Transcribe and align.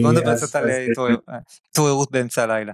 בוא 0.00 0.12
נדבר 0.12 0.36
קצת 0.36 0.56
על 0.56 0.70
התעוררות 1.70 2.10
באמצע 2.10 2.42
הלילה. 2.42 2.72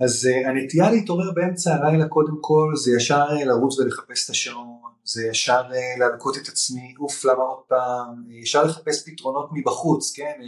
אז 0.00 0.28
הנטייה 0.46 0.90
להתעורר 0.90 1.32
באמצע 1.34 1.74
הלילה 1.74 2.08
קודם 2.08 2.36
כל 2.40 2.72
זה 2.84 2.90
ישר 2.96 3.26
לרוץ 3.46 3.78
ולחפש 3.78 4.24
את 4.24 4.30
השעון, 4.30 4.92
זה 5.04 5.26
ישר 5.26 5.62
להלקות 5.98 6.36
את 6.36 6.48
עצמי, 6.48 6.94
אוף 6.98 7.24
למה 7.24 7.42
עוד 7.42 7.62
פעם, 7.68 8.30
ישר 8.30 8.64
לחפש 8.64 9.08
פתרונות 9.08 9.48
מבחוץ, 9.52 10.12
כן, 10.16 10.40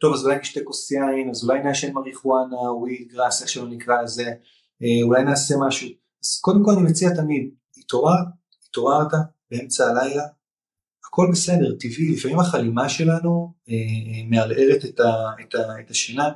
טוב 0.00 0.14
אז 0.14 0.24
אולי 0.24 0.38
נשתה 0.38 0.60
כוס 0.64 0.90
יין, 0.90 1.30
אז 1.30 1.44
אולי 1.44 1.62
נעשן 1.62 1.92
מריחואנה, 1.92 2.72
וויד 2.72 3.08
גראס, 3.12 3.40
איך 3.40 3.48
שלא 3.48 3.68
נקרא 3.68 4.02
לזה, 4.02 4.32
אולי 5.04 5.24
נעשה 5.24 5.54
משהו, 5.66 5.88
אז 6.24 6.40
קודם 6.40 6.64
כל 6.64 6.70
אני 6.70 6.82
מציע 6.82 7.14
תמיד, 7.14 7.50
התעוררת, 7.78 8.26
התעוררת 8.68 9.12
באמצע 9.50 9.86
הלילה, 9.86 10.22
הכל 11.12 11.28
בסדר, 11.32 11.72
טבעי, 11.80 12.08
לפעמים 12.08 12.40
החלימה 12.40 12.88
שלנו 12.88 13.54
מערערת 14.30 14.84
את, 14.84 15.00
את, 15.40 15.54
את 15.80 15.90
השינה, 15.90 16.28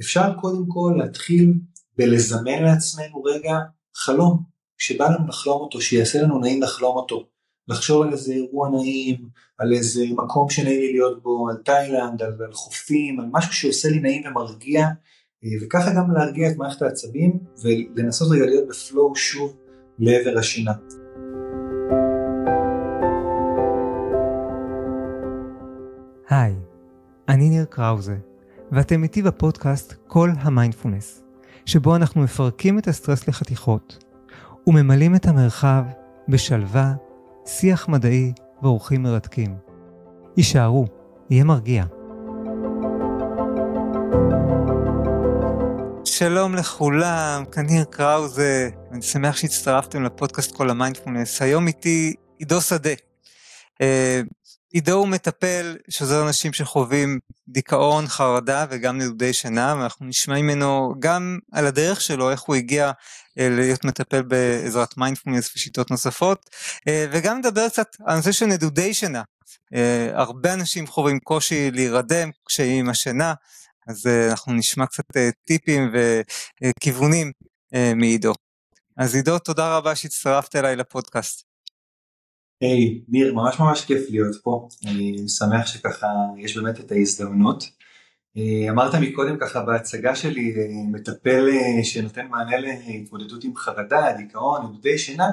אפשר 0.00 0.32
קודם 0.40 0.64
כל 0.68 0.94
להתחיל 0.98 1.54
בלזמן 1.98 2.62
לעצמנו 2.62 3.22
רגע 3.22 3.58
חלום, 3.94 4.42
שבא 4.78 5.08
לנו 5.08 5.28
לחלום 5.28 5.60
אותו, 5.60 5.80
שיעשה 5.80 6.22
לנו 6.22 6.38
נעים 6.38 6.62
לחלום 6.62 6.96
אותו, 6.96 7.26
לחשוב 7.68 8.02
על 8.02 8.12
איזה 8.12 8.32
אירוע 8.32 8.68
נעים, 8.68 9.16
על 9.58 9.72
איזה 9.72 10.04
מקום 10.10 10.50
שנעים 10.50 10.80
לי 10.80 10.92
להיות 10.92 11.22
בו, 11.22 11.48
על 11.48 11.56
תאילנד, 11.64 12.22
על, 12.22 12.32
על 12.46 12.52
חופים, 12.52 13.20
על 13.20 13.26
משהו 13.32 13.52
שעושה 13.52 13.88
לי 13.88 14.00
נעים 14.00 14.22
ומרגיע, 14.26 14.86
וככה 15.62 15.90
גם 15.96 16.14
להרגיע 16.14 16.50
את 16.50 16.56
מערכת 16.56 16.82
העצבים, 16.82 17.38
ולנסות 17.62 18.28
רגע 18.32 18.46
להיות 18.46 18.68
בפלואו 18.68 19.16
שוב 19.16 19.56
לעבר 19.98 20.38
השינה. 20.38 20.72
אני 27.30 27.48
ניר 27.48 27.64
קראוזה, 27.64 28.16
ואתם 28.72 29.02
איתי 29.02 29.22
בפודקאסט 29.22 29.94
כל 30.06 30.30
המיינדפולנס. 30.40 31.22
שבו 31.66 31.96
אנחנו 31.96 32.22
מפרקים 32.22 32.78
את 32.78 32.88
הסטרס 32.88 33.28
לחתיכות 33.28 34.04
וממלאים 34.66 35.14
את 35.14 35.26
המרחב 35.26 35.84
בשלווה, 36.28 36.94
שיח 37.46 37.88
מדעי 37.88 38.32
ואורחים 38.62 39.02
מרתקים. 39.02 39.54
הישארו, 40.36 40.86
יהיה 41.30 41.44
מרגיע. 41.44 41.84
שלום 46.04 46.54
לכולם, 46.54 47.44
כאן 47.52 47.66
ניר 47.66 47.84
קראוזה, 47.84 48.70
אני 48.92 49.02
שמח 49.02 49.36
שהצטרפתם 49.36 50.02
לפודקאסט 50.02 50.56
כל 50.56 50.70
המיינדפולנס. 50.70 51.42
היום 51.42 51.66
איתי 51.66 52.14
עידו 52.38 52.60
שדה. 52.60 52.94
עידו 54.72 54.92
הוא 54.92 55.08
מטפל 55.08 55.76
שעוזר 55.88 56.26
אנשים 56.26 56.52
שחווים 56.52 57.18
דיכאון, 57.48 58.06
חרדה 58.06 58.66
וגם 58.70 58.98
נדודי 58.98 59.32
שינה, 59.32 59.74
ואנחנו 59.78 60.06
נשמע 60.06 60.34
ממנו 60.34 60.94
גם 60.98 61.38
על 61.52 61.66
הדרך 61.66 62.00
שלו, 62.00 62.30
איך 62.30 62.40
הוא 62.40 62.56
הגיע 62.56 62.90
אה, 63.38 63.48
להיות 63.48 63.84
מטפל 63.84 64.22
בעזרת 64.22 64.96
מיינדפולנס 64.96 65.56
ושיטות 65.56 65.90
נוספות, 65.90 66.50
אה, 66.88 67.06
וגם 67.10 67.38
נדבר 67.38 67.68
קצת 67.68 67.86
על 68.06 68.14
הנושא 68.14 68.32
של 68.32 68.46
נדודי 68.46 68.94
שינה. 68.94 69.22
אה, 69.74 70.10
הרבה 70.14 70.54
אנשים 70.54 70.86
חווים 70.86 71.18
קושי 71.18 71.70
להירדם, 71.70 72.30
קשיים 72.44 72.84
עם 72.84 72.90
השינה, 72.90 73.34
אז 73.88 74.06
אנחנו 74.30 74.52
נשמע 74.52 74.86
קצת 74.86 75.04
טיפים 75.44 75.92
וכיוונים 76.62 77.32
מעידו. 77.96 78.32
אז 78.96 79.14
עידו, 79.14 79.38
תודה 79.38 79.76
רבה 79.76 79.96
שהצטרפת 79.96 80.56
אליי 80.56 80.76
לפודקאסט. 80.76 81.49
היי, 82.60 83.00
ניר, 83.08 83.34
ממש 83.34 83.60
ממש 83.60 83.84
כיף 83.84 84.10
להיות 84.10 84.36
פה, 84.42 84.68
אני 84.86 85.28
שמח 85.28 85.66
שככה 85.66 86.06
יש 86.38 86.56
באמת 86.56 86.80
את 86.80 86.92
ההזדמנות. 86.92 87.64
אה, 88.36 88.70
אמרת 88.70 88.94
מקודם 88.94 89.36
ככה 89.40 89.62
בהצגה 89.62 90.16
שלי, 90.16 90.54
אה, 90.56 90.66
מטפל 90.92 91.48
אה, 91.48 91.84
שנותן 91.84 92.26
מענה 92.26 92.56
להתמודדות 92.58 93.44
עם 93.44 93.56
חרדה, 93.56 94.12
דיכאון, 94.12 94.66
נדודי 94.66 94.98
שינה, 94.98 95.28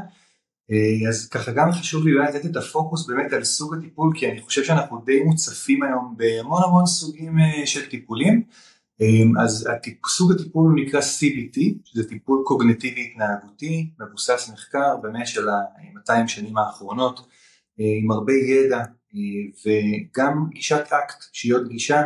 אז 1.10 1.30
ככה 1.30 1.52
גם 1.52 1.72
חשוב 1.72 2.08
לי 2.08 2.14
לתת 2.14 2.46
את 2.46 2.56
הפוקוס 2.56 3.08
באמת 3.08 3.34
על 3.34 3.44
סוג 3.44 3.76
הטיפול, 3.76 4.12
כי 4.16 4.32
אני 4.32 4.42
חושב 4.42 4.64
שאנחנו 4.64 5.02
די 5.06 5.24
מוצפים 5.24 5.84
היום 5.84 6.16
בהמון 6.18 6.62
המון 6.64 6.86
סוגים 6.86 7.38
של 7.66 7.90
טיפולים. 7.90 8.44
אז 9.44 9.68
סוג 10.08 10.32
הטיפול 10.32 10.70
הוא 10.70 10.86
נקרא 10.86 11.00
CBT, 11.00 11.60
שזה 11.84 12.10
טיפול 12.10 12.42
קוגנטיבי 12.46 13.12
התנהגותי, 13.12 13.92
מבוסס 14.00 14.50
מחקר 14.54 14.98
באמת 15.02 15.28
של 15.28 15.50
ה-200 15.50 16.28
שנים 16.28 16.58
האחרונות, 16.58 17.20
אה, 17.80 17.86
עם 18.04 18.12
הרבה 18.12 18.34
ידע 18.34 18.78
אה, 18.78 19.64
וגם 19.66 20.50
גישת 20.50 20.86
אקט, 20.90 21.24
שהיא 21.34 21.54
עוד 21.54 21.68
גישה 21.68 22.02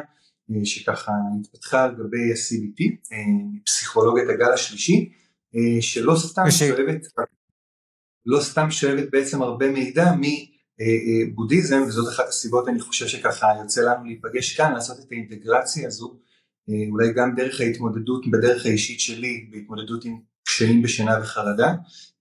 אה, 0.51 0.65
שככה 0.65 1.11
התפתחה 1.39 1.83
על 1.83 1.95
גבי 1.95 2.31
ה-CBT, 2.31 2.95
פסיכולוגיית 3.65 4.29
הגל 4.29 4.53
השלישי, 4.53 5.11
שלא 5.81 6.15
סתם 6.15 6.51
שואבת, 6.51 7.01
לא 8.25 8.41
סתם 8.41 8.71
שואבת 8.71 9.09
בעצם 9.11 9.41
הרבה 9.41 9.71
מידע 9.71 10.11
מבודהיזם, 10.17 11.83
וזאת 11.87 12.13
אחת 12.13 12.27
הסיבות 12.27 12.67
אני 12.67 12.79
חושב 12.79 13.07
שככה 13.07 13.47
יוצא 13.61 13.81
לנו 13.81 14.05
להיפגש 14.05 14.57
כאן, 14.57 14.73
לעשות 14.73 14.99
את 14.99 15.11
האינטגרציה 15.11 15.87
הזו 15.87 16.19
אולי 16.91 17.13
גם 17.13 17.35
דרך 17.35 17.61
ההתמודדות, 17.61 18.27
בדרך 18.31 18.65
האישית 18.65 18.99
שלי, 18.99 19.47
בהתמודדות 19.51 20.05
עם 20.05 20.19
קשיים 20.43 20.81
בשינה 20.81 21.19
וחרדה, 21.21 21.73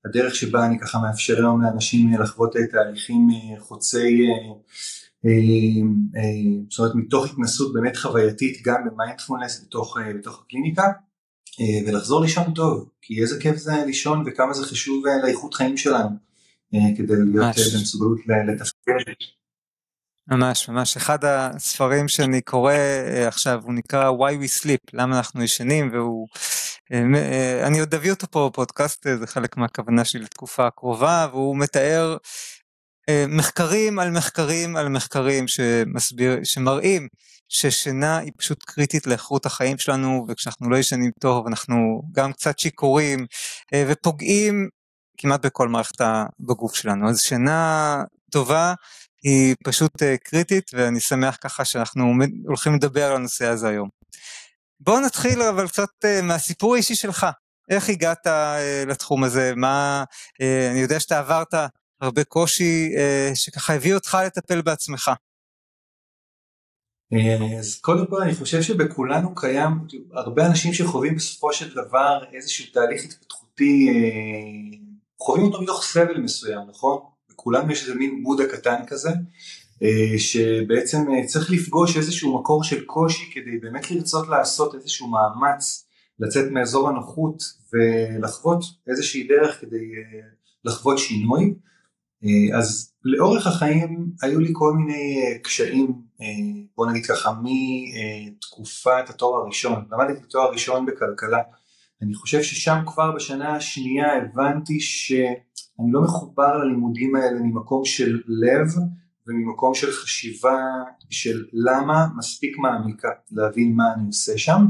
הדרך 0.05 0.35
שבה 0.35 0.67
אני 0.67 0.79
ככה 0.81 0.99
מאפשר 0.99 1.37
היום 1.37 1.63
לאנשים 1.63 2.21
לחוות 2.21 2.57
את 2.57 2.71
תהליכים 2.71 3.29
אה, 3.31 3.61
חוצי, 3.61 4.27
אה, 5.27 5.31
זאת 6.71 6.79
אומרת 6.79 6.95
מתוך 6.95 7.27
התנסות 7.31 7.73
באמת 7.73 7.97
חווייתית 7.97 8.63
גם 8.65 8.81
במיינדפולנס 8.87 9.65
בתוך, 9.65 9.97
בתוך 10.19 10.43
הקליניקה, 10.45 10.85
ולחזור 11.87 12.23
לישון 12.23 12.55
טוב, 12.55 12.89
כי 13.03 13.21
איזה 13.21 13.41
כיף 13.41 13.57
זה 13.57 13.73
לישון 13.87 14.25
וכמה 14.27 14.53
זה 14.53 14.67
חשוב 14.67 15.05
לאיכות 15.23 15.55
חיים 15.55 15.77
שלנו, 15.77 16.09
כדי 16.97 17.15
להיות 17.33 17.57
במסוגלות 17.75 18.19
לתפקד. 18.49 19.13
ממש 20.31 20.69
ממש. 20.69 20.97
אחד 20.97 21.25
הספרים 21.25 22.09
שאני 22.09 22.41
קורא 22.41 22.73
אה, 22.73 23.29
עכשיו 23.29 23.61
הוא 23.63 23.75
נקרא 23.75 24.11
why 24.11 24.33
we 24.43 24.63
sleep 24.63 24.91
למה 24.93 25.17
אנחנו 25.17 25.43
ישנים 25.43 25.91
והוא 25.93 26.29
אה, 26.93 27.03
אה, 27.15 27.67
אני 27.67 27.81
עוד 27.81 27.95
אביא 27.95 28.11
אותו 28.11 28.27
פה 28.31 28.49
בפודקאסט 28.53 29.07
זה 29.19 29.27
חלק 29.27 29.57
מהכוונה 29.57 30.05
שלי 30.05 30.21
לתקופה 30.21 30.67
הקרובה 30.67 31.27
והוא 31.31 31.57
מתאר 31.57 32.17
מחקרים 33.29 33.99
על 33.99 34.11
מחקרים 34.11 34.77
על 34.77 34.89
מחקרים 34.89 35.49
שמסביר 35.49 36.39
שמראים 36.45 37.09
ששינה 37.49 38.19
היא 38.19 38.33
פשוט 38.39 38.63
קריטית 38.63 39.07
לאיכות 39.07 39.47
החיים 39.47 39.79
שלנו 39.79 40.27
וכשאנחנו 40.29 40.71
לא 40.71 40.77
ישנים 40.77 41.11
טוב 41.21 41.47
אנחנו 41.47 42.03
גם 42.13 42.33
קצת 42.33 42.59
שיכורים 42.59 43.27
ופוגעים 43.89 44.69
כמעט 45.19 45.47
בכל 45.47 45.69
מערכת 45.69 46.01
בגוף 46.41 46.75
שלנו. 46.75 47.09
אז 47.09 47.21
שינה 47.21 48.03
טובה 48.33 48.75
היא 49.23 49.55
פשוט 49.65 50.03
אה, 50.03 50.17
קריטית 50.17 50.71
ואני 50.75 51.01
שמח 51.01 51.37
ככה 51.41 51.65
שאנחנו 51.65 52.15
הולכים 52.47 52.75
לדבר 52.75 53.05
על 53.05 53.17
הנושא 53.17 53.47
הזה 53.47 53.69
היום. 53.69 53.89
בואו 54.81 55.01
נתחיל 55.01 55.43
אבל 55.43 55.69
קצת 55.69 55.89
אה, 56.05 56.23
מהסיפור 56.23 56.75
האישי 56.75 56.95
שלך. 56.95 57.27
איך 57.71 57.89
הגעת 57.89 58.27
אה, 58.27 58.85
לתחום 58.87 59.25
הזה? 59.25 59.53
מה, 59.57 60.05
אני 60.71 60.81
יודע 60.81 61.01
שאתה 61.01 61.19
עברת 61.19 61.55
הרבה 62.01 62.25
קושי 62.25 62.89
שככה 63.35 63.75
הביא 63.75 63.95
אותך 63.95 64.19
לטפל 64.27 64.63
בעצמך. 64.63 65.11
אז 67.59 67.79
קודם 67.81 68.07
כל 68.07 68.23
אני 68.23 68.35
חושב 68.35 68.63
שבכולנו 68.63 69.35
קיים 69.35 69.71
הרבה 70.13 70.47
אנשים 70.47 70.73
שחווים 70.75 71.15
בסופו 71.15 71.53
של 71.53 71.75
דבר 71.75 72.25
איזשהו 72.33 72.73
תהליך 72.73 73.05
התפתחותי, 73.05 73.89
חווים 75.21 75.45
אותו 75.45 75.63
מתוך 75.63 75.83
סבל 75.85 76.21
מסוים, 76.21 76.61
נכון? 76.69 77.01
לכולנו 77.41 77.73
יש 77.73 77.83
איזה 77.83 77.95
מין 77.95 78.23
בודה 78.23 78.45
קטן 78.47 78.87
כזה, 78.87 79.11
אה, 79.83 80.19
שבעצם 80.19 80.99
אה, 81.13 81.27
צריך 81.27 81.51
לפגוש 81.51 81.97
איזשהו 81.97 82.41
מקור 82.41 82.65
של 82.65 82.85
קושי 82.85 83.31
כדי 83.35 83.59
באמת 83.59 83.91
לרצות 83.91 84.29
לעשות 84.29 84.75
איזשהו 84.75 85.09
מאמץ 85.09 85.87
לצאת 86.19 86.51
מאזור 86.51 86.89
הנוחות 86.89 87.43
ולחוות 87.73 88.65
איזושהי 88.89 89.27
דרך 89.29 89.61
כדי 89.61 89.77
אה, 89.77 90.21
לחוות 90.65 90.99
שינוי. 90.99 91.55
אז 92.59 92.93
לאורך 93.05 93.47
החיים 93.47 94.11
היו 94.23 94.41
לי 94.41 94.49
כל 94.53 94.73
מיני 94.73 95.23
קשיים, 95.43 96.03
בוא 96.77 96.91
נגיד 96.91 97.07
ככה, 97.07 97.33
מתקופת 97.43 99.05
התואר 99.09 99.43
הראשון, 99.43 99.85
למדתי 99.93 100.21
תואר 100.29 100.51
ראשון 100.53 100.87
בכלכלה. 100.87 101.43
אני 102.03 102.15
חושב 102.15 102.43
ששם 102.43 102.79
כבר 102.87 103.13
בשנה 103.13 103.57
השנייה 103.57 104.07
הבנתי 104.17 104.81
ש... 104.81 105.13
אני 105.81 105.93
לא 105.93 106.03
מחובר 106.03 106.57
ללימודים 106.57 107.15
האלה 107.17 107.41
ממקום 107.41 107.85
של 107.85 108.23
לב 108.27 108.69
וממקום 109.27 109.75
של 109.75 109.93
חשיבה 109.93 110.59
של 111.11 111.45
למה 111.53 112.07
מספיק 112.17 112.59
מעמיקה 112.59 113.09
להבין 113.33 113.73
מה 113.77 113.85
אני 113.95 114.07
עושה 114.07 114.39
שם, 114.39 114.67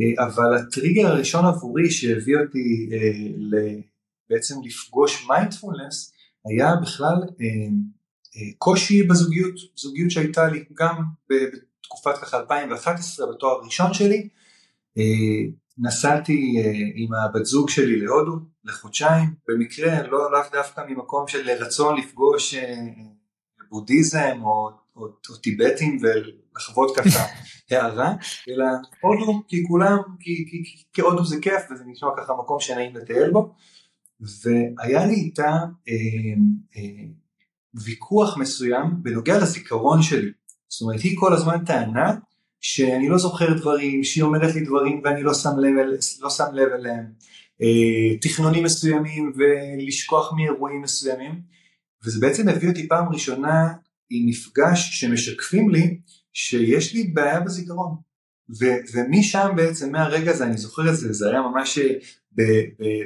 אה, 0.00 0.24
אבל 0.26 0.56
הטריגר 0.56 1.06
הראשון 1.06 1.44
עבורי 1.44 1.90
שהביא 1.90 2.36
אותי 2.36 2.88
אה, 2.92 3.74
בעצם 4.30 4.54
לפגוש 4.64 5.26
מיינדפולנס 5.28 6.12
היה 6.44 6.76
בכלל 6.82 7.22
אה, 7.40 7.68
קושי 8.58 9.02
בזוגיות, 9.02 9.54
זוגיות 9.76 10.10
שהייתה 10.10 10.46
לי 10.48 10.64
גם 10.74 11.02
תקופת 11.82 12.18
ככה 12.18 12.40
2011 12.40 13.32
בתואר 13.32 13.60
הראשון 13.62 13.94
שלי, 13.94 14.28
נסעתי 15.78 16.62
עם 16.94 17.14
הבת 17.14 17.44
זוג 17.44 17.68
שלי 17.68 18.00
להודו 18.00 18.32
לחודשיים, 18.64 19.34
במקרה 19.48 20.02
לא 20.02 20.32
לאו 20.32 20.40
דווקא 20.52 20.82
ממקום 20.88 21.28
של 21.28 21.50
רצון 21.50 21.98
לפגוש 21.98 22.54
בודהיזם 23.70 24.38
או, 24.42 24.70
או, 24.96 25.06
או 25.30 25.36
טיבטים 25.36 25.98
ולחוות 26.02 26.96
ככה 26.96 27.26
הערה, 27.70 28.14
אלא 28.48 28.64
הודו 29.00 29.42
כי 29.48 29.64
כולם, 29.68 29.98
כי, 30.20 30.46
כי, 30.50 30.62
כי, 30.64 30.84
כי 30.92 31.00
הודו 31.00 31.24
זה 31.24 31.36
כיף 31.42 31.62
וזה 31.70 31.84
נשמע 31.86 32.08
ככה 32.16 32.32
מקום 32.38 32.60
שנעים 32.60 32.96
לטייל 32.96 33.30
בו, 33.30 33.54
והיה 34.20 35.06
לי 35.06 35.14
איתה 35.14 35.50
אה, 35.88 35.94
אה, 36.76 37.04
ויכוח 37.84 38.36
מסוים 38.38 39.02
בנוגע 39.02 39.38
לזיכרון 39.38 40.02
שלי, 40.02 40.30
זאת 40.68 40.82
אומרת 40.82 41.00
היא 41.00 41.16
כל 41.18 41.32
הזמן 41.32 41.64
טענה 41.64 42.14
שאני 42.68 43.08
לא 43.08 43.18
זוכר 43.18 43.52
דברים, 43.52 44.04
שהיא 44.04 44.24
אומרת 44.24 44.54
לי 44.54 44.60
דברים 44.60 45.00
ואני 45.04 45.22
לא 45.22 45.34
שם 45.34 45.58
לב, 45.58 45.72
לא 46.20 46.30
שם 46.30 46.44
לב 46.52 46.68
אליהם, 46.72 47.04
אה, 47.62 48.18
תכנונים 48.20 48.64
מסוימים 48.64 49.32
ולשכוח 49.36 50.32
מאירועים 50.32 50.82
מסוימים, 50.82 51.40
וזה 52.04 52.20
בעצם 52.20 52.48
הביא 52.48 52.68
אותי 52.68 52.88
פעם 52.88 53.12
ראשונה 53.12 53.72
עם 54.10 54.26
מפגש 54.26 55.00
שמשקפים 55.00 55.70
לי 55.70 56.00
שיש 56.32 56.94
לי 56.94 57.04
בעיה 57.04 57.40
בזיכרון. 57.40 57.96
ו- 58.60 58.80
ומשם 58.94 59.48
בעצם 59.56 59.92
מהרגע 59.92 60.30
הזה 60.30 60.44
אני 60.44 60.56
זוכר 60.56 60.90
את 60.90 60.96
זה, 60.96 61.12
זה 61.12 61.30
היה 61.30 61.42
ממש 61.42 61.78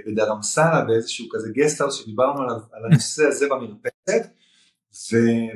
בדרמסלה 0.06 0.84
באיזשהו 0.84 1.26
כזה 1.30 1.48
גסטהאוס 1.54 1.94
שדיברנו 1.94 2.42
עליו, 2.42 2.58
על 2.72 2.84
הנושא 2.84 3.24
הזה 3.24 3.46
במרפסת, 3.50 4.30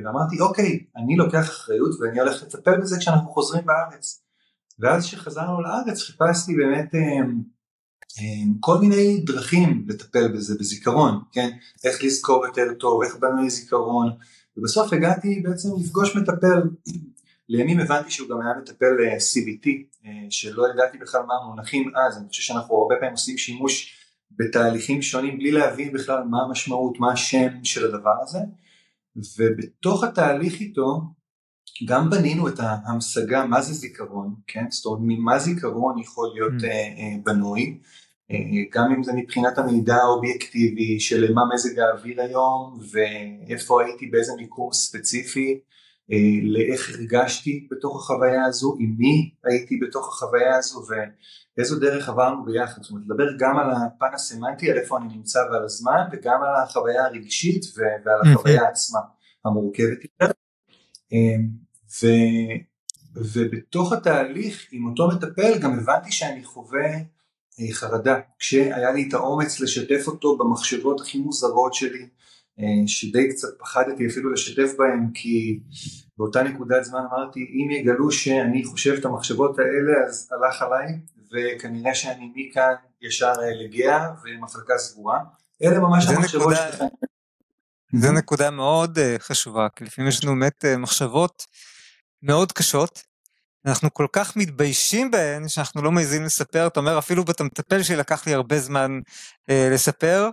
ואמרתי 0.03 0.39
אוקיי, 0.39 0.85
אני 0.97 1.15
לוקח 1.15 1.49
אחריות 1.49 1.91
ואני 1.99 2.19
הולך 2.19 2.43
לטפל 2.43 2.81
בזה 2.81 2.99
כשאנחנו 2.99 3.29
חוזרים 3.29 3.65
בארץ. 3.65 4.21
ואז 4.79 5.05
כשחזרנו 5.05 5.61
לארץ 5.61 6.01
חיפשתי 6.01 6.55
באמת 6.55 6.95
אמ, 6.95 7.41
אמ, 8.19 8.53
כל 8.59 8.77
מיני 8.77 9.21
דרכים 9.25 9.85
לטפל 9.87 10.27
בזה 10.27 10.55
בזיכרון, 10.59 11.21
כן? 11.31 11.49
איך 11.83 12.03
לזכור 12.03 12.45
יותר 12.45 12.73
טוב, 12.79 13.03
איך 13.03 13.15
בנוי 13.15 13.49
זיכרון, 13.49 14.11
ובסוף 14.57 14.93
הגעתי 14.93 15.41
בעצם 15.43 15.69
לפגוש 15.79 16.15
מטפל. 16.15 16.61
לימים 17.49 17.79
הבנתי 17.79 18.11
שהוא 18.11 18.29
גם 18.29 18.41
היה 18.41 18.53
מטפל 18.61 18.95
אה, 18.99 19.17
CBT, 19.17 19.67
אה, 20.05 20.11
שלא 20.29 20.65
ידעתי 20.73 20.97
בכלל 20.97 21.21
מה 21.27 21.33
המונחים 21.43 21.91
אז, 21.95 22.17
אני 22.17 22.27
חושב 22.29 22.41
שאנחנו 22.41 22.75
הרבה 22.75 22.95
פעמים 22.95 23.11
עושים 23.11 23.37
שימוש 23.37 23.95
בתהליכים 24.31 25.01
שונים 25.01 25.37
בלי 25.37 25.51
להבין 25.51 25.93
בכלל 25.93 26.23
מה 26.23 26.37
המשמעות, 26.41 26.99
מה 26.99 27.11
השם 27.11 27.63
של 27.63 27.85
הדבר 27.85 28.15
הזה, 28.21 28.39
ובתוך 29.15 30.03
התהליך 30.03 30.59
איתו 30.61 31.01
גם 31.87 32.09
בנינו 32.09 32.47
את 32.47 32.59
ההמשגה 32.59 33.45
מה 33.45 33.61
זה 33.61 33.73
זיכרון, 33.73 34.35
כן? 34.47 34.65
זאת 34.69 34.85
אומרת 34.85 34.99
ממה 35.01 35.39
זיכרון 35.39 35.99
יכול 35.99 36.29
להיות 36.33 36.53
mm. 36.53 36.63
uh, 36.63 36.65
uh, 36.65 37.23
בנוי, 37.25 37.79
uh, 38.31 38.35
גם 38.71 38.91
אם 38.91 39.03
זה 39.03 39.13
מבחינת 39.13 39.57
המידע 39.57 39.95
האובייקטיבי 39.95 40.99
של 40.99 41.33
מה 41.33 41.41
מזג 41.53 41.79
האוויר 41.79 42.21
היום 42.21 42.79
ואיפה 42.91 43.83
הייתי 43.83 44.07
באיזה 44.07 44.31
מיקום 44.37 44.73
ספציפי, 44.73 45.59
לאיך 46.43 46.89
הרגשתי 46.89 47.67
בתוך 47.71 47.95
החוויה 47.95 48.45
הזו, 48.45 48.75
עם 48.79 48.95
מי 48.97 49.33
הייתי 49.43 49.77
בתוך 49.77 50.07
החוויה 50.07 50.57
הזו 50.57 50.85
ואיזו 51.57 51.79
דרך 51.79 52.09
עברנו 52.09 52.45
ביחד, 52.45 52.81
זאת 52.81 52.91
אומרת 52.91 53.05
לדבר 53.05 53.27
גם 53.39 53.57
על 53.57 53.71
הפן 53.71 54.13
הסמנטי, 54.13 54.71
על 54.71 54.77
איפה 54.77 54.97
אני 54.97 55.15
נמצא 55.15 55.39
ועל 55.51 55.63
הזמן 55.63 56.01
וגם 56.11 56.43
על 56.43 56.63
החוויה 56.63 57.05
הרגשית 57.05 57.65
ועל 57.75 58.21
החוויה 58.33 58.69
עצמה 58.69 58.99
המורכבת 59.45 60.03
יותר. 60.03 60.31
ו, 62.01 62.07
ובתוך 63.15 63.93
התהליך 63.93 64.67
עם 64.71 64.85
אותו 64.85 65.07
מטפל 65.07 65.59
גם 65.59 65.79
הבנתי 65.79 66.11
שאני 66.11 66.43
חווה 66.43 66.95
אה, 67.59 67.73
חרדה, 67.73 68.19
כשהיה 68.39 68.91
לי 68.91 69.07
את 69.07 69.13
האומץ 69.13 69.59
לשתף 69.59 70.07
אותו 70.07 70.37
במחשבות 70.37 71.01
הכי 71.01 71.17
מוזרות 71.17 71.73
שלי, 71.73 72.01
אה, 72.01 72.07
שדי 72.87 73.29
קצת 73.29 73.47
פחדתי 73.59 74.07
אפילו 74.07 74.31
לשתף 74.31 74.71
בהם 74.77 75.11
כי 75.13 75.59
באותה 76.17 76.43
נקודת 76.43 76.83
זמן 76.83 76.99
אמרתי 77.11 77.39
אם 77.39 77.71
יגלו 77.71 78.11
שאני 78.11 78.63
חושב 78.65 78.93
את 78.93 79.05
המחשבות 79.05 79.59
האלה 79.59 80.07
אז 80.07 80.29
הלך 80.31 80.61
עליי 80.61 80.87
וכנראה 81.31 81.95
שאני 81.95 82.31
מכאן 82.35 82.73
ישר 83.01 83.33
אה, 83.41 83.63
לגאה 83.63 84.09
ומחלקה 84.23 84.77
סגורה, 84.77 85.19
אלה 85.63 85.79
ממש 85.79 86.07
המחשבות 86.07 86.41
נקודה... 86.41 86.71
שלך. 86.71 86.83
זו 87.95 88.11
נקודה 88.11 88.51
מאוד 88.51 88.99
חשובה, 89.19 89.67
כי 89.75 89.83
לפעמים 89.83 90.09
יש 90.09 90.23
לנו 90.23 90.33
באמת 90.33 90.65
מחשבות 90.77 91.45
מאוד 92.23 92.51
קשות, 92.51 93.03
אנחנו 93.65 93.93
כל 93.93 94.07
כך 94.11 94.37
מתביישים 94.37 95.11
בהן 95.11 95.47
שאנחנו 95.47 95.81
לא 95.81 95.91
מעזים 95.91 96.23
לספר, 96.23 96.67
אתה 96.67 96.79
אומר 96.79 96.99
אפילו 96.99 97.25
בת 97.25 97.39
המטפל 97.39 97.83
שלי 97.83 97.95
לקח 97.95 98.27
לי 98.27 98.33
הרבה 98.33 98.59
זמן 98.59 98.99
אה, 99.49 99.69
לספר. 99.71 100.29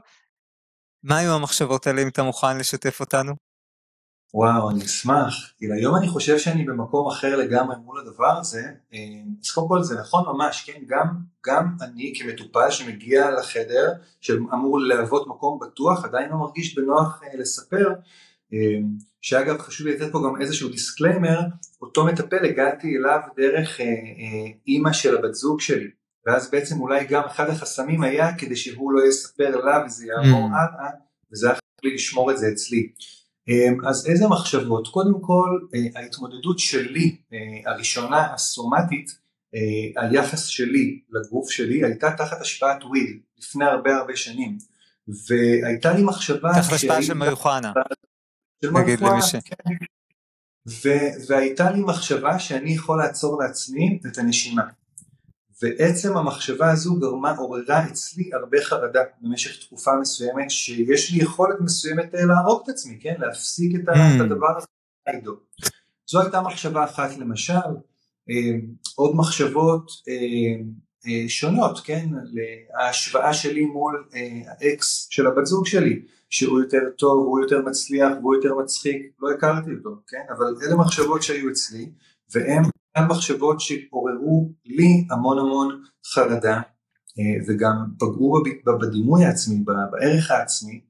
מה 1.02 1.18
היו 1.18 1.34
המחשבות 1.34 1.86
האלה 1.86 2.02
אם 2.02 2.08
אתה 2.08 2.22
מוכן 2.22 2.58
לשתף 2.58 3.00
אותנו? 3.00 3.32
וואו 4.34 4.70
אני 4.70 4.84
אשמח, 4.84 5.52
כאילו 5.56 5.74
היום 5.74 5.96
אני 5.96 6.08
חושב 6.08 6.38
שאני 6.38 6.64
במקום 6.64 7.08
אחר 7.08 7.36
לגמרי 7.36 7.76
מול 7.84 8.00
הדבר 8.00 8.38
הזה, 8.38 8.62
אה, 8.92 8.98
אז 9.44 9.50
קודם 9.50 9.68
כל 9.68 9.82
זה 9.82 10.00
נכון 10.00 10.24
ממש, 10.26 10.64
כן, 10.66 10.82
גם, 10.86 11.06
גם 11.46 11.76
אני 11.80 12.12
כמטופל 12.16 12.70
שמגיע 12.70 13.30
לחדר 13.30 13.92
שאמור 14.20 14.80
להוות 14.80 15.26
מקום 15.26 15.58
בטוח 15.62 16.04
עדיין 16.04 16.30
לא 16.30 16.36
מרגיש 16.36 16.78
בנוח 16.78 17.22
אה, 17.22 17.38
לספר, 17.38 17.88
אמ, 18.52 18.96
שאגב 19.20 19.58
חשוב 19.58 19.86
לי 19.86 19.94
לתת 19.94 20.12
פה 20.12 20.18
גם 20.24 20.42
איזשהו 20.42 20.68
disclaimer, 20.68 21.40
אותו 21.80 22.04
מטפל 22.04 22.44
הגעתי 22.44 22.96
אליו 22.96 23.20
דרך 23.36 23.80
אה, 23.80 23.86
אה, 23.86 24.52
אימא 24.66 24.92
של 24.92 25.16
הבת 25.16 25.34
זוג 25.34 25.60
שלי, 25.60 25.90
ואז 26.26 26.50
בעצם 26.50 26.80
אולי 26.80 27.06
גם 27.06 27.22
אחד 27.24 27.48
החסמים 27.48 28.02
היה 28.02 28.34
כדי 28.38 28.56
שהוא 28.56 28.92
לא 28.92 29.08
יספר 29.08 29.56
לה 29.56 29.84
וזה 29.86 30.06
יעבור 30.06 30.48
mm. 30.48 30.56
הלאה, 30.56 30.90
וזה 31.32 31.46
היה 31.46 31.54
חשוב 31.54 31.84
לי 31.84 31.94
לשמור 31.94 32.30
את 32.30 32.38
זה 32.38 32.48
אצלי. 32.52 32.92
אמ, 33.48 33.86
אז 33.88 34.06
איזה 34.06 34.28
מחשבות? 34.28 34.88
קודם 34.88 35.20
כל 35.20 35.58
אה, 35.74 36.00
ההתמודדות 36.00 36.58
שלי 36.58 37.16
הראשונה 37.66 38.32
הסומטית, 38.34 39.22
היחס 39.96 40.46
שלי 40.46 41.00
לגוף 41.10 41.50
שלי 41.50 41.84
הייתה 41.84 42.10
תחת 42.16 42.40
השפעת 42.40 42.84
וויל 42.84 43.20
לפני 43.38 43.64
הרבה 43.64 43.96
הרבה 43.96 44.16
שנים 44.16 44.58
והייתה 45.08 45.92
לי 45.92 46.02
מחשבה 46.02 46.50
תחת 46.54 46.72
השפעה 46.72 47.02
של 47.02 47.14
מיוחנה 47.14 47.72
נגיד 48.64 49.00
למי 49.00 49.22
ש... 49.22 49.36
כן. 49.44 49.74
והייתה 51.28 51.70
לי 51.70 51.80
מחשבה 51.80 52.38
שאני 52.38 52.74
יכול 52.74 52.98
לעצור 52.98 53.42
לעצמי 53.42 54.00
את 54.06 54.18
הנשימה. 54.18 54.62
ועצם 55.62 56.16
המחשבה 56.16 56.70
הזו 56.70 56.94
גרמה, 56.94 57.30
עוררה 57.30 57.86
אצלי 57.86 58.30
הרבה 58.32 58.58
חרדה 58.62 59.00
במשך 59.20 59.64
תקופה 59.64 59.90
מסוימת, 60.00 60.50
שיש 60.50 61.12
לי 61.12 61.22
יכולת 61.22 61.60
מסוימת 61.60 62.14
אה, 62.14 62.24
להרוג 62.24 62.62
את 62.64 62.68
עצמי, 62.68 62.98
כן? 63.00 63.14
להפסיק 63.18 63.74
את, 63.74 63.88
mm. 63.88 63.92
את 64.16 64.20
הדבר 64.20 64.56
הזה. 64.56 64.66
זו 66.10 66.20
הייתה 66.20 66.40
מחשבה 66.40 66.84
אחת 66.84 67.16
למשל, 67.18 67.52
אה, 68.30 68.56
עוד 68.94 69.16
מחשבות 69.16 69.90
אה, 70.08 71.28
שונות, 71.28 71.80
כן? 71.84 72.08
ההשוואה 72.78 73.34
שלי 73.34 73.64
מול 73.64 74.04
האקס 74.46 75.06
של 75.10 75.26
הבת 75.26 75.46
זוג 75.46 75.66
שלי. 75.66 76.02
שהוא 76.30 76.60
יותר 76.60 76.78
טוב, 76.98 77.26
הוא 77.26 77.40
יותר 77.40 77.62
מצליח, 77.62 78.12
והוא 78.20 78.34
יותר 78.34 78.54
מצחיק, 78.54 79.12
לא 79.20 79.30
הכרתי 79.30 79.70
אותו, 79.78 79.90
כן? 80.08 80.22
אבל 80.36 80.54
אלה 80.62 80.76
מחשבות 80.76 81.22
שהיו 81.22 81.50
אצלי, 81.50 81.90
והן 82.34 82.62
גם 82.98 83.08
מחשבות 83.08 83.60
שעוררו 83.60 84.52
לי 84.64 85.06
המון 85.10 85.38
המון 85.38 85.82
חרדה, 86.14 86.60
אה, 87.18 87.44
וגם 87.46 87.74
פגעו 87.98 88.42
בדימוי 88.80 89.24
העצמי, 89.24 89.64
בערך 89.90 90.30
העצמי, 90.30 90.80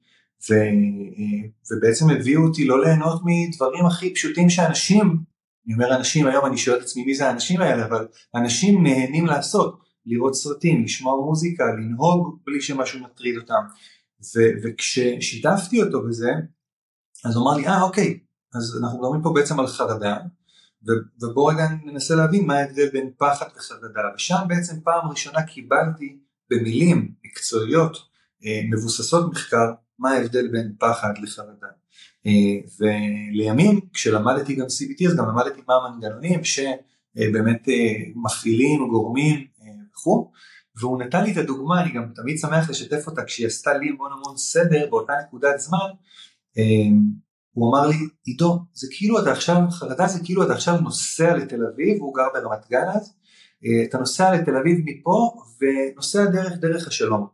ו, 0.50 0.54
אה, 0.54 1.49
ובעצם 1.71 2.11
הביאו 2.11 2.42
אותי 2.42 2.64
לא 2.64 2.85
ליהנות 2.85 3.23
מדברים 3.25 3.87
הכי 3.87 4.14
פשוטים 4.14 4.50
שאנשים, 4.50 5.16
אני 5.66 5.75
אומר 5.75 5.97
אנשים, 5.97 6.26
היום 6.26 6.47
אני 6.47 6.59
שואל 6.59 6.76
את 6.76 6.82
עצמי 6.82 7.04
מי 7.04 7.14
זה 7.14 7.28
האנשים 7.28 7.61
האלה, 7.61 7.87
אבל 7.87 8.06
אנשים 8.35 8.82
נהנים 8.82 9.26
לעשות, 9.26 9.78
לראות 10.06 10.35
סרטים, 10.35 10.85
לשמוע 10.85 11.26
מוזיקה, 11.26 11.64
לנהוג 11.64 12.38
בלי 12.47 12.61
שמשהו 12.61 13.00
מטריד 13.00 13.37
אותם. 13.37 13.62
ו- 14.37 14.54
וכששיתפתי 14.62 15.82
אותו 15.82 16.02
בזה, 16.09 16.30
אז 17.25 17.37
הוא 17.37 17.44
אמר 17.44 17.56
לי, 17.56 17.66
אה 17.66 17.82
אוקיי, 17.82 18.18
אז 18.54 18.78
אנחנו 18.82 18.99
מדברים 18.99 19.23
פה 19.23 19.32
בעצם 19.35 19.61
על 19.61 19.66
חרדה, 19.66 20.16
ו- 20.88 21.24
ובוא 21.24 21.52
רגע 21.52 21.68
ננסה 21.84 22.14
להבין 22.14 22.46
מה 22.46 22.54
ההבדל 22.54 22.88
בין 22.92 23.10
פחד 23.18 23.46
וחרדה, 23.56 24.00
ושם 24.16 24.40
בעצם 24.48 24.80
פעם 24.84 25.08
ראשונה 25.10 25.42
קיבלתי 25.42 26.18
במילים 26.50 27.12
מקצועיות 27.24 27.96
אה, 28.44 28.60
מבוססות 28.70 29.30
מחקר, 29.30 29.72
מה 29.98 30.10
ההבדל 30.10 30.48
בין 30.48 30.72
פחד 30.78 31.12
לחרדה. 31.22 31.66
אה, 32.26 32.32
ולימים 32.80 33.80
כשלמדתי 33.92 34.54
גם 34.54 34.66
CBT 34.66 35.08
אז 35.08 35.16
גם 35.16 35.28
למדתי 35.28 35.60
מה 35.68 35.74
המנגנונים 35.74 36.40
שבאמת 36.44 37.68
אה, 37.68 37.92
מפעילים, 38.24 38.88
גורמים 38.88 39.46
וכו'. 39.92 40.32
והוא 40.76 41.02
נתן 41.02 41.24
לי 41.24 41.32
את 41.32 41.36
הדוגמה, 41.36 41.82
אני 41.82 41.92
גם 41.92 42.12
תמיד 42.14 42.38
שמח 42.38 42.70
לשתף 42.70 43.06
אותה 43.06 43.24
כשהיא 43.24 43.46
עשתה 43.46 43.78
לי 43.78 43.88
המון 43.88 44.12
המון 44.12 44.36
סדר 44.36 44.86
באותה 44.90 45.12
נקודת 45.26 45.58
זמן, 45.58 45.88
הוא 47.52 47.71
אמר 47.71 47.87
לי, 47.87 47.97
עידו, 48.25 48.59
זה 48.73 48.87
כאילו 48.90 49.23
אתה 49.23 49.32
עכשיו, 49.32 49.56
חרדה 49.71 50.06
זה 50.06 50.21
כאילו 50.25 50.42
אתה 50.42 50.52
עכשיו 50.52 50.80
נוסע 50.80 51.37
לתל 51.37 51.61
אביב, 51.75 52.00
הוא 52.00 52.14
גר 52.14 52.26
ברמת 52.35 52.68
גן 52.71 52.88
אז, 52.94 53.12
אה, 53.64 53.85
אתה 53.85 53.99
נוסע 53.99 54.32
לתל 54.32 54.56
אביב 54.56 54.78
מפה 54.85 55.32
ונוסע 55.61 56.25
דרך 56.25 56.52
דרך 56.52 56.87
השלום. 56.87 57.26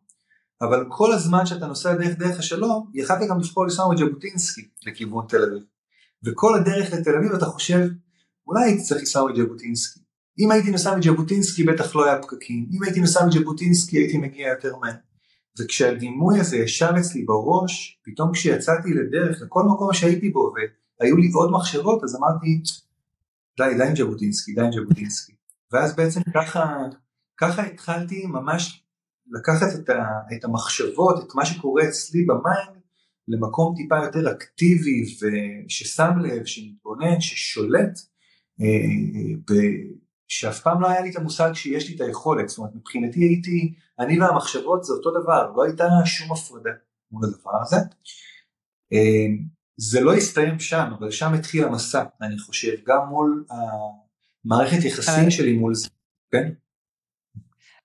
אבל 0.63 0.85
כל 0.89 1.13
הזמן 1.13 1.47
שאתה 1.47 1.67
נוסע 1.67 1.95
דרך 1.95 2.19
דרך 2.19 2.39
השלום, 2.39 2.91
יכלת 2.95 3.29
גם 3.29 3.41
לבחור 3.41 3.65
לנסוע 3.65 3.95
מז'בוטינסקי 3.95 4.69
לכיוון 4.87 5.27
תל 5.29 5.43
אביב. 5.43 5.63
וכל 6.25 6.55
הדרך 6.55 6.93
לתל 6.93 7.17
אביב 7.19 7.33
אתה 7.33 7.47
חושב, 7.47 7.89
אולי 8.47 8.65
הייתי 8.65 8.83
צריך 8.83 9.01
לנסוע 9.01 9.33
מז'בוטינסקי. 9.33 10.01
אם 10.39 10.51
הייתי 10.51 10.71
נוסע 10.71 10.97
מז'בוטינסקי 10.97 11.65
בטח 11.65 11.97
לא 11.97 12.05
היה 12.05 12.23
פקקים, 12.23 12.67
אם 12.73 12.83
הייתי 12.83 13.01
נוסע 13.01 13.27
מז'בוטינסקי 13.27 13.97
הייתי 13.97 14.19
מגיע 14.19 14.49
יותר 14.49 14.77
מהר. 14.77 15.08
וכשהדימוי 15.61 16.41
הזה 16.41 16.57
ישב 16.57 16.93
אצלי 16.99 17.25
בראש, 17.25 18.00
פתאום 18.05 18.33
כשיצאתי 18.33 18.95
לדרך 18.95 19.43
לכל 19.43 19.62
מקום 19.62 19.93
שהייתי 19.93 20.31
בו 20.31 20.53
והיו 21.00 21.17
לי 21.17 21.31
עוד 21.35 21.50
מחשבות, 21.50 22.05
אז 22.05 22.17
אמרתי, 22.17 22.62
די, 23.59 23.75
די 23.77 23.85
עם 23.88 23.97
ז'בוטינסקי, 23.97 24.53
די 24.55 24.61
עם 24.61 24.73
ז'בוטינסקי. 24.73 25.33
ואז 25.73 25.97
בעצם 25.97 26.21
ככה, 26.35 26.77
ככה 27.37 27.62
התחלתי 27.62 28.27
ממש 28.27 28.85
לקחת 29.31 29.67
את, 29.75 29.88
ה, 29.88 30.05
את 30.37 30.45
המחשבות, 30.45 31.25
את 31.25 31.35
מה 31.35 31.47
שקורה 31.47 31.88
אצלי 31.88 32.25
ב 32.25 32.34
mind, 32.34 32.83
למקום 33.29 33.75
טיפה 33.77 33.97
יותר 34.05 34.33
אקטיבי 34.33 35.03
וששם 35.03 36.11
לב, 36.23 36.45
שמתבונן, 36.45 37.21
ששולט, 37.21 37.99
אה, 38.61 39.57
שאף 40.29 40.61
פעם 40.61 40.83
לא 40.83 40.89
היה 40.89 41.01
לי 41.01 41.11
את 41.11 41.17
המושג 41.17 41.53
שיש 41.53 41.89
לי 41.89 41.97
את 41.97 42.01
היכולת, 42.01 42.49
זאת 42.49 42.59
אומרת 42.59 42.75
מבחינתי 42.75 43.21
הייתי, 43.21 43.75
אני 43.99 44.21
והמחשבות 44.21 44.85
זה 44.85 44.93
אותו 44.93 45.23
דבר, 45.23 45.53
לא 45.57 45.65
הייתה 45.65 45.85
שום 46.05 46.33
הפרדה 46.33 46.71
מול 47.11 47.25
הדבר 47.25 47.63
הזה. 47.63 47.77
אה, 48.93 49.27
זה 49.77 50.01
לא 50.01 50.15
הסתיים 50.15 50.61
שם, 50.61 50.91
אבל 50.99 51.11
שם 51.11 51.35
התחיל 51.35 51.65
המסע, 51.65 52.05
אני 52.23 52.39
חושב, 52.39 52.73
גם 52.87 53.07
מול 53.09 53.45
המערכת 53.51 54.85
יחסים 54.85 55.31
שלי 55.31 55.53
מול 55.53 55.75
זה, 55.75 55.89
כן? 56.33 56.49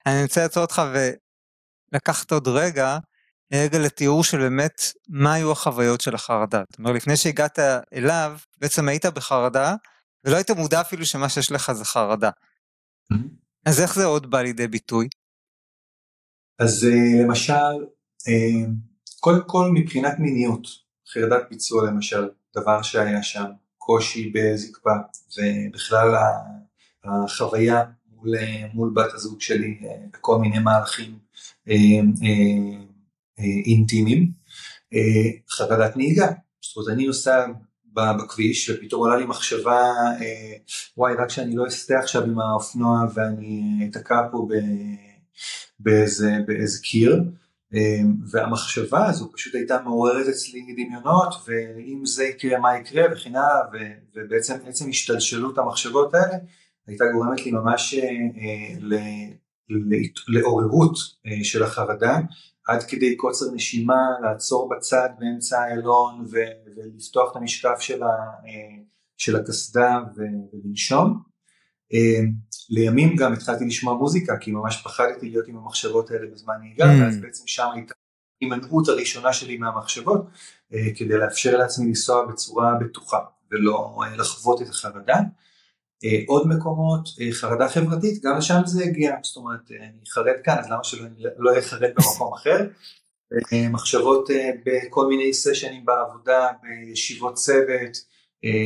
אני 0.06 0.24
רוצה 0.24 0.42
לעצור 0.42 0.64
אותך 0.64 0.82
ולקחת 1.92 2.32
עוד 2.32 2.48
רגע, 2.48 2.98
רגע 3.54 3.80
לתיאור 3.80 4.24
של 4.24 4.38
באמת 4.38 4.82
מה 5.10 5.34
היו 5.34 5.52
החוויות 5.52 6.02
של 6.02 6.16
החרדה. 6.16 6.64
זאת 6.70 6.80
אומרת, 6.80 6.96
לפני 6.96 7.18
שהגעת 7.18 7.60
אליו, 7.94 8.38
בעצם 8.58 8.88
היית 8.88 9.06
בחרדה, 9.06 9.76
ולא 10.26 10.36
היית 10.36 10.52
מודע 10.52 10.82
אפילו 10.82 11.06
שמה 11.06 11.30
שיש 11.30 11.52
לך 11.52 11.72
זה 11.72 11.86
חרדה. 11.86 12.30
Mm-hmm. 12.30 13.16
אז 13.66 13.82
איך 13.82 13.96
זה 13.96 14.06
עוד 14.06 14.32
בא 14.32 14.42
לידי 14.42 14.68
ביטוי? 14.68 15.08
אז 16.60 16.84
uh, 16.84 17.24
למשל, 17.24 17.84
uh, 18.22 18.70
קודם 19.20 19.42
כל 19.48 19.72
מבחינת 19.74 20.20
מיניות, 20.20 20.68
חרדת 21.14 21.50
ביצוע 21.50 21.88
למשל, 21.88 22.30
דבר 22.56 22.82
שהיה 22.82 23.24
שם, 23.24 23.46
קושי 23.78 24.32
בזקפה, 24.34 24.94
ובכלל 25.38 26.16
החוויה 27.04 27.84
מול, 28.12 28.36
מול 28.74 28.94
בת 28.96 29.14
הזוג 29.14 29.42
שלי 29.42 29.82
בכל 30.14 30.40
מיני 30.40 30.60
מהלכים 30.60 31.20
אינטימיים, 33.66 34.32
חרדת 35.50 35.98
נהיגה, 35.98 36.28
זאת 36.62 36.78
אומרת 36.78 36.94
אני 36.94 37.08
נוסע 37.08 37.46
בכביש 37.94 38.70
ופתאום 38.70 39.02
עולה 39.02 39.18
לי 39.18 39.26
מחשבה 39.26 39.92
אה, 40.22 40.54
וואי 40.98 41.14
רק 41.20 41.30
שאני 41.30 41.56
לא 41.56 41.68
אסטה 41.68 42.00
עכשיו 42.00 42.24
עם 42.24 42.40
האופנוע 42.40 43.00
ואני 43.14 43.88
אתקע 43.92 44.22
פה 44.32 44.48
ב, 44.50 44.54
באיזה, 45.80 46.32
באיזה 46.48 46.80
קיר. 46.82 47.24
אה, 47.76 48.02
והמחשבה 48.32 49.06
הזו 49.06 49.32
פשוט 49.34 49.56
הייתה 49.56 49.78
מעוררת 49.84 50.28
אצלי 50.28 50.62
דמיונות 50.74 51.34
ואם 51.48 52.06
זה 52.06 52.24
יקרה 52.24 52.60
מה 52.60 52.78
יקרה 52.78 53.04
וכן 53.12 53.36
הלאה 53.36 53.62
ובעצם 54.16 54.54
עצם 54.68 54.90
השתלשלות 54.90 55.58
המחשבות 55.58 56.14
האלה 56.14 56.38
הייתה 56.88 57.06
גורמת 57.14 57.46
לי 57.46 57.52
ממש 57.52 57.94
אה, 57.94 58.10
אה, 58.42 59.30
לעוררות 60.28 60.98
אה, 61.28 61.44
של 61.44 61.64
החרדה 61.64 62.20
עד 62.68 62.84
כדי 62.84 63.16
קוצר 63.16 63.46
נשימה, 63.54 64.02
לעצור 64.22 64.70
בצד 64.70 65.10
באמצע 65.20 65.62
האלון 65.62 66.26
ולפתוח 66.30 67.32
את 67.32 67.36
המשקף 67.36 67.80
של, 67.80 68.04
ה, 68.04 68.08
אה, 68.46 68.84
של 69.18 69.36
הקסדה 69.36 70.00
ולנשום. 70.16 71.20
אה, 71.94 72.20
לימים 72.70 73.16
גם 73.16 73.34
התחלתי 73.34 73.66
לשמוע 73.66 73.94
מוזיקה 73.94 74.38
כי 74.38 74.52
ממש 74.52 74.82
פחדתי 74.84 75.30
להיות 75.30 75.48
עם 75.48 75.58
המחשבות 75.58 76.12
האלה 76.12 76.28
בזמן 76.32 76.54
נהיגה 76.60 76.86
mm. 76.86 77.04
ואז 77.04 77.18
בעצם 77.22 77.48
שם 77.48 77.68
הייתה 77.74 77.94
ההימנעות 78.42 78.88
הראשונה 78.88 79.34
שלי 79.34 79.58
מהמחשבות 79.58 80.26
אה, 80.74 80.88
כדי 80.96 81.18
לאפשר 81.18 81.58
לעצמי 81.58 81.88
לנסוע 81.88 82.26
בצורה 82.26 82.74
בטוחה 82.82 83.20
ולא 83.52 84.00
לחוות 84.18 84.62
את 84.62 84.70
החרדה. 84.70 85.18
עוד 86.28 86.48
מקומות, 86.48 87.10
חרדה 87.32 87.70
חברתית, 87.70 88.24
גם 88.24 88.38
לשם 88.38 88.62
זה 88.66 88.84
הגיע, 88.84 89.16
זאת 89.24 89.38
אומרת 89.38 89.72
אני 89.72 90.00
חרד 90.10 90.36
כאן 90.44 90.58
אז 90.60 90.66
למה 90.66 90.84
שלא 90.84 91.08
לא 91.38 91.50
אהיה 91.50 91.62
חרד 91.62 91.90
במקום 91.96 92.34
אחר, 92.38 92.68
מחשבות 93.72 94.30
בכל 94.66 95.08
מיני 95.08 95.34
סשנים 95.34 95.86
בעבודה, 95.86 96.48
בישיבות 96.62 97.34
צוות, 97.34 97.98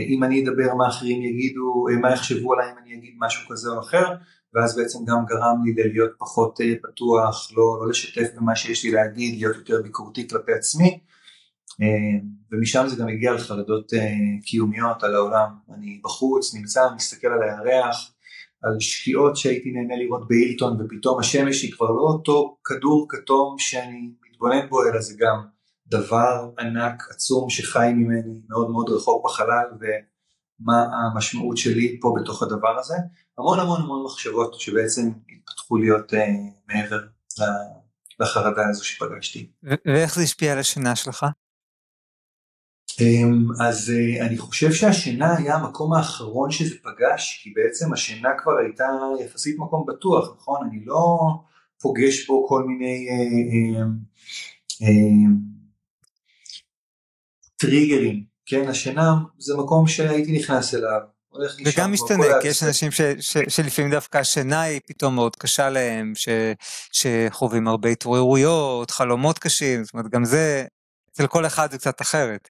אם 0.08 0.24
אני 0.24 0.44
אדבר 0.44 0.74
מה 0.74 0.88
אחרים 0.88 1.22
יגידו, 1.22 1.86
מה 2.02 2.14
יחשבו 2.14 2.54
עליי 2.54 2.72
אם 2.72 2.78
אני 2.84 2.96
אגיד 2.96 3.14
משהו 3.20 3.50
כזה 3.50 3.70
או 3.70 3.80
אחר, 3.80 4.06
ואז 4.54 4.78
בעצם 4.78 5.00
גם 5.06 5.26
גרם 5.26 5.64
לי 5.66 5.94
להיות 5.94 6.12
פחות 6.20 6.60
פתוח, 6.84 7.52
לא, 7.56 7.78
לא 7.82 7.90
לשתף 7.90 8.28
במה 8.36 8.56
שיש 8.56 8.84
לי 8.84 8.92
להגיד, 8.92 9.36
להיות 9.40 9.56
יותר 9.56 9.82
ביקורתי 9.82 10.28
כלפי 10.28 10.54
עצמי, 10.54 10.86
אה, 10.86 11.17
ומשם 12.52 12.88
זה 12.88 12.96
גם 12.96 13.08
הגיע 13.08 13.34
לחרדות 13.34 13.94
אה, 13.94 14.00
קיומיות 14.46 15.04
על 15.04 15.16
העולם. 15.16 15.50
אני 15.74 16.00
בחוץ, 16.04 16.56
נמצא, 16.56 16.82
מסתכל 16.96 17.28
על 17.28 17.44
הירח, 17.44 18.12
על 18.64 18.80
שקיעות 18.80 19.38
שהייתי 19.38 19.72
נהנה 19.72 19.96
לראות 20.04 20.28
באילטון, 20.28 20.78
ופתאום 20.82 21.20
השמש 21.20 21.62
היא 21.62 21.72
כבר 21.72 21.92
לא 21.92 22.02
אותו 22.02 22.58
כדור 22.64 23.08
כתום 23.10 23.56
שאני 23.60 24.12
מתבונן 24.32 24.70
בו, 24.70 24.84
אלא 24.84 25.02
זה 25.02 25.14
גם 25.20 25.46
דבר 25.88 26.50
ענק, 26.60 27.04
עצום, 27.12 27.50
שחי 27.50 27.94
ממני 27.96 28.34
מאוד 28.50 28.70
מאוד 28.72 28.90
רחוק 28.90 29.26
בחלל, 29.26 29.66
ומה 29.80 30.86
המשמעות 31.14 31.58
שלי 31.58 31.98
פה 32.02 32.16
בתוך 32.22 32.44
הדבר 32.44 32.80
הזה. 32.80 32.96
המון 33.38 33.60
המון 33.60 33.82
המון 33.82 34.04
מחשבות 34.06 34.60
שבעצם 34.60 35.10
התפתחו 35.30 35.78
להיות 35.78 36.14
uh, 36.14 36.18
מעבר 36.68 37.00
לחרדה 38.20 38.62
הזו 38.70 38.86
שפגשתי. 38.86 39.52
ואיך 39.86 40.16
זה 40.16 40.22
השפיע 40.22 40.54
על 40.54 40.60
השינה 40.60 40.96
שלך? 40.96 41.26
אמ, 43.02 43.48
אז 43.60 43.92
אה, 43.96 44.26
אני 44.26 44.38
חושב 44.38 44.72
שהשינה 44.72 45.38
היה 45.38 45.56
המקום 45.56 45.94
האחרון 45.94 46.52
שזה 46.52 46.76
פגש, 46.84 47.40
כי 47.44 47.54
בעצם 47.56 47.94
השינה 47.94 48.30
כבר 48.38 48.58
הייתה 48.58 48.86
יחסית 49.26 49.56
מקום 49.60 49.86
בטוח, 49.88 50.36
נכון? 50.38 50.68
אני 50.70 50.86
לא 50.86 51.18
פוגש 51.82 52.28
בו 52.28 52.48
כל 52.48 52.64
מיני 52.64 53.08
אה, 53.10 53.84
אה, 54.82 55.32
טריגרים, 57.58 58.24
כן? 58.46 58.68
השינה 58.68 59.16
זה 59.38 59.58
מקום 59.58 59.88
שהייתי 59.88 60.32
נכנס 60.32 60.76
אליו. 60.76 61.00
וגם 61.66 61.92
משתנה, 61.92 62.26
כי 62.42 62.48
יש 62.48 62.64
אנשים 62.64 62.92
ש, 62.92 63.02
ש, 63.20 63.38
שלפעמים 63.48 63.92
דווקא 63.92 64.18
השינה 64.18 64.62
היא 64.62 64.82
פתאום 64.88 65.16
מאוד 65.16 65.36
קשה 65.36 65.70
להם, 65.70 66.14
ש, 66.16 66.30
שחווים 66.92 67.68
הרבה 67.68 67.90
התעוררויות, 67.90 68.92
חלומות 68.92 69.40
קשים, 69.40 69.84
זאת 69.84 69.94
אומרת 69.94 70.08
גם 70.12 70.26
זה, 70.26 70.66
אצל 71.12 71.28
כל 71.28 71.46
אחד 71.46 71.72
זה 71.72 71.78
קצת 71.78 72.02
אחרת. 72.02 72.50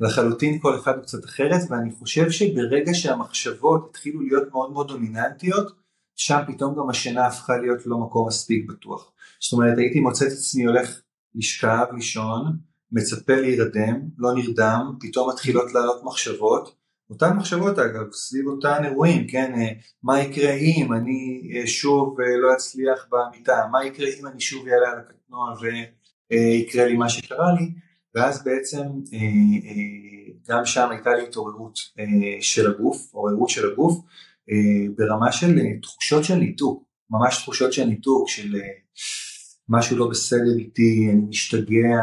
לחלוטין 0.00 0.58
כל 0.58 0.78
אחד 0.78 0.94
הוא 0.94 1.02
קצת 1.02 1.24
אחרת 1.24 1.60
ואני 1.70 1.92
חושב 1.92 2.30
שברגע 2.30 2.94
שהמחשבות 2.94 3.86
התחילו 3.90 4.20
להיות 4.20 4.48
מאוד 4.50 4.72
מאוד 4.72 4.88
דומיננטיות 4.88 5.72
שם 6.16 6.38
פתאום 6.46 6.74
גם 6.74 6.90
השינה 6.90 7.26
הפכה 7.26 7.56
להיות 7.56 7.86
לא 7.86 7.98
מקום 7.98 8.28
מספיק 8.28 8.70
בטוח. 8.70 9.12
זאת 9.40 9.52
אומרת 9.52 9.78
הייתי 9.78 10.00
מוצא 10.00 10.26
את 10.26 10.32
עצמי 10.32 10.64
הולך 10.64 11.00
לשכב, 11.34 11.84
לישון, 11.94 12.58
מצפה 12.92 13.36
להירדם, 13.36 14.00
לא 14.18 14.34
נרדם, 14.34 14.96
פתאום 15.00 15.30
מתחילות 15.30 15.74
לעלות 15.74 16.04
מחשבות, 16.04 16.74
אותן 17.10 17.36
מחשבות 17.36 17.78
אגב 17.78 18.12
סביב 18.12 18.46
אותן 18.46 18.84
אירועים, 18.84 19.26
כן, 19.28 19.52
אה, 19.56 19.68
מה 20.02 20.20
יקרה 20.20 20.52
אם 20.52 20.92
אני 20.92 21.50
אה, 21.54 21.66
שוב 21.66 22.20
אה, 22.20 22.36
לא 22.36 22.52
אצליח 22.54 23.06
במיטה, 23.10 23.66
מה 23.72 23.84
יקרה 23.84 24.08
אם 24.20 24.26
אני 24.26 24.40
שוב 24.40 24.68
אעלה 24.68 24.92
על 24.92 24.98
הקטנוע 24.98 25.54
ויקרה 26.30 26.86
לי 26.86 26.96
מה 26.96 27.08
שקרה 27.08 27.52
לי, 27.52 27.72
ואז 28.14 28.44
בעצם 28.44 28.82
אה, 29.12 29.18
אה, 29.64 30.32
גם 30.48 30.64
שם 30.64 30.88
הייתה 30.90 31.14
לי 31.14 31.22
התעוררות 31.22 31.78
אה, 31.98 32.04
של 32.40 32.70
הגוף, 32.70 33.14
עוררות 33.14 33.48
של 33.48 33.72
הגוף, 33.72 33.98
ברמה 34.96 35.32
של 35.32 35.58
תחושות 35.82 36.24
של 36.24 36.34
ניתוק, 36.34 36.84
ממש 37.10 37.42
תחושות 37.42 37.72
של 37.72 37.84
ניתוק, 37.84 38.28
של 38.28 38.56
משהו 39.68 39.96
לא 39.96 40.08
בסדר 40.08 40.56
איתי, 40.58 41.08
אני 41.12 41.20
משתגע, 41.28 41.98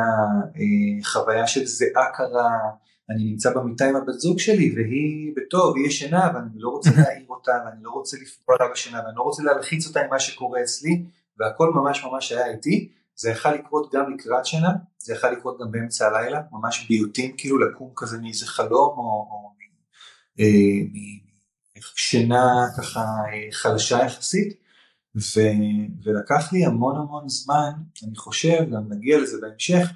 חוויה 1.03 1.47
של 1.47 1.65
זיעה 1.65 2.11
קרה, 2.13 2.49
אני 3.09 3.23
נמצא 3.23 3.53
במיטה 3.53 3.89
עם 3.89 3.95
הבת 3.95 4.19
זוג 4.19 4.39
שלי 4.39 4.73
והיא 4.75 5.33
בטוב, 5.35 5.77
היא 5.77 5.85
ישנה 5.87 6.31
ואני 6.33 6.49
לא 6.55 6.69
רוצה 6.69 6.89
להעיר 6.97 7.25
אותה 7.29 7.51
ואני 7.65 7.83
לא 7.83 7.91
רוצה 7.91 8.17
לפגוע 8.21 8.55
לה 8.59 8.71
בשינה 8.71 8.99
ואני 9.05 9.15
לא 9.15 9.21
רוצה 9.21 9.43
להלחיץ 9.43 9.87
אותה 9.87 10.01
עם 10.01 10.09
מה 10.09 10.19
שקורה 10.19 10.61
אצלי 10.61 11.03
והכל 11.39 11.71
ממש 11.75 12.03
ממש 12.03 12.31
היה 12.31 12.51
איתי 12.51 12.89
זה 13.15 13.29
יכול 13.29 13.51
לקרות 13.51 13.93
גם 13.93 14.13
לקראת 14.13 14.45
שינה, 14.45 14.71
זה 14.97 15.13
יכול 15.13 15.29
לקרות 15.29 15.57
גם 15.61 15.71
באמצע 15.71 16.07
הלילה, 16.07 16.41
ממש 16.51 16.87
ביוטים 16.89 17.35
כאילו 17.37 17.59
לקום 17.59 17.93
כזה 17.95 18.17
מאיזה 18.17 18.47
חלום 18.47 18.97
או, 18.97 19.27
או 19.31 19.51
משינה 21.95 22.65
ככה 22.77 23.05
חלשה 23.51 24.05
יחסית, 24.05 24.61
ו, 25.15 25.39
ולקח 26.03 26.53
לי 26.53 26.65
המון 26.65 26.95
המון 26.97 27.29
זמן, 27.29 27.71
אני 28.03 28.15
חושב, 28.15 28.57
גם 28.73 28.83
נגיע 28.89 29.19
לזה 29.19 29.37
בהמשך, 29.41 29.91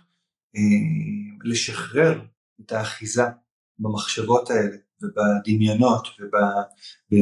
לשחרר 1.43 2.21
את 2.61 2.71
האחיזה 2.71 3.23
במחשבות 3.79 4.49
האלה 4.49 4.77
ובדמיונות 5.01 6.07
וב, 6.07 6.35
ו, 7.11 7.15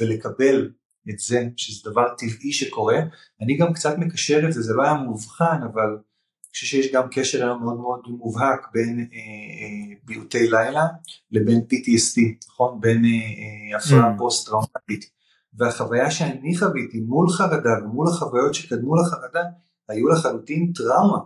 ולקבל 0.00 0.70
את 1.10 1.18
זה 1.18 1.48
שזה 1.56 1.90
דבר 1.90 2.14
טבעי 2.18 2.52
שקורה. 2.52 2.98
אני 3.40 3.56
גם 3.56 3.72
קצת 3.72 3.98
מקשר 3.98 4.48
את 4.48 4.52
זה, 4.52 4.62
זה 4.62 4.74
לא 4.74 4.82
היה 4.82 4.94
מאובחן, 4.94 5.60
אבל 5.72 5.88
אני 5.88 6.50
חושב 6.50 6.66
שיש 6.66 6.92
גם 6.92 7.08
קשר 7.10 7.44
היום 7.44 7.62
מאוד 7.62 7.76
מאוד 7.76 8.00
מובהק 8.08 8.66
בין 8.72 8.98
אה, 8.98 9.04
אה, 9.04 9.96
ביוטי 10.04 10.50
לילה 10.50 10.86
לבין 11.30 11.58
PTSD, 11.58 12.46
נכון? 12.48 12.80
בין 12.80 13.04
אה, 13.04 13.10
אה, 13.10 13.78
הפרעה 13.78 14.14
mm. 14.14 14.18
פוסט 14.18 14.46
טראומטית. 14.46 15.14
והחוויה 15.58 16.10
שאני 16.10 16.58
חוויתי 16.58 17.00
מול 17.00 17.28
חרדה 17.28 17.70
ומול 17.84 18.08
החוויות 18.08 18.54
שקדמו 18.54 18.96
לחרדה 18.96 19.44
היו 19.88 20.08
לחלוטין 20.08 20.72
טראומה. 20.74 21.18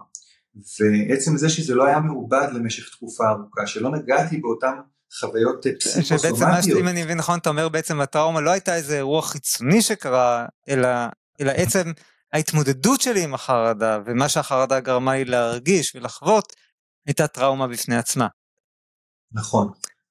ועצם 0.79 1.37
זה 1.37 1.49
שזה 1.49 1.75
לא 1.75 1.87
היה 1.87 2.01
מעובד 2.01 2.49
למשך 2.53 2.91
תקופה 2.91 3.25
ארוכה, 3.31 3.67
שלא 3.67 3.91
נגעתי 3.91 4.37
באותם 4.37 4.75
חוויות 5.21 5.67
פסיכוסומטיות. 5.81 6.37
שבעצם 6.37 6.79
אם 6.79 6.89
אני 6.89 7.05
מבין 7.05 7.19
נכון 7.19 7.39
אתה 7.39 7.49
אומר 7.49 7.69
בעצם 7.69 8.01
הטראומה 8.01 8.41
לא 8.41 8.51
הייתה 8.51 8.77
איזה 8.77 8.97
אירוע 8.97 9.23
חיצוני 9.23 9.83
שקרה 9.83 10.47
אלא, 10.69 10.89
אלא 11.41 11.51
עצם 11.51 11.93
ההתמודדות 12.33 13.01
שלי 13.01 13.25
עם 13.25 13.35
החרדה 13.35 13.99
ומה 14.07 14.29
שהחרדה 14.29 14.81
גרמה 14.81 15.15
לי 15.15 15.25
להרגיש 15.25 15.95
ולחוות 15.95 16.53
הייתה 17.07 17.27
טראומה 17.27 17.69
בפני 17.69 17.97
עצמה. 17.97 18.27
נכון. 19.33 19.69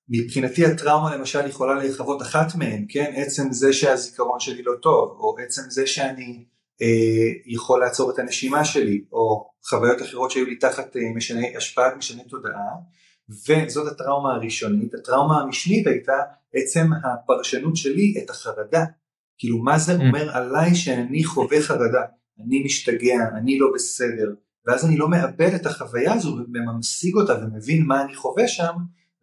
מבחינתי 0.09 0.65
הטראומה 0.65 1.15
למשל 1.15 1.47
יכולה 1.47 1.73
להיחוות 1.73 2.21
אחת 2.21 2.55
מהן, 2.55 2.85
כן? 2.89 3.13
עצם 3.15 3.51
זה 3.51 3.73
שהזיכרון 3.73 4.39
שלי 4.39 4.63
לא 4.63 4.73
טוב, 4.81 5.17
או 5.19 5.35
עצם 5.45 5.61
זה 5.69 5.87
שאני 5.87 6.45
אה, 6.81 6.87
יכול 7.45 7.79
לעצור 7.79 8.11
את 8.11 8.19
הנשימה 8.19 8.65
שלי, 8.65 9.05
או 9.11 9.49
חוויות 9.69 10.01
אחרות 10.01 10.31
שהיו 10.31 10.45
לי 10.45 10.55
תחת 10.55 10.97
אה, 10.97 11.01
משני, 11.15 11.57
השפעת 11.57 11.93
משני 11.97 12.23
תודעה, 12.23 12.71
וזאת 13.29 13.91
הטראומה 13.91 14.33
הראשונית. 14.33 14.93
הטראומה 14.93 15.41
המשנית 15.41 15.87
הייתה 15.87 16.17
עצם 16.53 16.89
הפרשנות 17.03 17.75
שלי 17.75 18.13
את 18.23 18.29
החרדה. 18.29 18.85
כאילו 19.37 19.57
מה 19.57 19.79
זה 19.79 19.97
mm. 19.97 20.01
אומר 20.01 20.35
עליי 20.37 20.75
שאני 20.75 21.23
חווה 21.23 21.61
חרדה, 21.61 22.01
אני 22.45 22.63
משתגע, 22.63 23.17
אני 23.37 23.59
לא 23.59 23.67
בסדר, 23.75 24.33
ואז 24.65 24.85
אני 24.85 24.97
לא 24.97 25.09
מאבד 25.09 25.53
את 25.55 25.65
החוויה 25.65 26.13
הזו 26.13 26.37
וממשיג 26.53 27.15
אותה 27.15 27.33
ומבין 27.33 27.85
מה 27.85 28.01
אני 28.01 28.15
חווה 28.15 28.47
שם, 28.47 28.73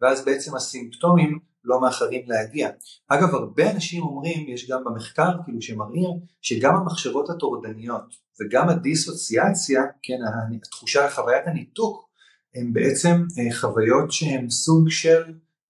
ואז 0.01 0.25
בעצם 0.25 0.55
הסימפטומים 0.55 1.39
לא 1.63 1.81
מאחרים 1.81 2.21
להגיע. 2.27 2.69
אגב 3.07 3.35
הרבה 3.35 3.71
אנשים 3.71 4.03
אומרים, 4.03 4.49
יש 4.49 4.69
גם 4.69 4.83
במחקר 4.85 5.31
כאילו 5.45 5.61
שמראים 5.61 6.19
שגם 6.41 6.75
המחשבות 6.75 7.29
הטורדניות 7.29 8.15
וגם 8.41 8.69
הדיסוציאציה, 8.69 9.81
כן, 10.03 10.17
התחושה, 10.55 11.09
חוויית 11.09 11.47
הניתוק 11.47 12.09
הם 12.55 12.73
בעצם 12.73 13.15
אה, 13.39 13.55
חוויות 13.55 14.11
שהן 14.11 14.49
סוג 14.49 14.89
של 14.89 15.23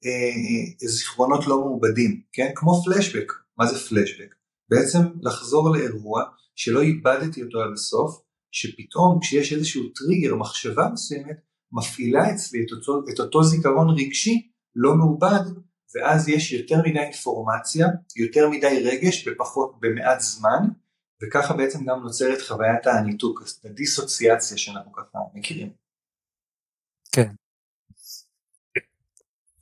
אה, 0.05 0.09
אה, 0.09 0.87
זיכרונות 0.87 1.47
לא 1.47 1.59
מעובדים, 1.59 2.21
כן? 2.31 2.51
כמו 2.55 2.81
פלשבק. 2.85 3.31
מה 3.57 3.65
זה 3.65 3.79
פלשבק? 3.89 4.35
בעצם 4.69 4.99
לחזור 5.21 5.75
לאירוע 5.75 6.23
שלא 6.55 6.81
איבדתי 6.81 7.43
אותו 7.43 7.61
עד 7.61 7.73
הסוף, 7.73 8.21
שפתאום 8.51 9.19
כשיש 9.21 9.53
איזשהו 9.53 9.83
טריגר, 9.95 10.35
מחשבה 10.35 10.89
מסוימת, 10.93 11.37
מפעילה 11.71 12.31
אצלי 12.33 12.65
את 12.65 12.71
אותו, 12.71 13.01
את 13.13 13.19
אותו 13.19 13.43
זיכרון 13.43 13.89
רגשי 13.89 14.49
לא 14.75 14.95
מעובד, 14.95 15.41
ואז 15.95 16.29
יש 16.29 16.51
יותר 16.51 16.81
מדי 16.85 16.99
אינפורמציה, 16.99 17.87
יותר 18.15 18.49
מדי 18.49 18.83
רגש 18.85 19.27
בפחות, 19.27 19.75
במעט 19.79 20.19
זמן, 20.19 20.67
וככה 21.23 21.53
בעצם 21.53 21.85
גם 21.85 22.03
נוצרת 22.03 22.41
חוויית 22.41 22.87
הניתוק, 22.87 23.43
הדיסוציאציה 23.65 24.57
שאנחנו 24.57 24.93
ככה 24.93 25.19
מכירים. 25.33 25.84
כן. 27.15 27.31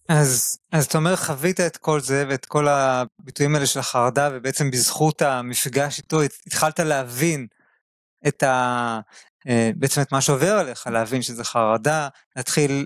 אז, 0.10 0.60
אז 0.72 0.86
אתה 0.86 0.98
אומר 0.98 1.16
חווית 1.16 1.60
את 1.60 1.78
כל 1.78 2.02
זה 2.02 2.26
ואת 2.30 2.46
כל 2.46 2.68
הביטויים 2.68 3.56
האלה 3.56 3.66
של 3.66 3.80
החרדה 3.80 4.30
ובעצם 4.34 4.72
בזכות 4.72 5.22
המפגש 5.22 5.98
איתו 5.98 6.22
התחלת 6.48 6.80
להבין 6.80 7.48
את 8.28 8.44
ה... 8.44 9.00
אה, 9.48 9.72
בעצם 9.76 10.02
את 10.02 10.12
מה 10.12 10.22
שעובר 10.22 10.52
עליך, 10.52 10.88
להבין 10.88 11.22
שזה 11.22 11.44
חרדה, 11.44 12.08
להתחיל 12.36 12.86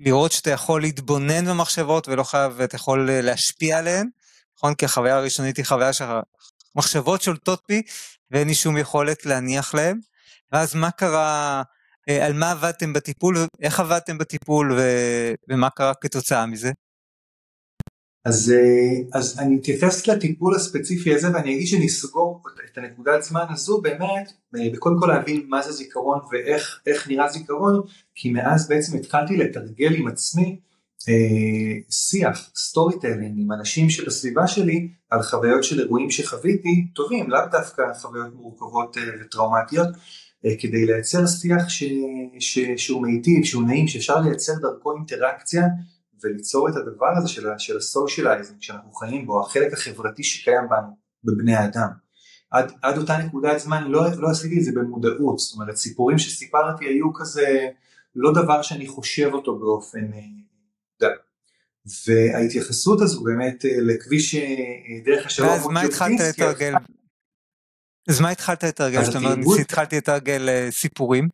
לראות 0.00 0.32
שאתה 0.32 0.50
יכול 0.50 0.80
להתבונן 0.80 1.46
במחשבות 1.46 2.08
ולא 2.08 2.22
חייב, 2.22 2.52
ואתה 2.56 2.76
יכול 2.76 3.10
להשפיע 3.12 3.78
עליהן, 3.78 4.08
נכון? 4.56 4.74
כי 4.74 4.84
החוויה 4.84 5.16
הראשונית 5.16 5.56
היא 5.56 5.64
חוויה 5.64 5.90
שהמחשבות 5.92 7.22
שולטות 7.22 7.62
בי 7.68 7.82
ואין 8.30 8.48
לי 8.48 8.54
שום 8.54 8.76
יכולת 8.76 9.26
להניח 9.26 9.74
להן. 9.74 9.98
ואז 10.52 10.74
מה 10.74 10.90
קרה 10.90 11.56
אה, 11.58 11.75
על 12.06 12.32
מה 12.32 12.50
עבדתם 12.50 12.92
בטיפול, 12.92 13.36
איך 13.60 13.80
עבדתם 13.80 14.18
בטיפול 14.18 14.72
ו... 14.72 14.80
ומה 15.48 15.70
קרה 15.70 15.94
כתוצאה 15.94 16.46
מזה? 16.46 16.72
אז, 18.26 18.52
אה, 18.52 19.18
אז 19.18 19.38
אני 19.38 19.58
אתייחס 19.60 20.06
לטיפול 20.06 20.54
הספציפי 20.54 21.14
הזה 21.14 21.32
ואני 21.34 21.54
אגיד 21.54 21.66
שנסגור 21.66 22.42
את 22.72 22.78
הנקודת 22.78 23.22
זמן 23.22 23.44
הזו 23.50 23.80
באמת, 23.80 24.32
אה, 24.56 24.78
קודם 24.78 25.00
כל 25.00 25.06
להבין 25.06 25.46
מה 25.48 25.62
זה 25.62 25.72
זיכרון 25.72 26.18
ואיך 26.32 27.08
נראה 27.08 27.28
זיכרון, 27.28 27.82
כי 28.14 28.30
מאז 28.30 28.68
בעצם 28.68 28.96
התחלתי 28.96 29.36
לתרגל 29.36 29.94
עם 29.94 30.08
עצמי 30.08 30.60
אה, 31.08 31.80
שיח, 31.90 32.50
storytelling 32.56 33.38
עם 33.38 33.52
אנשים 33.52 33.90
שבסביבה 33.90 34.46
שלי 34.46 34.88
על 35.10 35.22
חוויות 35.22 35.64
של 35.64 35.80
אירועים 35.80 36.10
שחוויתי, 36.10 36.86
טובים, 36.94 37.30
לאו 37.30 37.40
דווקא 37.52 37.82
חוויות 38.00 38.34
מורכבות 38.34 38.96
וטראומטיות, 39.20 39.88
אה, 39.88 39.92
כדי 40.58 40.86
לייצר 40.86 41.26
שיח 41.26 41.68
ש, 41.68 41.84
ש, 42.38 42.58
שהוא 42.76 43.02
מיטיב, 43.02 43.44
שהוא 43.44 43.62
נעים, 43.62 43.88
שאפשר 43.88 44.20
לייצר 44.20 44.52
דרכו 44.62 44.96
אינטראקציה 44.96 45.62
וליצור 46.22 46.68
את 46.68 46.76
הדבר 46.76 47.06
הזה 47.18 47.28
של, 47.28 47.48
של 47.58 47.76
ה 47.76 47.83
socializing 47.83 48.62
שאנחנו 48.62 48.92
חיים 48.92 49.26
בו, 49.26 49.40
החלק 49.40 49.72
החברתי 49.72 50.22
שקיים 50.22 50.68
בנו, 50.70 50.96
בבני 51.24 51.54
האדם. 51.54 51.88
עד, 52.50 52.72
עד 52.82 52.98
אותה 52.98 53.18
נקודת 53.18 53.60
זמן 53.60 53.84
לא, 53.90 54.04
לא 54.18 54.28
עשיתי 54.28 54.58
את 54.58 54.64
זה 54.64 54.70
במודעות, 54.74 55.38
זאת 55.38 55.54
אומרת 55.54 55.76
סיפורים 55.76 56.18
שסיפרתי 56.18 56.84
היו 56.84 57.14
כזה 57.14 57.68
לא 58.14 58.32
דבר 58.32 58.62
שאני 58.62 58.86
חושב 58.86 59.30
אותו 59.32 59.58
באופן 59.58 60.12
אה, 60.12 60.20
מודע. 61.02 61.14
וההתייחסות 62.06 63.00
הזו 63.00 63.22
באמת 63.22 63.64
אה, 63.64 63.70
לכביש 63.80 64.36
דרך 65.04 65.26
השלום. 65.26 65.48
ואז 65.48 65.66
מה 65.66 65.80
התחלת 65.80 66.20
לתרגל? 66.20 66.74
אז 68.08 68.20
מה 68.20 68.30
התחלת 68.30 68.64
לתרגל? 68.64 69.04
זאת 69.04 69.16
אומרת, 69.16 69.38
התחלתי 69.60 69.96
לתרגל 69.96 70.48
אה, 70.48 70.68
סיפורים. 70.70 71.28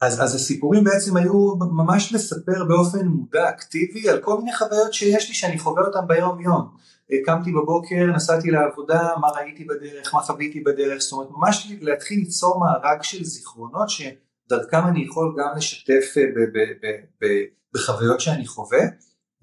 אז, 0.00 0.22
אז 0.22 0.34
הסיפורים 0.34 0.84
בעצם 0.84 1.16
היו 1.16 1.56
ממש 1.56 2.12
לספר 2.12 2.64
באופן 2.68 3.06
מודע 3.06 3.48
אקטיבי 3.48 4.08
על 4.08 4.18
כל 4.18 4.38
מיני 4.38 4.56
חוויות 4.56 4.94
שיש 4.94 5.28
לי 5.28 5.34
שאני 5.34 5.58
חווה 5.58 5.82
אותן 5.82 6.06
ביום 6.06 6.40
יום. 6.40 6.76
קמתי 7.26 7.52
בבוקר, 7.52 8.06
נסעתי 8.16 8.50
לעבודה, 8.50 9.08
מה 9.20 9.28
ראיתי 9.28 9.64
בדרך, 9.64 10.14
מה 10.14 10.20
חוויתי 10.22 10.60
בדרך, 10.60 11.02
זאת 11.02 11.12
אומרת 11.12 11.28
ממש 11.30 11.72
להתחיל 11.80 12.18
ליצור 12.18 12.60
מארג 12.60 13.02
של 13.02 13.24
זיכרונות 13.24 13.88
שדרכם 13.90 14.86
אני 14.88 15.04
יכול 15.04 15.36
גם 15.38 15.56
לשתף 15.56 16.14
אה, 16.16 17.30
בחוויות 17.74 18.20
שאני 18.20 18.46
חווה. 18.46 18.80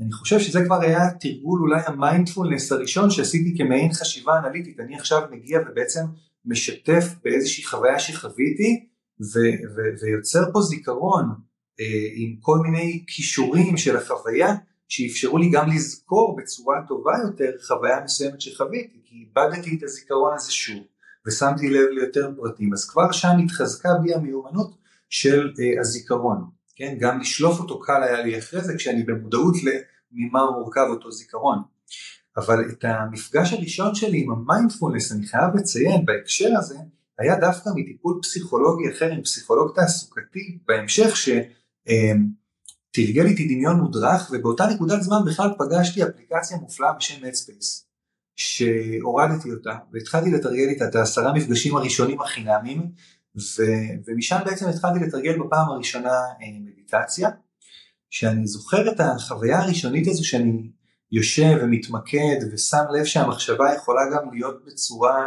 אני 0.02 0.12
חושב 0.12 0.40
שזה 0.40 0.66
כבר 0.66 0.82
היה 0.82 1.12
תרגול 1.20 1.62
אולי 1.62 1.82
המיינדפולנס 1.86 2.72
הראשון 2.72 3.12
שעשיתי 3.12 3.58
כמעין 3.58 3.94
חשיבה 3.94 4.40
אנליטית, 4.40 4.80
אני 4.80 4.96
עכשיו 4.96 5.22
מגיע 5.32 5.60
ובעצם 5.70 6.06
משתף 6.46 7.06
באיזושהי 7.24 7.66
חוויה 7.66 8.00
שחוויתי 8.00 8.88
ו- 9.22 9.76
ו- 9.76 10.02
ויוצר 10.02 10.52
פה 10.54 10.62
זיכרון 10.62 11.26
אה, 11.80 11.86
עם 12.16 12.36
כל 12.40 12.58
מיני 12.58 13.04
כישורים 13.08 13.78
של 13.78 13.98
החוויה 13.98 14.56
שאפשרו 14.88 15.38
לי 15.38 15.50
גם 15.50 15.70
לזכור 15.70 16.36
בצורה 16.38 16.76
טובה 16.88 17.14
יותר 17.24 17.52
חוויה 17.68 18.04
מסוימת 18.04 18.42
שחוויתי, 18.42 19.02
כי 19.06 19.16
איבדתי 19.16 19.76
את 19.78 19.84
הזיכרון 19.84 20.34
הזה 20.36 20.52
שוב 20.52 20.84
ושמתי 21.28 21.70
לב 21.70 21.90
ליותר 21.92 22.32
פרטים, 22.38 22.74
אז 22.74 22.90
כבר 22.90 23.12
שם 23.12 23.38
התחזקה 23.46 23.90
בי 24.04 24.14
המיומנות 24.14 24.78
של 25.10 25.54
אה, 25.60 25.82
הזיכרון. 25.82 26.57
כן, 26.78 26.96
גם 27.00 27.20
לשלוף 27.20 27.60
אותו 27.60 27.80
קל 27.80 28.04
היה 28.04 28.22
לי 28.22 28.40
אחרי 28.40 28.62
זה 28.62 28.78
כשאני 28.78 29.04
במודעות 29.04 29.56
לממה 29.64 30.52
מורכב 30.52 30.86
אותו 30.90 31.12
זיכרון. 31.12 31.60
אבל 32.38 32.70
את 32.70 32.86
המפגש 32.86 33.54
הראשון 33.54 33.96
שלי 33.96 34.24
עם 34.24 34.32
המיינדפולנס 34.32 35.12
אני 35.12 35.28
חייב 35.28 35.56
לציין 35.56 36.06
בהקשר 36.06 36.50
הזה 36.58 36.78
היה 37.20 37.40
דווקא 37.40 37.70
מטיפול 37.76 38.20
פסיכולוגי 38.22 38.92
אחר 38.92 39.12
עם 39.12 39.22
פסיכולוג 39.22 39.76
תעסוקתי 39.76 40.60
בהמשך 40.68 41.18
שתרגל 41.18 41.46
איתי 43.26 43.48
דמיון 43.48 43.80
מודרך 43.80 44.32
ובאותה 44.32 44.66
נקודת 44.66 45.02
זמן 45.02 45.18
בכלל 45.26 45.50
פגשתי 45.58 46.04
אפליקציה 46.04 46.58
מופלאה 46.58 46.94
בשם 46.94 47.26
Headspace 47.26 47.84
שהורדתי 48.36 49.52
אותה 49.52 49.78
והתחלתי 49.94 50.32
לתרגל 50.32 50.70
איתה 50.70 50.88
את 50.88 50.96
העשרה 50.96 51.34
מפגשים 51.34 51.76
הראשונים 51.76 52.22
החינמיים 52.22 52.92
ו, 53.38 53.64
ומשם 54.08 54.38
בעצם 54.46 54.68
התחלתי 54.68 55.00
לתרגל 55.00 55.40
בפעם 55.40 55.70
הראשונה 55.70 56.10
אה, 56.12 56.60
מדיטציה 56.60 57.30
שאני 58.10 58.48
זוכר 58.48 58.92
את 58.92 59.00
החוויה 59.00 59.60
הראשונית 59.60 60.08
הזו 60.08 60.28
שאני 60.28 60.70
יושב 61.12 61.58
ומתמקד 61.62 62.38
ושם 62.54 62.84
לב 62.94 63.06
שהמחשבה 63.06 63.74
יכולה 63.76 64.02
גם 64.16 64.34
להיות 64.34 64.66
בצורה 64.66 65.26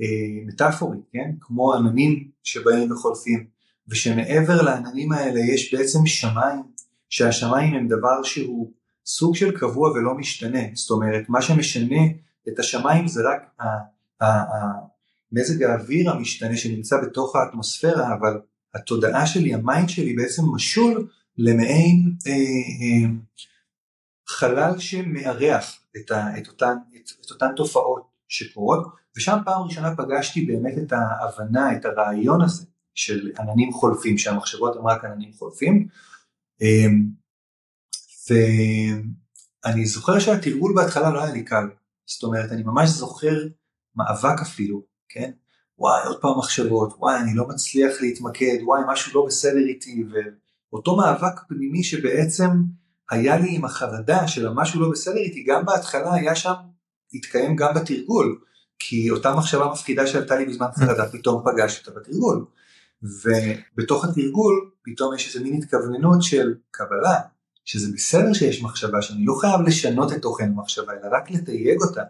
אה, 0.00 0.06
מטאפורית, 0.46 1.00
כן? 1.12 1.30
כמו 1.40 1.74
עננים 1.74 2.30
שבאים 2.42 2.92
וחולפים 2.92 3.46
ושמעבר 3.88 4.62
לעננים 4.62 5.12
האלה 5.12 5.40
יש 5.40 5.74
בעצם 5.74 6.06
שמיים 6.06 6.62
שהשמיים 7.08 7.74
הם 7.74 7.88
דבר 7.88 8.22
שהוא 8.22 8.72
סוג 9.06 9.36
של 9.36 9.58
קבוע 9.58 9.90
ולא 9.90 10.14
משתנה, 10.14 10.58
זאת 10.74 10.90
אומרת 10.90 11.28
מה 11.28 11.42
שמשנה 11.42 12.00
את 12.48 12.58
השמיים 12.58 13.08
זה 13.08 13.20
רק 13.28 13.62
מזג 15.32 15.62
האוויר 15.62 16.10
המשתנה 16.10 16.56
שנמצא 16.56 16.96
בתוך 17.02 17.36
האטמוספירה, 17.36 18.14
אבל 18.14 18.40
התודעה 18.74 19.26
שלי, 19.26 19.54
ה 19.54 19.61
mind 19.61 19.88
שלי 19.88 20.14
בעצם 20.14 20.42
משול 20.54 21.08
למעין 21.38 22.16
אה, 22.26 22.32
אה, 22.32 23.10
חלל 24.26 24.78
שמארח 24.78 25.80
את, 25.96 26.10
ה, 26.10 26.38
את, 26.38 26.48
אותן, 26.48 26.76
את, 26.96 27.10
את 27.26 27.30
אותן 27.30 27.48
תופעות 27.56 28.06
שקורות, 28.28 28.86
ושם 29.16 29.38
פעם 29.44 29.62
ראשונה 29.62 29.96
פגשתי 29.96 30.46
באמת 30.46 30.78
את 30.78 30.92
ההבנה, 30.92 31.76
את 31.76 31.84
הרעיון 31.84 32.42
הזה 32.42 32.64
של 32.94 33.32
עננים 33.38 33.72
חולפים, 33.72 34.18
שהמחשבות 34.18 34.76
הן 34.76 34.82
רק 34.82 35.04
עננים 35.04 35.32
חולפים. 35.32 35.88
אה, 36.62 36.86
ואני 38.30 39.86
זוכר 39.86 40.18
שהתרגול 40.18 40.74
בהתחלה 40.74 41.10
לא 41.10 41.22
היה 41.22 41.32
לי 41.32 41.44
קל, 41.44 41.68
זאת 42.06 42.22
אומרת 42.22 42.52
אני 42.52 42.62
ממש 42.62 42.88
זוכר 42.88 43.36
מאבק 43.96 44.40
אפילו, 44.42 44.82
כן? 45.16 45.30
וואי 45.78 46.06
עוד 46.06 46.20
פעם 46.20 46.38
מחשבות, 46.38 46.94
וואי 46.98 47.16
אני 47.16 47.34
לא 47.34 47.48
מצליח 47.48 48.00
להתמקד, 48.00 48.56
וואי 48.64 48.80
משהו 48.88 49.12
לא 49.14 49.26
בסדר 49.26 49.58
איתי, 49.68 50.04
ואותו 50.72 50.96
מאבק 50.96 51.40
פנימי 51.48 51.82
שבעצם 51.84 52.50
היה 53.10 53.36
לי 53.36 53.56
עם 53.56 53.64
החרדה 53.64 54.28
של 54.28 54.46
המשהו 54.46 54.80
לא 54.80 54.90
בסדר 54.90 55.16
איתי, 55.16 55.42
גם 55.42 55.64
בהתחלה 55.64 56.14
היה 56.14 56.34
שם, 56.34 56.52
התקיים 57.14 57.56
גם 57.56 57.74
בתרגול, 57.74 58.40
כי 58.78 59.10
אותה 59.10 59.34
מחשבה 59.34 59.72
מפחידה 59.72 60.06
שעלתה 60.06 60.36
לי 60.36 60.44
בזמן 60.44 60.66
חרדה 60.78 61.08
פתאום 61.12 61.42
פגש 61.44 61.78
אותה 61.78 62.00
בתרגול. 62.00 62.44
ובתוך 63.02 64.04
התרגול 64.04 64.70
פתאום 64.82 65.14
יש 65.14 65.26
איזה 65.34 65.44
מין 65.44 65.62
התכווננות 65.62 66.22
של 66.22 66.54
קבלה, 66.70 67.20
שזה 67.64 67.92
בסדר 67.94 68.32
שיש 68.32 68.62
מחשבה 68.62 69.02
שאני 69.02 69.24
לא 69.24 69.34
חייב 69.40 69.60
לשנות 69.60 70.12
את 70.12 70.22
תוכן 70.22 70.44
המחשבה 70.44 70.92
אלא 70.92 71.08
רק 71.16 71.30
לתייג 71.30 71.82
אותה 71.82 72.02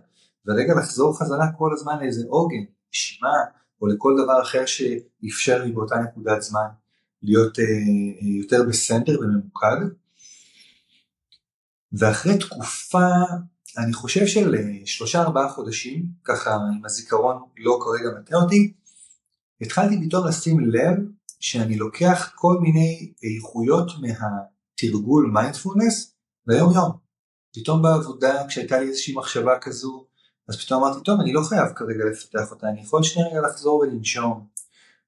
ורגע 0.47 0.75
לחזור 0.75 1.19
חזרה 1.19 1.47
כל 1.59 1.71
הזמן 1.73 1.99
לאיזה 2.01 2.25
עוגן, 2.29 2.65
נשימה 2.93 3.35
או 3.83 3.87
לכל 3.87 4.15
דבר 4.25 4.43
אחר 4.43 4.67
שאפשר 4.67 5.65
לי 5.65 5.73
באותה 5.73 5.95
נקודת 5.97 6.43
זמן 6.43 6.67
להיות 7.23 7.59
אה, 7.59 7.65
אה, 7.65 8.29
יותר 8.39 8.63
בסנטר 8.69 9.21
וממוקד. 9.21 9.77
ואחרי 11.93 12.39
תקופה 12.39 13.09
אני 13.79 13.93
חושב 13.93 14.27
של 14.27 14.55
אה, 14.55 14.87
שלושה 14.87 15.23
ארבעה 15.23 15.49
חודשים 15.49 16.07
ככה 16.25 16.57
אם 16.79 16.85
הזיכרון 16.85 17.43
לא 17.59 17.79
כרגע 17.85 18.21
מטעה 18.21 18.43
אותי 18.43 18.73
התחלתי 19.61 20.07
פתאום 20.07 20.27
לשים 20.29 20.61
לב 20.61 20.97
שאני 21.41 21.77
לוקח 21.77 22.33
כל 22.35 22.59
מיני 22.61 23.13
איכויות 23.23 23.91
מה... 24.01 24.29
תרגול 24.77 25.31
מיינדפולנס 25.35 26.15
ליום 26.47 26.73
יום. 26.75 26.91
פתאום 27.55 27.83
בעבודה 27.83 28.47
כשהייתה 28.49 28.81
לי 28.81 28.89
איזושהי 28.89 29.15
מחשבה 29.15 29.59
כזו 29.61 30.06
אז 30.49 30.65
פתאום 30.65 30.85
אמרתי 30.85 31.05
טוב 31.05 31.21
אני 31.21 31.33
לא 31.33 31.41
חייב 31.49 31.69
כרגע 31.77 32.05
לפתח 32.05 32.51
אותה 32.51 32.69
אני 32.69 32.81
יכול 32.81 33.03
שנייה 33.03 33.29
רגע 33.29 33.41
לחזור 33.41 33.79
ולנשום 33.81 34.47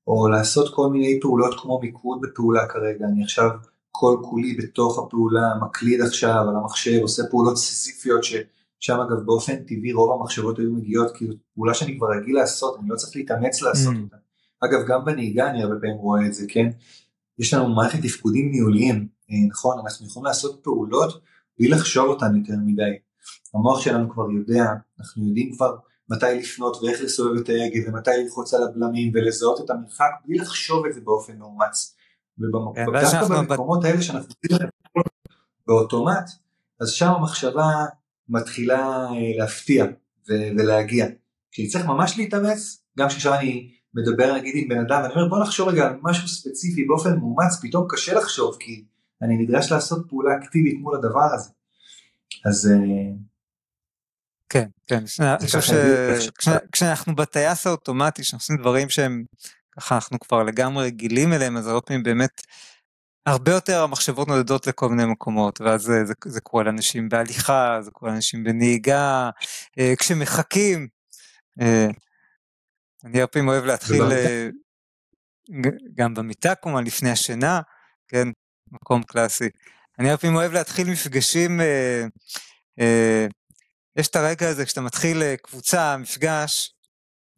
או 0.07 0.29
לעשות 0.29 0.75
כל 0.75 0.89
מיני 0.89 1.19
פעולות 1.21 1.61
כמו 1.61 1.81
מיקוד 1.81 2.21
בפעולה 2.23 2.67
כרגע 2.69 3.07
אני 3.07 3.23
עכשיו 3.23 3.51
כל 3.91 4.17
כולי 4.23 4.55
בתוך 4.55 4.99
הפעולה 4.99 5.55
מקליד 5.63 6.01
עכשיו 6.01 6.45
על 6.49 6.57
המחשב 6.57 7.01
עושה 7.03 7.23
פעולות 7.31 7.57
סיזיפיות 7.57 8.25
ששם 8.25 9.01
אגב 9.01 9.19
באופן 9.25 9.57
טבעי 9.57 9.93
רוב 9.93 10.21
המחשבות 10.21 10.59
היו 10.59 10.73
מגיעות 10.73 11.17
כאילו 11.17 11.35
פעולה 11.55 11.75
שאני 11.75 11.99
כבר 11.99 12.09
רגיל 12.11 12.37
לעשות 12.37 12.79
אני 12.81 12.89
לא 12.89 12.97
צריך 12.97 13.17
להתאמץ 13.17 13.63
לעשות 13.63 13.95
mm. 13.95 13.99
אותה. 14.03 14.17
אגב 14.61 14.87
גם 14.89 15.05
בנהיגה 15.05 15.51
אני 15.51 15.63
הרבה 15.63 15.75
פעמים 15.81 15.97
רואה 15.97 16.27
את 16.27 16.35
זה 16.35 16.45
כן 16.49 16.71
יש 17.39 17.55
לנו 17.55 17.69
מערכת 17.75 17.99
תפקודים 18.03 18.51
ניהוליים 18.51 19.09
אה, 19.31 19.37
נכון, 19.51 19.79
אנחנו 19.85 20.07
יכולים 20.07 20.27
לעשות 20.27 20.61
פעולות 20.63 21.21
בלי 21.59 21.69
לחשוב 21.69 22.07
אותן 22.07 22.37
יותר 22.37 22.55
מדי. 22.67 22.99
המוח 23.55 23.81
שלנו 23.81 24.11
כבר 24.11 24.31
יודע, 24.31 24.65
אנחנו 25.01 25.27
יודעים 25.27 25.53
כבר 25.53 25.77
מתי 26.11 26.39
לפנות 26.39 26.77
ואיך 26.83 27.03
לסובב 27.03 27.41
את 27.41 27.49
ההגה 27.49 27.89
ומתי 27.89 28.11
ללחוץ 28.23 28.55
על 28.55 28.63
הבלמים 28.63 29.13
ולזהות 29.15 29.61
את 29.65 29.71
המרחק 29.71 30.11
בלי 30.25 30.39
לחשוב 30.39 30.87
את 30.87 30.95
זה 30.95 31.01
באופן 31.01 31.39
מאומץ. 31.39 31.97
ודווקא 32.39 33.29
כן, 33.29 33.49
במקומות 33.49 33.85
האלה 33.85 34.03
שאנחנו 34.03 34.35
באוטומט, 35.67 36.31
אז 36.81 36.91
שם 36.91 37.09
המחשבה 37.09 37.85
מתחילה 38.29 39.07
אה, 39.07 39.39
להפתיע 39.39 39.87
ולהגיע. 40.29 41.07
כשאני 41.51 41.69
צריך 41.69 41.87
ממש 41.87 42.19
להתאמץ, 42.19 42.83
גם 42.99 43.09
כשעכשיו 43.09 43.35
אני 43.35 43.71
מדבר 43.95 44.35
נגיד 44.35 44.55
עם 44.57 44.69
בן 44.69 44.81
אדם, 44.81 45.03
ואני 45.03 45.15
אומר 45.15 45.29
בוא 45.29 45.43
נחשוב 45.43 45.69
רגע 45.69 45.87
על 45.87 45.93
משהו 46.03 46.29
ספציפי 46.29 46.85
באופן 46.85 47.19
מאומץ, 47.19 47.61
פתאום 47.63 47.87
קשה 47.89 48.15
לחשוב 48.15 48.57
כי 48.61 48.85
אני 49.23 49.37
נדרש 49.37 49.73
לעשות 49.73 50.07
פעולה 50.09 50.37
אקטיבית 50.37 50.81
מול 50.81 50.95
הדבר 50.95 51.35
הזה. 51.35 51.51
אז... 52.47 52.71
אה, 52.71 53.29
כן, 54.49 54.69
כן, 54.87 55.05
שכשאנחנו 56.41 57.15
בטייס 57.17 57.67
האוטומטי, 57.67 58.23
כשאנחנו 58.23 58.43
עושים 58.43 58.57
דברים 58.57 58.89
שהם, 58.89 59.25
ככה 59.77 59.95
אנחנו 59.95 60.19
כבר 60.19 60.43
לגמרי 60.43 60.87
רגילים 60.87 61.33
אליהם, 61.33 61.57
אז 61.57 61.67
הרבה 61.67 61.81
פעמים 61.81 62.03
באמת 62.03 62.41
הרבה 63.27 63.53
יותר 63.53 63.83
המחשבות 63.83 64.29
נודדות 64.29 64.67
לכל 64.67 64.89
מיני 64.89 65.05
מקומות, 65.05 65.61
ואז 65.61 65.83
זה, 65.83 66.05
זה, 66.05 66.15
זה 66.25 66.41
קורה 66.41 66.65
לאנשים 66.65 67.09
בהליכה, 67.09 67.79
זה 67.83 67.91
קורה 67.91 68.13
לאנשים 68.13 68.45
בנהיגה, 68.45 69.31
אה, 69.79 69.95
כשמחכים. 69.99 70.89
אה, 71.61 71.87
אני 73.05 73.21
הרבה 73.21 73.27
פעמים 73.27 73.49
אוהב 73.49 73.65
להתחיל 73.65 74.03
גם 75.95 76.15
במיטה 76.15 76.55
כמובן 76.55 76.85
לפני 76.85 77.11
השינה, 77.11 77.61
כן, 78.09 78.29
מקום 78.73 79.03
קלאסי. 79.03 79.49
אני 79.99 80.11
הרבה 80.11 80.21
פעמים 80.21 80.37
אוהב 80.37 80.53
להתחיל 80.53 80.91
מפגשים, 80.91 81.61
אה, 81.61 82.05
אה, 82.81 83.27
יש 83.97 84.09
את 84.09 84.17
הרגע 84.17 84.49
הזה 84.49 84.65
כשאתה 84.65 84.81
מתחיל 84.81 85.23
אה, 85.23 85.35
קבוצה, 85.37 85.97
מפגש, 85.97 86.75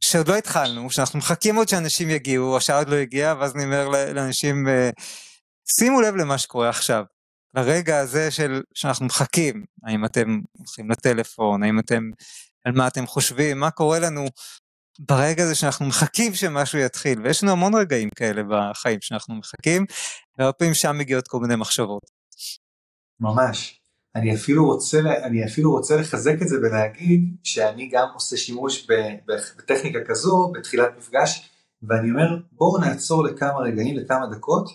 שעוד 0.05 0.29
לא 0.29 0.37
התחלנו, 0.37 0.91
שאנחנו 0.91 1.19
מחכים 1.19 1.57
עוד 1.57 1.69
שאנשים 1.69 2.11
יגיעו, 2.11 2.57
השעה 2.57 2.79
עוד 2.79 2.89
לא 2.89 2.97
הגיעה, 2.97 3.39
ואז 3.39 3.57
אני 3.57 3.65
אומר 3.65 3.89
לאנשים, 3.89 4.67
שימו 5.79 6.01
לב 6.01 6.17
למה 6.17 6.39
שקורה 6.39 6.69
עכשיו. 6.69 7.05
לרגע 7.55 7.99
הזה 7.99 8.31
של, 8.31 8.63
שאנחנו 8.75 9.07
מחכים, 9.07 9.65
האם 9.87 10.05
אתם 10.05 10.41
הולכים 10.59 10.91
לטלפון, 10.91 11.63
האם 11.63 11.79
אתם, 11.79 12.11
על 12.65 12.73
מה 12.73 12.87
אתם 12.87 13.07
חושבים, 13.07 13.61
מה 13.61 13.71
קורה 13.71 13.99
לנו 13.99 14.27
ברגע 14.99 15.43
הזה 15.43 15.55
שאנחנו 15.55 15.87
מחכים 15.87 16.35
שמשהו 16.35 16.79
יתחיל, 16.79 17.21
ויש 17.23 17.43
לנו 17.43 17.53
המון 17.53 17.75
רגעים 17.75 18.11
כאלה 18.11 18.43
בחיים 18.51 18.99
שאנחנו 19.01 19.35
מחכים, 19.35 19.85
והרבה 20.39 20.53
פעמים 20.53 20.75
שם 20.75 20.99
מגיעות 20.99 21.29
כל 21.29 21.39
מיני 21.41 21.57
מחשבות. 21.57 22.20
ממש. 23.21 23.81
אני 24.15 24.35
אפילו 24.35 24.67
רוצה, 24.67 25.01
אני 25.23 25.45
אפילו 25.45 25.71
רוצה 25.73 25.97
לחזק 25.97 26.43
את 26.43 26.49
זה 26.49 26.57
ולהגיד 26.59 27.37
שאני 27.43 27.89
גם 27.93 28.09
עושה 28.15 28.37
שימוש 28.37 28.87
בטכניקה 29.59 29.99
כזו 30.07 30.53
בתחילת 30.55 30.91
מפגש, 30.99 31.51
ואני 31.83 32.11
אומר 32.11 32.37
בואו 32.53 32.79
נעצור 32.79 33.25
לכמה 33.25 33.59
רגעים, 33.59 33.97
לכמה 33.97 34.27
דקות, 34.27 34.69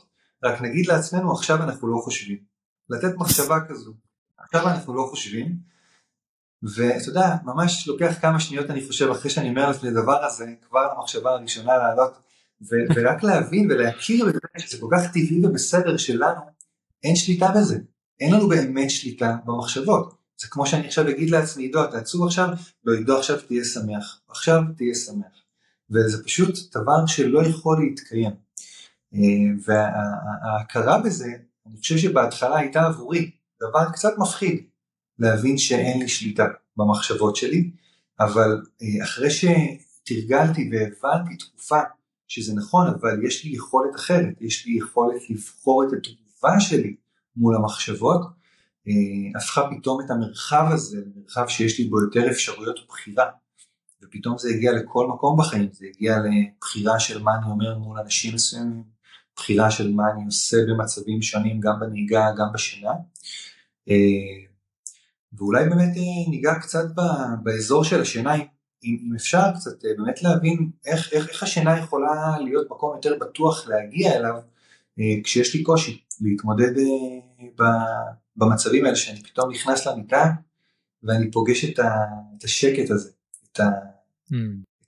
רק 0.43 0.61
נגיד 0.61 0.87
לעצמנו 0.87 1.33
עכשיו 1.33 1.63
אנחנו 1.63 1.87
לא 1.87 1.97
חושבים. 1.97 2.37
לתת 2.89 3.15
מחשבה 3.17 3.59
כזו, 3.69 3.93
עכשיו 4.37 4.67
אנחנו 4.67 4.95
לא 4.95 5.07
חושבים, 5.09 5.55
ואתה 6.63 7.09
יודע, 7.09 7.35
ממש 7.43 7.87
לוקח 7.87 8.15
כמה 8.21 8.39
שניות 8.39 8.69
אני 8.69 8.87
חושב 8.87 9.09
אחרי 9.09 9.31
שאני 9.31 9.49
אומר 9.49 9.71
את 9.71 9.83
הדבר 9.83 10.25
הזה, 10.25 10.45
כבר 10.61 10.87
המחשבה 10.97 11.31
הראשונה 11.31 11.77
לעלות, 11.77 12.13
ו- 12.61 12.93
ורק 12.95 13.23
להבין 13.23 13.71
ולהכיר 13.71 14.25
שזה 14.57 14.81
כל 14.81 14.87
כך 14.97 15.07
טבעי 15.07 15.45
ובסדר 15.45 15.97
שלנו, 15.97 16.41
אין 17.03 17.15
שליטה 17.15 17.51
בזה, 17.55 17.79
אין 18.19 18.33
לנו 18.33 18.47
באמת 18.47 18.89
שליטה 18.89 19.35
במחשבות. 19.45 20.15
זה 20.41 20.47
כמו 20.47 20.65
שאני 20.65 20.87
עכשיו 20.87 21.09
אגיד 21.09 21.29
לעצמי, 21.29 21.63
עידו 21.63 21.83
אתה 21.83 21.97
עצוב 21.97 22.25
עכשיו, 22.25 22.47
לא 22.83 22.93
עידו 22.93 23.17
עכשיו 23.17 23.41
תהיה 23.41 23.63
שמח, 23.63 24.21
עכשיו 24.29 24.61
תהיה 24.77 24.95
שמח. 24.95 25.43
וזה 25.89 26.23
פשוט 26.23 26.77
דבר 26.77 27.05
שלא 27.05 27.45
יכול 27.45 27.85
להתקיים. 27.85 28.31
אה, 29.13 29.19
וההכרה 29.65 30.99
בזה, 30.99 31.31
אני 31.67 31.77
חושב 31.77 31.97
שבהתחלה 31.97 32.57
הייתה 32.57 32.85
עבורי 32.85 33.31
דבר 33.61 33.91
קצת 33.91 34.13
מפחיד. 34.17 34.63
להבין 35.19 35.57
שאין 35.57 35.99
לי 35.99 36.07
שליטה 36.07 36.47
במחשבות 36.77 37.35
שלי, 37.35 37.71
אבל 38.19 38.61
אה, 38.81 39.03
אחרי 39.03 39.29
שתרגלתי 39.29 40.69
והבנתי 40.71 41.35
תקופה 41.37 41.79
שזה 42.27 42.53
נכון, 42.55 42.87
אבל 42.87 43.25
יש 43.25 43.45
לי 43.45 43.55
יכולת 43.55 43.95
אחרת, 43.95 44.41
יש 44.41 44.65
לי 44.65 44.77
יכולת 44.77 45.29
לבחור 45.29 45.83
את 45.83 45.89
התגובה 45.93 46.59
שלי 46.59 46.95
מול 47.37 47.55
המחשבות, 47.55 48.21
הפכה 49.35 49.61
פתאום 49.71 50.01
את 50.05 50.09
המרחב 50.09 50.65
הזה 50.71 50.97
למרחב 51.05 51.47
שיש 51.47 51.79
לי 51.79 51.85
בו 51.85 52.01
יותר 52.01 52.31
אפשרויות 52.31 52.79
בחירה. 52.89 53.25
ופתאום 54.03 54.37
זה 54.37 54.49
הגיע 54.49 54.71
לכל 54.71 55.07
מקום 55.07 55.37
בחיים, 55.39 55.69
זה 55.71 55.85
הגיע 55.95 56.17
לבחירה 56.17 56.99
של 56.99 57.23
מה 57.23 57.31
אני 57.35 57.45
אומר 57.51 57.77
מול 57.77 57.99
אנשים 57.99 58.35
מסוימים, 58.35 58.83
בחירה 59.35 59.71
של 59.71 59.93
מה 59.93 60.03
אני 60.11 60.25
עושה 60.25 60.57
במצבים 60.67 61.21
שונים, 61.21 61.59
גם 61.59 61.79
בנהיגה, 61.79 62.31
גם 62.37 62.47
בשינה. 62.53 62.91
אה, 63.89 63.95
ואולי 65.33 65.69
באמת 65.69 65.97
אה, 65.97 66.29
ניגע 66.29 66.55
קצת 66.55 66.85
באזור 67.43 67.83
של 67.83 68.01
השינה, 68.01 68.35
אם, 68.35 68.45
אם 68.83 69.15
אפשר 69.15 69.51
קצת 69.55 69.85
אה, 69.85 69.89
באמת 69.97 70.23
להבין 70.23 70.69
איך, 70.85 71.13
איך, 71.13 71.29
איך 71.29 71.43
השינה 71.43 71.79
יכולה 71.79 72.39
להיות 72.39 72.67
מקום 72.71 72.95
יותר 72.95 73.17
בטוח 73.21 73.67
להגיע 73.67 74.13
אליו 74.15 74.35
כשיש 75.23 75.55
לי 75.55 75.63
קושי 75.63 76.03
להתמודד 76.21 76.81
במצבים 78.35 78.85
האלה 78.85 78.95
שאני 78.95 79.23
פתאום 79.23 79.51
נכנס 79.51 79.87
למיטה 79.87 80.23
ואני 81.03 81.31
פוגש 81.31 81.65
את, 81.65 81.79
ה, 81.79 81.89
את 82.37 82.43
השקט 82.43 82.89
הזה, 82.89 83.11
את, 83.51 83.59
ה, 83.59 83.63
mm. 83.63 84.35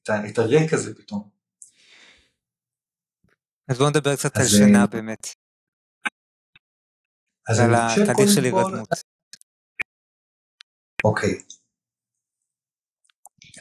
את, 0.04 0.10
ה, 0.10 0.30
את 0.30 0.38
הריק 0.38 0.74
הזה 0.74 0.96
פתאום. 0.96 1.30
אז 3.68 3.78
בוא 3.78 3.90
נדבר 3.90 4.16
קצת 4.16 4.38
על 4.38 4.46
שינה 4.46 4.88
באמת. 4.88 5.28
אז 7.50 7.60
על 7.60 7.76
התהליך 7.76 8.30
של 8.36 8.44
הירדמות. 8.44 8.90
אוקיי. 11.04 11.42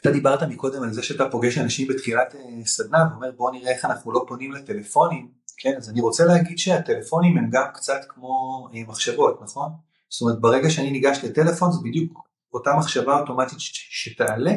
אתה 0.00 0.11
דיברת 0.11 0.42
מקודם 0.42 0.82
על 0.82 0.92
זה 0.92 1.02
שאתה 1.02 1.24
פוגש 1.30 1.59
אנשים 1.59 1.88
בתחילת 1.88 2.35
אה, 2.35 2.66
סדנה 2.66 2.98
ואומר 3.11 3.32
בוא 3.32 3.50
נראה 3.50 3.72
איך 3.72 3.85
אנחנו 3.85 4.12
לא 4.12 4.24
פונים 4.28 4.52
לטלפונים, 4.52 5.32
כן, 5.57 5.75
אז 5.77 5.90
אני 5.90 6.01
רוצה 6.01 6.25
להגיד 6.25 6.59
שהטלפונים 6.59 7.38
הם 7.38 7.51
גם 7.51 7.64
קצת 7.75 8.01
כמו 8.09 8.69
אה, 8.75 8.83
מחשבות, 8.88 9.40
נכון? 9.42 9.73
זאת 10.09 10.23
אומרת 10.23 10.40
ברגע 10.40 10.71
שאני 10.71 10.90
ניגש 10.90 11.25
לטלפון 11.25 11.73
זה 11.73 11.79
בדיוק 11.85 12.29
אותה 12.53 12.75
מחשבה 12.79 13.21
אוטומטית 13.21 13.59
שתעלה 13.59 14.53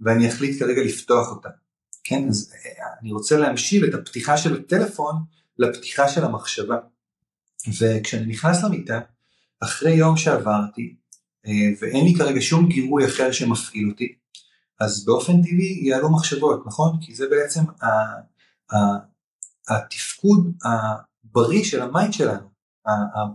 ואני 0.00 0.28
אחליט 0.28 0.62
כרגע 0.62 0.82
לפתוח 0.82 1.30
אותה. 1.30 1.48
כן, 2.04 2.28
אז 2.28 2.52
אה, 2.54 2.84
אני 3.02 3.12
רוצה 3.12 3.36
להמשיל 3.36 3.84
את 3.88 3.94
הפתיחה 3.94 4.36
של 4.36 4.60
הטלפון 4.60 5.14
לפתיחה 5.58 6.08
של 6.08 6.24
המחשבה. 6.24 6.76
וכשאני 7.80 8.26
נכנס 8.26 8.64
למיטה, 8.64 9.00
אחרי 9.60 9.92
יום 9.92 10.16
שעברתי, 10.16 10.96
אה, 11.46 11.52
ואין 11.80 12.04
לי 12.04 12.14
כרגע 12.14 12.40
שום 12.40 12.68
גירוי 12.68 13.06
אחר 13.06 13.32
שמפעיל 13.32 13.90
אותי, 13.90 14.14
אז 14.80 15.04
באופן 15.04 15.42
טבעי 15.42 15.80
יעלו 15.82 16.12
מחשבות, 16.12 16.66
נכון? 16.66 16.96
כי 17.00 17.14
זה 17.14 17.28
בעצם 17.28 17.60
התפקוד 19.68 20.52
הבריא 20.64 21.64
של 21.64 21.82
ה 21.82 21.88
mind 21.88 22.12
שלנו, 22.12 22.48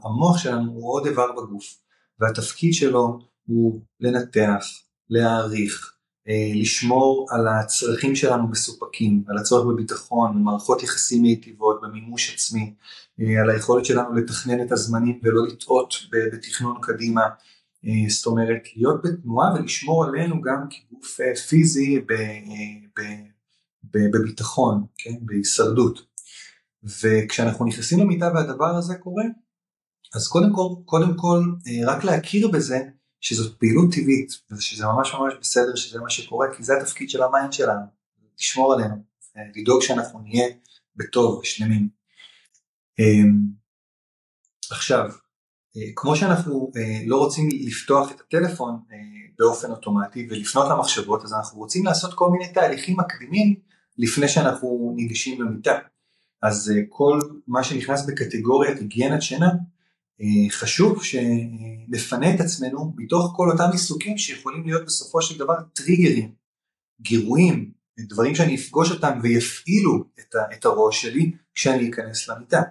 המוח 0.04 0.38
שלנו 0.38 0.72
הוא 0.72 0.94
עוד 0.94 1.08
איבר 1.08 1.32
בגוף, 1.32 1.78
והתפקיד 2.20 2.74
שלו 2.74 3.20
הוא 3.46 3.82
לנתח, 4.00 4.66
להעריך, 5.10 5.94
אה, 6.30 6.52
לשמור 6.56 7.28
על 7.30 7.48
הצרכים 7.48 8.16
שלנו 8.16 8.48
מסופקים, 8.48 9.24
על 9.28 9.38
הצורך 9.38 9.66
בביטחון, 9.66 10.36
במערכות 10.36 10.84
יחסים 10.84 11.22
מיטיבות, 11.22 11.82
במימוש 11.82 12.34
עצמי, 12.34 12.74
אה, 13.20 13.42
על 13.42 13.50
היכולת 13.50 13.86
שלנו 13.86 14.14
לתכנן 14.16 14.62
את 14.66 14.72
הזמנים 14.72 15.20
ולא 15.24 15.48
לטעות 15.48 15.94
בתכנון 16.12 16.78
קדימה, 16.82 17.22
אה, 17.86 18.10
זאת 18.10 18.26
אומרת 18.26 18.62
להיות 18.76 19.02
בתנועה 19.04 19.54
ולשמור 19.54 20.06
עלינו 20.06 20.42
גם 20.42 20.68
כגוף 20.70 21.20
פיזי 21.50 22.02
בביטחון, 23.84 24.86
כן, 24.98 25.16
בהישרדות. 25.22 26.09
וכשאנחנו 26.84 27.66
נכנסים 27.66 28.00
למיטה 28.00 28.32
והדבר 28.36 28.76
הזה 28.76 28.96
קורה, 28.96 29.24
אז 30.16 30.28
קודם 30.28 30.54
כל, 30.56 30.70
קודם 30.86 31.18
כל 31.18 31.44
רק 31.88 32.04
להכיר 32.04 32.48
בזה 32.48 32.80
שזאת 33.22 33.60
פעילות 33.60 33.94
טבעית, 33.94 34.32
ושזה 34.52 34.86
ממש 34.86 35.14
ממש 35.14 35.34
בסדר 35.42 35.76
שזה 35.76 36.00
מה 36.00 36.10
שקורה, 36.10 36.48
כי 36.58 36.64
זה 36.64 36.74
התפקיד 36.78 37.10
של 37.10 37.24
ה 37.24 37.30
mind 37.30 37.54
שלנו, 37.54 37.86
לשמור 38.40 38.74
עלינו, 38.74 38.96
לדאוג 39.56 39.82
שאנחנו 39.82 40.20
נהיה 40.20 40.48
בטוב, 40.96 41.46
שלמים. 41.46 41.90
אמ, 43.00 43.60
עכשיו, 44.72 45.10
אה, 45.78 45.92
כמו 45.96 46.16
שאנחנו 46.16 46.72
אה, 46.78 47.02
לא 47.06 47.18
רוצים 47.18 47.50
לפתוח 47.52 48.12
את 48.12 48.20
הטלפון 48.20 48.80
אה, 48.92 48.98
באופן 49.40 49.72
אוטומטי 49.72 50.28
ולפנות 50.30 50.68
למחשבות, 50.70 51.24
אז 51.24 51.34
אנחנו 51.34 51.60
רוצים 51.60 51.86
לעשות 51.86 52.14
כל 52.14 52.30
מיני 52.32 52.54
תהליכים 52.54 52.98
מקדימים 53.00 53.56
לפני 53.98 54.28
שאנחנו 54.28 54.94
ניגשים 54.96 55.42
למיטה. 55.42 55.78
אז 56.42 56.74
כל 56.90 57.20
מה 57.48 57.64
שנכנס 57.64 58.06
בקטגוריית 58.06 58.80
היגיינת 58.80 59.22
שינה, 59.22 59.50
אה, 60.22 60.50
חשוב 60.50 61.04
שנפנה 61.04 62.36
את 62.36 62.40
עצמנו 62.40 62.94
מתוך 62.98 63.34
כל 63.36 63.52
אותם 63.52 63.72
עיסוקים 63.72 64.18
שיכולים 64.18 64.64
להיות 64.66 64.86
בסופו 64.86 65.22
של 65.22 65.40
דבר 65.40 65.56
טריגרים, 65.74 66.32
גירויים, 67.02 67.72
דברים 68.00 68.36
שאני 68.36 68.56
אפגוש 68.56 68.92
אותם 68.92 69.20
ויפעילו 69.24 70.04
את 70.54 70.66
הראש 70.66 71.02
שלי 71.02 71.32
כשאני 71.54 71.90
אכנס 71.90 72.28
למיטה. 72.28 72.62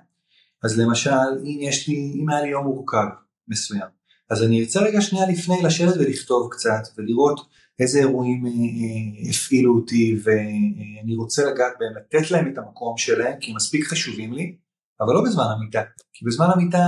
אז 0.63 0.79
למשל 0.79 1.11
אם 1.45 1.59
יש 1.61 1.89
לי, 1.89 2.13
אם 2.15 2.29
היה 2.29 2.41
לי 2.41 2.49
יום 2.49 2.65
מורכב 2.65 3.07
מסוים, 3.49 3.89
אז 4.31 4.43
אני 4.43 4.61
ארצה 4.61 4.81
רגע 4.81 5.01
שנייה 5.01 5.29
לפני 5.29 5.63
לשבת 5.63 5.95
ולכתוב 5.97 6.49
קצת 6.53 6.83
ולראות 6.97 7.41
איזה 7.81 7.99
אירועים 7.99 8.47
אה, 8.47 8.51
אה, 8.51 9.31
הפעילו 9.31 9.75
אותי 9.75 10.17
ואני 10.23 11.17
רוצה 11.17 11.45
לגעת 11.45 11.73
בהם, 11.79 11.95
לתת 11.97 12.31
להם 12.31 12.53
את 12.53 12.59
המקום 12.59 12.97
שלהם 12.97 13.41
כי 13.41 13.51
הם 13.51 13.57
מספיק 13.57 13.87
חשובים 13.87 14.33
לי, 14.33 14.57
אבל 15.01 15.15
לא 15.15 15.23
בזמן 15.25 15.45
המיטה, 15.45 15.83
כי 16.13 16.25
בזמן 16.25 16.47
המיטה 16.55 16.85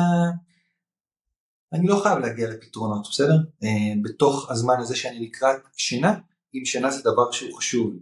אני 1.72 1.86
לא 1.86 2.00
חייב 2.02 2.18
להגיע 2.18 2.50
לפתרונות, 2.50 3.08
בסדר? 3.10 3.36
אה, 3.64 3.92
בתוך 4.02 4.50
הזמן 4.50 4.74
הזה 4.78 4.96
שאני 4.96 5.26
לקראת 5.26 5.56
שינה, 5.76 6.14
אם 6.54 6.64
שינה 6.64 6.90
זה 6.90 7.00
דבר 7.02 7.30
שהוא 7.30 7.58
חשוב 7.58 7.92
לי. 7.92 7.98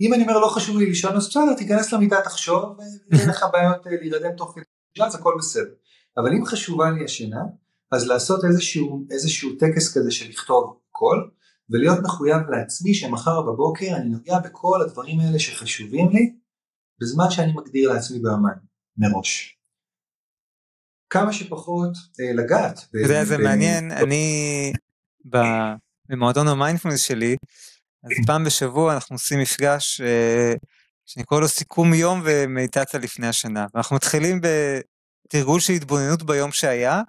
אם 0.00 0.14
אני 0.14 0.22
אומר 0.22 0.38
לא 0.38 0.46
חשוב 0.46 0.78
לי 0.78 0.86
לישון, 0.86 1.16
אז 1.16 1.28
בסדר, 1.28 1.54
תיכנס 1.56 1.92
למיטה, 1.92 2.16
תחשוב, 2.24 2.76
ואין 3.10 3.28
לך 3.28 3.46
בעיות 3.52 3.86
להירדם 3.86 4.36
תוך 4.36 4.52
כדי 4.54 4.64
שינה, 4.94 5.06
אז 5.06 5.14
הכל 5.14 5.34
בסדר. 5.38 5.70
אבל 6.16 6.32
אם 6.32 6.44
חשובה 6.44 6.90
לי 6.90 7.04
השינה, 7.04 7.40
אז 7.92 8.06
לעשות 8.06 8.44
איזשהו, 8.44 9.06
איזשהו 9.10 9.50
טקס 9.58 9.98
כזה 9.98 10.10
של 10.10 10.28
לכתוב 10.28 10.78
הכול, 10.90 11.30
ולהיות 11.70 11.98
מחויב 12.02 12.50
לעצמי 12.50 12.94
שמחר 12.94 13.42
בבוקר 13.42 13.96
אני 13.96 14.08
נוגע 14.08 14.38
בכל 14.38 14.82
הדברים 14.82 15.20
האלה 15.20 15.38
שחשובים 15.38 16.08
לי, 16.08 16.32
בזמן 17.00 17.30
שאני 17.30 17.52
מגדיר 17.52 17.92
לעצמי 17.92 18.18
ביומן, 18.18 18.58
מראש. 18.96 19.56
כמה 21.10 21.32
שפחות 21.32 21.92
אה, 22.20 22.32
לגעת. 22.32 22.78
אתה 22.90 22.98
יודע, 22.98 23.24
זה 23.24 23.38
מעניין, 23.38 23.92
אני 23.92 24.72
במועדון 26.08 26.48
המיינדפולנס 26.48 27.00
שלי, 27.00 27.36
אז 28.04 28.10
פעם 28.26 28.44
בשבוע 28.44 28.94
אנחנו 28.94 29.14
עושים 29.14 29.40
מפגש 29.40 30.00
אה, 30.00 30.54
שאני 31.06 31.24
קורא 31.24 31.40
לו 31.40 31.48
סיכום 31.48 31.94
יום 31.94 32.22
ומדיטציה 32.24 33.00
לפני 33.00 33.26
השינה. 33.26 33.66
ואנחנו 33.74 33.96
מתחילים 33.96 34.40
בתרגול 34.40 35.60
של 35.60 35.72
התבוננות 35.72 36.22
ביום 36.22 36.52
שהיה, 36.52 37.02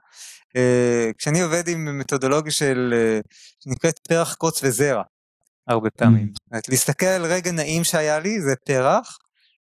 כשאני 1.18 1.42
עובד 1.42 1.68
עם 1.68 2.00
מתודולוגיה 2.00 2.52
של, 2.52 2.94
שנקראת 3.64 4.00
פרח, 4.08 4.36
קוץ 4.36 4.64
וזרע, 4.64 5.04
הרבה 5.68 5.90
פעמים. 5.90 6.28
Mm. 6.54 6.60
להסתכל 6.70 7.06
על 7.06 7.26
רגע 7.26 7.52
נעים 7.52 7.84
שהיה 7.84 8.20
לי, 8.20 8.42
זה 8.42 8.54
פרח, 8.66 9.18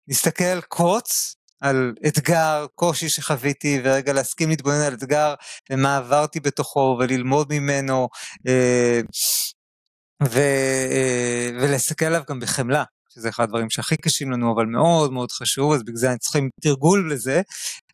להסתכל 0.08 0.60
קוץ, 0.60 1.36
על 1.62 1.94
אתגר, 2.06 2.66
קושי 2.74 3.08
שחוויתי, 3.08 3.80
ורגע 3.84 4.12
להסכים 4.12 4.48
להתבונן 4.48 4.80
על 4.80 4.94
אתגר, 4.94 5.34
ומה 5.70 5.96
עברתי 5.96 6.40
בתוכו, 6.40 6.96
וללמוד 7.00 7.52
ממנו, 7.52 8.08
אה, 8.48 9.00
ו, 10.22 10.38
אה, 10.90 11.48
ולהסתכל 11.60 12.04
עליו 12.04 12.22
גם 12.28 12.40
בחמלה, 12.40 12.84
שזה 13.14 13.28
אחד 13.28 13.44
הדברים 13.44 13.70
שהכי 13.70 13.96
קשים 13.96 14.30
לנו, 14.30 14.54
אבל 14.54 14.66
מאוד 14.66 15.12
מאוד 15.12 15.32
חשוב, 15.32 15.72
אז 15.72 15.82
בגלל 15.82 15.96
זה 15.96 16.08
צריכים 16.20 16.48
תרגול 16.60 17.12
לזה, 17.12 17.42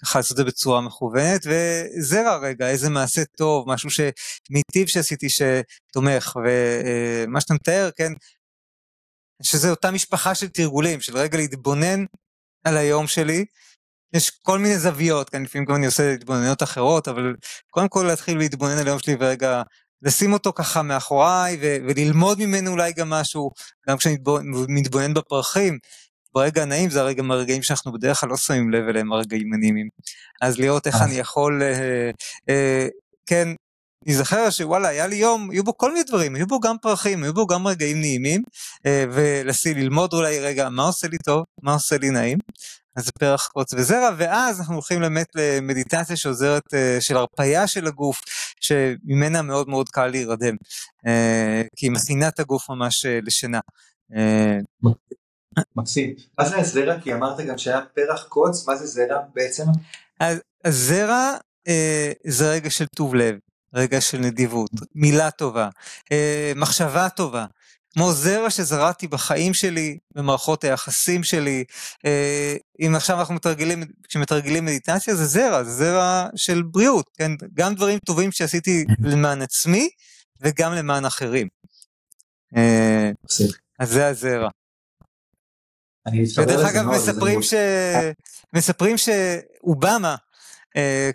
ככה 0.02 0.18
לעשות 0.18 0.32
את 0.32 0.36
זה 0.36 0.44
בצורה 0.44 0.80
מכוונת, 0.80 1.46
וזרע 1.46 2.36
רגע, 2.36 2.68
איזה 2.68 2.90
מעשה 2.90 3.22
טוב, 3.36 3.72
משהו 3.72 3.90
שמיטיב 3.90 4.86
שעשיתי 4.86 5.26
שתומך, 5.30 6.36
ומה 6.36 7.36
אה, 7.36 7.40
שאתה 7.40 7.54
מתאר, 7.54 7.90
כן, 7.96 8.12
שזה 9.42 9.70
אותה 9.70 9.90
משפחה 9.90 10.34
של 10.34 10.48
תרגולים, 10.48 11.00
של 11.00 11.16
רגע 11.16 11.38
להתבונן 11.38 12.04
על 12.64 12.76
היום 12.76 13.06
שלי. 13.06 13.44
יש 14.14 14.30
כל 14.30 14.58
מיני 14.58 14.78
זוויות, 14.78 15.30
כאן 15.30 15.42
לפעמים 15.42 15.64
גם 15.64 15.74
אני 15.74 15.86
עושה 15.86 16.14
התבוננויות 16.14 16.62
אחרות, 16.62 17.08
אבל 17.08 17.34
קודם 17.70 17.88
כל 17.88 18.04
להתחיל 18.08 18.38
להתבונן 18.38 18.78
על 18.78 18.86
היום 18.86 18.98
שלי 18.98 19.16
ורגע 19.20 19.62
לשים 20.02 20.32
אותו 20.32 20.52
ככה 20.52 20.82
מאחוריי 20.82 21.58
ו- 21.60 21.76
וללמוד 21.88 22.38
ממנו 22.38 22.70
אולי 22.70 22.92
גם 22.92 23.10
משהו, 23.10 23.50
גם 23.88 23.96
כשאני 23.96 24.16
מתבונן 24.68 25.14
בפרחים, 25.14 25.78
ברגע 26.34 26.62
הנעים 26.62 26.90
זה 26.90 27.00
הרגע 27.00 27.22
מהרגעים 27.22 27.62
שאנחנו 27.62 27.92
בדרך 27.92 28.20
כלל 28.20 28.28
לא 28.28 28.36
שמים 28.36 28.70
לב 28.70 28.88
אליהם 28.88 29.12
הרגעים 29.12 29.52
הנעימים. 29.54 29.88
אז 30.40 30.58
לראות 30.58 30.86
איך 30.86 31.02
אני 31.02 31.14
יכול, 31.14 31.62
אה, 31.62 32.10
אה, 32.48 32.88
כן, 33.26 33.48
נזכר 34.06 34.50
שוואלה 34.50 34.88
היה 34.88 35.06
לי 35.06 35.16
יום, 35.16 35.50
היו 35.50 35.64
בו 35.64 35.76
כל 35.76 35.92
מיני 35.92 36.04
דברים, 36.04 36.34
היו 36.34 36.46
בו 36.46 36.60
גם 36.60 36.76
פרחים, 36.82 37.22
היו 37.22 37.34
בו 37.34 37.46
גם 37.46 37.66
רגעים 37.66 38.00
נעימים, 38.00 38.42
אה, 38.86 39.04
וללמוד 39.10 40.12
אולי 40.12 40.40
רגע 40.40 40.68
מה 40.68 40.82
עושה 40.82 41.08
לי 41.08 41.18
טוב, 41.18 41.44
מה 41.62 41.72
עושה 41.72 41.96
לי 41.98 42.10
נעים. 42.10 42.38
אז 42.98 43.10
פרח 43.10 43.46
קוץ 43.46 43.74
וזרע, 43.74 44.10
ואז 44.18 44.60
אנחנו 44.60 44.74
הולכים 44.74 45.00
באמת 45.00 45.26
למדיטציה 45.34 46.16
שעוזרת, 46.16 46.62
של 47.00 47.16
הרפאיה 47.16 47.66
של 47.66 47.86
הגוף, 47.86 48.20
שממנה 48.60 49.42
מאוד 49.42 49.68
מאוד 49.68 49.88
קל 49.88 50.06
להירדם, 50.06 50.56
כי 51.76 51.86
היא 51.86 51.90
מכינה 51.90 52.28
את 52.28 52.40
הגוף 52.40 52.70
ממש 52.70 53.06
לשינה. 53.22 53.60
מקסים. 55.76 56.14
מה 56.38 56.48
זה 56.48 56.58
הזרע? 56.58 57.00
כי 57.00 57.14
אמרת 57.14 57.40
גם 57.40 57.58
שהיה 57.58 57.80
פרח 57.94 58.24
קוץ, 58.28 58.68
מה 58.68 58.76
זה 58.76 58.86
זרע 58.86 59.18
בעצם? 59.34 59.64
הזרע 60.64 61.32
זה 62.26 62.50
רגע 62.50 62.70
של 62.70 62.86
טוב 62.86 63.14
לב, 63.14 63.34
רגע 63.74 64.00
של 64.00 64.18
נדיבות, 64.18 64.70
מילה 64.94 65.30
טובה, 65.30 65.68
מחשבה 66.56 67.08
טובה. 67.08 67.46
כמו 67.94 68.12
זרע 68.12 68.50
שזרעתי 68.50 69.06
בחיים 69.06 69.54
שלי, 69.54 69.98
במערכות 70.14 70.64
היחסים 70.64 71.24
שלי. 71.24 71.64
אם 72.80 72.92
עכשיו 72.96 73.20
אנחנו 73.20 73.34
מתרגלים, 73.34 73.84
כשמתרגלים 74.08 74.64
מדיטציה 74.64 75.14
זה 75.14 75.24
זרע, 75.26 75.64
זה 75.64 75.70
זרע 75.70 76.26
של 76.36 76.62
בריאות, 76.62 77.10
כן? 77.18 77.32
גם 77.54 77.74
דברים 77.74 77.98
טובים 77.98 78.32
שעשיתי 78.32 78.84
למען 79.04 79.42
עצמי 79.42 79.88
וגם 80.40 80.72
למען 80.72 81.04
אחרים. 81.04 81.48
אז 83.78 83.90
זה 83.90 84.06
הזרע. 84.06 84.48
ודרך 86.38 86.70
אגב 86.70 86.84
מספרים 86.84 87.42
ש... 87.42 87.54
מספרים 88.52 88.96
שאובמה, 88.98 90.16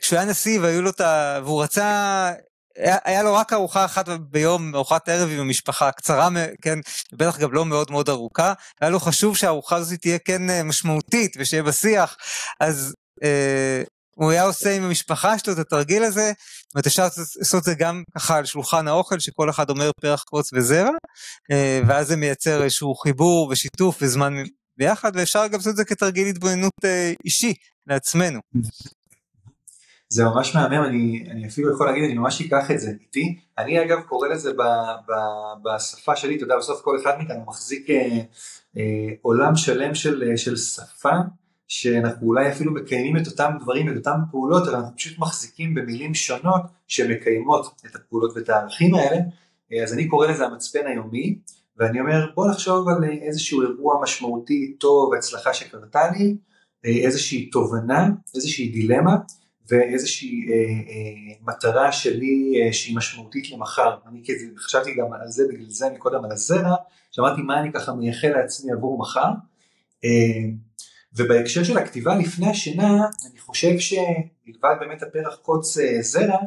כשהוא 0.02 0.20
היה 0.20 0.30
נשיא 0.30 0.60
והיו 0.60 0.82
לו 0.82 0.90
את 0.90 1.02
ה... 1.02 1.40
והוא 1.44 1.64
רצה 1.64 2.32
היה, 2.78 3.24
לו 3.24 3.34
רק 3.34 3.54
ארוחה 3.54 3.86
אחת 3.86 4.10
ביום, 4.10 4.76
ארוחת 4.76 5.10
ערב 5.10 5.30
עם 5.30 5.40
המשפחה, 5.40 5.92
קצרה, 5.92 6.30
כן, 6.62 6.80
בטח 7.14 7.40
גם 7.40 7.54
לא 7.54 7.66
מאוד 7.66 7.92
מאוד 7.92 8.10
ארוכה, 8.10 8.54
היה 8.82 8.90
לו 8.90 9.00
חשוב 9.00 9.38
שהארוחה 9.38 9.76
הזאת 9.76 10.00
תהיה 10.02 10.20
כן 10.20 10.50
אה, 10.50 10.64
משמעותית 10.64 11.36
ושיהיה 11.40 11.64
בשיח, 11.64 12.16
אז 12.60 12.94
אה, 13.24 13.84
הוא 14.16 14.32
היה 14.32 14.44
עושה 14.44 14.76
עם 14.76 14.84
המשפחה 14.84 15.40
שלו 15.40 15.54
את 15.54 15.58
התרגיל 15.58 16.04
הזה, 16.04 16.32
זאת 16.68 16.76
אומרת 16.76 16.88
אפשר 16.88 17.04
לעשות 17.04 17.60
את 17.60 17.64
זה 17.64 17.76
גם 17.76 18.04
ככה 18.16 18.38
על 18.38 18.46
שולחן 18.46 18.88
האוכל, 18.88 19.20
שכל 19.20 19.50
אחד 19.50 19.70
אומר 19.70 19.92
פרח 20.02 20.24
קוץ 20.24 20.54
וזרע, 20.54 20.92
אה, 21.52 21.82
ואז 21.88 22.08
זה 22.08 22.16
מייצר 22.16 22.64
איזשהו 22.64 22.96
חיבור 22.96 23.48
ושיתוף 23.52 23.98
וזמן 24.02 24.34
ביחד, 24.78 25.12
ואפשר 25.16 25.48
גם 25.48 25.54
לעשות 25.54 25.72
את 25.72 25.76
זה 25.76 25.86
כתרגיל 25.86 26.28
התבוננות 26.28 26.74
אה, 26.86 27.14
אישי 27.26 27.54
לעצמנו. 27.88 28.40
זה 30.14 30.26
ממש 30.26 30.56
מהמם, 30.56 30.84
אני, 30.84 31.28
אני 31.32 31.48
אפילו 31.48 31.74
יכול 31.74 31.86
להגיד, 31.86 32.04
אני 32.04 32.14
ממש 32.14 32.42
אקח 32.42 32.72
את 32.72 32.80
זה 32.80 32.92
איתי. 33.02 33.40
אני 33.58 33.84
אגב 33.84 34.02
קורא 34.02 34.28
לזה 34.28 34.54
ב, 34.54 34.62
ב, 35.08 35.14
בשפה 35.64 36.16
שלי, 36.16 36.36
אתה 36.36 36.44
יודע, 36.44 36.58
בסוף 36.58 36.82
כל 36.82 36.98
אחד 37.02 37.18
מאיתנו 37.18 37.46
מחזיק 37.48 37.90
אה, 37.90 38.20
אה, 38.78 39.10
עולם 39.22 39.56
שלם 39.56 39.96
של, 39.96 40.24
אה, 40.30 40.38
של 40.38 40.56
שפה, 40.56 41.12
שאנחנו 41.68 42.28
אולי 42.28 42.52
אפילו 42.52 42.74
מקיימים 42.74 43.18
את 43.18 43.28
אותם 43.28 43.52
דברים, 43.62 43.90
את 43.90 43.96
אותם 43.96 44.20
פעולות, 44.32 44.68
אבל 44.68 44.76
אנחנו 44.76 44.96
פשוט 44.96 45.20
מחזיקים 45.20 45.76
במילים 45.76 46.14
שונות 46.14 46.62
שמקיימות 46.88 47.82
את 47.86 47.96
הפעולות 47.96 48.32
ואת 48.36 48.50
הערכים 48.50 48.96
האלה. 48.96 49.18
אה, 49.74 49.84
אז 49.84 49.94
אני 49.94 50.08
קורא 50.08 50.28
לזה 50.28 50.46
המצפן 50.46 50.88
היומי, 50.88 51.40
ואני 51.78 52.00
אומר, 52.00 52.26
בוא 52.36 52.50
נחשוב 52.50 52.90
על 52.90 53.04
איזשהו 53.04 53.62
אירוע 53.62 54.02
משמעותי, 54.02 54.76
טוב, 54.80 55.14
הצלחה 55.14 55.54
שקרתה 55.54 56.12
לי, 56.12 56.36
אה, 56.86 57.06
איזושהי 57.06 57.50
תובנה, 57.50 58.10
איזושהי 58.36 58.68
דילמה. 58.68 59.16
ואיזושהי 59.70 60.46
אה, 60.52 60.56
אה, 60.56 61.34
מטרה 61.42 61.92
שלי 61.92 62.62
אה, 62.62 62.74
שהיא 62.74 62.98
משמעותית 62.98 63.52
למחר. 63.52 63.98
אני 64.08 64.22
כזה, 64.24 64.46
חשבתי 64.58 64.94
גם 64.96 65.14
על 65.14 65.28
זה, 65.28 65.44
בגלל 65.50 65.70
זה 65.70 65.90
מקודם 65.96 66.26
על 66.26 66.32
הזרע, 66.32 66.76
שאמרתי 67.12 67.42
מה 67.42 67.60
אני 67.60 67.72
ככה 67.74 67.94
מייחל 67.94 68.28
לעצמי 68.28 68.72
עבור 68.72 69.00
מחר. 69.00 69.30
אה, 70.06 70.50
ובהקשר 71.16 71.64
של 71.64 71.78
הכתיבה 71.78 72.16
לפני 72.16 72.50
השינה, 72.50 72.94
אני 73.32 73.40
חושב 73.40 73.80
שמלבד 73.80 74.76
באמת 74.80 75.04
הפרח 75.04 75.36
קוץ 75.36 75.78
אה, 75.78 76.02
זרע, 76.02 76.38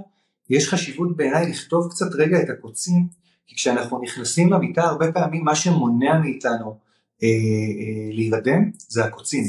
יש 0.50 0.68
חשיבות 0.68 1.16
בעיניי 1.16 1.50
לכתוב 1.50 1.90
קצת 1.90 2.14
רגע 2.14 2.42
את 2.42 2.50
הקוצים, 2.50 3.08
כי 3.46 3.56
כשאנחנו 3.56 4.02
נכנסים 4.02 4.52
למיטה 4.52 4.82
הרבה 4.82 5.12
פעמים 5.12 5.44
מה 5.44 5.54
שמונע 5.54 6.18
מאיתנו 6.18 6.78
אה, 7.22 7.28
אה, 7.28 8.14
להירדם 8.14 8.70
זה 8.88 9.04
הקוצים, 9.04 9.44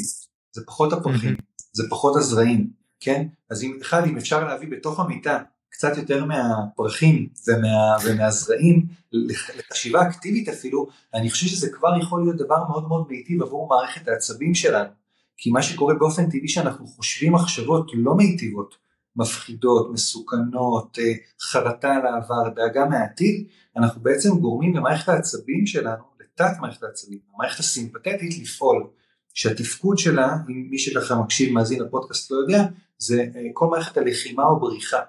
זה 0.52 0.62
פחות 0.66 0.94
הפרחים, 0.94 1.34
mm-hmm. 1.34 1.64
זה 1.74 1.84
פחות 1.90 2.16
הזרעים. 2.16 2.77
כן? 3.00 3.28
אז 3.50 3.64
אם 3.64 3.78
אחד, 3.82 4.06
אם 4.06 4.18
אפשר 4.18 4.48
להביא 4.48 4.68
בתוך 4.72 5.00
המיטה 5.00 5.40
קצת 5.70 5.98
יותר 5.98 6.26
מהפרחים 6.26 7.30
ומה, 7.48 7.98
ומהזרעים 8.06 8.86
לחשיבה 9.12 10.02
אקטיבית 10.02 10.50
אפילו, 10.50 10.88
אני 11.14 11.30
חושב 11.30 11.48
שזה 11.48 11.70
כבר 11.70 12.00
יכול 12.02 12.22
להיות 12.24 12.38
דבר 12.38 12.68
מאוד 12.70 12.88
מאוד 12.88 13.06
מיטיב 13.10 13.42
עבור 13.42 13.68
מערכת 13.68 14.08
העצבים 14.08 14.56
שלנו. 14.56 14.90
כי 15.38 15.52
מה 15.52 15.62
שקורה 15.62 15.94
באופן 15.94 16.30
טבעי 16.30 16.48
שאנחנו 16.48 16.88
חושבים 16.88 17.34
מחשבות 17.34 17.92
לא 17.94 18.16
מיטיבות, 18.16 18.76
מפחידות, 19.16 19.92
מסוכנות, 19.94 21.00
אה, 21.00 21.14
חרטה 21.42 21.96
על 21.96 22.06
העבר, 22.06 22.50
דאגה 22.56 22.86
מהעתיד, 22.86 23.48
אנחנו 23.78 24.02
בעצם 24.02 24.30
גורמים 24.40 24.76
למערכת 24.76 25.10
העצבים 25.10 25.68
שלנו, 25.68 26.04
לתת 26.20 26.60
מערכת 26.62 26.84
העצבים, 26.84 27.20
המערכת 27.34 27.60
הסימפתטית 27.60 28.40
לפעול. 28.42 28.88
שהתפקוד 29.34 29.98
שלה, 29.98 30.38
אם 30.50 30.68
מי 30.70 30.80
שככה 30.80 31.16
מקשיב, 31.16 31.54
מאזין 31.54 31.84
לפודקאסט 31.84 32.32
לא 32.32 32.38
יודע, 32.38 32.64
זה 32.98 33.22
אה, 33.36 33.42
כל 33.54 33.68
מערכת 33.68 33.98
הלחימה 33.98 34.44
או 34.44 34.60
בריחה. 34.60 35.00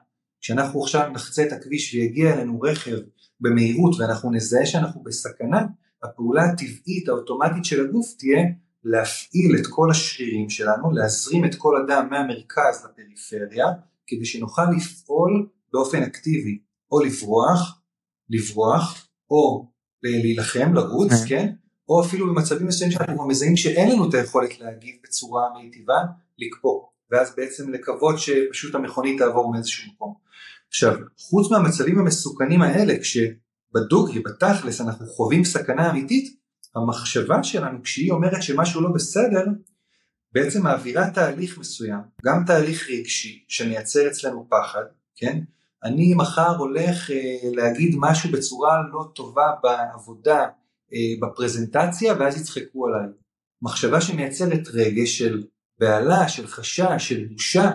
כשאנחנו 0.41 0.83
עכשיו 0.83 1.11
נחצה 1.13 1.43
את 1.43 1.53
הכביש 1.53 1.95
ויגיע 1.95 2.35
אלינו 2.35 2.61
רכב 2.61 2.97
במהירות 3.41 4.01
ואנחנו 4.01 4.31
נזהה 4.33 4.67
שאנחנו 4.67 5.03
בסכנה, 5.03 5.67
הפעולה 6.03 6.45
הטבעית 6.45 7.09
האוטומטית 7.09 7.65
של 7.65 7.87
הגוף 7.87 8.15
תהיה 8.19 8.43
להפעיל 8.85 9.57
את 9.61 9.67
כל 9.71 9.91
השרירים 9.91 10.51
שלנו, 10.51 10.93
להזרים 10.93 11.45
את 11.45 11.55
כל 11.55 11.83
הדם 11.83 12.09
מהמרכז 12.11 12.87
לפריפריה, 12.87 13.67
כדי 14.07 14.25
שנוכל 14.25 14.71
לפעול 14.77 15.49
באופן 15.73 16.03
אקטיבי, 16.03 16.59
או 16.93 17.01
לברוח, 17.01 17.81
לברוח, 18.31 19.09
או 19.31 19.67
להילחם, 20.03 20.75
לרוץ, 20.75 21.13
כן? 21.13 21.27
כן? 21.29 21.53
או 21.89 22.05
אפילו 22.05 22.27
במצבים 22.27 22.67
מסוימים 22.67 22.93
שאנחנו 22.93 23.15
כבר 23.15 23.27
מזהים 23.27 23.57
שאין 23.57 23.91
לנו 23.91 24.09
את 24.09 24.15
היכולת 24.15 24.61
להגיב 24.61 24.97
בצורה 25.05 25.49
מיטיבה, 25.63 25.99
לקפוא. 26.39 26.81
ואז 27.11 27.35
בעצם 27.37 27.73
לקוות 27.73 28.19
שפשוט 28.19 28.75
המכונית 28.75 29.19
תעבור 29.19 29.53
מאיזשהו 29.53 29.93
מקום. 29.93 30.15
עכשיו, 30.69 30.97
חוץ 31.19 31.51
מהמצבים 31.51 31.99
המסוכנים 31.99 32.63
האלה, 32.63 32.95
כשבדוגרי, 32.99 34.21
בתכלס, 34.21 34.81
אנחנו 34.81 35.07
חווים 35.07 35.45
סכנה 35.45 35.91
אמיתית, 35.91 36.39
המחשבה 36.75 37.43
שלנו 37.43 37.83
כשהיא 37.83 38.11
אומרת 38.11 38.43
שמשהו 38.43 38.81
לא 38.81 38.89
בסדר, 38.95 39.45
בעצם 40.33 40.63
מעבירה 40.63 41.11
תהליך 41.11 41.59
מסוים, 41.59 42.01
גם 42.25 42.45
תהליך 42.47 42.91
רגשי 42.91 43.45
שמייצר 43.49 44.09
אצלנו 44.09 44.47
פחד, 44.51 44.83
כן? 45.17 45.41
אני 45.85 46.15
מחר 46.15 46.57
הולך 46.57 47.11
אה, 47.11 47.51
להגיד 47.55 47.95
משהו 47.99 48.31
בצורה 48.33 48.79
לא 48.93 49.05
טובה 49.15 49.47
בעבודה, 49.63 50.47
אה, 50.93 50.99
בפרזנטציה, 51.21 52.15
ואז 52.19 52.41
יצחקו 52.41 52.87
עליי. 52.87 53.09
מחשבה 53.63 54.01
שמייצרת 54.01 54.69
רגש 54.75 55.19
של 55.19 55.43
בהלה, 55.79 56.29
של 56.29 56.47
חשש, 56.47 57.09
של 57.09 57.27
בושה, 57.33 57.71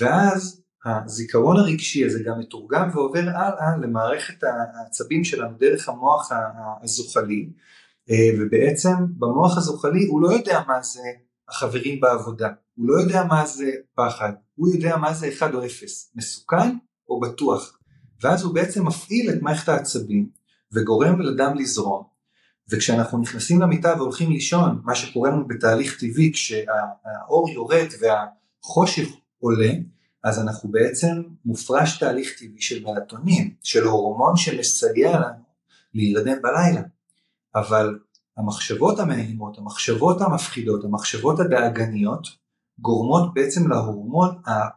ואז 0.00 0.62
הזיכרון 0.84 1.56
הרגשי 1.56 2.04
הזה 2.04 2.22
גם 2.26 2.38
מתורגם 2.38 2.90
ועובר 2.94 3.20
הלאה 3.28 3.76
למערכת 3.82 4.44
העצבים 4.44 5.24
שלנו 5.24 5.56
דרך 5.58 5.88
המוח 5.88 6.32
הזוחלי, 6.82 7.50
אה, 8.10 8.30
ובעצם 8.38 8.94
במוח 9.18 9.58
הזוחלי 9.58 10.06
הוא 10.06 10.22
לא 10.22 10.28
יודע 10.28 10.60
מה 10.68 10.82
זה 10.82 11.02
החברים 11.48 12.00
בעבודה, 12.00 12.48
הוא 12.74 12.88
לא 12.88 13.00
יודע 13.00 13.24
מה 13.24 13.46
זה 13.46 13.70
פחד, 13.94 14.32
הוא 14.54 14.68
יודע 14.68 14.96
מה 14.96 15.14
זה 15.14 15.28
1 15.28 15.54
או 15.54 15.66
0, 15.66 16.12
מסוכן 16.14 16.76
או 17.08 17.20
בטוח, 17.20 17.78
ואז 18.22 18.42
הוא 18.42 18.54
בעצם 18.54 18.86
מפעיל 18.86 19.30
את 19.30 19.42
מערכת 19.42 19.68
העצבים 19.68 20.30
וגורם 20.72 21.20
לדם 21.20 21.54
לזרום, 21.54 22.15
וכשאנחנו 22.70 23.18
נכנסים 23.18 23.60
למיטה 23.60 23.94
והולכים 23.96 24.30
לישון, 24.30 24.80
מה 24.84 24.94
שקורה 24.94 25.30
לנו 25.30 25.48
בתהליך 25.48 26.00
טבעי, 26.00 26.32
כשהאור 26.32 27.50
יורד 27.50 27.86
והחושך 28.00 29.08
עולה, 29.38 29.70
אז 30.24 30.40
אנחנו 30.40 30.70
בעצם 30.70 31.22
מופרש 31.44 31.98
תהליך 31.98 32.38
טבעי 32.38 32.60
של 32.60 32.84
מלטונין, 32.84 33.54
של 33.62 33.84
הורמון 33.84 34.36
שמסייע 34.36 35.20
לנו 35.20 35.42
להירדם 35.94 36.42
בלילה. 36.42 36.80
אבל 37.54 37.98
המחשבות 38.36 38.98
המאיימות, 38.98 39.58
המחשבות 39.58 40.20
המפחידות, 40.20 40.84
המחשבות 40.84 41.40
הדאגניות, 41.40 42.28
גורמות 42.78 43.34
בעצם 43.34 43.68
להורמון 43.68 44.28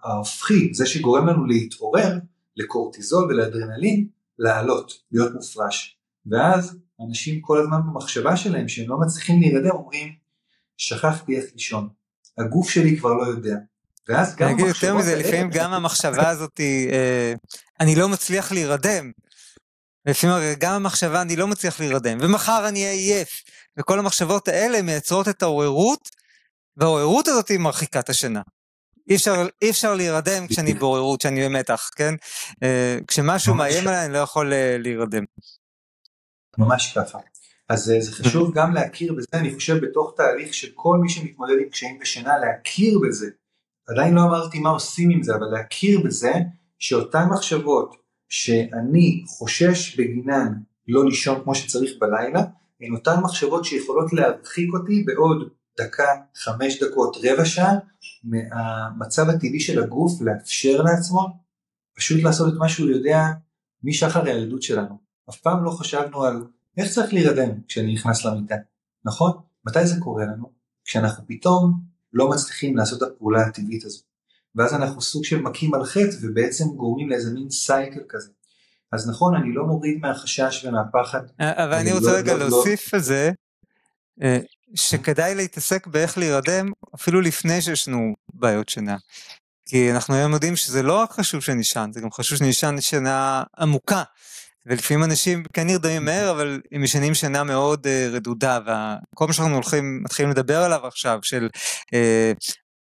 ההופכי, 0.03 0.73
זה 0.73 0.85
שגורם 0.85 1.27
לנו 1.27 1.45
להתעורר, 1.45 2.17
לקורטיזול 2.57 3.23
ולאדרנלין, 3.23 4.07
לעלות, 4.39 4.93
להיות 5.11 5.33
מופרש. 5.33 5.97
ואז 6.25 6.77
אנשים 7.07 7.41
כל 7.41 7.61
הזמן 7.61 7.77
במחשבה 7.87 8.37
שלהם 8.37 8.67
שהם 8.67 8.89
לא 8.89 8.97
מצליחים 8.99 9.39
להירדם 9.39 9.71
אומרים 9.71 10.13
שכחתי 10.77 11.37
איך 11.37 11.45
לישון, 11.53 11.89
הגוף 12.37 12.69
שלי 12.69 12.97
כבר 12.97 13.13
לא 13.13 13.23
יודע. 13.23 13.55
ואז 14.07 14.35
גם 14.35 14.49
המחשבות... 14.49 14.75
יותר 14.75 14.95
מזה, 14.95 15.15
לפעמים 15.15 15.49
גם 15.49 15.73
המחשבה 15.73 16.29
הזאת, 16.29 16.59
אה, 16.59 17.33
אני 17.79 17.95
לא 17.95 18.09
מצליח 18.09 18.51
להירדם. 18.51 19.11
לפעמים 20.05 20.35
גם 20.59 20.73
המחשבה 20.73 21.21
אני 21.21 21.35
לא 21.35 21.47
מצליח 21.47 21.79
להירדם, 21.79 22.17
ומחר 22.21 22.67
אני 22.67 22.85
עייף. 22.85 23.43
וכל 23.79 23.99
המחשבות 23.99 24.47
האלה 24.47 24.81
מייצרות 24.81 25.27
את 25.27 25.43
העוררות 25.43 26.09
והעוררות 26.77 27.27
הזאת 27.27 27.47
היא 27.47 27.59
מרחיקה 27.59 27.99
את 27.99 28.09
השינה. 28.09 28.41
אי 29.09 29.15
אפשר, 29.15 29.47
אי 29.61 29.69
אפשר 29.69 29.93
להירדם 29.93 30.47
כשאני 30.47 30.73
בעוררות, 30.73 31.19
כשאני 31.19 31.45
במתח, 31.45 31.89
כן? 31.95 32.13
אה, 32.63 32.97
כשמשהו 33.07 33.55
מאיים 33.55 33.87
עליי 33.87 34.05
אני 34.05 34.13
לא 34.13 34.17
יכול 34.17 34.53
אה, 34.53 34.75
להירדם. 34.79 35.23
ממש 36.57 36.97
ככה. 36.97 37.17
אז 37.69 37.91
אה, 37.91 38.01
זה 38.01 38.11
חשוב 38.11 38.51
גם 38.57 38.73
להכיר 38.73 39.13
בזה, 39.13 39.27
אני 39.33 39.53
חושב 39.55 39.85
בתוך 39.85 40.13
תהליך 40.17 40.53
של 40.53 40.67
כל 40.75 40.97
מי 40.97 41.09
שמתמודד 41.09 41.55
עם 41.63 41.69
קשיים 41.69 41.99
בשינה, 41.99 42.37
להכיר 42.37 42.99
בזה. 43.07 43.29
עדיין 43.87 44.13
לא 44.13 44.21
אמרתי 44.21 44.59
מה 44.59 44.69
עושים 44.69 45.09
עם 45.09 45.23
זה, 45.23 45.35
אבל 45.35 45.45
להכיר 45.45 46.01
בזה 46.05 46.33
שאותן 46.79 47.25
מחשבות 47.31 47.95
שאני 48.29 49.23
חושש 49.27 49.99
בגינן 49.99 50.53
לא 50.87 51.05
לישון 51.05 51.43
כמו 51.43 51.55
שצריך 51.55 51.91
בלילה, 51.99 52.41
הן 52.81 52.95
אותן 52.95 53.19
מחשבות 53.21 53.65
שיכולות 53.65 54.13
להרחיק 54.13 54.69
אותי 54.73 55.03
בעוד 55.03 55.49
דקה, 55.79 56.15
חמש 56.35 56.83
דקות, 56.83 57.17
רבע 57.23 57.45
שעה, 57.45 57.73
מהמצב 58.23 59.29
הטבעי 59.29 59.59
של 59.59 59.83
הגוף 59.83 60.21
לאפשר 60.21 60.81
לעצמו 60.81 61.27
פשוט 61.95 62.23
לעשות 62.23 62.53
את 62.53 62.57
מה 62.57 62.69
שהוא 62.69 62.89
יודע 62.89 63.21
משחר 63.83 64.25
הילדות 64.25 64.61
שלנו. 64.61 65.08
אף 65.29 65.37
פעם 65.37 65.63
לא 65.63 65.71
חשבנו 65.71 66.23
על 66.23 66.43
איך 66.77 66.91
צריך 66.91 67.13
להירדם 67.13 67.51
כשאני 67.67 67.93
נכנס 67.93 68.25
למיטה, 68.25 68.55
נכון? 69.05 69.31
מתי 69.65 69.87
זה 69.87 69.95
קורה 69.99 70.25
לנו? 70.25 70.51
כשאנחנו 70.85 71.23
פתאום 71.27 71.81
לא 72.13 72.29
מצליחים 72.29 72.77
לעשות 72.77 73.03
את 73.03 73.07
הפעולה 73.07 73.41
הטבעית 73.41 73.85
הזו. 73.85 73.99
ואז 74.55 74.73
אנחנו 74.73 75.01
סוג 75.01 75.25
של 75.25 75.41
מכים 75.41 75.73
על 75.73 75.85
חטא 75.85 76.15
ובעצם 76.21 76.65
גורמים 76.65 77.09
לאיזה 77.09 77.33
מין 77.33 77.49
סייקל 77.49 78.01
כזה. 78.09 78.29
אז 78.91 79.09
נכון, 79.09 79.35
אני 79.35 79.53
לא 79.53 79.65
מוריד 79.65 79.99
מהחשש 80.01 80.65
ומהפחד. 80.65 81.21
אבל 81.39 81.73
אני 81.73 81.91
רוצה 81.91 82.11
לא, 82.11 82.17
רגע 82.17 82.33
לא, 82.33 82.39
לא- 82.39 82.49
להוסיף 82.49 82.93
על 82.93 82.99
זה, 82.99 83.31
אה, 84.23 84.39
שכדאי 84.75 85.35
להתעסק 85.35 85.87
באיך 85.87 86.17
להירדם 86.17 86.71
אפילו 86.95 87.21
לפני 87.21 87.61
שיש 87.61 87.87
לנו 87.87 88.13
בעיות 88.33 88.69
שינה. 88.69 88.97
כי 89.65 89.91
אנחנו 89.91 90.15
היום 90.15 90.33
יודעים 90.33 90.55
שזה 90.55 90.83
לא 90.83 91.01
רק 91.01 91.11
חשוב 91.11 91.41
שנישן, 91.41 91.89
זה 91.93 92.01
גם 92.01 92.11
חשוב 92.11 92.37
שנישן 92.37 92.75
שינה 92.81 93.43
עמוקה. 93.59 94.03
ולפעמים 94.65 95.03
אנשים 95.03 95.43
כן 95.53 95.67
נרדמים 95.67 96.05
מהר, 96.05 96.31
אבל 96.31 96.61
הם 96.71 96.83
ישנים 96.83 97.13
שינה 97.13 97.43
מאוד 97.43 97.87
uh, 97.87 98.15
רדודה, 98.15 98.59
מה 99.19 99.33
שאנחנו 99.33 99.53
הולכים, 99.53 100.03
מתחילים 100.03 100.31
לדבר 100.31 100.63
עליו 100.63 100.87
עכשיו, 100.87 101.19
של 101.21 101.47
uh, 101.53 102.37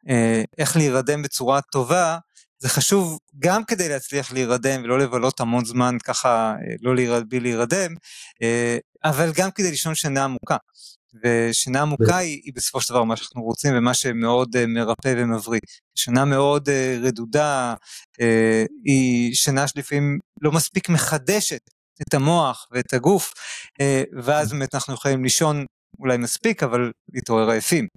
uh, 0.10 0.12
איך 0.58 0.78
להירדם 0.78 1.22
בצורה 1.22 1.62
טובה, 1.62 2.18
זה 2.60 2.70
חשוב 2.70 3.20
גם 3.40 3.64
כדי 3.64 3.90
להצליח 3.90 4.32
להירדם 4.32 4.82
ולא 4.84 5.00
לבלות 5.00 5.40
המון 5.40 5.66
זמן 5.66 5.98
ככה, 6.04 6.56
לא 6.82 6.96
להירד, 6.96 7.30
בלי 7.30 7.40
להירדם, 7.40 7.96
אבל 9.04 9.32
גם 9.36 9.52
כדי 9.52 9.72
לישון 9.72 9.96
שינה 9.96 10.24
עמוקה. 10.24 10.58
ושינה 11.24 11.82
עמוקה 11.82 12.18
היא, 12.18 12.42
היא 12.44 12.54
בסופו 12.56 12.82
של 12.82 12.94
דבר 12.94 13.04
מה 13.04 13.16
שאנחנו 13.16 13.44
רוצים 13.44 13.74
ומה 13.78 13.94
שמאוד 13.94 14.56
uh, 14.56 14.60
מרפא 14.68 15.14
ומבריא. 15.18 15.60
שינה 15.96 16.26
מאוד 16.26 16.70
uh, 16.70 17.06
רדודה 17.08 17.74
uh, 18.22 18.24
היא 18.86 19.34
שינה 19.36 19.68
שלפעמים 19.68 20.20
לא 20.42 20.52
מספיק 20.52 20.90
מחדשת 20.90 21.62
את 22.02 22.14
המוח 22.14 22.68
ואת 22.72 22.94
הגוף, 22.94 23.34
uh, 23.82 24.24
ואז 24.24 24.52
באמת 24.52 24.76
אנחנו 24.76 24.94
יכולים 24.94 25.24
לישון 25.24 25.66
אולי 26.00 26.18
מספיק 26.18 26.64
אבל 26.64 26.92
להתעורר 27.14 27.50
עייפים. 27.50 27.88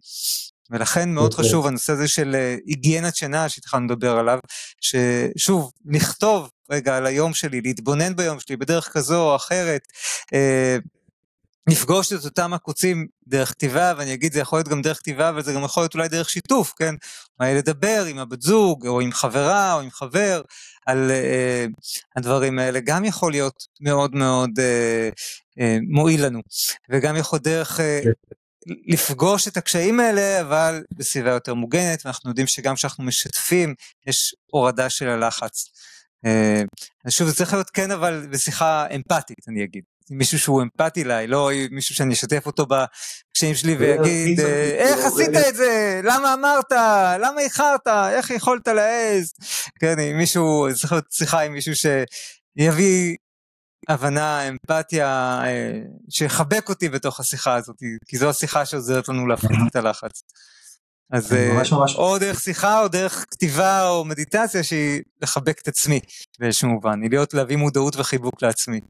ולכן 0.70 1.10
מאוד 1.10 1.34
חשוב 1.34 1.66
הנושא 1.66 1.92
הזה 1.92 2.08
של 2.08 2.36
היגיינת 2.66 3.16
שינה 3.16 3.48
שהתחלנו 3.48 3.86
לדבר 3.86 4.18
עליו, 4.18 4.38
ששוב, 4.80 5.72
לכתוב 5.86 6.48
רגע 6.70 6.96
על 6.96 7.06
היום 7.06 7.34
שלי, 7.34 7.60
להתבונן 7.60 8.16
ביום 8.16 8.40
שלי 8.40 8.56
בדרך 8.56 8.92
כזו 8.92 9.30
או 9.30 9.36
אחרת, 9.36 9.80
לפגוש 11.68 12.12
את 12.12 12.24
אותם 12.24 12.54
עקוצים 12.54 13.06
דרך 13.26 13.50
כתיבה, 13.50 13.92
ואני 13.96 14.14
אגיד 14.14 14.32
זה 14.32 14.40
יכול 14.40 14.58
להיות 14.58 14.68
גם 14.68 14.82
דרך 14.82 14.98
כתיבה, 14.98 15.28
אבל 15.28 15.42
זה 15.42 15.52
גם 15.52 15.64
יכול 15.64 15.82
להיות 15.82 15.94
אולי 15.94 16.08
דרך 16.08 16.30
שיתוף, 16.30 16.72
כן? 16.78 16.94
אולי 17.40 17.54
לדבר 17.54 18.04
עם 18.08 18.18
הבת 18.18 18.42
זוג, 18.42 18.86
או 18.86 19.00
עם 19.00 19.12
חברה, 19.12 19.74
או 19.74 19.80
עם 19.80 19.90
חבר, 19.90 20.42
על 20.86 21.10
אה, 21.10 21.66
הדברים 22.16 22.58
האלה, 22.58 22.80
גם 22.80 23.04
יכול 23.04 23.32
להיות 23.32 23.66
מאוד 23.80 24.14
מאוד 24.14 24.50
אה, 24.58 25.08
אה, 25.60 25.78
מועיל 25.88 26.26
לנו, 26.26 26.40
וגם 26.90 27.16
יכול 27.16 27.38
דרך... 27.38 27.80
אה. 27.80 28.00
לפגוש 28.86 29.48
את 29.48 29.56
הקשיים 29.56 30.00
האלה, 30.00 30.40
אבל 30.40 30.84
בסביבה 30.94 31.30
יותר 31.30 31.54
מוגנת, 31.54 32.02
ואנחנו 32.04 32.30
יודעים 32.30 32.46
שגם 32.46 32.74
כשאנחנו 32.74 33.04
משתפים, 33.04 33.74
יש 34.06 34.34
הורדה 34.50 34.90
של 34.90 35.08
הלחץ. 35.08 35.68
אה, 36.26 36.62
שוב, 37.08 37.28
זה 37.28 37.34
צריך 37.34 37.52
להיות 37.52 37.70
כן, 37.70 37.90
אבל 37.90 38.26
בשיחה 38.30 38.86
אמפתית, 38.94 39.48
אני 39.48 39.64
אגיד. 39.64 39.93
מישהו 40.10 40.38
שהוא 40.38 40.62
אמפתי 40.62 41.02
אליי, 41.02 41.26
לא 41.26 41.50
מישהו 41.70 41.94
שאני 41.94 42.14
אשתף 42.14 42.46
אותו 42.46 42.66
בקשיים 42.66 43.54
שלי 43.54 43.76
ויגיד, 43.76 44.40
אה, 44.40 44.70
איך 44.70 45.04
עשית 45.04 45.36
את 45.48 45.56
זה? 45.56 46.00
למה 46.04 46.34
אמרת? 46.34 46.72
למה 47.20 47.40
איחרת? 47.40 47.88
איך 47.88 48.30
יכולת 48.30 48.68
להעז? 48.68 49.32
כן, 49.80 49.98
אם 49.98 50.16
מישהו, 50.16 50.66
צריך 50.74 50.92
להיות 50.92 51.04
שיחה 51.10 51.40
עם 51.40 51.52
מישהו 51.52 51.72
שיביא 51.76 53.16
הבנה, 53.88 54.48
אמפתיה, 54.48 55.40
אה, 55.44 55.72
שיחבק 56.10 56.68
אותי 56.68 56.88
בתוך 56.88 57.20
השיחה 57.20 57.54
הזאת, 57.54 57.76
כי 58.06 58.18
זו 58.18 58.30
השיחה 58.30 58.66
שעוזרת 58.66 59.08
לנו 59.08 59.26
להפחית 59.26 59.58
את 59.70 59.76
הלחץ. 59.76 60.22
אז 61.12 61.32
ממש 61.32 61.72
ממש... 61.72 61.94
או 61.94 62.18
דרך 62.18 62.40
שיחה 62.40 62.80
או 62.80 62.88
דרך 62.88 63.24
כתיבה 63.30 63.88
או 63.88 64.04
מדיטציה 64.04 64.62
שהיא 64.62 65.02
לחבק 65.22 65.60
את 65.62 65.68
עצמי 65.68 66.00
באיזשהו 66.38 66.68
מובן, 66.68 67.02
היא 67.02 67.10
להיות 67.10 67.34
להביא 67.34 67.56
מודעות 67.56 67.96
וחיבוק 67.96 68.42
לעצמי. 68.42 68.80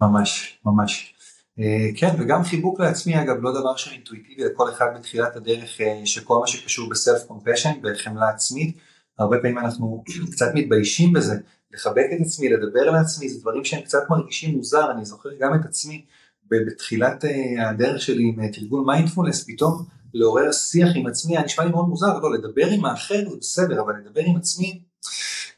ממש, 0.00 0.58
ממש. 0.66 1.14
Uh, 1.58 1.62
כן, 1.96 2.14
וגם 2.18 2.44
חיבוק 2.44 2.80
לעצמי 2.80 3.22
אגב 3.22 3.36
לא 3.40 3.60
דבר 3.60 3.76
שאינטואיטיבי 3.76 4.44
לכל 4.44 4.70
אחד 4.70 4.86
בתחילת 4.98 5.36
הדרך 5.36 5.80
אה, 5.80 6.06
שכל 6.06 6.38
מה 6.40 6.46
שקשור 6.46 6.88
ב 6.90 6.96
self 6.96 7.22
compassion 7.22 7.72
בחמלה 7.82 8.28
עצמית, 8.28 8.76
הרבה 9.18 9.36
פעמים 9.38 9.58
אנחנו 9.58 10.04
קצת 10.32 10.46
מתביישים 10.54 11.12
בזה, 11.12 11.34
לחבק 11.74 12.06
את 12.16 12.26
עצמי, 12.26 12.48
לדבר 12.48 12.80
על 12.80 12.96
עצמי, 12.96 13.28
זה 13.28 13.40
דברים 13.40 13.64
שהם 13.64 13.80
קצת 13.80 14.02
מרגישים 14.10 14.56
מוזר, 14.56 14.90
אני 14.90 15.04
זוכר 15.04 15.28
גם 15.40 15.54
את 15.54 15.64
עצמי 15.64 16.04
בתחילת 16.50 17.24
אה, 17.24 17.62
הדרך 17.62 18.02
שלי 18.02 18.22
עם 18.22 18.48
תרגול 18.48 18.84
מיינדפולנס, 18.86 19.44
פתאום 19.48 19.84
לעורר 20.14 20.52
שיח 20.52 20.88
עם 20.94 21.06
עצמי, 21.06 21.36
היה 21.36 21.44
נשמע 21.44 21.64
לי 21.64 21.70
מאוד 21.70 21.88
מוזר, 21.88 22.18
לא, 22.18 22.32
לדבר 22.32 22.66
עם 22.66 22.84
האחר 22.84 23.30
זה 23.30 23.36
בסדר, 23.40 23.80
אבל 23.80 23.92
לדבר 23.96 24.22
עם 24.26 24.36
עצמי, 24.36 24.80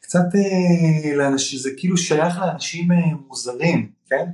קצת 0.01 0.35
אה, 0.35 1.37
זה 1.57 1.69
כאילו 1.77 1.97
שייך 1.97 2.37
לאנשים 2.39 2.91
אה, 2.91 2.97
מוזרים, 3.27 3.91
כן? 4.09 4.25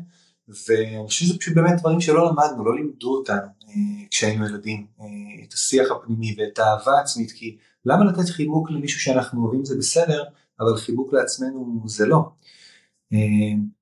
ואני 0.48 1.08
חושב 1.08 1.26
שזה 1.26 1.40
פשוט 1.40 1.56
באמת 1.56 1.80
דברים 1.80 2.02
שלא 2.02 2.30
למדנו, 2.30 2.66
לא 2.66 2.76
לימדו 2.76 3.16
אותנו 3.16 3.48
אה, 3.68 3.74
כשהיינו 4.12 4.46
ילדים, 4.46 4.86
אה, 5.02 5.06
את 5.48 5.54
השיח 5.54 5.92
הפנימי 5.92 6.36
ואת 6.38 6.60
האהבה 6.60 6.92
העצמית, 6.92 7.32
כי 7.32 7.58
למה 7.86 8.06
לתת 8.06 8.30
חיבוק 8.30 8.72
למישהו 8.72 9.02
שאנחנו 9.02 9.44
אוהבים 9.44 9.66
זה 9.66 9.78
בסדר, 9.78 10.24
אבל 10.60 10.78
חיבוק 10.78 11.14
לעצמנו 11.14 11.84
זה 11.86 12.06
לא. 12.06 12.30
אה, 13.14 13.18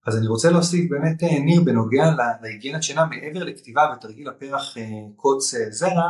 אז 0.05 0.17
אני 0.17 0.27
רוצה 0.27 0.51
להוסיף 0.51 0.89
באמת 0.89 1.23
אה, 1.23 1.39
ניר 1.39 1.61
בנוגע 1.61 2.11
להיגיינת 2.41 2.83
שינה 2.83 3.05
מעבר 3.05 3.43
לכתיבה 3.43 3.93
ותרגיל 3.97 4.27
הפרח 4.29 4.77
אה, 4.77 4.83
קוץ 5.15 5.53
זרע, 5.69 6.09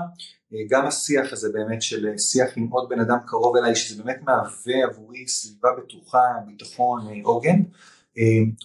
גם 0.70 0.86
השיח 0.86 1.34
הזה 1.34 1.50
באמת 1.54 1.82
של 1.82 2.18
שיח 2.18 2.50
עם 2.56 2.68
עוד 2.68 2.90
בן 2.90 3.00
אדם 3.00 3.18
קרוב 3.26 3.56
אליי 3.56 3.76
שזה 3.76 4.04
באמת 4.04 4.20
מהווה 4.22 4.86
עבורי 4.90 5.28
סביבה 5.28 5.70
בטוחה, 5.78 6.24
ביטחון, 6.48 7.08
עוגן, 7.24 7.62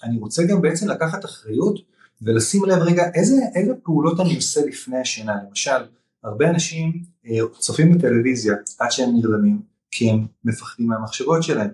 אני 0.03 0.18
רוצה 0.18 0.42
גם 0.42 0.61
בעצם 0.61 0.88
לקחת 0.88 1.24
אחריות 1.24 1.78
ולשים 2.22 2.64
לב 2.64 2.78
רגע 2.78 3.03
איזה, 3.14 3.36
איזה 3.55 3.72
פעולות 3.82 4.20
אני 4.20 4.36
עושה 4.36 4.61
לפני 4.66 4.98
השינה, 4.98 5.36
למשל 5.48 5.84
הרבה 6.24 6.50
אנשים 6.50 7.03
צופים 7.59 7.94
בטלוויזיה 7.98 8.55
עד 8.78 8.90
שהם 8.90 9.11
נרדמים 9.14 9.62
כי 9.90 10.11
הם 10.11 10.26
מפחדים 10.44 10.86
מהמחשבות 10.86 11.42
שלהם. 11.42 11.70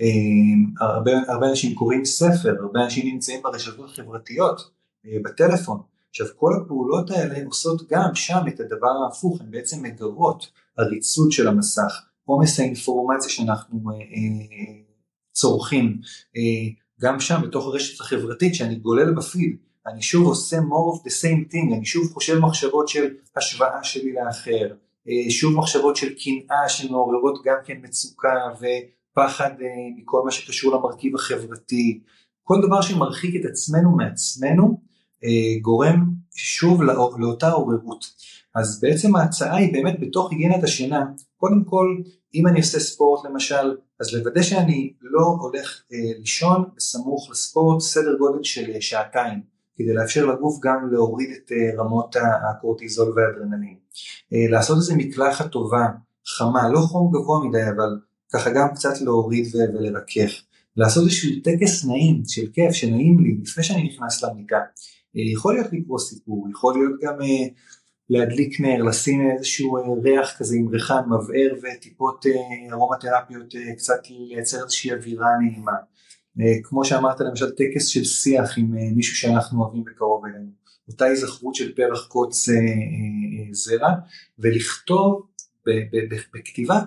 אה, 0.00 0.06
הרבה, 0.86 1.12
הרבה 1.28 1.50
אנשים 1.50 1.74
קוראים 1.74 2.04
ספר, 2.04 2.54
הרבה 2.60 2.84
אנשים 2.84 3.06
נמצאים 3.06 3.42
ברשתות 3.42 3.90
החברתיות, 3.90 4.70
אה, 5.06 5.16
בטלפון. 5.24 5.80
עכשיו 6.10 6.26
כל 6.36 6.52
הפעולות 6.56 7.10
האלה 7.10 7.44
עושות 7.46 7.88
גם 7.88 8.14
שם 8.14 8.40
את 8.48 8.60
הדבר 8.60 8.90
ההפוך, 9.04 9.40
הן 9.40 9.50
בעצם 9.50 9.82
מגרות 9.82 10.46
עריצות 10.78 11.32
של 11.32 11.48
המסך, 11.48 12.02
עומס 12.24 12.60
האינפורמציה 12.60 13.30
שאנחנו 13.30 13.90
אה, 13.90 13.96
אה, 13.96 14.80
צורכים, 15.32 16.00
אה, 16.36 16.83
גם 17.04 17.20
שם 17.20 17.40
בתוך 17.42 17.66
הרשת 17.66 18.00
החברתית 18.00 18.54
שאני 18.54 18.74
גולל 18.74 19.14
בפיד, 19.14 19.56
אני 19.86 20.02
שוב 20.02 20.26
עושה 20.26 20.56
more 20.56 20.96
of 20.96 21.00
the 21.00 21.10
same 21.10 21.52
thing, 21.52 21.74
אני 21.76 21.84
שוב 21.84 22.12
חושב 22.12 22.38
מחשבות 22.38 22.88
של 22.88 23.14
השוואה 23.36 23.84
שלי 23.84 24.12
לאחר, 24.12 24.74
אה, 25.08 25.30
שוב 25.30 25.58
מחשבות 25.58 25.96
של 25.96 26.08
קנאה 26.14 26.68
שמעוררות 26.68 27.42
גם 27.44 27.56
כן 27.64 27.76
מצוקה 27.82 28.34
ו... 28.60 28.64
פחד 29.14 29.50
אה, 29.50 29.66
מכל 29.96 30.22
מה 30.24 30.30
שקשור 30.30 30.74
למרכיב 30.74 31.14
החברתי, 31.14 32.00
כל 32.42 32.60
דבר 32.66 32.80
שמרחיק 32.80 33.36
את 33.40 33.50
עצמנו 33.50 33.96
מעצמנו 33.96 34.80
אה, 35.24 35.60
גורם 35.62 36.04
שוב 36.34 36.82
לא, 36.82 37.10
לאותה 37.18 37.50
עוררות. 37.50 38.04
אז 38.54 38.80
בעצם 38.80 39.16
ההצעה 39.16 39.56
היא 39.56 39.72
באמת 39.72 40.00
בתוך 40.00 40.30
היגיינת 40.32 40.64
השינה, 40.64 41.04
קודם 41.36 41.64
כל 41.64 41.96
אם 42.34 42.46
אני 42.46 42.58
עושה 42.58 42.80
ספורט 42.80 43.24
למשל, 43.24 43.76
אז 44.00 44.14
לוודא 44.14 44.42
שאני 44.42 44.92
לא 45.02 45.36
הולך 45.40 45.82
אה, 45.92 45.98
לישון 46.18 46.64
בסמוך 46.76 47.28
לספורט 47.30 47.80
סדר 47.80 48.16
גודל 48.18 48.42
של 48.42 48.80
שעתיים. 48.80 49.54
כדי 49.76 49.94
לאפשר 49.94 50.26
לגוף 50.26 50.60
גם 50.62 50.92
להוריד 50.92 51.30
את 51.30 51.52
רמות 51.78 52.16
הקורטיזול 52.50 53.12
והאדרנלין. 53.16 53.76
לעשות 54.50 54.76
איזה 54.76 54.94
מקלחת 54.96 55.50
טובה, 55.50 55.86
חמה, 56.26 56.68
לא 56.68 56.80
חום 56.80 57.12
גבוה 57.12 57.48
מדי, 57.48 57.68
אבל 57.76 57.98
ככה 58.32 58.50
גם 58.50 58.68
קצת 58.74 59.00
להוריד 59.00 59.46
ולרכך. 59.54 60.30
לעשות 60.76 61.04
איזשהו 61.04 61.30
טקס 61.44 61.84
נעים 61.84 62.22
של 62.26 62.46
כיף, 62.52 62.72
שנעים 62.72 63.20
לי, 63.20 63.38
לפני 63.42 63.64
שאני 63.64 63.88
נכנס 63.88 64.22
למיטה. 64.22 64.58
יכול 65.14 65.54
להיות 65.54 65.66
לקרוא 65.72 65.98
סיפור, 65.98 66.48
יכול 66.50 66.74
להיות 66.74 67.00
גם 67.02 67.18
להדליק 68.10 68.60
נר, 68.60 68.82
לשים 68.82 69.30
איזשהו 69.30 70.02
ריח 70.02 70.38
כזה 70.38 70.56
עם 70.56 70.68
ריחן 70.68 71.02
מבער 71.06 71.54
וטיפות 71.62 72.26
ארומתרפיות, 72.72 73.54
קצת 73.76 74.00
לייצר 74.10 74.62
איזושהי 74.64 74.92
אווירה 74.92 75.28
נעימה. 75.40 75.72
כמו 76.62 76.84
שאמרת 76.84 77.20
למשל 77.20 77.50
טקס 77.50 77.86
של 77.86 78.04
שיח 78.04 78.58
עם 78.58 78.74
מישהו 78.96 79.16
שאנחנו 79.16 79.62
אוהבים 79.62 79.84
בקרוב 79.84 80.24
אלינו, 80.24 80.50
אותה 80.88 81.04
היזכרות 81.04 81.54
של 81.54 81.74
פרח 81.74 82.06
קוץ 82.06 82.48
זרע, 83.52 83.90
ולכתוב 84.38 85.26
בכתיבה 86.34 86.80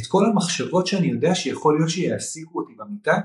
את 0.00 0.06
כל 0.08 0.26
המחשבות 0.26 0.86
שאני 0.86 1.06
יודע 1.06 1.34
שיכול 1.34 1.78
להיות 1.78 1.90
שיעסיקו 1.90 2.60
אותי 2.60 2.72
במיטה, 2.78 3.18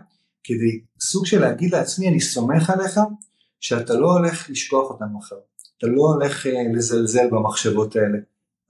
כדי 0.44 0.82
סוג 1.00 1.26
של 1.26 1.42
להגיד 1.42 1.74
לעצמי 1.74 2.08
אני 2.08 2.20
סומך 2.20 2.70
עליך 2.70 3.00
שאתה 3.60 3.94
לא 3.94 4.12
הולך 4.12 4.50
לשכוח 4.50 4.92
אותנו 4.92 5.18
מחר, 5.18 5.36
אתה 5.82 5.90
לא 5.90 6.02
הולך 6.02 6.46
לזלזל 6.74 7.30
במחשבות 7.32 7.96
האלה, 7.96 8.18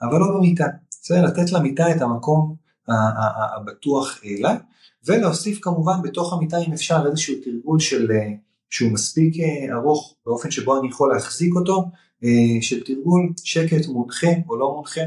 אבל 0.01 0.19
לא 0.19 0.37
במיטה, 0.37 0.65
זה 1.01 1.21
לתת 1.21 1.51
למיטה 1.51 1.91
את 1.95 2.01
המקום 2.01 2.55
הבטוח 2.87 4.19
לה, 4.39 4.57
ולהוסיף 5.05 5.59
כמובן 5.61 6.01
בתוך 6.03 6.33
המיטה 6.33 6.57
אם 6.57 6.73
אפשר 6.73 7.03
איזשהו 7.09 7.35
תרגול 7.43 7.79
של, 7.79 8.11
שהוא 8.69 8.91
מספיק 8.91 9.35
ארוך 9.73 10.15
באופן 10.25 10.51
שבו 10.51 10.79
אני 10.79 10.87
יכול 10.87 11.13
להחזיק 11.13 11.55
אותו, 11.55 11.89
של 12.61 12.83
תרגול 12.83 13.29
שקט 13.43 13.87
מונחה 13.87 14.27
או 14.49 14.55
לא 14.55 14.73
מונחה, 14.73 15.01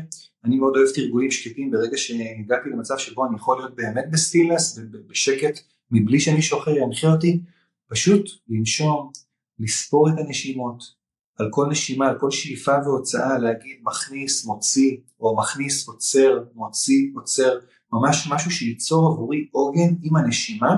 אני 0.45 0.57
מאוד 0.57 0.77
אוהב 0.77 0.89
תרגולים 0.95 1.31
שקטים. 1.31 1.71
ברגע 1.71 1.97
שהגעתי 1.97 2.69
למצב 2.71 2.99
שבו 2.99 3.27
אני 3.27 3.37
יכול 3.37 3.59
להיות 3.59 3.77
באמת 3.77 4.05
בסטילנס 4.11 4.79
ובשקט 4.93 5.61
מבלי 5.91 6.21
שמישהו 6.21 6.59
אחר 6.59 6.77
ינחה 6.77 7.07
אותי, 7.07 7.41
פשוט 7.89 8.31
לנשום, 8.49 9.11
לספור 9.59 10.09
את 10.09 10.15
הנשימות, 10.19 11.04
על 11.39 11.49
כל 11.51 11.67
נשימה, 11.71 12.09
על 12.09 12.19
כל 12.19 12.31
שאיפה 12.31 12.73
והוצאה 12.85 13.39
להגיד 13.39 13.77
מכניס, 13.83 14.45
מוציא, 14.45 14.97
או 15.21 15.37
מכניס, 15.37 15.89
עוצר, 15.89 16.45
מוציא, 16.55 17.09
עוצר, 17.15 17.59
ממש 17.93 18.29
משהו 18.31 18.51
שייצור 18.51 19.13
עבורי 19.13 19.49
עוגן 19.53 19.95
עם 20.03 20.17
הנשימה, 20.17 20.75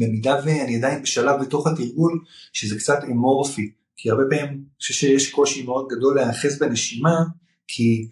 במידה 0.00 0.36
ואני 0.44 0.76
עדיין 0.76 1.02
בשלב 1.02 1.40
בתוך 1.40 1.66
התרגול 1.66 2.24
שזה 2.52 2.78
קצת 2.78 2.98
אמורפי, 3.04 3.72
כי 3.96 4.10
הרבה 4.10 4.22
פעמים 4.30 4.46
אני 4.46 4.58
חושב 4.78 4.94
שיש 4.94 5.30
קושי 5.30 5.62
מאוד 5.62 5.88
גדול 5.90 6.14
להיאחז 6.14 6.58
בנשימה, 6.58 7.16
כי 7.68 8.08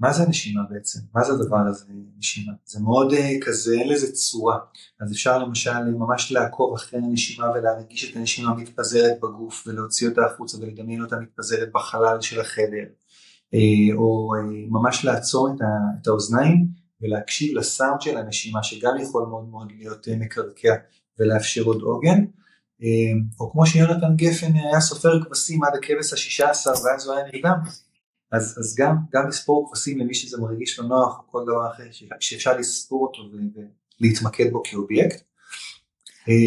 מה 0.00 0.12
זה 0.12 0.22
הנשימה 0.22 0.62
בעצם? 0.70 0.98
מה 1.14 1.24
זה 1.24 1.32
הדבר 1.32 1.56
הזה 1.68 1.84
נשימה? 2.18 2.52
זה 2.64 2.80
מאוד 2.80 3.12
uh, 3.12 3.46
כזה, 3.46 3.74
אין 3.74 3.88
לזה 3.88 4.12
צורה. 4.12 4.58
אז 5.00 5.12
אפשר 5.12 5.38
למשל 5.38 5.84
ממש 5.84 6.32
לעקוב 6.32 6.74
אחרי 6.74 7.00
הנשימה 7.00 7.50
ולהרגיש 7.50 8.10
את 8.10 8.16
הנשימה 8.16 8.54
מתפזרת 8.54 9.20
בגוף 9.22 9.64
ולהוציא 9.66 10.08
אותה 10.08 10.20
החוצה 10.26 10.58
ולדמיין 10.58 11.02
אותה 11.02 11.16
מתפזרת 11.16 11.68
בחלל 11.74 12.20
של 12.20 12.40
החדר. 12.40 12.86
Uh, 13.54 13.94
או 13.94 14.30
uh, 14.36 14.70
ממש 14.70 15.04
לעצור 15.04 15.48
את, 15.48 15.60
ה, 15.60 15.66
את 16.02 16.06
האוזניים 16.06 16.66
ולהקשיב 17.00 17.58
לסאונד 17.58 18.00
של 18.00 18.16
הנשימה 18.16 18.62
שגם 18.62 18.94
יכול 19.02 19.26
מאוד 19.26 19.48
מאוד 19.48 19.72
להיות 19.76 20.08
uh, 20.08 20.10
מקרקע 20.18 20.74
ולאפשר 21.18 21.62
עוד 21.62 21.82
עוגן. 21.82 22.24
Uh, 22.80 22.84
או 23.40 23.52
כמו 23.52 23.66
שיונתן 23.66 24.16
גפן 24.16 24.52
היה 24.54 24.80
סופר 24.80 25.24
כבשים 25.24 25.64
עד 25.64 25.72
הכבש 25.74 26.12
השישה 26.12 26.50
עשר 26.50 26.70
ואז 26.70 27.06
הוא 27.06 27.14
היה 27.14 27.24
נרדם. 27.32 27.85
אז, 28.32 28.58
אז 28.58 28.74
גם, 28.78 28.96
גם 29.12 29.28
לספור 29.28 29.70
כבשים 29.70 29.98
למי 29.98 30.14
שזה 30.14 30.38
מרגיש 30.40 30.78
לו 30.78 30.86
נוח 30.86 31.18
או 31.18 31.32
כל 31.32 31.42
דבר 31.46 31.70
אחר 31.72 31.84
שאפשר 32.20 32.56
לספור 32.58 33.06
אותו 33.06 33.22
ולהתמקד 34.00 34.52
בו 34.52 34.62
כאובייקט. 34.64 35.22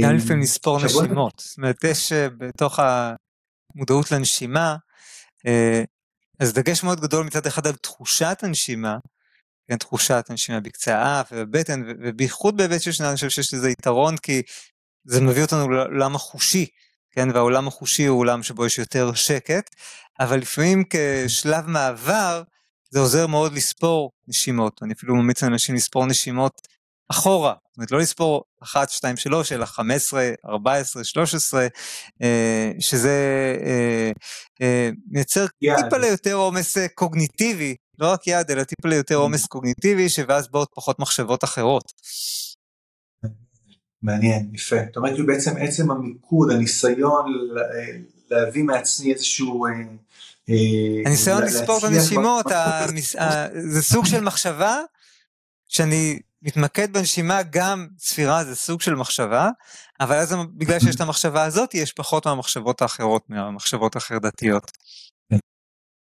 גם 0.03 0.15
לפעמים 0.15 0.41
לספור 0.41 0.79
נשימות, 0.85 1.43
זאת 1.45 1.57
אומרת 1.57 1.83
יש 1.83 2.13
בתוך 2.13 2.79
המודעות 3.75 4.11
לנשימה, 4.11 4.75
אז 6.39 6.53
דגש 6.53 6.83
מאוד 6.83 7.01
גדול 7.01 7.25
מצד 7.25 7.47
אחד 7.47 7.67
על 7.67 7.75
תחושת 7.75 8.37
הנשימה, 8.41 8.97
כן, 9.67 9.77
תחושת 9.77 10.25
הנשימה 10.29 10.59
בקצה 10.59 10.97
האף 10.97 11.29
ובבטן 11.31 11.83
ובייחוד 11.87 12.57
בהיבט 12.57 12.81
של 12.81 12.91
שנה 12.91 13.07
אני 13.07 13.15
חושב 13.15 13.29
שיש 13.29 13.53
לזה 13.53 13.69
יתרון 13.69 14.17
כי 14.17 14.41
זה 15.05 15.21
מביא 15.21 15.41
אותנו 15.41 15.69
לעולם 15.69 16.15
החושי, 16.15 16.65
כן, 17.11 17.29
והעולם 17.29 17.67
החושי 17.67 18.05
הוא 18.05 18.19
עולם 18.19 18.43
שבו 18.43 18.65
יש 18.65 18.79
יותר 18.79 19.13
שקט, 19.13 19.75
אבל 20.19 20.37
לפעמים 20.37 20.83
כשלב 20.89 21.67
מעבר 21.67 22.43
זה 22.91 22.99
עוזר 22.99 23.27
מאוד 23.27 23.53
לספור 23.53 24.11
נשימות, 24.27 24.79
אני 24.83 24.93
אפילו 24.93 25.15
ממליץ 25.15 25.43
לאנשים 25.43 25.75
לספור 25.75 26.05
נשימות 26.05 26.61
אחורה, 27.11 27.53
זאת 27.67 27.77
אומרת 27.77 27.91
לא 27.91 27.99
לספור 27.99 28.43
1, 28.63 28.89
2, 28.89 29.17
3, 29.17 29.51
אלא 29.51 29.65
15, 29.65 30.29
14, 30.45 31.03
13, 31.03 31.67
שזה 32.79 33.09
אה, 33.65 34.11
אה, 34.61 34.89
מייצר 35.11 35.45
yeah. 35.45 35.83
טיפה 35.83 35.97
ליותר 35.97 36.33
עומס 36.33 36.77
קוגניטיבי, 36.95 37.75
לא 37.99 38.11
רק 38.11 38.27
יד, 38.27 38.51
אלא 38.51 38.63
טיפה 38.63 38.89
ליותר 38.89 39.15
mm. 39.15 39.19
עומס 39.19 39.45
קוגניטיבי, 39.45 40.09
שאז 40.09 40.47
באות 40.47 40.69
פחות 40.75 40.99
מחשבות 40.99 41.43
אחרות. 41.43 41.83
מעניין, 44.01 44.49
יפה. 44.53 44.75
זאת 44.87 44.97
אומרת, 44.97 45.25
בעצם 45.25 45.51
עצם 45.59 45.91
המיקוד, 45.91 46.51
הניסיון 46.51 47.25
להביא 48.31 48.63
מעצמי 48.63 49.13
איזשהו... 49.13 49.65
אה, 49.65 49.71
אה, 50.49 51.01
הניסיון 51.05 51.43
לספור 51.43 51.77
את 51.77 51.83
הנשימות, 51.83 52.45
זה 53.73 53.81
סוג 53.81 54.05
של 54.05 54.21
מחשבה, 54.21 54.81
שאני 55.67 56.19
מתמקד 56.41 56.93
בנשימה, 56.93 57.43
גם 57.49 57.87
ספירה 57.97 58.43
זה 58.43 58.55
סוג 58.55 58.81
של 58.81 58.95
מחשבה, 58.95 59.49
אבל 59.99 60.15
אז 60.15 60.35
בגלל 60.57 60.79
שיש 60.79 60.95
את 60.95 61.01
המחשבה 61.01 61.43
הזאת, 61.43 61.73
יש 61.73 61.93
פחות 61.93 62.25
מהמחשבות 62.25 62.81
האחרות, 62.81 63.29
מהמחשבות 63.29 63.95
החרדתיות. 63.95 64.71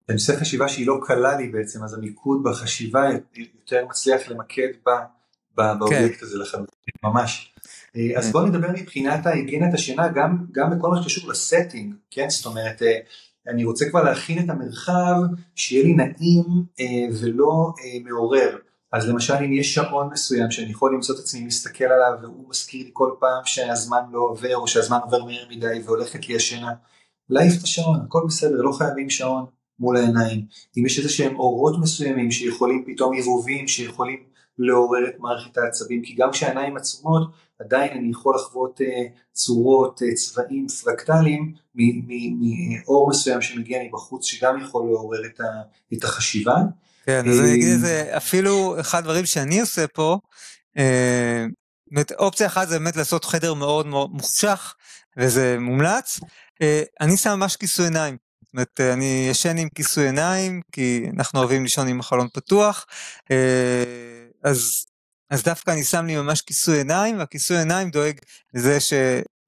אני 0.10 0.16
עושה 0.16 0.40
חשיבה 0.40 0.70
שהיא 0.70 0.88
לא 0.88 1.00
קלה 1.04 1.38
לי 1.38 1.48
בעצם, 1.48 1.84
אז 1.84 1.94
המיקוד 1.94 2.44
בחשיבה 2.44 3.10
יותר 3.36 3.86
מצליח 3.86 4.28
למקד 4.28 4.68
באובייקט 5.56 6.20
כן. 6.20 6.26
הזה 6.26 6.38
לחלוטין, 6.38 6.94
ממש. 7.04 7.54
אה, 7.96 8.18
אז 8.18 8.32
בואו 8.32 8.46
נדבר 8.46 8.72
מבחינת 8.72 9.26
ההיגיינת 9.26 9.74
השינה 9.74 10.08
גם, 10.08 10.38
גם 10.52 10.78
בכל 10.78 10.90
מה 10.90 11.04
שקשור 11.04 11.30
לסטינג, 11.30 11.96
כן? 12.12 12.30
זאת 12.30 12.46
אומרת, 12.46 12.82
אה, 12.82 12.98
אני 13.48 13.66
רוצה 13.66 13.90
כבר 13.90 14.04
להכין 14.04 14.46
את 14.46 14.50
המרחב 14.50 15.16
שיהיה 15.56 15.84
לי 15.84 15.94
נעים 15.94 16.44
אה, 16.80 16.86
ולא 17.22 17.74
מעורר. 18.04 18.58
אז 18.92 19.10
למשל 19.10 19.34
אם 19.34 19.54
יש 19.54 19.74
שעון 19.74 20.10
מסוים 20.14 20.52
שאני 20.52 20.72
יכול 20.72 20.94
למצוא 20.94 21.16
את 21.16 21.20
עצמי 21.20 21.46
מסתכל 21.46 21.84
עליו 21.84 22.20
והוא 22.22 22.50
מזכיר 22.50 22.86
לי 22.86 22.90
כל 22.94 23.12
פעם 23.20 23.42
שהזמן 23.46 24.00
לא 24.12 24.20
עובר 24.20 24.56
או 24.56 24.68
שהזמן 24.68 24.98
עובר 25.04 25.26
מהר 25.26 25.46
מדי 25.50 25.82
והולכת 25.86 26.30
לי 26.30 26.36
השינה, 26.36 26.72
להעיף 27.30 27.54
את 27.60 27.64
השעון, 27.64 28.00
הכל 28.06 28.24
בסדר, 28.28 28.62
לא 28.62 28.72
חייבים 28.72 29.10
שעון 29.10 29.46
מול 29.80 29.98
העיניים. 29.98 30.46
אם 30.78 30.86
יש 30.86 30.98
איזה 30.98 31.10
שהם 31.10 31.36
אורות 31.36 31.80
מסוימים 31.82 32.32
שיכולים 32.32 32.84
פתאום 32.88 33.14
עירובים 33.14 33.68
שיכולים 33.68 34.24
לעורר 34.58 35.08
את 35.08 35.20
מערכת 35.20 35.58
העצבים, 35.58 36.02
כי 36.04 36.16
גם 36.16 36.32
כשהעיניים 36.32 36.78
עצומות 36.78 37.30
עדיין 37.60 37.98
אני 37.98 38.12
יכול 38.12 38.36
לחוות 38.36 38.82
uh, 38.82 38.84
צורות, 39.34 40.02
uh, 40.02 40.16
צבעים, 40.16 40.68
פרקטליים 40.84 41.54
מאור 41.76 43.10
מסוים 43.10 43.42
שמגיע 43.42 43.80
מבחוץ 43.84 44.26
שגם 44.26 44.62
יכול 44.62 44.86
לעורר 44.86 45.20
את, 45.94 46.04
החשיבה. 46.04 46.56
כן, 47.06 47.30
אז 47.30 47.40
אני 47.40 47.54
אגיד 47.54 47.78
זה, 47.78 48.18
אפילו 48.18 48.80
אחד 48.80 49.00
הדברים 49.00 49.26
שאני 49.26 49.60
עושה 49.60 49.88
פה, 49.88 50.20
אה, 50.78 51.46
אופציה 52.20 52.48
אחת 52.48 52.68
זה 52.68 52.80
באמת 52.80 52.96
לעשות 52.96 53.26
חדר 53.26 53.54
מאוד 53.54 53.86
מאוד 53.86 54.12
מוחשך, 54.12 54.76
וזה 55.18 55.58
מומלץ. 55.60 56.20
אני 57.02 57.18
שם 57.18 57.30
ממש 57.30 57.56
כיסוי 57.56 57.86
עיניים. 57.86 58.18
זאת 58.44 58.54
אומרת, 58.54 58.94
אני 58.94 59.28
ישן 59.32 59.58
עם 59.58 59.70
כיסוי 59.76 60.06
עיניים, 60.06 60.62
כי 60.72 61.06
אנחנו 61.18 61.40
אוהבים 61.40 61.64
לישון 61.64 61.88
עם 61.88 62.00
החלון 62.00 62.28
פתוח, 62.34 62.86
אז 64.44 64.86
אז 65.30 65.44
דווקא 65.44 65.72
אני 65.72 65.84
שם 65.84 66.06
לי 66.06 66.16
ממש 66.16 66.42
כיסוי 66.42 66.78
עיניים, 66.78 67.20
והכיסוי 67.20 67.58
עיניים 67.58 67.90
דואג 67.90 68.20
לזה 68.54 68.80
ש... 68.80 68.94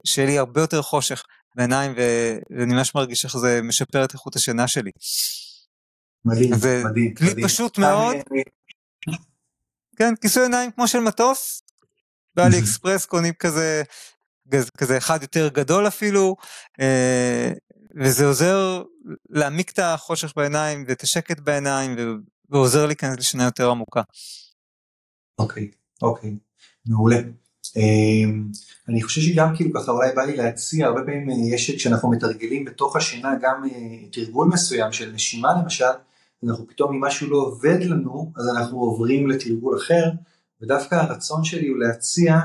שיהיה 0.05 0.27
לי 0.27 0.37
הרבה 0.37 0.61
יותר 0.61 0.81
חושך 0.81 1.23
בעיניים, 1.55 1.93
ו... 1.97 2.01
ואני 2.57 2.73
ממש 2.73 2.95
מרגיש 2.95 3.25
איך 3.25 3.37
זה 3.37 3.59
משפר 3.63 4.05
את 4.05 4.13
איכות 4.13 4.35
השינה 4.35 4.67
שלי. 4.67 4.91
מדהים, 6.25 6.55
זה 6.55 6.83
מדהים. 6.85 7.13
כלי 7.15 7.29
מדהים. 7.29 7.47
פשוט 7.47 7.77
מאוד. 7.77 8.15
כן, 9.97 10.15
כיסוי 10.21 10.43
עיניים 10.43 10.71
כמו 10.71 10.87
של 10.87 10.99
מטוס, 10.99 11.61
באלי 12.35 12.59
אקספרס 12.59 13.05
קונים 13.05 13.33
כזה, 13.33 13.83
כזה 14.77 14.97
אחד 14.97 15.21
יותר 15.21 15.47
גדול 15.47 15.87
אפילו, 15.87 16.35
אה, 16.81 17.51
וזה 18.01 18.25
עוזר 18.25 18.83
להעמיק 19.29 19.71
את 19.71 19.79
החושך 19.79 20.33
בעיניים 20.35 20.85
ואת 20.87 21.03
השקט 21.03 21.39
בעיניים, 21.39 21.95
ועוזר 22.49 22.85
להיכנס 22.85 23.17
לשינה 23.17 23.43
יותר 23.43 23.69
עמוקה. 23.69 24.01
אוקיי, 25.39 25.71
אוקיי, 26.01 26.35
מעולה. 26.85 27.17
אני 28.87 29.03
חושב 29.03 29.21
שגם 29.21 29.55
כאילו 29.55 29.73
ככה 29.73 29.91
אולי 29.91 30.11
בא 30.15 30.21
לי 30.21 30.35
להציע, 30.35 30.87
הרבה 30.87 31.01
פעמים 31.01 31.29
יש 31.53 31.71
כשאנחנו 31.71 32.09
מתרגלים 32.09 32.65
בתוך 32.65 32.95
השינה 32.95 33.33
גם 33.41 33.63
תרגול 34.11 34.47
מסוים 34.47 34.91
של 34.91 35.11
נשימה 35.11 35.61
למשל, 35.61 35.85
אנחנו 36.43 36.67
פתאום 36.67 36.93
אם 36.93 37.01
משהו 37.01 37.29
לא 37.29 37.37
עובד 37.37 37.83
לנו, 37.83 38.31
אז 38.35 38.49
אנחנו 38.49 38.79
עוברים 38.79 39.27
לתרגול 39.27 39.77
אחר, 39.77 40.11
ודווקא 40.61 40.95
הרצון 40.95 41.43
שלי 41.43 41.67
הוא 41.67 41.77
להציע, 41.77 42.39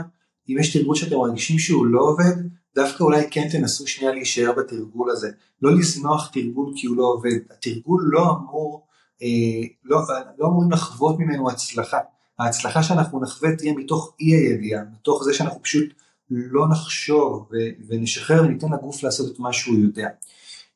אם 0.48 0.56
יש 0.58 0.76
תרגול 0.76 0.96
שאתם 0.96 1.16
מרגישים 1.16 1.58
שהוא 1.58 1.86
לא 1.86 2.00
עובד, 2.00 2.34
דווקא 2.74 3.04
אולי 3.04 3.26
כן 3.30 3.48
תנסו 3.48 3.86
שנייה 3.86 4.12
להישאר 4.12 4.52
בתרגול 4.52 5.10
הזה, 5.10 5.30
לא 5.62 5.76
לזנוח 5.76 6.30
תרגול 6.32 6.72
כי 6.76 6.86
הוא 6.86 6.96
לא 6.96 7.04
עובד, 7.04 7.36
התרגול 7.50 8.02
לא 8.12 8.30
אמור, 8.30 8.86
אה, 9.22 9.68
לא, 9.84 10.00
לא 10.38 10.46
אמורים 10.46 10.70
לחוות 10.70 11.18
ממנו 11.18 11.50
הצלחה, 11.50 11.98
ההצלחה 12.44 12.82
שאנחנו 12.82 13.22
נחווה 13.22 13.56
תהיה 13.56 13.72
מתוך 13.72 14.14
אי 14.20 14.34
הידיעה, 14.34 14.82
מתוך 14.92 15.24
זה 15.24 15.34
שאנחנו 15.34 15.62
פשוט 15.62 15.94
לא 16.30 16.68
נחשוב 16.68 17.50
ונשחרר 17.88 18.42
וניתן 18.42 18.66
לגוף 18.72 19.02
לעשות 19.02 19.34
את 19.34 19.38
מה 19.38 19.52
שהוא 19.52 19.78
יודע. 19.78 20.08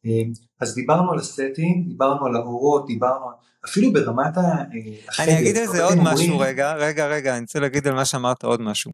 אה, 0.06 0.22
אז 0.60 0.74
דיברנו 0.74 1.12
על 1.12 1.18
הסטינג, 1.18 1.88
דיברנו 1.88 2.26
על 2.26 2.36
האורות, 2.36 2.86
דיברנו 2.86 3.26
אפילו 3.64 3.92
ברמת 3.92 4.36
החדר. 4.36 5.24
אני 5.24 5.38
אגיד 5.38 5.56
על 5.56 5.66
זה 5.66 5.84
עוד 5.84 5.98
משהו 6.02 6.38
רגע, 6.38 6.74
רגע, 6.74 7.06
רגע, 7.06 7.32
אני 7.32 7.40
רוצה 7.40 7.60
להגיד 7.60 7.86
על 7.86 7.94
מה 7.94 8.04
שאמרת 8.04 8.44
עוד 8.44 8.60
משהו. 8.60 8.92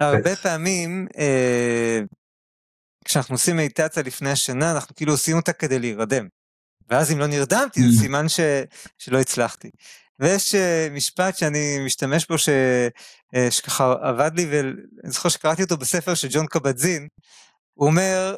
הרבה 0.00 0.36
פעמים 0.36 1.06
אה, 1.18 2.00
כשאנחנו 3.04 3.34
עושים 3.34 3.56
מדיטציה 3.56 4.02
לפני 4.02 4.30
השינה 4.30 4.72
אנחנו 4.72 4.94
כאילו 4.94 5.12
עושים 5.12 5.36
אותה 5.36 5.52
כדי 5.52 5.78
להירדם. 5.78 6.28
ואז 6.88 7.12
אם 7.12 7.18
לא 7.18 7.26
נרדמתי 7.26 7.80
זה 7.82 7.98
mm. 7.98 8.02
סימן 8.02 8.28
ש, 8.28 8.40
שלא 8.98 9.20
הצלחתי. 9.20 9.70
ויש 10.20 10.54
uh, 10.54 10.58
משפט 10.90 11.36
שאני 11.36 11.78
משתמש 11.86 12.26
בו 12.26 12.38
ש, 12.38 12.48
uh, 12.48 13.50
שככה 13.50 13.94
עבד 14.02 14.30
לי 14.34 14.46
ואני 14.46 15.10
זוכר 15.10 15.28
שקראתי 15.28 15.62
אותו 15.62 15.76
בספר 15.76 16.14
של 16.14 16.28
ג'ון 16.30 16.46
קבדזין. 16.46 17.08
הוא 17.74 17.88
אומר 17.88 18.36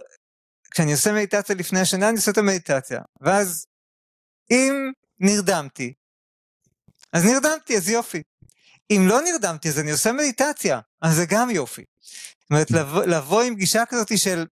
כשאני 0.70 0.93
עושה 0.93 1.12
מדיטציה 1.12 1.57
לפני 1.57 1.81
השינה 1.81 2.09
אני 2.09 2.16
עושה 2.16 2.31
את 2.31 2.39
המדיטציה 2.39 3.01
ואז 3.20 3.66
אם 4.51 4.93
נרדמתי 5.20 5.93
אז 7.12 7.24
נרדמתי 7.24 7.76
אז 7.76 7.89
יופי. 7.89 8.22
אם 8.91 9.05
לא 9.09 9.20
נרדמתי 9.20 9.68
אז 9.68 9.78
אני 9.78 9.91
עושה 9.91 10.12
מדיטציה, 10.12 10.81
אז 11.03 11.16
זה 11.16 11.26
גם 11.28 11.51
יופי. 11.51 11.85
זאת 12.41 12.51
אומרת, 12.51 12.70
לבוא, 12.70 13.05
לבוא 13.05 13.43
עם 13.43 13.55
גישה 13.55 13.87
כזאת 13.89 14.18
של 14.18 14.47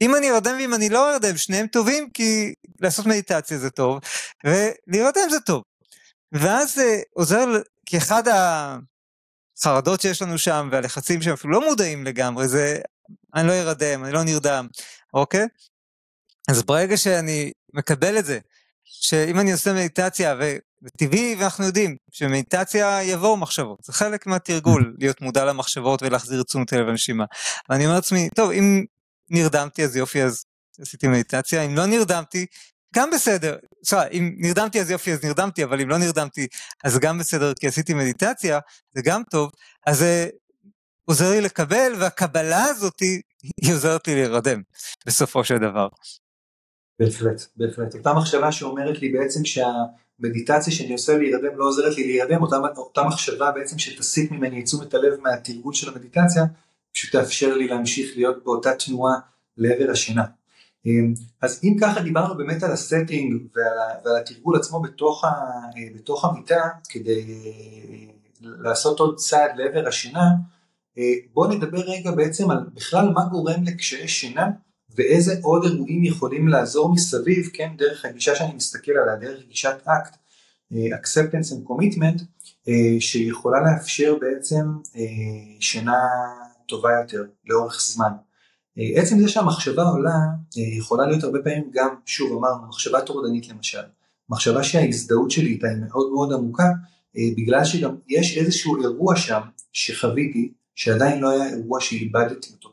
אם 0.00 0.16
אני 0.16 0.30
ארדם 0.30 0.56
ואם 0.58 0.74
אני 0.74 0.88
לא 0.88 1.12
ארדם, 1.12 1.36
שניהם 1.36 1.66
טובים, 1.66 2.10
כי 2.10 2.54
לעשות 2.80 3.06
מדיטציה 3.06 3.58
זה 3.58 3.70
טוב, 3.70 4.00
ולהירדם 4.44 5.30
זה 5.30 5.40
טוב. 5.40 5.62
ואז 6.32 6.74
זה 6.74 7.00
עוזר, 7.12 7.46
כי 7.86 7.98
אחד 7.98 8.22
החרדות 9.58 10.00
שיש 10.00 10.22
לנו 10.22 10.38
שם, 10.38 10.68
והלחצים 10.72 11.22
שהם 11.22 11.32
אפילו 11.32 11.52
לא 11.52 11.68
מודעים 11.68 12.04
לגמרי, 12.04 12.48
זה 12.48 12.80
אני 13.34 13.48
לא 13.48 13.52
ארדם, 13.52 14.04
אני 14.04 14.12
לא 14.12 14.24
נרדם, 14.24 14.66
אוקיי? 15.14 15.46
אז 16.50 16.62
ברגע 16.62 16.96
שאני 16.96 17.52
מקבל 17.74 18.18
את 18.18 18.24
זה, 18.24 18.38
שאם 18.84 19.40
אני 19.40 19.52
עושה 19.52 19.72
מדיטציה, 19.72 20.34
וטבעי 20.82 21.36
ואנחנו 21.38 21.64
יודעים 21.64 21.96
שמדיטציה 22.10 23.02
יבואו 23.02 23.36
מחשבות, 23.36 23.78
זה 23.82 23.92
חלק 23.92 24.26
מהתרגול, 24.26 24.94
להיות 24.98 25.20
מודע 25.20 25.44
למחשבות 25.44 26.02
ולהחזיר 26.02 26.42
תשומת 26.42 26.72
לב 26.72 26.86
לנשימה. 26.86 27.24
ואני 27.68 27.84
אומר 27.84 27.94
לעצמי, 27.94 28.28
טוב, 28.34 28.50
אם 28.50 28.84
נרדמתי 29.30 29.84
אז 29.84 29.96
יופי, 29.96 30.22
אז 30.22 30.44
עשיתי 30.80 31.08
מדיטציה, 31.08 31.62
אם 31.62 31.76
לא 31.76 31.86
נרדמתי, 31.86 32.46
גם 32.94 33.10
בסדר, 33.10 33.56
סליחה, 33.84 34.06
אם 34.06 34.34
נרדמתי 34.38 34.80
אז 34.80 34.90
יופי 34.90 35.12
אז 35.12 35.24
נרדמתי, 35.24 35.64
אבל 35.64 35.80
אם 35.80 35.88
לא 35.88 35.98
נרדמתי 35.98 36.46
אז 36.84 36.98
גם 36.98 37.18
בסדר 37.18 37.54
כי 37.54 37.66
עשיתי 37.66 37.94
מדיטציה, 37.94 38.58
זה 38.94 39.02
גם 39.04 39.22
טוב, 39.30 39.50
אז 39.86 39.98
זה 39.98 40.28
עוזר 41.04 41.30
לי 41.30 41.40
לקבל, 41.40 41.92
והקבלה 41.98 42.64
הזאת 42.64 43.00
היא 43.62 43.74
עוזרת 43.74 44.08
לי 44.08 44.14
להירדם 44.14 44.62
בסופו 45.06 45.44
של 45.44 45.58
דבר. 45.58 45.88
בהחלט, 47.00 47.42
בהחלט. 47.56 47.94
אותה 47.94 48.12
מחשבה 48.12 48.52
שאומרת 48.52 49.02
לי 49.02 49.08
בעצם 49.08 49.40
שהמדיטציה 49.44 50.72
שאני 50.72 50.92
עושה 50.92 51.16
להירדם 51.16 51.56
לא 51.58 51.64
עוזרת 51.64 51.96
לי 51.96 52.06
להירדם, 52.06 52.42
אותה, 52.42 52.56
אותה 52.76 53.02
מחשבה 53.02 53.50
בעצם 53.52 53.78
שתסיט 53.78 54.30
ממני 54.30 54.60
את 54.60 54.64
תשומת 54.64 54.94
הלב 54.94 55.20
מהתרגול 55.20 55.74
של 55.74 55.88
המדיטציה, 55.88 56.44
פשוט 56.92 57.12
תאפשר 57.12 57.56
לי 57.56 57.68
להמשיך 57.68 58.16
להיות 58.16 58.44
באותה 58.44 58.74
תנועה 58.74 59.14
לעבר 59.56 59.90
השינה. 59.90 60.24
אמ, 60.86 61.14
אז 61.42 61.60
אם 61.64 61.76
ככה 61.80 62.02
דיברנו 62.02 62.36
באמת 62.36 62.62
על 62.62 62.72
הסטינג 62.72 63.42
ועל, 63.54 63.98
ועל 64.04 64.16
התרגול 64.16 64.56
עצמו 64.56 64.80
בתוך, 64.80 65.24
ה, 65.24 65.30
בתוך 65.94 66.24
המיטה 66.24 66.68
כדי 66.88 67.20
אה, 67.46 68.12
לעשות 68.40 69.00
עוד 69.00 69.16
צעד 69.16 69.50
לעבר 69.56 69.88
השינה, 69.88 70.30
אה, 70.98 71.12
בואו 71.32 71.50
נדבר 71.50 71.80
רגע 71.80 72.10
בעצם 72.10 72.50
על 72.50 72.58
בכלל 72.74 73.08
מה 73.08 73.24
גורם 73.24 73.62
לקשיי 73.64 74.08
שינה 74.08 74.46
ואיזה 74.96 75.34
עוד 75.42 75.64
אירועים 75.64 76.04
יכולים 76.04 76.48
לעזור 76.48 76.92
מסביב, 76.92 77.50
כן, 77.52 77.72
דרך 77.76 78.04
הגישה 78.04 78.34
שאני 78.34 78.54
מסתכל 78.54 78.92
עליה, 78.92 79.16
דרך 79.16 79.44
גישת 79.48 79.76
אקט, 79.84 80.16
אה, 80.72 80.98
acceptance 80.98 81.52
and 81.52 81.68
commitment, 81.68 82.22
אה, 82.68 83.00
שיכולה 83.00 83.58
לאפשר 83.60 84.16
בעצם 84.20 84.64
אה, 84.96 85.60
שינה 85.60 85.98
טובה 86.68 86.90
יותר 87.00 87.24
לאורך 87.46 87.80
זמן. 87.80 88.12
עצם 88.76 89.18
זה 89.20 89.28
שהמחשבה 89.28 89.82
עולה 89.82 90.18
יכולה 90.56 91.06
להיות 91.06 91.24
הרבה 91.24 91.38
פעמים 91.44 91.70
גם, 91.72 91.88
שוב 92.06 92.38
אמרנו, 92.38 92.68
מחשבה 92.68 93.00
טורדנית 93.00 93.48
למשל, 93.48 93.82
מחשבה 94.28 94.62
שההזדהות 94.62 95.30
שלי 95.30 95.48
איתה 95.48 95.66
היא 95.68 95.76
מאוד 95.76 96.12
מאוד 96.12 96.32
עמוקה, 96.32 96.70
בגלל 97.36 97.64
שגם 97.64 97.96
יש 98.08 98.36
איזשהו 98.38 98.82
אירוע 98.82 99.16
שם 99.16 99.40
שחוויתי, 99.72 100.52
שעדיין 100.74 101.20
לא 101.20 101.30
היה 101.30 101.48
אירוע 101.48 101.80
שאיבדתי 101.80 102.52
אותו. 102.52 102.70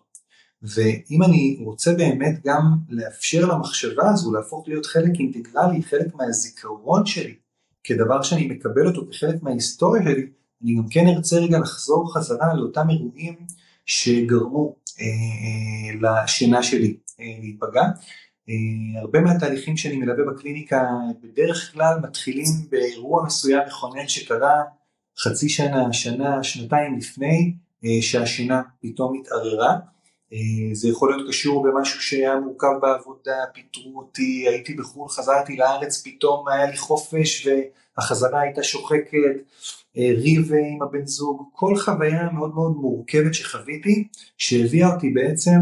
ואם 0.62 1.24
אני 1.24 1.58
רוצה 1.64 1.94
באמת 1.94 2.40
גם 2.46 2.78
לאפשר 2.90 3.46
למחשבה 3.46 4.10
הזו 4.10 4.34
להפוך 4.34 4.68
להיות 4.68 4.86
חלק 4.86 5.12
אינטגרלי, 5.20 5.84
חלק 5.84 6.16
מהזיכרון 6.16 7.06
שלי, 7.06 7.36
כדבר 7.84 8.22
שאני 8.22 8.48
מקבל 8.48 8.88
אותו 8.88 9.08
כחלק 9.12 9.44
מההיסטוריה 9.44 10.04
שלי, 10.04 10.28
אני 10.64 10.76
גם 10.76 10.88
כן 10.90 11.08
ארצה 11.08 11.36
רגע 11.36 11.60
לחזור 11.60 12.14
חזרה 12.14 12.54
לאותם 12.54 12.90
אירועים 12.90 13.36
שגרמו 13.86 14.76
אה, 14.76 14.87
לשינה 16.02 16.64
שלי 16.64 16.98
אה, 17.20 17.26
להיפגע. 17.40 17.84
אה, 18.50 19.02
הרבה 19.02 19.22
מהתהליכים 19.22 19.78
שאני 19.78 19.96
מלווה 19.96 20.24
בקליניקה 20.26 20.84
בדרך 21.22 21.72
כלל 21.74 22.00
מתחילים 22.04 22.46
באירוע 22.70 23.26
מסוים 23.26 23.62
מכונן 23.68 24.08
שקרה 24.08 24.64
חצי 25.20 25.50
שנה, 25.50 25.94
שנה, 25.94 26.44
שנתיים 26.44 26.98
לפני 26.98 27.54
אה, 27.86 28.02
שהשינה 28.02 28.62
פתאום 28.82 29.20
התערערה. 29.20 29.76
אה, 30.34 30.38
זה 30.74 30.90
יכול 30.90 31.12
להיות 31.12 31.30
קשור 31.30 31.64
במשהו 31.64 32.02
שהיה 32.02 32.36
מורכב 32.36 32.74
בעבודה, 32.82 33.38
פיטרו 33.54 34.00
אותי, 34.00 34.46
הייתי 34.48 34.74
בחו"ל, 34.74 35.10
חזרתי 35.10 35.58
לארץ, 35.58 36.02
פתאום 36.06 36.48
היה 36.48 36.66
לי 36.66 36.78
חופש 36.78 37.48
והחזרה 37.98 38.42
הייתה 38.42 38.64
שוחקת, 38.64 39.14
אה, 39.14 39.42
ריב 39.98 40.52
עם 40.54 40.82
הבן 40.82 41.06
זוג, 41.06 41.44
כל 41.52 41.78
חוויה 41.78 42.30
מאוד 42.32 42.56
מאוד 42.56 42.72
מורכבת 42.76 43.34
שחוויתי, 43.34 44.08
שהביאה 44.38 44.94
אותי 44.94 45.10
בעצם 45.10 45.60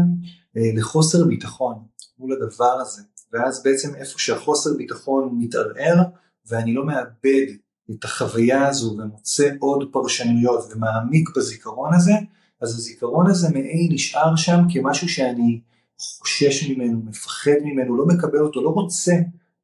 אה, 0.56 0.70
לחוסר 0.74 1.24
ביטחון 1.24 1.74
מול 2.18 2.32
הדבר 2.32 2.80
הזה, 2.80 3.02
ואז 3.32 3.62
בעצם 3.62 3.94
איפה 3.94 4.18
שהחוסר 4.18 4.70
ביטחון 4.76 5.34
מתערער 5.38 6.02
ואני 6.48 6.74
לא 6.74 6.86
מאבד 6.86 7.46
את 7.90 8.04
החוויה 8.04 8.68
הזו 8.68 8.96
ומוצא 8.98 9.50
עוד 9.58 9.88
פרשנויות 9.92 10.72
ומעמיק 10.72 11.36
בזיכרון 11.36 11.94
הזה, 11.94 12.12
אז 12.60 12.78
הזיכרון 12.78 13.26
הזה 13.30 13.48
מעין 13.50 13.88
נשאר 13.92 14.36
שם 14.36 14.58
כמשהו 14.72 15.08
שאני 15.08 15.60
חושש 15.98 16.70
ממנו, 16.70 17.02
מפחד 17.04 17.50
ממנו, 17.64 17.96
לא 17.96 18.06
מקבל 18.06 18.38
אותו, 18.38 18.62
לא 18.62 18.68
רוצה, 18.68 19.12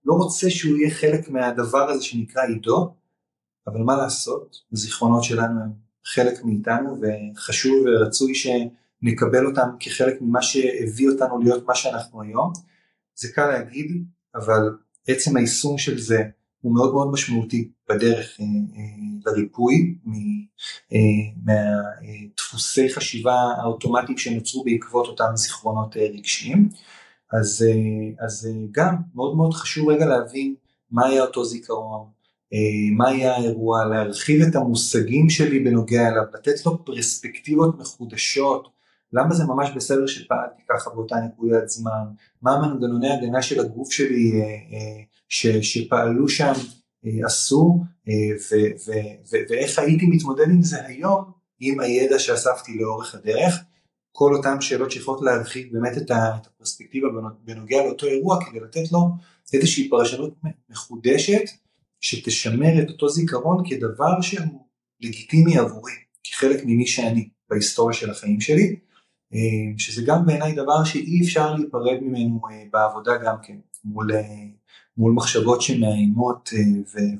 לא 0.05 0.15
רוצה 0.15 0.51
שהוא 0.51 0.77
יהיה 0.77 0.91
חלק 0.91 1.29
מהדבר 1.29 1.91
הזה 1.91 2.03
שנקרא 2.03 2.43
עידו, 2.43 2.95
אבל 3.67 3.81
מה 3.81 3.97
לעשות, 3.97 4.57
הזיכרונות 4.73 5.25
שלנו 5.25 5.61
הם 5.63 5.73
חלק 6.05 6.45
מאיתנו 6.45 7.01
וחשוב 7.01 7.85
ורצוי 7.87 8.35
שנקבל 8.35 9.47
אותם 9.47 9.69
כחלק 9.81 10.21
ממה 10.21 10.43
שהביא 10.43 11.09
אותנו 11.09 11.39
להיות 11.39 11.67
מה 11.67 11.75
שאנחנו 11.75 12.23
היום. 12.23 12.53
זה 13.15 13.29
קל 13.33 13.47
להגיד, 13.47 14.05
אבל 14.35 14.77
עצם 15.09 15.37
היישום 15.37 15.79
של 15.79 15.99
זה 15.99 16.23
הוא 16.61 16.75
מאוד 16.75 16.93
מאוד 16.93 17.13
משמעותי 17.13 17.71
בדרך 17.89 18.41
אה, 18.41 18.45
אה, 18.47 19.33
לריפוי 19.33 19.95
אה, 20.93 20.99
מהדפוסי 21.45 22.95
חשיבה 22.95 23.35
האוטומטיים 23.35 24.19
שנוצרו 24.19 24.65
בעקבות 24.65 25.07
אותם 25.07 25.33
זיכרונות 25.35 25.97
רגשיים. 25.97 26.69
אז, 27.33 27.65
אז 28.21 28.49
גם 28.71 28.97
מאוד 29.15 29.37
מאוד 29.37 29.55
חשוב 29.55 29.89
רגע 29.89 30.07
להבין 30.07 30.55
מה 30.91 31.07
היה 31.07 31.23
אותו 31.23 31.45
זיכרון, 31.45 32.07
מה 32.97 33.09
היה 33.09 33.37
האירוע, 33.37 33.85
להרחיב 33.85 34.43
את 34.43 34.57
המושגים 34.57 35.31
שלי 35.31 35.59
בנוגע 35.59 36.09
אליו, 36.09 36.23
לתת 36.35 36.67
לו 36.67 36.85
פרספקטיבות 36.85 37.79
מחודשות, 37.79 38.69
למה 39.13 39.35
זה 39.35 39.45
ממש 39.45 39.71
בסדר 39.77 40.07
שפעלתי 40.07 40.63
ככה 40.69 40.91
באותה 40.91 41.17
נקודת 41.17 41.69
זמן, 41.69 42.05
מה 42.43 42.59
מנגנוני 42.59 43.11
הגנה 43.11 43.43
של 43.43 43.61
הגוף 43.61 43.93
שלי 43.93 44.43
ש, 45.29 45.47
שפעלו 45.47 46.29
שם 46.29 46.53
אה, 47.07 47.27
עשו 47.27 47.81
אה, 48.09 48.15
ו, 48.51 48.55
ו, 48.87 48.93
ו, 49.31 49.37
ואיך 49.51 49.79
הייתי 49.79 50.07
מתמודד 50.07 50.49
עם 50.51 50.63
זה 50.63 50.87
היום 50.87 51.25
עם 51.61 51.81
הידע 51.81 52.19
שאספתי 52.19 52.79
לאורך 52.79 53.15
הדרך, 53.15 53.65
כל 54.13 54.35
אותן 54.35 54.61
שאלות 54.61 54.91
שיכולות 54.91 55.23
להרחיב 55.23 55.69
באמת 55.73 55.97
את 55.97 56.11
הפרספקטיבה 56.11 57.09
בנוגע 57.45 57.85
לאותו 57.85 58.07
אירוע 58.07 58.45
כדי 58.45 58.61
לתת 58.61 58.93
לו 58.93 59.09
איזושהי 59.53 59.89
פרשנות 59.91 60.35
מחודשת 60.71 61.43
שתשמר 62.03 62.83
את 62.83 62.91
אותו 62.91 63.09
זיכרון 63.09 63.65
כדבר 63.69 64.21
שהוא 64.21 64.67
לגיטימי 65.01 65.59
עבורי, 65.59 65.93
כחלק 66.25 66.65
ממי 66.65 66.87
שאני 66.87 67.29
בהיסטוריה 67.51 67.97
של 67.97 68.11
החיים 68.11 68.41
שלי, 68.41 68.77
אה, 69.35 69.39
שזה 69.79 70.03
גם 70.07 70.27
בעיניי 70.27 70.55
דבר 70.55 70.85
שאי 70.85 71.21
אפשר 71.25 71.55
להיפרד 71.55 71.99
ממנו 72.03 72.41
אה, 72.51 72.63
בעבודה 72.73 73.13
גם 73.25 73.37
כן, 73.43 73.57
מול, 73.85 74.13
אה, 74.13 74.21
מול 74.97 75.13
מחשבות 75.13 75.63
שמאיימות 75.63 76.51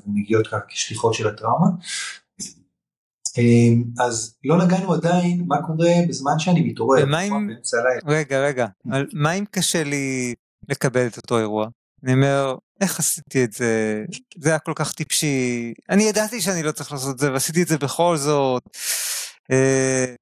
ומגיעות 0.07 0.47
ככה 0.47 0.59
כשליחות 0.69 1.15
של 1.15 1.29
הטראומה. 1.29 1.69
אז 4.01 4.37
לא 4.45 4.65
נגענו 4.65 4.93
עדיין 4.93 5.45
מה 5.47 5.63
קורה 5.67 5.91
בזמן 6.09 6.39
שאני 6.39 6.61
מתעורר. 6.61 7.05
ומה 7.05 7.23
אם... 7.23 7.51
רגע 8.07 8.47
רגע, 8.47 8.67
מה 9.13 9.33
אם 9.33 9.45
קשה 9.51 9.85
לי 9.85 10.35
לקבל 10.69 11.07
את 11.07 11.17
אותו 11.17 11.39
אירוע? 11.39 11.69
אני 12.05 12.13
אומר, 12.13 12.55
איך 12.81 12.99
עשיתי 12.99 13.45
את 13.45 13.53
זה? 13.53 14.05
זה 14.39 14.49
היה 14.49 14.59
כל 14.59 14.73
כך 14.77 14.93
טיפשי. 14.93 15.73
אני 15.91 16.03
ידעתי 16.03 16.41
שאני 16.41 16.63
לא 16.63 16.73
צריך 16.73 16.93
לעשות 16.93 17.15
את 17.15 17.19
זה, 17.19 17.33
ועשיתי 17.33 17.63
את 17.63 17.69
זה 17.69 17.79
בכל 17.79 18.17
זאת. 18.17 18.63
אה, 19.51 20.15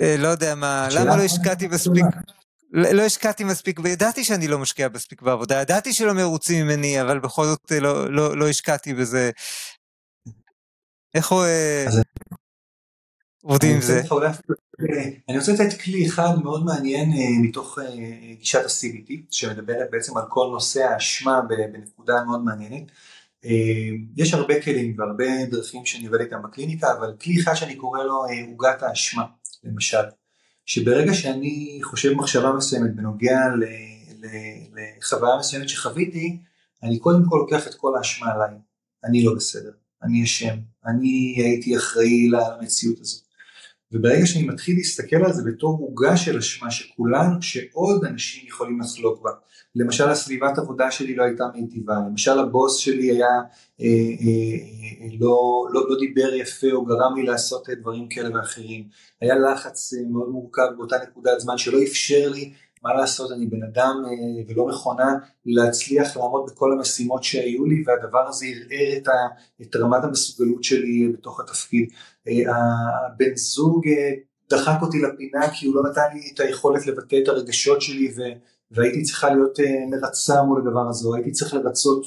אה, 0.00 0.16
לא 0.18 0.28
יודע 0.28 0.54
מה, 0.54 0.88
למה 0.90 1.16
לא 1.16 1.22
השקעתי 1.22 1.66
מספיק? 1.66 2.04
לא, 2.70 2.90
לא 2.90 3.02
השקעתי 3.02 3.44
מספיק, 3.44 3.80
וידעתי 3.82 4.24
שאני 4.24 4.48
לא 4.48 4.58
משקיע 4.58 4.88
מספיק 4.94 5.22
בעבודה, 5.22 5.60
ידעתי 5.60 5.92
שלא 5.92 6.12
מרוצים 6.12 6.66
ממני, 6.66 7.00
אבל 7.00 7.20
בכל 7.20 7.44
זאת 7.46 7.72
אה, 7.72 7.80
לא, 7.80 8.12
לא, 8.12 8.36
לא 8.36 8.48
השקעתי 8.48 8.94
בזה. 8.94 9.30
איך 11.14 11.32
הוא... 11.32 11.44
עובדים 13.44 13.74
עם 13.74 13.80
זה. 13.80 14.02
אני 15.28 15.38
רוצה 15.38 15.52
לתת 15.52 15.80
כלי 15.80 16.06
אחד 16.06 16.42
מאוד 16.42 16.64
מעניין 16.64 17.12
אה, 17.12 17.42
מתוך 17.42 17.78
אה, 17.78 17.94
גישת 18.38 18.64
ה-CBT 18.64 19.12
שמדברת 19.30 19.88
בעצם 19.90 20.16
על 20.16 20.24
כל 20.28 20.48
נושא 20.52 20.84
האשמה 20.84 21.40
בנקודה 21.72 22.24
מאוד 22.24 22.44
מעניינת. 22.44 22.82
אה, 23.44 23.50
יש 24.16 24.34
הרבה 24.34 24.62
כלים 24.62 24.94
והרבה 24.98 25.44
דרכים 25.50 25.86
שאני 25.86 26.06
עובד 26.06 26.20
איתם 26.20 26.42
בקליניקה 26.42 26.92
אבל 26.98 27.14
כלי 27.22 27.40
אחד 27.42 27.54
שאני 27.54 27.76
קורא 27.76 28.02
לו 28.02 28.24
עוגת 28.50 28.82
האשמה 28.82 29.24
למשל. 29.64 30.04
שברגע 30.66 31.14
שאני 31.14 31.80
חושב 31.82 32.12
מחשבה 32.12 32.52
מסוימת 32.52 32.96
בנוגע 32.96 33.38
לחוויה 34.74 35.36
מסוימת 35.38 35.68
שחוויתי 35.68 36.38
אני 36.82 36.98
קודם 36.98 37.22
כל 37.28 37.36
לוקח 37.36 37.66
את 37.66 37.74
כל 37.74 37.96
האשמה 37.96 38.32
עליי. 38.32 38.58
אני 39.04 39.24
לא 39.24 39.34
בסדר. 39.34 39.70
אני 40.02 40.24
אשם. 40.24 40.56
אני 40.86 41.34
הייתי 41.36 41.76
אחראי 41.76 42.28
למציאות 42.28 43.00
הזאת 43.00 43.23
וברגע 43.94 44.26
שאני 44.26 44.46
מתחיל 44.46 44.76
להסתכל 44.76 45.24
על 45.24 45.32
זה 45.32 45.42
בתור 45.46 45.78
עוגה 45.80 46.16
של 46.16 46.38
אשמה 46.38 46.70
שכולנו, 46.70 47.42
שעוד 47.42 48.04
אנשים 48.04 48.48
יכולים 48.48 48.80
לחלוק 48.80 49.22
בה, 49.22 49.30
למשל 49.76 50.08
הסביבת 50.08 50.58
עבודה 50.58 50.90
שלי 50.90 51.14
לא 51.14 51.24
הייתה 51.24 51.44
מיטיבה, 51.54 51.94
למשל 52.10 52.38
הבוס 52.38 52.76
שלי 52.76 53.10
היה, 53.10 53.26
אה, 53.80 53.86
אה, 53.86 53.86
אה, 55.02 55.08
לא, 55.20 55.66
לא, 55.72 55.88
לא 55.88 55.96
דיבר 55.98 56.34
יפה 56.34 56.72
או 56.72 56.84
גרם 56.84 57.16
לי 57.16 57.22
לעשות 57.22 57.68
דברים 57.80 58.08
כאלה 58.08 58.36
ואחרים, 58.36 58.84
היה 59.20 59.34
לחץ 59.34 59.94
אה, 59.94 59.98
מאוד 60.12 60.28
מורכב 60.28 60.68
באותה 60.76 60.96
נקודת 61.08 61.40
זמן 61.40 61.58
שלא 61.58 61.82
אפשר 61.82 62.28
לי 62.34 62.52
מה 62.84 62.94
לעשות, 62.94 63.32
אני 63.32 63.46
בן 63.46 63.62
אדם 63.62 64.02
אה, 64.06 64.44
ולא 64.48 64.66
מכונה 64.66 65.14
להצליח 65.46 66.16
לעמוד 66.16 66.50
בכל 66.50 66.72
המשימות 66.72 67.24
שהיו 67.24 67.64
לי 67.64 67.84
והדבר 67.86 68.28
הזה 68.28 68.46
ערער 68.46 68.96
את, 68.96 69.08
את 69.62 69.76
רמת 69.76 70.04
המסוגלות 70.04 70.64
שלי 70.64 71.12
בתוך 71.12 71.40
התפקיד. 71.40 71.88
אה, 72.28 72.32
הבן 73.06 73.36
זוג 73.36 73.88
אה, 73.88 74.12
דחק 74.50 74.82
אותי 74.82 74.98
לפינה 75.02 75.50
כי 75.50 75.66
הוא 75.66 75.74
לא 75.74 75.90
נתן 75.90 76.02
לי 76.14 76.30
את 76.34 76.40
היכולת 76.40 76.86
לבטא 76.86 77.16
את 77.22 77.28
הרגשות 77.28 77.82
שלי 77.82 78.14
ו, 78.16 78.20
והייתי 78.70 79.02
צריכה 79.02 79.30
להיות 79.30 79.58
מרצה 79.90 80.42
מול 80.42 80.60
הדבר 80.60 80.88
הזה, 80.88 81.08
או 81.08 81.14
הייתי 81.14 81.32
צריך 81.32 81.54
לרצות 81.54 82.06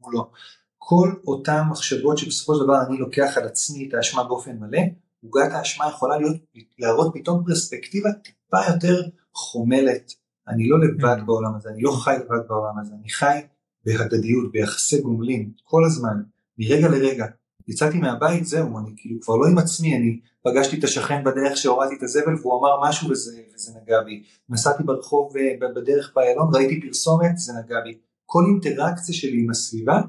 מולו. 0.00 0.30
כל 0.78 1.12
אותן 1.26 1.60
מחשבות 1.70 2.18
שבסופו 2.18 2.54
של 2.54 2.64
דבר 2.64 2.82
אני 2.88 2.98
לוקח 2.98 3.32
על 3.36 3.46
עצמי 3.46 3.88
את 3.88 3.94
האשמה 3.94 4.24
באופן 4.24 4.56
מלא, 4.58 4.80
עוגת 5.24 5.52
האשמה 5.52 5.88
יכולה 5.88 6.18
להיות, 6.18 6.36
להראות 6.78 7.10
פתאום 7.14 7.44
פרספקטיבה 7.46 8.08
טיפה 8.12 8.72
יותר 8.72 9.02
חומלת, 9.38 10.12
אני 10.48 10.68
לא 10.68 10.80
לבד 10.80 11.16
mm. 11.18 11.24
בעולם 11.24 11.54
הזה, 11.54 11.68
אני 11.68 11.82
לא 11.82 11.90
חי 11.90 12.14
לבד 12.20 12.48
בעולם 12.48 12.78
הזה, 12.78 12.94
אני 13.00 13.08
חי 13.08 13.38
בהדדיות, 13.86 14.52
ביחסי 14.52 15.00
גומלין, 15.00 15.50
כל 15.64 15.84
הזמן, 15.84 16.22
מרגע 16.58 16.88
לרגע. 16.88 17.26
יצאתי 17.68 17.98
מהבית, 17.98 18.44
זהו, 18.44 18.78
אני 18.78 18.90
כאילו 18.96 19.20
כבר 19.20 19.36
לא 19.36 19.46
עם 19.46 19.58
עצמי, 19.58 19.96
אני 19.96 20.20
פגשתי 20.44 20.78
את 20.78 20.84
השכן 20.84 21.24
בדרך 21.24 21.56
שהורדתי 21.56 21.94
את 21.94 22.02
הזבל 22.02 22.34
והוא 22.40 22.60
אמר 22.60 22.88
משהו 22.88 23.10
וזה, 23.10 23.40
וזה 23.54 23.72
נגע 23.82 24.02
בי. 24.02 24.22
נסעתי 24.48 24.82
ברחוב 24.82 25.36
אה, 25.36 25.68
בדרך 25.76 26.12
באיילון, 26.16 26.50
ראיתי 26.54 26.80
פרסומת, 26.80 27.38
זה 27.38 27.52
נגע 27.52 27.80
בי. 27.84 27.98
כל 28.26 28.44
אינטראקציה 28.48 29.14
שלי 29.14 29.40
עם 29.40 29.50
הסביבה, 29.50 30.00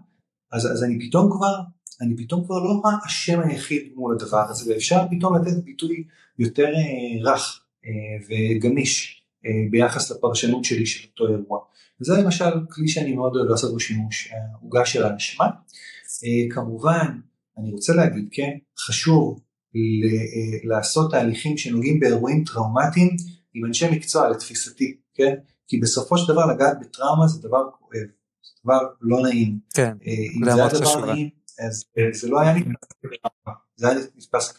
אז, 0.51 0.71
אז 0.71 0.84
אני 0.84 1.07
פתאום 1.07 1.32
כבר, 1.32 1.55
אני 2.01 2.17
פתאום 2.17 2.45
כבר 2.45 2.59
לא 2.59 2.82
האשם 3.03 3.39
היחיד 3.39 3.91
מול 3.95 4.15
הדבר 4.15 4.45
הזה, 4.49 4.73
ואפשר 4.73 5.01
פתאום 5.11 5.36
לתת 5.36 5.63
ביטוי 5.63 6.03
יותר 6.39 6.67
אה, 6.67 7.32
רך 7.32 7.61
אה, 7.86 7.91
וגמיש. 8.27 9.18
אה, 9.46 9.52
ביחס 9.72 10.12
לפרשנות 10.12 10.66
שלי 10.66 10.86
של 10.86 11.08
אותו 11.12 11.34
אירוע. 11.34 11.60
וזה 12.02 12.14
למשל 12.14 12.50
כלי 12.70 12.88
שאני 12.88 13.14
מאוד 13.14 13.36
אוהב 13.36 13.50
לעשות 13.50 13.74
בו 13.74 13.80
שימוש, 13.80 14.32
העוגה 14.32 14.86
של 14.86 15.04
האשמה. 15.04 15.46
אה, 15.46 16.56
כמובן, 16.56 17.20
אני 17.58 17.72
רוצה 17.72 17.94
להגיד, 17.94 18.28
כן, 18.32 18.58
חשוב 18.80 19.40
אה, 19.76 20.60
לעשות 20.64 21.12
תהליכים 21.12 21.58
שנוגעים 21.58 22.00
באירועים 22.00 22.44
טראומטיים 22.44 23.16
עם 23.54 23.66
אנשי 23.66 23.90
מקצוע 23.92 24.30
לתפיסתי, 24.30 24.98
כן? 25.14 25.36
כי 25.68 25.80
בסופו 25.80 26.18
של 26.18 26.34
דבר 26.34 26.46
לגעת 26.46 26.80
בטראומה 26.80 27.28
זה 27.28 27.42
דבר 27.42 27.64
כואב, 27.80 28.08
זה 28.44 28.52
דבר 28.64 28.80
לא 29.02 29.22
נעים. 29.22 29.60
כן, 29.74 29.98
זה 30.46 30.54
היה 30.54 30.68
דבר 30.68 31.06
נעים, 31.06 31.30
אז 31.68 31.86
זה 32.14 32.30
לא 32.30 32.40
היה 32.40 32.54
נתפס 32.54 32.88
כטראומה, 33.00 33.60
זה 33.76 33.90
היה 33.90 34.00
נתפס, 34.18 34.54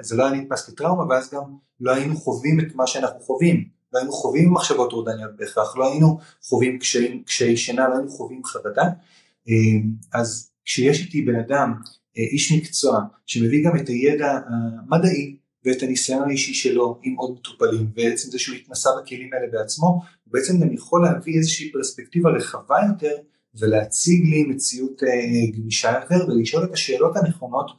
זה 0.00 0.16
לא 0.16 0.26
היה 0.26 0.40
נתפס 0.40 0.70
כטראומה 0.70 1.04
ואז 1.04 1.34
גם 1.34 1.42
לא 1.80 1.94
היינו 1.94 2.16
חווים 2.16 2.60
את 2.60 2.74
מה 2.74 2.86
שאנחנו 2.86 3.20
חווים. 3.20 3.77
לא 3.92 3.98
היינו 3.98 4.12
חווים 4.12 4.52
מחשבות 4.52 4.90
טורדניות 4.90 5.30
בהכרח, 5.36 5.76
לא 5.76 5.90
היינו 5.90 6.18
חווים 6.42 6.78
קשיי 7.26 7.56
שינה, 7.56 7.88
לא 7.88 7.94
היינו 7.94 8.10
חווים 8.10 8.44
חרדה. 8.44 8.84
אמ, 9.48 9.90
אז 10.12 10.50
כשיש 10.64 11.00
איתי 11.00 11.22
בן 11.22 11.36
אדם, 11.36 11.74
אה, 12.18 12.22
איש 12.22 12.52
מקצוע, 12.52 13.00
שמביא 13.26 13.64
גם 13.64 13.76
את 13.76 13.88
הידע 13.88 14.38
המדעי 14.48 15.36
ואת 15.64 15.82
הניסיון 15.82 16.28
האישי 16.28 16.54
שלו 16.54 16.98
עם 17.02 17.14
עוד 17.14 17.32
מטופלים, 17.38 17.90
ועצם 17.96 18.30
זה 18.30 18.38
שהוא 18.38 18.56
התנסה 18.56 18.90
בכלים 19.02 19.30
האלה 19.32 19.46
בעצמו, 19.52 19.86
הוא 19.86 20.32
בעצם 20.32 20.60
גם 20.60 20.72
יכול 20.72 21.02
להביא 21.02 21.38
איזושהי 21.38 21.72
פרספקטיבה 21.72 22.30
רחבה 22.30 22.76
יותר 22.88 23.14
ולהציג 23.54 24.24
לי 24.24 24.42
מציאות 24.42 25.02
אה, 25.02 25.50
גמישה 25.56 25.92
יותר 26.00 26.28
ולשאול 26.28 26.64
את 26.64 26.72
השאלות 26.72 27.16
הנכונות 27.16 27.70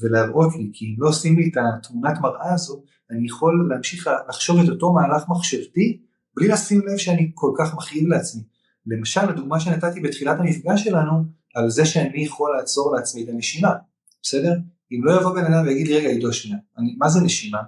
ולהראות 0.00 0.56
לי, 0.56 0.70
כי 0.72 0.84
אם 0.84 0.94
לא 0.98 1.08
עושים 1.08 1.38
לי 1.38 1.48
את 1.52 1.56
התמונת 1.56 2.18
מראה 2.20 2.54
הזו, 2.54 2.82
אני 3.10 3.26
יכול 3.26 3.68
להמשיך 3.70 4.10
לחשוב 4.28 4.58
את 4.58 4.68
אותו 4.68 4.92
מהלך 4.92 5.22
מחשבתי 5.28 6.00
בלי 6.36 6.48
לשים 6.48 6.80
לב 6.86 6.96
שאני 6.96 7.30
כל 7.34 7.52
כך 7.58 7.74
מכאיב 7.74 8.08
לעצמי. 8.08 8.42
למשל 8.86 9.20
הדוגמה 9.20 9.60
שנתתי 9.60 10.00
בתחילת 10.00 10.40
המפגש 10.40 10.84
שלנו 10.84 11.24
על 11.54 11.70
זה 11.70 11.86
שאני 11.86 12.24
יכול 12.24 12.56
לעצור 12.56 12.96
לעצמי 12.96 13.24
את 13.24 13.28
הנשימה, 13.28 13.74
בסדר? 14.22 14.52
אם 14.92 15.04
לא 15.04 15.20
יבוא 15.20 15.34
בן 15.34 15.44
אדם 15.44 15.66
ויגיד 15.66 15.88
רגע 15.90 16.08
עידו 16.08 16.32
שנייה, 16.32 16.58
מה 16.98 17.08
זה 17.08 17.20
נשימה? 17.20 17.58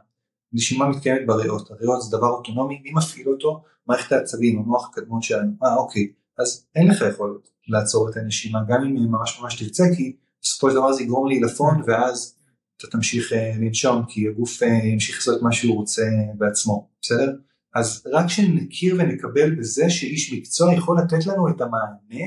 נשימה 0.52 0.88
מתקיימת 0.88 1.26
בריאות, 1.26 1.70
הריאות 1.70 2.02
זה 2.02 2.16
דבר 2.16 2.28
אוטונומי, 2.28 2.80
מי 2.84 2.90
מפעיל 2.94 3.28
אותו? 3.28 3.62
מערכת 3.86 4.12
העצבים, 4.12 4.58
המוח 4.58 4.88
הקדמון 4.88 5.22
שלנו, 5.22 5.52
אה 5.62 5.76
אוקיי, 5.76 6.06
אז 6.38 6.66
אין 6.74 6.90
לך 6.90 7.04
יכולת 7.10 7.48
לעצור 7.68 8.08
את 8.10 8.16
הנשימה, 8.16 8.58
גם 8.68 8.84
אם 8.84 9.12
ממש 9.12 9.40
ממש 9.42 9.62
תרצה, 9.62 9.84
כי 9.96 10.16
בסופו 10.42 10.70
של 10.70 10.76
דבר 10.76 10.92
זה 10.92 11.02
יגרום 11.02 11.28
לי 11.28 11.40
לפון 11.40 11.82
ואז 11.86 12.34
אתה 12.80 12.88
תמשיך 12.90 13.32
אה, 13.32 13.52
לנשום 13.60 14.02
כי 14.08 14.28
הגוף 14.28 14.62
אה, 14.62 14.68
ימשיך 14.68 15.16
לעשות 15.16 15.42
מה 15.42 15.52
שהוא 15.52 15.76
רוצה 15.76 16.02
בעצמו, 16.38 16.88
בסדר? 17.02 17.32
אז 17.74 18.06
רק 18.12 18.26
שנכיר 18.28 18.96
ונקבל 18.98 19.54
בזה 19.54 19.90
שאיש 19.90 20.32
מקצוע 20.32 20.74
יכול 20.74 20.98
לתת 20.98 21.26
לנו 21.26 21.48
את 21.48 21.60
המענה, 21.60 22.24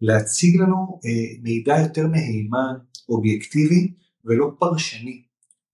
להציג 0.00 0.60
לנו 0.60 1.00
אה, 1.04 1.10
מידע 1.42 1.78
יותר 1.78 2.06
מהימן, 2.06 2.74
אובייקטיבי 3.08 3.92
ולא 4.24 4.50
פרשני. 4.58 5.22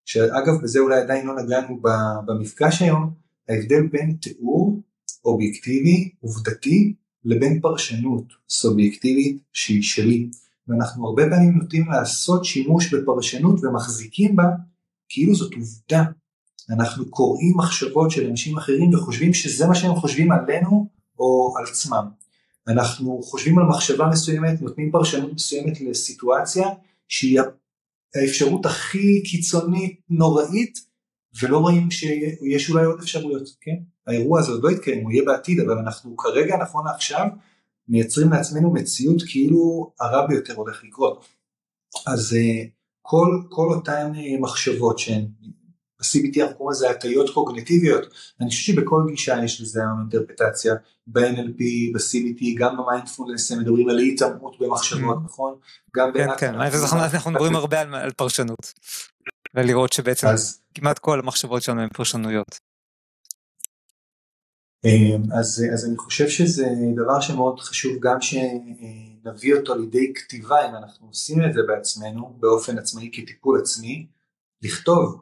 שאגב 0.05 0.63
בזה 0.63 0.79
אולי 0.79 1.01
עדיין 1.01 1.27
לא 1.27 1.37
נגענו 1.43 1.81
במפגש 2.27 2.83
היום, 2.83 3.15
ההבדל 3.49 3.87
בין 3.93 4.17
תיאור 4.21 4.83
אובייקטיבי, 5.25 6.11
עובדתי, 6.21 6.95
לבין 7.25 7.61
פרשנות 7.61 8.25
סובייקטיבית 8.49 9.43
שהיא 9.53 9.83
שלי. 9.83 10.31
ואנחנו 10.69 11.07
הרבה 11.07 11.23
פעמים 11.31 11.59
נוטים 11.59 11.91
לעשות 11.91 12.45
שימוש 12.45 12.95
בפרשנות 12.95 13.65
ומחזיקים 13.65 14.37
בה 14.37 14.45
כאילו 15.09 15.35
זאת 15.35 15.55
עובדה. 15.55 16.05
אנחנו 16.71 17.11
קוראים 17.11 17.55
מחשבות 17.57 18.11
של 18.11 18.31
אנשים 18.31 18.59
אחרים 18.59 18.95
וחושבים 18.95 19.35
שזה 19.35 19.67
מה 19.67 19.75
שהם 19.75 19.95
חושבים 19.95 20.33
עלינו 20.33 20.89
או 21.19 21.55
על 21.59 21.65
עצמם. 21.65 22.09
אנחנו 22.69 23.23
חושבים 23.23 23.59
על 23.59 23.65
מחשבה 23.65 24.07
מסוימת, 24.07 24.63
נותנים 24.63 24.91
פרשנות 24.91 25.33
מסוימת 25.33 25.81
לסיטואציה 25.81 26.69
שהיא 27.09 27.41
האפשרות 28.15 28.67
הכי 28.67 29.23
קיצונית 29.23 30.01
נוראית 30.11 30.79
ולא 31.43 31.59
רואים 31.59 31.91
שיש 31.91 32.71
אולי 32.71 32.85
עוד 32.85 33.01
אפשרויות, 33.01 33.49
כן? 33.61 33.77
האירוע 34.07 34.41
הזה 34.41 34.53
עוד 34.53 34.65
לא 34.65 34.71
יתקיים, 34.71 35.05
הוא 35.05 35.13
יהיה 35.13 35.25
בעתיד, 35.27 35.61
אבל 35.61 35.79
אנחנו 35.79 36.17
כרגע 36.17 36.57
נכון 36.57 36.87
לעכשיו 36.87 37.27
מייצרים 37.93 38.33
לעצמנו 38.33 38.73
מציאות 38.73 39.23
כאילו 39.27 39.93
הרע 40.01 40.27
ביותר 40.27 40.55
הולך 40.55 40.85
לקרות. 40.85 41.25
אז 42.07 42.33
uh, 42.33 42.69
כל, 43.03 43.43
כל 43.49 43.69
אותן 43.75 44.13
uh, 44.15 44.41
מחשבות 44.41 44.99
שהן 44.99 45.27
ב-CBT 46.01 46.43
אנחנו 46.43 46.57
קוראים 46.57 46.77
לזה 46.77 46.91
הטיות 46.91 47.31
קוגניטיביות, 47.31 48.07
אני 48.41 48.51
חושב 48.51 48.73
שבכל 48.73 49.03
גישה 49.11 49.45
יש 49.45 49.61
לזה 49.61 49.81
היום 49.81 50.01
אינטרפטציה, 50.01 50.75
ב-NLP, 51.07 51.61
ב-CBT, 51.95 52.45
גם 52.59 52.77
במיינדפולנס 52.77 53.53
הם 53.53 53.59
מדברים 53.59 53.89
על 53.89 53.99
התעמרות 53.99 54.57
במחשבות, 54.61 55.17
mm. 55.17 55.25
נכון? 55.25 55.55
גם 55.97 56.13
כן, 56.15 56.29
כן, 56.39 56.55
אנחנו 56.55 57.31
מדברים 57.31 57.57
הרבה 57.57 57.81
על 57.81 58.11
פרשנות, 58.11 58.73
ולראות 59.55 59.93
שבעצם 59.93 60.27
כמעט 60.75 60.99
כל 60.99 61.19
המחשבות 61.19 61.63
שלנו 61.63 61.81
הן 61.81 61.89
פרשנויות. 61.89 62.72
אמ, 64.85 65.33
אז, 65.33 65.65
אז 65.73 65.87
אני 65.87 65.97
חושב 65.97 66.29
שזה 66.29 66.67
דבר 66.97 67.21
שמאוד 67.21 67.61
חשוב 67.61 67.93
גם 68.01 68.21
שנביא 68.21 69.55
אותו 69.55 69.75
לידי 69.75 70.13
כתיבה 70.15 70.69
אם 70.69 70.75
אנחנו 70.75 71.07
עושים 71.07 71.45
את 71.45 71.53
זה 71.53 71.61
בעצמנו 71.69 72.37
באופן 72.41 72.79
עצמאי 72.79 73.11
כטיפול 73.13 73.61
עצמי, 73.61 74.07
לכתוב, 74.63 75.21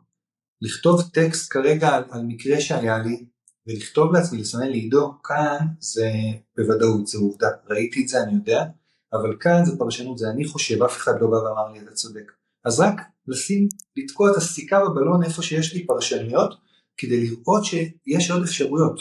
לכתוב 0.63 1.03
טקסט 1.03 1.53
כרגע 1.53 1.89
על, 1.89 2.05
על 2.11 2.23
מקרה 2.23 2.61
שהיה 2.61 2.99
לי 2.99 3.25
ולכתוב 3.67 4.13
לעצמי, 4.13 4.39
לסמן 4.39 4.69
לעידו, 4.69 5.13
כאן 5.25 5.67
זה 5.81 6.11
בוודאות, 6.57 7.07
זה 7.07 7.19
עובדה, 7.19 7.49
ראיתי 7.67 8.03
את 8.03 8.09
זה, 8.09 8.23
אני 8.23 8.35
יודע, 8.35 8.65
אבל 9.13 9.37
כאן 9.41 9.65
זה 9.65 9.79
פרשנות, 9.79 10.19
זה 10.19 10.31
אני 10.31 10.45
חושב, 10.45 10.83
אף 10.83 10.97
אחד 10.97 11.13
לא 11.21 11.27
בא 11.27 11.37
ואמר 11.37 11.73
לי 11.73 11.81
אתה 11.81 11.93
צודק. 11.93 12.33
אז 12.65 12.81
רק 12.81 13.01
לשים, 13.27 13.69
לתקוע 13.97 14.31
את 14.31 14.37
הסיכה 14.37 14.81
בבלון 14.85 15.23
איפה 15.25 15.43
שיש 15.43 15.75
לי 15.75 15.87
פרשנויות, 15.87 16.55
כדי 16.97 17.27
לראות 17.27 17.65
שיש 17.65 18.31
עוד 18.31 18.43
אפשרויות 18.43 19.01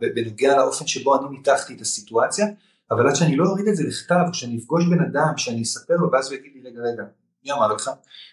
בנוגע 0.00 0.56
לאופן 0.56 0.86
שבו 0.86 1.16
אני 1.16 1.36
ניתחתי 1.36 1.74
את 1.74 1.80
הסיטואציה, 1.80 2.46
אבל 2.90 3.08
עד 3.08 3.16
שאני 3.16 3.36
לא 3.36 3.48
אוריד 3.48 3.68
את 3.68 3.76
זה 3.76 3.82
לכתב, 3.82 4.24
או 4.28 4.34
שאני 4.34 4.58
אפגוש 4.58 4.84
בן 4.86 5.00
אדם, 5.00 5.32
שאני 5.36 5.62
אספר 5.62 5.94
לו, 5.94 6.12
ואז 6.12 6.26
הוא 6.26 6.38
יגיד 6.38 6.52
לי, 6.54 6.70
רגע, 6.70 6.80
רגע, 6.80 7.02
מי 7.44 7.52
אמר 7.52 7.72
לך? 7.72 7.90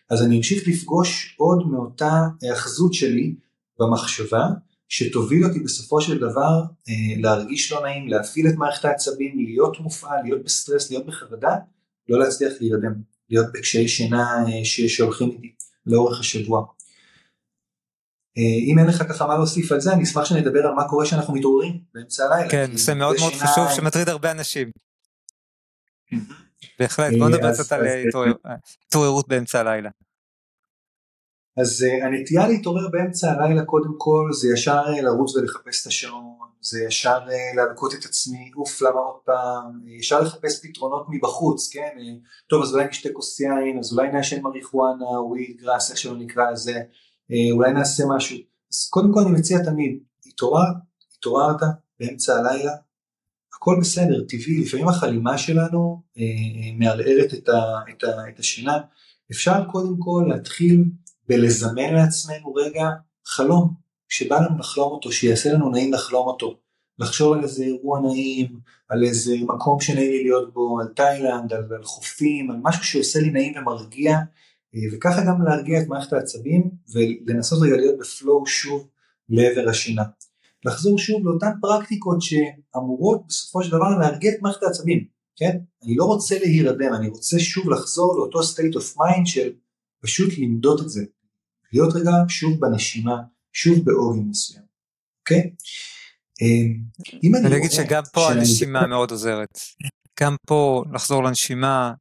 אז 0.10 0.24
אני 0.24 0.38
אמשיך 0.38 0.68
לפגוש 0.68 1.36
עוד 1.38 1.68
מאותה 1.68 2.28
היאחזות 2.42 2.94
שלי 2.94 3.36
במחשבה, 3.80 4.48
שתוביל 4.90 5.46
אותי 5.46 5.60
בסופו 5.60 6.02
של 6.02 6.18
דבר 6.18 6.62
אה, 6.90 7.22
להרגיש 7.22 7.72
לא 7.72 7.84
נעים, 7.84 8.08
להפעיל 8.08 8.48
את 8.48 8.56
מערכת 8.56 8.86
העצבים, 8.86 9.38
להיות 9.38 9.80
מופעל, 9.80 10.24
להיות 10.24 10.44
בסטרס, 10.44 10.92
להיות 10.92 11.06
בחרדה, 11.06 11.56
לא 12.10 12.20
להצליח 12.20 12.54
להירדם, 12.62 12.94
להיות 13.30 13.48
בקשיי 13.54 13.88
שינה 13.88 14.46
אה, 14.48 14.66
שהולכים 14.66 15.30
איתי 15.30 15.56
לאורך 15.86 16.20
השבוע. 16.20 16.66
אה, 18.38 18.72
אם 18.72 18.80
אין 18.80 18.88
לך 18.88 19.04
ככה 19.10 19.28
מה 19.28 19.36
להוסיף 19.36 19.72
על 19.72 19.82
זה, 19.82 19.94
אני 19.94 20.04
אשמח 20.04 20.26
שנדבר 20.26 20.68
על 20.68 20.74
מה 20.74 20.88
קורה 20.90 21.06
כשאנחנו 21.06 21.34
מתעוררים 21.34 21.80
באמצע 21.94 22.26
הלילה. 22.26 22.50
כן, 22.50 22.66
נושא 22.72 22.94
מאוד 22.94 23.16
מאוד 23.20 23.34
חשוב 23.34 23.68
שמטריד 23.76 24.10
הרבה 24.10 24.32
אנשים. 24.32 24.72
בהחלט, 26.80 27.14
בוא 27.20 27.30
נדבר 27.30 27.54
קצת 27.54 27.72
על 27.72 27.86
התעוררות 28.88 29.28
באמצע 29.28 29.60
הלילה. 29.60 29.90
אז 31.58 31.86
הנטייה 32.04 32.48
להתעורר 32.48 32.88
באמצע 32.92 33.32
הלילה 33.32 33.66
קודם 33.66 33.94
כל 33.98 34.30
זה 34.32 34.54
ישר 34.54 34.82
לרוץ 35.04 35.36
ולחפש 35.36 35.82
את 35.82 35.88
השעון, 35.88 36.50
זה 36.62 36.84
ישר 36.84 37.20
להלקות 37.56 37.94
את 37.94 38.06
עצמי, 38.06 38.52
אוף 38.56 38.82
למה 38.82 39.00
עוד 39.00 39.20
פעם, 39.26 39.82
ישר 39.88 40.22
לחפש 40.22 40.66
פתרונות 40.66 41.06
מבחוץ, 41.10 41.70
כן, 41.74 41.98
טוב 42.48 42.64
אז 42.64 42.74
אולי 42.74 42.86
נשתה 42.88 43.10
כוס 43.14 43.40
יין, 43.40 43.80
אז 43.80 43.94
אולי 43.94 44.12
נעשן 44.12 44.42
מריחואנה, 44.42 45.22
וויד 45.22 45.58
גראס, 45.62 45.90
איך 45.90 45.98
שלא 45.98 46.18
נקרא 46.18 46.52
לזה, 46.52 46.72
אה, 46.76 46.82
אולי 47.52 47.74
נעשה 47.74 48.04
משהו. 48.16 48.38
אז 48.74 48.90
קודם 48.90 49.14
כל 49.14 49.20
אני 49.20 49.32
מציע 49.32 49.64
תמיד, 49.64 50.00
התעוררת, 50.26 50.76
התעוררת 51.18 51.62
באמצע 52.00 52.36
הלילה, 52.36 52.72
הכל 53.56 53.78
בסדר, 53.82 54.24
טבעי, 54.28 54.62
לפעמים 54.62 54.88
החלימה 54.88 55.38
שלנו 55.38 56.02
אה, 56.18 56.24
אה, 56.24 56.72
מערערת 56.78 57.34
את, 57.34 57.50
את, 57.90 58.04
את 58.30 58.40
השינה, 58.40 58.78
אפשר 59.32 59.64
קודם 59.72 59.98
כל 60.00 60.26
להתחיל 60.30 60.84
בלזמן 61.28 61.94
לעצמנו 61.94 62.54
רגע 62.54 62.90
חלום, 63.26 63.74
שבא 64.10 64.40
לנו 64.40 64.58
לחלום 64.60 64.92
אותו, 64.92 65.12
שיעשה 65.12 65.54
לנו 65.54 65.70
נעים 65.70 65.94
לחלום 65.94 66.28
אותו, 66.28 66.58
לחשוב 67.00 67.34
על 67.34 67.44
איזה 67.44 67.64
אירוע 67.64 68.00
נעים, 68.00 68.60
על 68.90 69.04
איזה 69.04 69.36
מקום 69.42 69.80
שנעים 69.80 70.12
לי 70.12 70.24
להיות 70.24 70.54
בו, 70.54 70.80
על 70.80 70.88
תאילנד, 70.88 71.54
על, 71.54 71.64
על 71.76 71.84
חופים, 71.84 72.52
על 72.52 72.58
משהו 72.62 72.84
שעושה 72.84 73.20
לי 73.20 73.30
נעים 73.30 73.54
ומרגיע, 73.58 74.12
אה, 74.12 74.22
וככה 74.94 75.22
גם 75.28 75.42
להרגיע 75.42 75.82
את 75.82 75.88
מערכת 75.88 76.14
העצבים 76.14 76.70
ולנסות 76.94 77.60
רגע 77.62 77.76
להיות 77.76 78.00
בפלואו 78.00 78.48
שוב 78.48 78.88
לעבר 79.30 79.70
השינה. 79.70 80.04
לחזור 80.66 81.00
שוב 81.00 81.26
לאותן 81.26 81.52
פרקטיקות 81.62 82.18
שאמורות 82.22 83.28
בסופו 83.28 83.64
של 83.64 83.72
דבר 83.72 83.98
להרגיע 84.00 84.32
את 84.32 84.42
מערכת 84.42 84.64
העצבים, 84.64 85.06
כן? 85.36 85.58
אני 85.84 85.96
לא 85.96 86.06
רוצה 86.06 86.40
להירדם, 86.40 86.94
אני 86.94 87.08
רוצה 87.08 87.40
שוב 87.40 87.70
לחזור 87.70 88.16
לאותו 88.18 88.40
state 88.40 88.76
of 88.76 88.98
mind 88.98 89.26
של 89.26 89.52
פשוט 90.02 90.34
למדוד 90.38 90.80
את 90.80 90.90
זה, 90.90 91.04
להיות 91.74 91.96
רגע 91.96 92.12
שוב 92.28 92.60
בנשימה, 92.60 93.18
שוב 93.54 93.86
בעוגן 93.86 94.24
מסוים, 94.30 94.64
אוקיי? 95.20 95.52
אה, 96.42 97.40
אני 97.46 97.58
אגיד 97.58 97.72
שגם 97.72 98.04
פה 98.14 98.32
הנשימה 98.32 98.88
מאוד 98.88 99.12
עוזרת, 99.12 99.60
גם 100.20 100.36
פה 100.48 100.84
לחזור 100.94 101.24
לנשימה, 101.24 101.94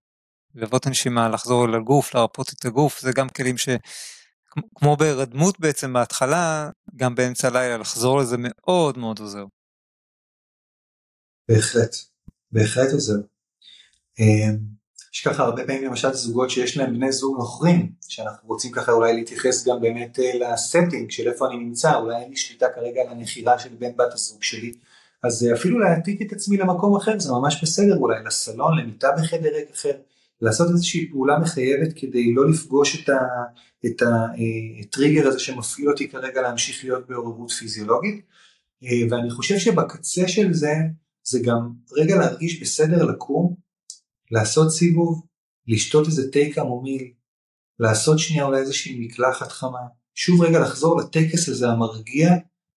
ללוות 0.55 0.87
הנשימה, 0.87 1.29
לחזור 1.29 1.65
אל 1.65 1.75
הגוף, 1.75 2.15
לרפות 2.15 2.53
את 2.53 2.65
הגוף, 2.65 3.01
זה 3.01 3.13
גם 3.13 3.29
כלים 3.29 3.57
שכמו 3.59 4.97
בהירדמות 4.97 5.61
בעצם 5.61 5.93
בהתחלה, 5.93 6.71
גם 6.97 7.15
באמצע 7.15 7.49
הלילה 7.49 7.77
לחזור 7.77 8.19
לזה 8.19 8.37
מאוד 8.39 8.99
מאוד 8.99 9.19
עוזר. 9.19 9.45
בהחלט, 11.49 11.97
בהחלט 12.53 12.93
עוזר. 12.93 13.21
אמ, 14.19 14.59
יש 15.15 15.21
ככה 15.21 15.43
הרבה 15.43 15.67
פעמים 15.67 15.85
למשל 15.85 16.13
זוגות 16.13 16.51
שיש 16.51 16.77
להם 16.77 16.95
בני 16.95 17.13
זוג 17.13 17.39
נוכרים, 17.39 17.93
שאנחנו 18.09 18.49
רוצים 18.49 18.73
ככה 18.73 18.93
אולי 18.93 19.15
להתייחס 19.15 19.69
גם 19.69 19.81
באמת 19.81 20.19
אה, 20.19 20.53
לסטינג 20.53 21.11
של 21.11 21.29
איפה 21.29 21.47
אני 21.47 21.57
נמצא, 21.57 21.95
אולי 21.95 22.17
אין 22.17 22.31
לי 22.31 22.37
שליטה 22.37 22.67
כרגע 22.75 23.01
על 23.01 23.09
הנחירה 23.09 23.59
של 23.59 23.69
בן 23.79 23.97
בת 23.97 24.13
הזוג 24.13 24.43
שלי, 24.43 24.73
אז 25.23 25.47
אה, 25.47 25.55
אפילו 25.55 25.79
להעתיק 25.79 26.23
את 26.23 26.33
עצמי 26.33 26.57
למקום 26.57 26.97
אחר 26.97 27.19
זה 27.19 27.33
ממש 27.33 27.63
בסדר, 27.63 27.97
אולי 27.97 28.25
לסלון, 28.25 28.79
למיטה 28.79 29.09
בחדר 29.19 29.51
אחר, 29.75 29.93
לעשות 30.41 30.71
איזושהי 30.71 31.11
פעולה 31.11 31.39
מחייבת 31.39 31.93
כדי 31.97 32.35
לא 32.35 32.51
לפגוש 32.51 33.03
את, 33.03 33.09
ה, 33.09 33.19
את 33.87 34.03
הטריגר 34.81 35.29
הזה 35.29 35.39
שמפעיל 35.39 35.89
אותי 35.89 36.09
כרגע 36.09 36.43
להמשיך 36.43 36.85
להיות 36.85 37.09
בעוררות 37.09 37.51
פיזיולוגית 37.51 38.27
אה, 38.85 39.07
ואני 39.11 39.31
חושב 39.31 39.59
שבקצה 39.59 40.29
של 40.29 40.53
זה 40.53 40.75
זה 41.23 41.41
גם 41.45 41.73
רגע 41.93 42.17
להרגיש 42.17 42.61
בסדר 42.61 43.05
לקום, 43.05 43.55
לעשות 44.31 44.71
סיבוב, 44.71 45.27
לשתות 45.67 46.07
איזה 46.07 46.31
תה 46.33 46.39
קמומיל, 46.55 47.13
לעשות 47.79 48.19
שנייה 48.19 48.45
אולי 48.45 48.61
איזושהי 48.61 49.07
מקלחת 49.07 49.53
חמה, 49.53 49.79
שוב 50.15 50.43
רגע 50.43 50.61
לחזור 50.61 51.01
לטקס 51.01 51.49
הזה 51.49 51.69
המרגיע, 51.69 52.31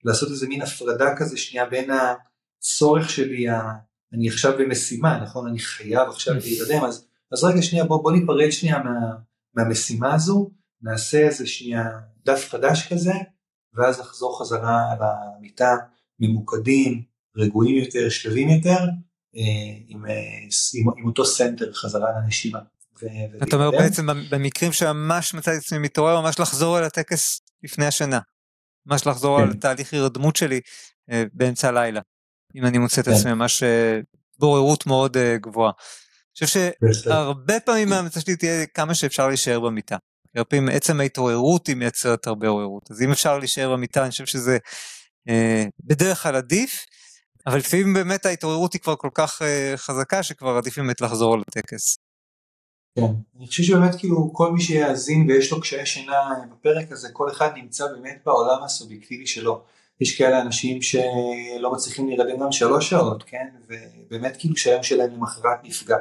לעשות 0.04 0.32
איזה 0.32 0.48
מין 0.48 0.62
הפרדה 0.62 1.16
כזה 1.18 1.38
שנייה 1.38 1.66
בין 1.66 1.90
הצורך 1.92 3.10
שלי, 3.10 3.46
אני 4.14 4.30
עכשיו 4.30 4.58
במשימה, 4.60 5.20
נכון? 5.24 5.48
אני 5.48 5.60
חייב 5.60 6.10
עכשיו 6.10 6.34
להירדם, 6.34 6.84
אז 6.84 7.08
אז 7.32 7.44
רגע 7.44 7.62
שנייה 7.62 7.86
בוא, 7.86 8.04
בוא 8.04 8.12
ניפרד 8.12 8.52
שנייה 8.52 8.80
מה, 8.84 8.92
מהמשימה 9.54 10.14
הזו, 10.14 10.52
נעשה 10.82 11.18
איזה 11.18 11.48
שנייה 11.48 11.84
דף 12.26 12.48
חדש 12.50 12.94
כזה, 12.94 13.14
ואז 13.74 14.00
נחזור 14.00 14.40
חזרה 14.40 14.92
על 14.92 14.98
המיטה 15.02 15.76
ממוקדים, 16.20 17.04
רגועים 17.38 17.84
יותר, 17.84 18.10
שלווים 18.10 18.50
יותר, 18.50 18.80
אה, 19.36 19.78
עם, 19.88 20.06
אה, 20.06 20.12
עם, 20.74 20.90
עם 20.98 21.06
אותו 21.06 21.26
center 21.26 21.74
חזרה 21.74 22.10
לנשימה. 22.12 22.60
אתה 23.44 23.56
אומר 23.56 23.72
בעצם 23.72 24.08
במקרים 24.30 24.72
שממש 24.72 25.34
מצאתי 25.34 25.58
עצמי 25.58 25.78
מתעורר, 25.78 26.22
ממש 26.22 26.40
לחזור 26.40 26.80
אל 26.80 26.84
הטקס 26.84 27.42
לפני 27.64 27.86
השינה. 27.86 28.20
ממש 28.86 29.08
לחזור 29.08 29.38
כן. 29.38 29.44
על 29.44 29.54
תהליך 29.54 29.94
הירדמות 29.94 30.36
שלי 30.36 30.60
אה, 31.12 31.24
באמצע 31.34 31.68
הלילה. 31.68 32.02
אם 32.56 32.66
אני 32.66 32.78
מוצא 32.78 33.02
את 33.02 33.06
כן. 33.06 33.12
עצמי 33.12 33.34
ממש 33.34 33.64
בעוררות 34.40 34.86
מאוד 34.86 35.18
גבוהה. 35.42 35.72
חושב 36.46 36.72
שהרבה 36.94 37.60
פעמים 37.60 37.94
ההמלצה 37.94 38.22
שלי 38.22 38.36
תהיה 38.36 38.66
כמה 38.66 38.96
שאפשר 38.96 39.28
להישאר 39.28 39.60
במיטה. 39.60 39.98
הרבה 40.36 40.50
פעמים 40.50 40.70
עצם 40.70 41.00
ההתעוררות 41.00 41.68
היא 41.68 41.76
מייצרת 41.76 42.28
הרבה 42.28 42.48
עוררות. 42.48 42.92
אז 42.92 43.02
אם 43.02 43.12
אפשר 43.12 43.38
להישאר 43.38 43.72
במיטה, 43.72 44.04
אני 44.04 44.12
חושב 44.12 44.26
שזה 44.26 44.58
אה, 45.30 45.66
בדרך 45.84 46.24
כלל 46.24 46.36
עדיף, 46.36 46.86
אבל 47.48 47.58
לפעמים 47.58 47.94
באמת 47.94 48.26
ההתעוררות 48.26 48.74
היא 48.74 48.82
כבר 48.82 48.96
כל 48.96 49.10
כך 49.14 49.42
אה, 49.42 49.74
חזקה, 49.76 50.24
שכבר 50.24 50.58
עדיף 50.58 50.78
באמת 50.80 51.02
לחזור 51.02 51.38
לטקס. 51.38 51.98
כן, 52.96 53.02
אני 53.38 53.48
חושב 53.48 53.64
שבאמת 53.64 53.96
כאילו 53.96 54.30
כל 54.34 54.52
מי 54.52 54.62
שיאזין 54.62 55.28
ויש 55.30 55.52
לו 55.52 55.62
קשיי 55.62 55.86
שינה 55.86 56.30
בפרק 56.52 56.92
הזה, 56.92 57.10
כל 57.14 57.32
אחד 57.32 57.50
נמצא 57.56 57.88
באמת 57.88 58.22
בעולם 58.26 58.64
הסובייקטיבי 58.64 59.28
שלו. 59.28 59.64
יש 60.02 60.18
כאלה 60.18 60.42
אנשים 60.42 60.82
שלא 60.82 61.72
מצליחים 61.74 62.08
להירדם 62.08 62.40
גם 62.40 62.52
שלוש 62.52 62.90
שעות, 62.90 63.24
כן, 63.24 63.48
ובאמת 63.68 64.38
כאילו 64.40 64.58
שהיום 64.58 64.84
שלהם 64.84 65.12
למחרת 65.14 65.58
נפגע. 65.64 65.98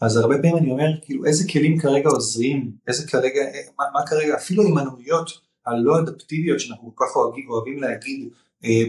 אז 0.00 0.16
הרבה 0.16 0.34
פעמים 0.34 0.56
אני 0.56 0.70
אומר 0.70 0.88
כאילו 1.02 1.24
איזה 1.24 1.48
כלים 1.52 1.78
כרגע 1.78 2.08
עוזרים, 2.08 2.72
איזה 2.88 3.08
כרגע, 3.08 3.40
מה, 3.78 3.84
מה 3.94 4.06
כרגע, 4.06 4.34
אפילו 4.34 4.62
ההימנעויות 4.62 5.30
הלא 5.66 5.98
אדפטיביות 5.98 6.60
שאנחנו 6.60 6.92
כל 6.94 7.04
כך 7.04 7.16
אוהבים, 7.16 7.50
אוהבים 7.50 7.82
להגיד 7.82 8.28
אה, 8.64 8.82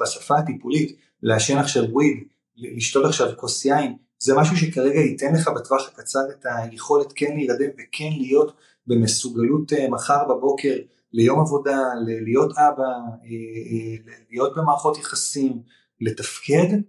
בשפה 0.00 0.38
הטיפולית, 0.38 0.96
לעשן 1.22 1.58
עכשיו 1.58 1.84
וויד, 1.90 2.16
לשתות 2.56 3.04
עכשיו 3.04 3.28
כוס 3.36 3.64
יין, 3.64 3.96
זה 4.18 4.34
משהו 4.36 4.56
שכרגע 4.56 5.00
ייתן 5.00 5.34
לך 5.34 5.48
בטווח 5.48 5.88
הקצר 5.88 6.20
את 6.30 6.46
היכולת 6.48 7.12
כן 7.14 7.36
להירדם 7.36 7.70
וכן 7.74 8.10
להיות 8.18 8.52
במסוגלות 8.86 9.72
אה, 9.72 9.88
מחר 9.88 10.24
בבוקר 10.28 10.74
ליום 11.12 11.40
עבודה, 11.40 11.78
להיות 12.06 12.50
אבא, 12.58 12.82
אה, 12.82 13.26
אה, 13.70 14.12
להיות 14.30 14.56
במערכות 14.56 14.98
יחסים, 14.98 15.62
לתפקד, 16.00 16.80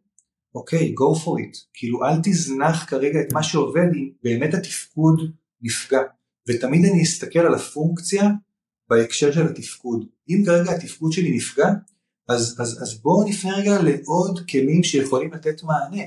אוקיי, 0.55 0.79
okay, 0.79 0.91
go 0.91 1.19
for 1.23 1.39
it. 1.39 1.57
כאילו 1.73 2.05
אל 2.05 2.21
תזנח 2.23 2.85
כרגע 2.89 3.21
את 3.21 3.33
מה 3.33 3.43
שעובד 3.43 3.87
אם 3.95 4.09
באמת 4.23 4.53
התפקוד 4.53 5.31
נפגע. 5.61 6.01
ותמיד 6.47 6.85
אני 6.85 7.03
אסתכל 7.03 7.39
על 7.39 7.53
הפונקציה 7.53 8.29
בהקשר 8.89 9.31
של 9.31 9.47
התפקוד. 9.47 10.05
אם 10.29 10.43
כרגע 10.45 10.71
התפקוד 10.71 11.11
שלי 11.11 11.35
נפגע, 11.35 11.67
אז, 12.29 12.55
אז, 12.59 12.83
אז 12.83 13.01
בואו 13.01 13.29
נפנה 13.29 13.57
רגע 13.57 13.81
לעוד 13.81 14.39
כלים 14.49 14.83
שיכולים 14.83 15.33
לתת 15.33 15.63
מענה. 15.63 16.03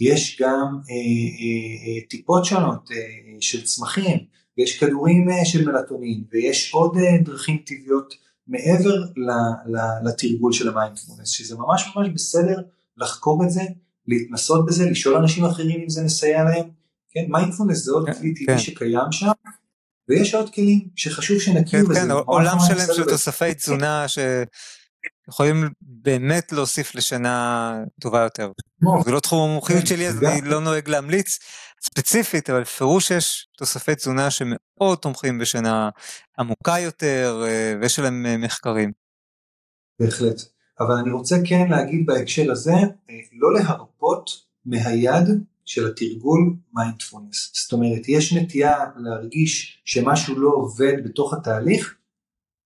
יש 0.00 0.42
גם 0.42 0.78
אה, 0.90 0.94
אה, 0.94 2.00
אה, 2.02 2.08
טיפות 2.08 2.44
שונות 2.44 2.90
אה, 2.90 2.96
של 3.40 3.64
צמחים, 3.64 4.18
ויש 4.58 4.78
כדורים 4.78 5.30
אה, 5.30 5.44
של 5.44 5.70
מלטונין, 5.70 6.24
ויש 6.32 6.72
עוד 6.72 6.96
אה, 6.96 7.22
דרכים 7.24 7.58
טבעיות 7.66 8.14
מעבר 8.46 8.96
ל, 8.96 9.30
ל, 9.66 10.08
לתרגול 10.08 10.52
של 10.52 10.68
המיינדפולנס, 10.68 11.28
שזה 11.28 11.56
ממש 11.56 11.92
ממש 11.96 12.08
בסדר 12.14 12.62
לחקור 12.96 13.44
את 13.44 13.50
זה, 13.50 13.62
להתנסות 14.08 14.66
בזה, 14.66 14.90
לשאול 14.90 15.16
אנשים 15.16 15.44
אחרים 15.44 15.80
אם 15.80 15.88
זה 15.88 16.02
מסייע 16.02 16.44
להם. 16.44 16.68
כן, 17.10 17.24
מיינדפולנס 17.28 17.84
זה 17.84 17.92
עוד 17.92 18.06
כן, 18.06 18.14
כלי 18.14 18.34
טבעי 18.34 18.56
כן. 18.56 18.58
שקיים 18.58 19.12
שם, 19.12 19.30
ויש 20.08 20.34
עוד 20.34 20.54
כלים 20.54 20.88
שחשוב 20.96 21.40
שנכיר 21.40 21.84
כן, 21.84 21.88
בזה. 21.88 22.00
כן, 22.00 22.10
עולם 22.10 22.56
שלם 22.68 22.94
של 22.96 23.04
תוספי 23.04 23.54
תזונה 23.54 24.06
שיכולים 24.08 25.68
באמת 25.80 26.52
להוסיף 26.52 26.94
לשנה 26.94 27.74
טובה 28.00 28.20
יותר. 28.20 28.52
זה 29.04 29.10
לא 29.10 29.20
תחום 29.20 29.50
המומחיות 29.50 29.80
כן, 29.80 29.86
שלי 29.86 30.08
אז 30.08 30.22
אני 30.22 30.40
לא 30.40 30.60
נוהג 30.60 30.88
להמליץ 30.88 31.38
ספציפית, 31.82 32.50
אבל 32.50 32.60
בפירוש 32.60 33.10
יש 33.10 33.48
תוספי 33.56 33.94
תזונה 33.94 34.30
שמאוד 34.30 34.98
תומכים 35.00 35.38
בשינה 35.38 35.90
עמוקה 36.38 36.78
יותר 36.78 37.44
אה, 37.46 37.74
ויש 37.80 37.98
עליהם 37.98 38.26
אה, 38.26 38.36
מחקרים. 38.36 38.92
בהחלט. 40.00 40.57
אבל 40.80 40.94
אני 40.94 41.10
רוצה 41.10 41.36
כן 41.44 41.66
להגיד 41.70 42.06
בהקשר 42.06 42.52
הזה, 42.52 42.72
אה, 43.10 43.20
לא 43.32 43.54
להרפות 43.54 44.30
מהיד 44.64 45.28
של 45.64 45.86
התרגול 45.86 46.54
מיינדפולנס. 46.74 47.50
זאת 47.54 47.72
אומרת, 47.72 48.08
יש 48.08 48.32
נטייה 48.32 48.76
להרגיש 48.96 49.82
שמשהו 49.84 50.38
לא 50.38 50.50
עובד 50.54 50.94
בתוך 51.04 51.34
התהליך, 51.34 51.94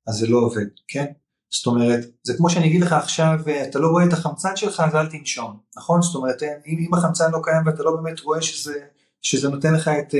אז 0.06 0.14
זה 0.14 0.26
לא 0.26 0.38
עובד, 0.38 0.66
כן? 0.88 1.06
זאת 1.50 1.66
אומרת, 1.66 2.00
זה 2.22 2.36
כמו 2.36 2.50
שאני 2.50 2.66
אגיד 2.66 2.80
לך 2.80 2.92
עכשיו, 2.92 3.38
אתה 3.68 3.78
לא 3.78 3.88
רואה 3.88 4.04
את 4.04 4.12
החמצן 4.12 4.56
שלך, 4.56 4.82
אז 4.86 4.94
אל 4.94 5.06
תנשום, 5.06 5.56
נכון? 5.76 6.02
זאת 6.02 6.14
אומרת, 6.14 6.42
אם, 6.42 6.86
אם 6.88 6.94
החמצן 6.94 7.30
לא 7.32 7.38
קיים 7.42 7.66
ואתה 7.66 7.82
לא 7.82 7.96
באמת 7.96 8.20
רואה 8.20 8.42
שזה, 8.42 8.74
שזה 9.22 9.48
נותן 9.48 9.74
לך 9.74 9.88
את, 9.88 10.14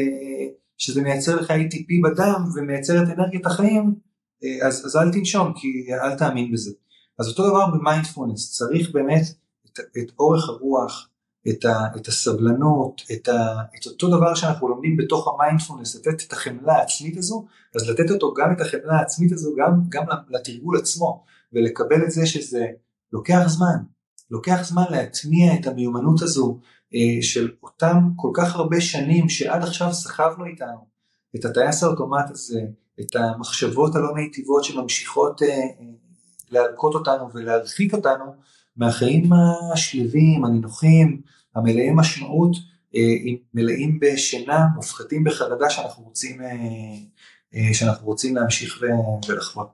שזה 0.79 1.03
מייצר 1.03 1.37
לך 1.37 1.51
ATP 1.51 1.89
בדם 2.05 2.45
ומייצר 2.55 3.03
את 3.03 3.09
אנרגיית 3.19 3.47
החיים, 3.47 3.95
אז, 4.67 4.87
אז 4.87 4.97
אל 4.97 5.13
תנשום, 5.13 5.53
כי 5.57 5.87
אל 6.05 6.19
תאמין 6.19 6.53
בזה. 6.53 6.71
אז 7.19 7.29
אותו 7.29 7.49
דבר 7.49 7.67
במיינדפולנס, 7.67 8.53
צריך 8.53 8.91
באמת 8.91 9.23
את, 9.67 9.79
את 9.99 10.13
אורך 10.19 10.49
הרוח, 10.49 11.09
את, 11.49 11.65
ה, 11.65 11.87
את 11.97 12.09
הסבלנות, 12.09 13.03
את, 13.13 13.29
ה, 13.29 13.55
את 13.79 13.87
אותו 13.87 14.09
דבר 14.09 14.35
שאנחנו 14.35 14.69
לומדים 14.69 14.97
בתוך 14.97 15.29
המיינדפולנס, 15.29 15.97
לתת 15.97 16.23
את 16.27 16.33
החמלה 16.33 16.73
העצמית 16.73 17.17
הזו, 17.17 17.47
אז 17.77 17.89
לתת 17.89 18.11
אותו 18.11 18.35
גם 18.35 18.53
את 18.53 18.61
החמלה 18.61 18.95
העצמית 18.99 19.33
הזו, 19.33 19.55
גם, 19.59 19.81
גם 19.89 20.05
לתרגול 20.31 20.79
עצמו, 20.79 21.25
ולקבל 21.53 22.05
את 22.05 22.11
זה 22.11 22.27
שזה 22.27 22.67
לוקח 23.13 23.43
זמן, 23.47 23.77
לוקח 24.31 24.61
זמן 24.63 24.85
להטמיע 24.91 25.55
את 25.55 25.67
המיומנות 25.67 26.23
הזו 26.23 26.59
אה, 26.95 27.23
של 27.23 27.51
אותם 27.63 27.99
כל 28.17 28.31
כך 28.35 28.57
הרבה 28.57 28.81
שנים 28.81 29.29
שעד 29.29 29.63
עכשיו 29.63 29.93
סחבנו 29.93 30.45
איתנו, 30.45 30.87
את 31.37 31.45
הטייס 31.45 31.83
האוטומט 31.83 32.31
הזה, 32.31 32.61
את 33.01 33.17
המחשבות 33.17 33.95
הלא 33.95 34.15
מיטיבות 34.15 34.65
שממשיכות 34.65 35.43
אה, 35.43 35.49
אה, 35.49 36.02
להלקות 36.53 36.95
אותנו 36.95 37.33
ולהרחיק 37.35 37.95
אותנו 37.95 38.25
מהחיים 38.77 39.31
השלווים, 39.73 40.45
הנינוחים, 40.45 41.21
המלאי 41.55 41.91
משמעות, 41.95 42.57
אה, 42.95 43.33
מלאים 43.55 44.01
בשינה, 44.01 44.67
מופחתים 44.75 45.25
בחרדה 45.25 45.71
שאנחנו 45.71 46.05
רוצים, 46.05 46.43
אה, 46.43 46.49
אה, 47.55 47.75
שאנחנו 47.75 48.07
רוצים 48.07 48.37
להמשיך 48.37 48.83
ולחוות. 49.29 49.69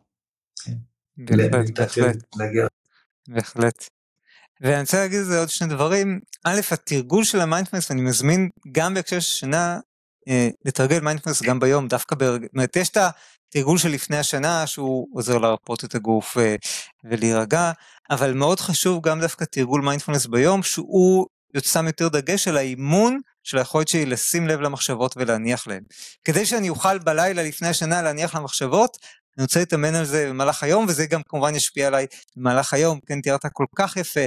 כן. 0.64 0.72
בהחלט. 1.26 2.16
בהחלט. 3.28 3.88
ואני 4.60 4.80
רוצה 4.80 4.96
להגיד 4.96 5.18
לזה 5.18 5.38
עוד 5.38 5.48
שני 5.48 5.68
דברים. 5.68 6.20
א', 6.44 6.60
התרגול 6.70 7.24
של 7.24 7.40
המיינדפלנס, 7.40 7.90
אני 7.90 8.00
מזמין 8.00 8.48
גם 8.72 8.94
בהקשר 8.94 9.20
של 9.20 9.36
שינה, 9.36 9.80
לתרגל 10.64 11.00
מיינדפלנס 11.00 11.42
גם 11.42 11.60
ביום, 11.60 11.88
דווקא, 11.88 12.16
ברגע, 12.16 12.44
זאת 12.46 12.54
אומרת, 12.54 12.76
יש 12.76 12.88
את 12.88 12.96
התרגול 13.48 13.78
של 13.78 13.88
לפני 13.88 14.16
השינה, 14.16 14.66
שהוא 14.66 15.08
עוזר 15.14 15.38
להרפות 15.38 15.84
את 15.84 15.94
הגוף 15.94 16.36
ולהירגע, 17.04 17.72
אבל 18.10 18.32
מאוד 18.32 18.60
חשוב 18.60 19.06
גם 19.06 19.20
דווקא 19.20 19.44
תרגול 19.44 19.82
מיינדפולנס 19.82 20.26
ביום, 20.26 20.62
שהוא 20.62 21.26
שם 21.58 21.86
יותר 21.86 22.08
דגש 22.08 22.48
על 22.48 22.56
האימון 22.56 23.20
של 23.44 23.58
היכולת 23.58 23.88
שלי 23.88 24.06
לשים 24.06 24.48
לב 24.48 24.60
למחשבות 24.60 25.14
ולהניח 25.16 25.66
להן. 25.66 25.82
כדי 26.24 26.46
שאני 26.46 26.68
אוכל 26.68 26.98
בלילה 26.98 27.42
לפני 27.42 27.68
השנה 27.68 28.02
להניח 28.02 28.34
למחשבות, 28.34 28.96
אני 29.38 29.42
רוצה 29.42 29.60
להתאמן 29.60 29.94
על 29.94 30.04
זה 30.04 30.28
במהלך 30.28 30.62
היום, 30.62 30.86
וזה 30.88 31.06
גם 31.06 31.20
כמובן 31.28 31.54
ישפיע 31.54 31.86
עליי 31.86 32.06
במהלך 32.36 32.74
היום, 32.74 33.00
כן, 33.06 33.20
תיארת 33.20 33.46
כל 33.52 33.66
כך 33.76 33.96
יפה 33.96 34.20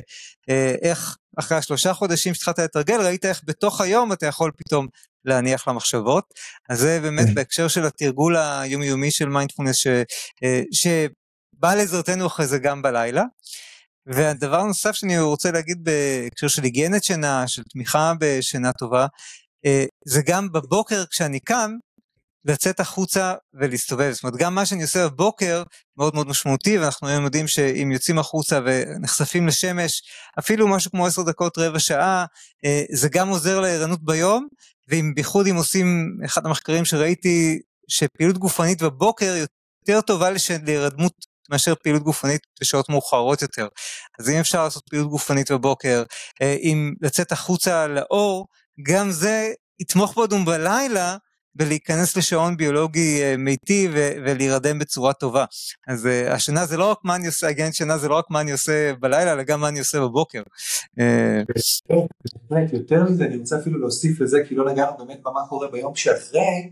אה, 0.49 0.75
איך 0.81 1.17
אחרי 1.39 1.57
השלושה 1.57 1.93
חודשים 1.93 2.33
שהתחלת 2.33 2.59
לתרגל, 2.59 3.01
ראית 3.01 3.25
איך 3.25 3.41
בתוך 3.45 3.81
היום 3.81 4.13
אתה 4.13 4.25
יכול 4.25 4.51
פתאום 4.57 4.87
להניח 5.25 5.67
למחשבות. 5.67 6.33
אז 6.69 6.79
זה 6.79 6.99
באמת 7.01 7.27
כן. 7.27 7.33
בהקשר 7.33 7.67
של 7.67 7.85
התרגול 7.85 8.37
היומיומי 8.37 9.11
של 9.11 9.29
מיינדפולנס, 9.29 9.87
אה, 9.87 10.61
שבא 10.73 11.73
לעזרתנו 11.75 12.27
אחרי 12.27 12.47
זה 12.47 12.59
גם 12.59 12.81
בלילה. 12.81 13.23
והדבר 14.05 14.63
נוסף 14.63 14.91
שאני 14.91 15.19
רוצה 15.19 15.51
להגיד 15.51 15.77
בהקשר 15.83 16.47
של 16.47 16.63
היגיינת 16.63 17.03
שינה, 17.03 17.47
של 17.47 17.63
תמיכה 17.63 18.13
בשינה 18.19 18.73
טובה, 18.73 19.05
אה, 19.65 19.85
זה 20.05 20.21
גם 20.25 20.51
בבוקר 20.51 21.03
כשאני 21.05 21.39
קם, 21.39 21.71
לצאת 22.45 22.79
החוצה 22.79 23.33
ולהסתובב. 23.53 24.11
זאת 24.11 24.23
אומרת, 24.23 24.37
גם 24.37 24.55
מה 24.55 24.65
שאני 24.65 24.83
עושה 24.83 25.07
בבוקר 25.07 25.63
מאוד 25.97 26.15
מאוד 26.15 26.27
משמעותי, 26.27 26.79
ואנחנו 26.79 27.07
היום 27.07 27.23
יודעים 27.23 27.47
שאם 27.47 27.91
יוצאים 27.91 28.19
החוצה 28.19 28.59
ונחשפים 28.65 29.47
לשמש, 29.47 30.01
אפילו 30.39 30.67
משהו 30.67 30.91
כמו 30.91 31.05
עשר 31.05 31.21
דקות, 31.21 31.57
רבע 31.57 31.79
שעה, 31.79 32.25
אה, 32.65 32.83
זה 32.91 33.09
גם 33.09 33.29
עוזר 33.29 33.59
לערנות 33.59 34.05
ביום, 34.05 34.47
ובייחוד 34.93 35.47
אם 35.47 35.55
עושים, 35.55 36.17
אחד 36.25 36.45
המחקרים 36.45 36.85
שראיתי, 36.85 37.59
שפעילות 37.87 38.37
גופנית 38.37 38.81
בבוקר 38.81 39.35
יותר 39.87 40.01
טובה 40.01 40.29
להירדמות 40.65 41.13
מאשר 41.49 41.73
פעילות 41.83 42.03
גופנית 42.03 42.41
בשעות 42.61 42.89
מאוחרות 42.89 43.41
יותר. 43.41 43.67
אז 44.19 44.29
אם 44.29 44.39
אפשר 44.39 44.63
לעשות 44.63 44.83
פעילות 44.89 45.09
גופנית 45.09 45.51
בבוקר, 45.51 46.03
אה, 46.41 46.55
אם 46.61 46.93
לצאת 47.01 47.31
החוצה 47.31 47.87
לאור, 47.87 48.47
גם 48.87 49.11
זה 49.11 49.53
יתמוך 49.79 50.17
בנו 50.17 50.45
בלילה 50.45 51.17
ולהיכנס 51.55 52.17
לשעון 52.17 52.57
ביולוגי 52.57 53.21
אה, 53.21 53.35
מיטיב 53.37 53.91
ולהירדם 53.95 54.79
בצורה 54.79 55.13
טובה. 55.13 55.45
אז 55.87 56.05
uh, 56.05 56.31
השינה 56.31 56.65
זה 56.65 56.77
לא 56.77 56.91
רק 56.91 56.97
מה 57.03 57.15
אני 57.15 57.27
עושה, 57.27 57.47
הגנת 57.47 57.73
שינה 57.73 57.97
זה 57.97 58.07
לא 58.07 58.17
רק 58.17 58.25
מה 58.29 58.41
אני 58.41 58.51
עושה 58.51 58.93
בלילה, 58.99 59.33
אלא 59.33 59.43
גם 59.43 59.61
מה 59.61 59.67
אני 59.67 59.79
עושה 59.79 59.99
בבוקר. 59.99 60.41
יותר 62.73 63.03
מזה, 63.03 63.25
אני 63.25 63.37
רוצה 63.37 63.57
אפילו 63.59 63.79
להוסיף 63.79 64.21
לזה, 64.21 64.37
כי 64.47 64.55
לא 64.55 64.71
נגענו 64.71 64.97
באמת 64.97 65.19
במה 65.25 65.39
קורה 65.49 65.67
ביום 65.71 65.95
שאחרי, 65.95 66.71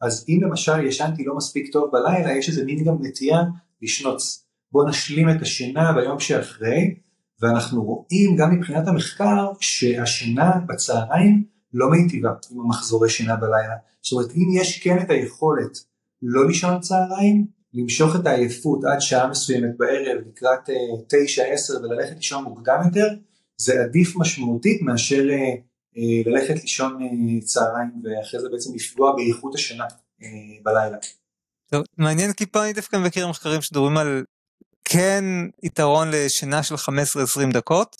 אז 0.00 0.24
אם 0.28 0.38
למשל 0.42 0.86
ישנתי 0.86 1.24
לא 1.24 1.36
מספיק 1.36 1.72
טוב 1.72 1.90
בלילה, 1.92 2.32
יש 2.32 2.48
איזה 2.48 2.64
מין 2.64 2.84
גם 2.84 2.94
נטייה 3.00 3.42
לשנוץ. 3.82 4.46
בואו 4.72 4.88
נשלים 4.88 5.30
את 5.30 5.42
השינה 5.42 5.92
ביום 5.92 6.20
שאחרי, 6.20 6.94
ואנחנו 7.42 7.82
רואים 7.82 8.36
גם 8.36 8.50
מבחינת 8.50 8.88
המחקר 8.88 9.52
שהשינה 9.60 10.52
בצהריים 10.68 11.44
לא 11.72 11.90
מיטיבה 11.90 12.30
עם 12.50 12.60
המחזורי 12.60 13.10
שינה 13.10 13.36
בלילה. 13.36 13.74
זאת 14.02 14.12
אומרת, 14.12 14.30
אם 14.36 14.60
יש 14.60 14.82
כן 14.82 14.98
את 15.02 15.10
היכולת 15.10 15.78
לא 16.22 16.48
לישון 16.48 16.80
צהריים, 16.80 17.46
למשוך 17.74 18.16
את 18.16 18.26
העייפות 18.26 18.84
עד 18.84 19.00
שעה 19.00 19.30
מסוימת 19.30 19.70
בערב 19.76 20.18
לקראת 20.28 20.68
9-10 20.68 20.70
אה, 20.70 21.82
וללכת 21.82 22.16
לישון 22.16 22.44
מוקדם 22.44 22.80
יותר, 22.84 23.06
זה 23.56 23.82
עדיף 23.82 24.16
משמעותית 24.16 24.82
מאשר 24.82 25.30
אה, 25.30 25.36
אה, 25.96 26.32
ללכת 26.32 26.62
לישון 26.62 26.98
צהריים 27.40 27.90
ואחרי 28.04 28.40
זה 28.40 28.48
בעצם 28.52 28.74
לפגוע 28.74 29.16
באיכות 29.16 29.54
השינה 29.54 29.84
בלילה. 30.62 30.96
טוב, 31.70 31.84
מעניין 31.98 32.32
כי 32.32 32.46
פה 32.46 32.64
אני 32.64 32.72
דווקא 32.72 32.96
מכיר 32.96 33.28
מחקרים 33.28 33.62
שדוברים 33.62 33.96
על 33.96 34.24
כן 34.84 35.24
יתרון 35.62 36.08
לשינה 36.12 36.62
של 36.62 36.74
15-20 36.74 36.78
דקות, 37.52 37.96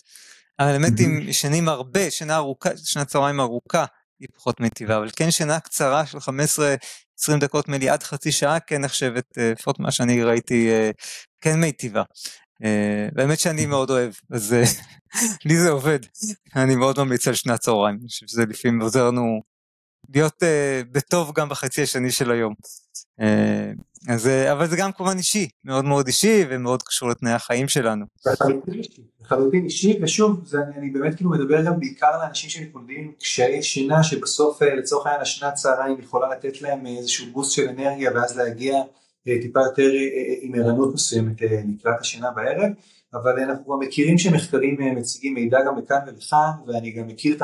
אבל 0.61 0.77
באמת 0.77 0.99
אם 0.99 1.19
ישנים 1.21 1.69
הרבה, 1.69 2.11
שינה 2.11 2.35
ארוכה, 2.35 2.69
שנת 2.77 3.07
צהריים 3.07 3.39
ארוכה, 3.39 3.85
היא 4.19 4.27
פחות 4.35 4.59
מיטיבה, 4.59 4.97
אבל 4.97 5.09
כן 5.15 5.31
שינה 5.31 5.59
קצרה 5.59 6.05
של 6.05 6.17
15-20 6.17 7.39
דקות 7.39 7.67
מלי 7.67 7.89
עד 7.89 8.03
חצי 8.03 8.31
שעה 8.31 8.59
כן 8.59 8.81
נחשבת, 8.81 9.25
לפחות 9.37 9.79
מה 9.79 9.91
שאני 9.91 10.23
ראיתי, 10.23 10.69
כן 11.41 11.59
מיטיבה. 11.59 12.03
באמת 13.13 13.39
שאני 13.39 13.65
מאוד 13.65 13.89
אוהב, 13.89 14.13
אז 14.31 14.55
לי 15.45 15.57
זה 15.57 15.69
עובד, 15.69 15.99
אני 16.55 16.75
מאוד 16.75 16.99
ממליץ 16.99 17.27
על 17.27 17.33
שנת 17.33 17.59
צהריים, 17.59 17.97
אני 18.01 18.07
חושב 18.07 18.27
שזה 18.27 18.45
לפעמים 18.49 18.81
עוזר 18.81 19.07
לנו 19.07 19.41
להיות 20.13 20.43
בטוב 20.91 21.31
גם 21.35 21.49
בחצי 21.49 21.81
השני 21.81 22.11
של 22.11 22.31
היום. 22.31 22.53
אז, 24.09 24.27
אבל 24.51 24.67
זה 24.67 24.77
גם 24.77 24.91
כמובן 24.91 25.17
אישי, 25.17 25.47
מאוד 25.65 25.85
מאוד 25.85 26.07
אישי 26.07 26.45
ומאוד 26.49 26.83
קשור 26.83 27.09
לתנאי 27.09 27.31
החיים 27.31 27.67
שלנו. 27.67 28.05
לחלוטין 29.21 29.63
אישי, 29.63 29.99
ושוב, 30.01 30.41
זה, 30.45 30.57
אני, 30.61 30.77
אני 30.77 30.89
באמת 30.89 31.15
כאילו 31.15 31.29
מדבר 31.29 31.65
גם 31.65 31.79
בעיקר 31.79 32.17
לאנשים 32.23 32.49
שמתמודדים 32.49 32.99
עם 32.99 33.11
קשיי 33.19 33.63
שינה, 33.63 34.03
שבסוף 34.03 34.61
לצורך 34.61 35.05
העניין 35.05 35.21
השנת 35.21 35.53
צהריים 35.53 35.99
יכולה 35.99 36.29
לתת 36.29 36.61
להם 36.61 36.85
איזשהו 36.85 37.25
בוסט 37.31 37.51
של 37.51 37.69
אנרגיה 37.69 38.11
ואז 38.15 38.37
להגיע 38.37 38.75
טיפה 39.23 39.59
יותר 39.59 39.89
עם 40.41 40.55
ערנות 40.55 40.93
מסוימת 40.93 41.41
לקראת 41.41 41.99
השינה 41.99 42.31
בערב, 42.31 42.69
אבל 43.13 43.39
אנחנו 43.39 43.65
כבר 43.65 43.75
מכירים 43.75 44.17
שמחקרים 44.17 44.95
מציגים 44.95 45.33
מידע 45.33 45.57
גם 45.67 45.79
לכאן 45.79 45.99
ולכאן, 46.07 46.51
ואני 46.67 46.91
גם 46.91 47.07
מכיר 47.07 47.35
את 47.35 47.41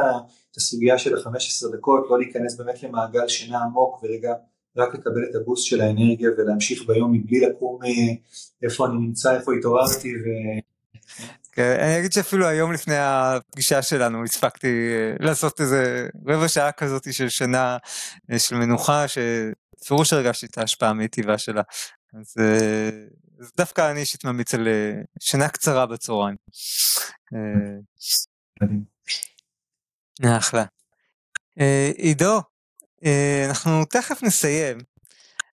הסוגיה 0.57 0.97
של 0.97 1.15
ה-15 1.17 1.77
דקות, 1.77 2.07
לא 2.09 2.19
להיכנס 2.19 2.55
באמת 2.55 2.83
למעגל 2.83 3.27
שינה 3.27 3.63
עמוק 3.63 4.03
ורגע 4.03 4.33
רק 4.77 4.93
לקבל 4.93 5.23
את 5.29 5.35
הבוסט 5.35 5.65
של 5.65 5.81
האנרגיה 5.81 6.29
ולהמשיך 6.37 6.83
ביום 6.87 7.11
מבלי 7.11 7.39
לקום 7.39 7.79
איפה 8.63 8.85
אני 8.85 8.93
נמצא, 8.93 9.35
איפה 9.35 9.51
התעוררתי. 9.53 10.13
ו... 10.15 10.25
כן, 11.51 11.77
אני 11.79 11.99
אגיד 11.99 12.11
שאפילו 12.11 12.47
היום 12.47 12.73
לפני 12.73 12.95
הפגישה 12.97 13.81
שלנו 13.81 14.23
הספקתי 14.23 14.89
לעשות 15.19 15.61
איזה 15.61 16.07
רבע 16.27 16.47
שעה 16.47 16.71
כזאת 16.71 17.13
של 17.13 17.29
שנה 17.29 17.77
של 18.37 18.55
מנוחה, 18.55 19.05
שפירוש 19.07 20.13
הרגשתי 20.13 20.45
את 20.45 20.57
ההשפעה 20.57 20.89
המיטיבה 20.89 21.37
שלה. 21.37 21.61
אז, 22.13 22.35
אז 23.39 23.51
דווקא 23.57 23.91
אני 23.91 23.99
אישית 23.99 24.25
ממליץ 24.25 24.53
על 24.53 24.67
שנה 25.19 25.49
קצרה 25.49 25.85
בצהריים. 25.85 26.35
אחלה. 30.25 30.63
עידו, 31.97 32.41
אנחנו 33.49 33.85
תכף 33.85 34.23
נסיים, 34.23 34.77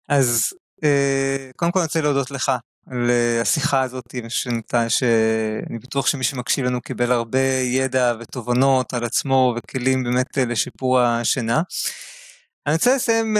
אז 0.09 0.53
קודם 1.55 1.71
כל 1.71 1.79
אני 1.79 1.85
רוצה 1.85 2.01
להודות 2.01 2.31
לך 2.31 2.51
על 2.91 3.11
השיחה 3.41 3.81
הזאת, 3.81 4.15
שאני 4.89 5.79
בטוח 5.81 6.07
שמי 6.07 6.23
שמקשיב 6.23 6.65
לנו 6.65 6.81
קיבל 6.81 7.11
הרבה 7.11 7.39
ידע 7.63 8.13
ותובנות 8.19 8.93
על 8.93 9.03
עצמו 9.03 9.55
וכלים 9.57 10.03
באמת 10.03 10.37
לשיפור 10.37 10.99
השינה. 10.99 11.61
אני 12.65 12.73
רוצה 12.73 12.95
לסיים 12.95 13.37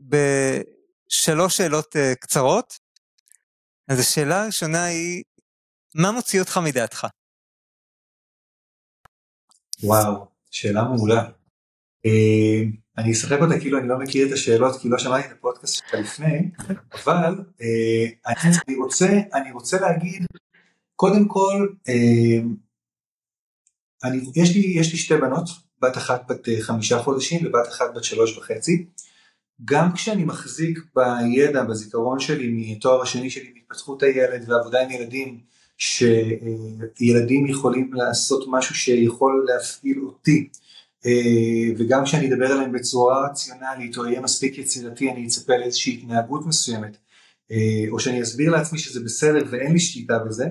בשלוש 0.00 1.56
שאלות 1.56 1.96
קצרות. 2.20 2.78
אז 3.88 4.00
השאלה 4.00 4.42
הראשונה 4.42 4.84
היא, 4.84 5.22
מה 5.94 6.12
מוציא 6.12 6.40
אותך 6.40 6.60
מדעתך? 6.64 7.06
וואו, 9.82 10.27
שאלה 10.50 10.84
מעולה. 10.84 11.24
אני 12.98 13.12
אשחק 13.12 13.38
אותה 13.40 13.60
כאילו 13.60 13.78
אני 13.78 13.88
לא 13.88 13.98
מכיר 13.98 14.26
את 14.26 14.32
השאלות 14.32 14.80
כי 14.80 14.88
לא 14.88 14.98
שמעתי 14.98 15.26
את 15.26 15.32
הפודקאסט 15.32 15.74
שלך 15.74 15.94
לפני, 15.94 16.50
אבל 17.04 17.44
אה, 17.62 18.32
אני 18.66 18.76
רוצה, 18.76 19.08
אני 19.34 19.52
רוצה 19.52 19.80
להגיד, 19.80 20.26
קודם 20.96 21.28
כל, 21.28 21.68
אה, 21.88 22.40
אני, 24.04 24.20
יש, 24.36 24.54
לי, 24.54 24.60
יש 24.60 24.92
לי 24.92 24.98
שתי 24.98 25.16
בנות, 25.16 25.48
בת 25.82 25.96
אחת 25.96 26.30
בת 26.30 26.48
אה, 26.48 26.60
חמישה 26.60 26.98
חודשים 26.98 27.46
ובת 27.46 27.68
אחת 27.68 27.86
בת 27.94 28.04
שלוש 28.04 28.38
וחצי. 28.38 28.86
גם 29.64 29.92
כשאני 29.92 30.24
מחזיק 30.24 30.78
בידע, 30.94 31.64
בזיכרון 31.64 32.20
שלי 32.20 32.48
מתואר 32.50 33.02
השני 33.02 33.30
שלי 33.30 33.52
בהתפתחות 33.54 34.02
הילד 34.02 34.50
ועבודה 34.50 34.82
עם 34.82 34.90
ילדים, 34.90 35.40
שילדים 35.78 37.46
יכולים 37.46 37.94
לעשות 37.94 38.44
משהו 38.48 38.74
שיכול 38.74 39.46
להפעיל 39.48 40.00
אותי. 40.02 40.48
אה, 41.06 41.74
וגם 41.78 42.04
כשאני 42.04 42.32
אדבר 42.34 42.52
עליהם 42.52 42.72
בצורה 42.72 43.30
רציונלית 43.30 43.98
או 43.98 44.04
אהיה 44.04 44.20
מספיק 44.20 44.58
יצירתי 44.58 45.10
אני 45.10 45.26
אצפה 45.26 45.56
לאיזושהי 45.56 45.92
התנהגות 45.92 46.46
מסוימת. 46.46 46.96
אה, 47.52 47.84
או 47.90 48.00
שאני 48.00 48.22
אסביר 48.22 48.50
לעצמי 48.50 48.78
שזה 48.78 49.00
בסדר 49.04 49.46
ואין 49.50 49.72
לי 49.72 49.78
שליטה 49.78 50.18
בזה 50.18 50.46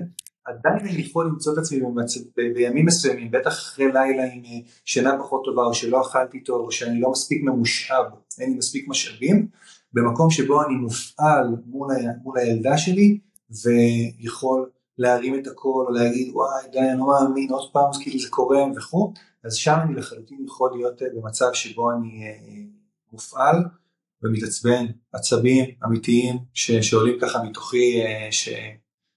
עדיין 0.48 0.88
אני 0.88 1.02
יכול 1.02 1.26
למצוא 1.26 1.52
את 1.52 1.58
עצמי 1.58 1.80
במצב, 1.80 2.20
בימים 2.54 2.86
מסוימים 2.86 3.30
בטח 3.30 3.50
אחרי 3.50 3.86
לילה 3.86 4.22
עם 4.22 4.42
אה, 4.44 4.58
שינה 4.84 5.18
פחות 5.18 5.42
טובה 5.44 5.62
או 5.62 5.74
שלא 5.74 6.02
אכלתי 6.02 6.40
טוב 6.40 6.60
או 6.60 6.72
שאני 6.72 7.00
לא 7.00 7.10
מספיק 7.10 7.42
ממושאב 7.42 8.04
אין 8.40 8.50
לי 8.50 8.56
מספיק 8.56 8.88
משאבים 8.88 9.46
במקום 9.92 10.30
שבו 10.30 10.64
אני 10.64 10.74
מופעל 10.74 11.46
מול, 11.66 11.92
ה, 11.92 11.96
מול 12.22 12.38
הילדה 12.38 12.78
שלי 12.78 13.18
ויכול 13.50 14.70
להרים 14.98 15.38
את 15.38 15.46
הכל 15.46 15.84
או 15.88 15.90
להגיד 15.90 16.30
וואי 16.34 16.68
די 16.72 16.78
אני 16.78 16.98
לא 16.98 17.06
מאמין 17.06 17.50
עוד 17.50 17.72
פעם 17.72 17.90
כאילו 18.02 18.20
זה 18.20 18.28
קורה 18.30 18.58
וכו' 18.76 19.12
אז 19.44 19.54
שם 19.54 19.76
אני 19.84 19.94
לחלוטין 19.94 20.44
יכול 20.44 20.70
להיות 20.76 21.02
אה, 21.02 21.06
במצב 21.14 21.50
שבו 21.52 21.92
אני 21.92 22.24
אה, 22.26 22.62
מופעל 23.12 23.56
ומתעצבן, 24.22 24.86
עצבים 25.12 25.64
אמיתיים 25.84 26.38
ש, 26.54 26.70
שעולים 26.70 27.18
ככה 27.20 27.42
מתוכי 27.42 28.02
אה, 28.02 28.32
ש, 28.32 28.48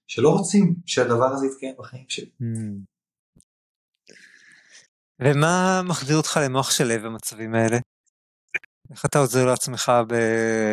שלא 0.06 0.28
רוצים 0.28 0.74
שהדבר 0.86 1.32
הזה 1.32 1.46
יתקיים 1.46 1.74
בחיים 1.78 2.04
שלי. 2.08 2.30
Hmm. 2.40 2.92
ומה 5.20 5.82
מחזיר 5.88 6.16
אותך 6.16 6.40
למוח 6.44 6.70
שלו 6.70 6.94
במצבים 7.04 7.54
האלה? 7.54 7.78
איך 8.92 9.04
אתה 9.04 9.18
עוזר 9.18 9.46
לעצמך 9.46 9.92
ב... 10.08 10.14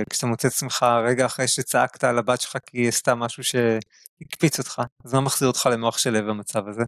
כשאתה 0.09 0.27
מוצא 0.27 0.47
את 0.47 0.53
עצמך 0.53 0.85
רגע 1.05 1.25
אחרי 1.25 1.47
שצעקת 1.47 2.03
על 2.03 2.17
הבת 2.17 2.41
שלך 2.41 2.57
כי 2.65 2.77
היא 2.77 2.87
עשתה 2.87 3.15
משהו 3.15 3.43
שהקפיץ 3.43 4.59
אותך? 4.59 4.81
אז 5.05 5.13
מה 5.13 5.21
מחזיר 5.21 5.47
אותך 5.47 5.69
למוח 5.71 5.97
שלו 5.97 6.27
במצב 6.27 6.67
הזה? 6.67 6.83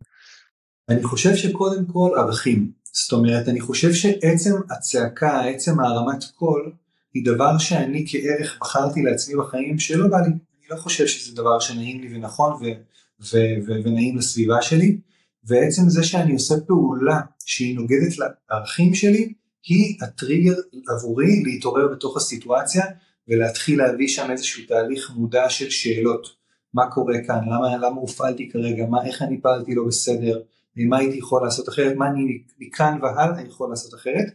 אני 0.89 1.03
חושב 1.03 1.35
שקודם 1.35 1.85
כל 1.85 2.09
ערכים, 2.17 2.71
זאת 2.93 3.11
אומרת 3.11 3.47
אני 3.47 3.61
חושב 3.61 3.93
שעצם 3.93 4.51
הצעקה, 4.69 5.41
עצם 5.41 5.79
הרמת 5.79 6.23
קול, 6.23 6.71
היא 7.13 7.25
דבר 7.25 7.57
שאני 7.57 8.05
כערך 8.07 8.57
בחרתי 8.61 9.01
לעצמי 9.01 9.35
בחיים 9.35 9.79
שלא 9.79 10.07
בא 10.07 10.17
לי, 10.17 10.25
אני 10.27 10.69
לא 10.69 10.75
חושב 10.75 11.07
שזה 11.07 11.35
דבר 11.35 11.59
שנעים 11.59 12.01
לי 12.01 12.15
ונכון 12.15 12.53
ו- 12.53 12.81
ו- 13.21 13.55
ו- 13.67 13.83
ונעים 13.83 14.17
לסביבה 14.17 14.61
שלי, 14.61 14.97
ועצם 15.43 15.89
זה 15.89 16.03
שאני 16.03 16.33
עושה 16.33 16.55
פעולה 16.67 17.19
שהיא 17.45 17.75
נוגדת 17.75 18.17
לערכים 18.49 18.93
שלי, 18.95 19.33
היא 19.65 19.97
הטריגר 20.01 20.55
עבורי 20.87 21.43
להתעורר 21.43 21.87
בתוך 21.87 22.17
הסיטואציה 22.17 22.85
ולהתחיל 23.27 23.77
להביא 23.77 24.07
שם 24.07 24.31
איזשהו 24.31 24.63
תהליך 24.67 25.11
מודע 25.15 25.49
של 25.49 25.69
שאלות, 25.69 26.27
מה 26.73 26.91
קורה 26.91 27.15
כאן, 27.27 27.39
למה, 27.45 27.77
למה 27.77 28.01
הופעלתי 28.01 28.49
כרגע, 28.49 28.85
מה, 28.85 29.05
איך 29.05 29.21
אני 29.21 29.41
פעלתי 29.41 29.75
לא 29.75 29.83
בסדר, 29.87 30.41
מה 30.75 30.97
הייתי 30.97 31.17
יכול 31.17 31.43
לעשות 31.43 31.69
אחרת, 31.69 31.95
מה 31.95 32.07
אני 32.07 32.41
מכאן 32.59 32.99
והלאה 33.01 33.41
יכול 33.41 33.69
לעשות 33.69 33.93
אחרת. 33.93 34.25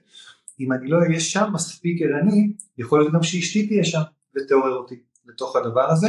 אם 0.61 0.73
אני 0.73 0.89
לא 0.89 0.99
אהיה 0.99 1.21
שם 1.21 1.51
מספיק 1.55 2.03
ערני, 2.03 2.53
יכול 2.79 3.01
להיות 3.01 3.13
גם 3.13 3.23
שאשתי 3.23 3.67
תהיה 3.67 3.85
שם 3.85 4.01
ותעורר 4.37 4.77
אותי 4.77 4.95
לתוך 5.27 5.57
הדבר 5.57 5.91
הזה. 5.91 6.09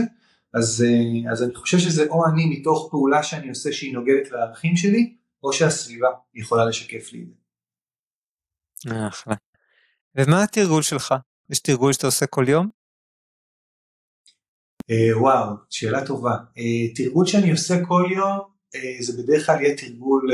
אז, 0.53 0.85
אה, 0.87 1.31
אז 1.31 1.43
אני 1.43 1.55
חושב 1.55 1.77
שזה 1.79 2.07
או 2.09 2.25
אני 2.25 2.45
מתוך 2.45 2.87
פעולה 2.91 3.23
שאני 3.23 3.49
עושה 3.49 3.71
שהיא 3.71 3.93
נוגדת 3.93 4.31
לערכים 4.31 4.75
שלי, 4.75 5.13
או 5.43 5.53
שהסביבה 5.53 6.07
יכולה 6.35 6.65
לשקף 6.65 7.13
לי 7.13 7.21
את 7.21 7.27
זה. 7.27 7.46
אחלה. 8.85 9.35
ומה 10.15 10.43
התרגול 10.43 10.81
שלך? 10.83 11.13
יש 11.49 11.59
תרגול 11.59 11.93
שאתה 11.93 12.07
עושה 12.07 12.25
כל 12.25 12.45
יום? 12.47 12.69
Uh, 14.91 15.17
וואו, 15.17 15.55
שאלה 15.69 16.05
טובה. 16.05 16.35
Uh, 16.55 16.95
תרגול 16.95 17.25
שאני 17.25 17.51
עושה 17.51 17.85
כל 17.85 18.09
יום, 18.15 18.39
אה, 18.75 18.95
זה 18.99 19.23
בדרך 19.23 19.45
כלל 19.45 19.61
יהיה 19.61 19.77
תרגול 19.77 20.31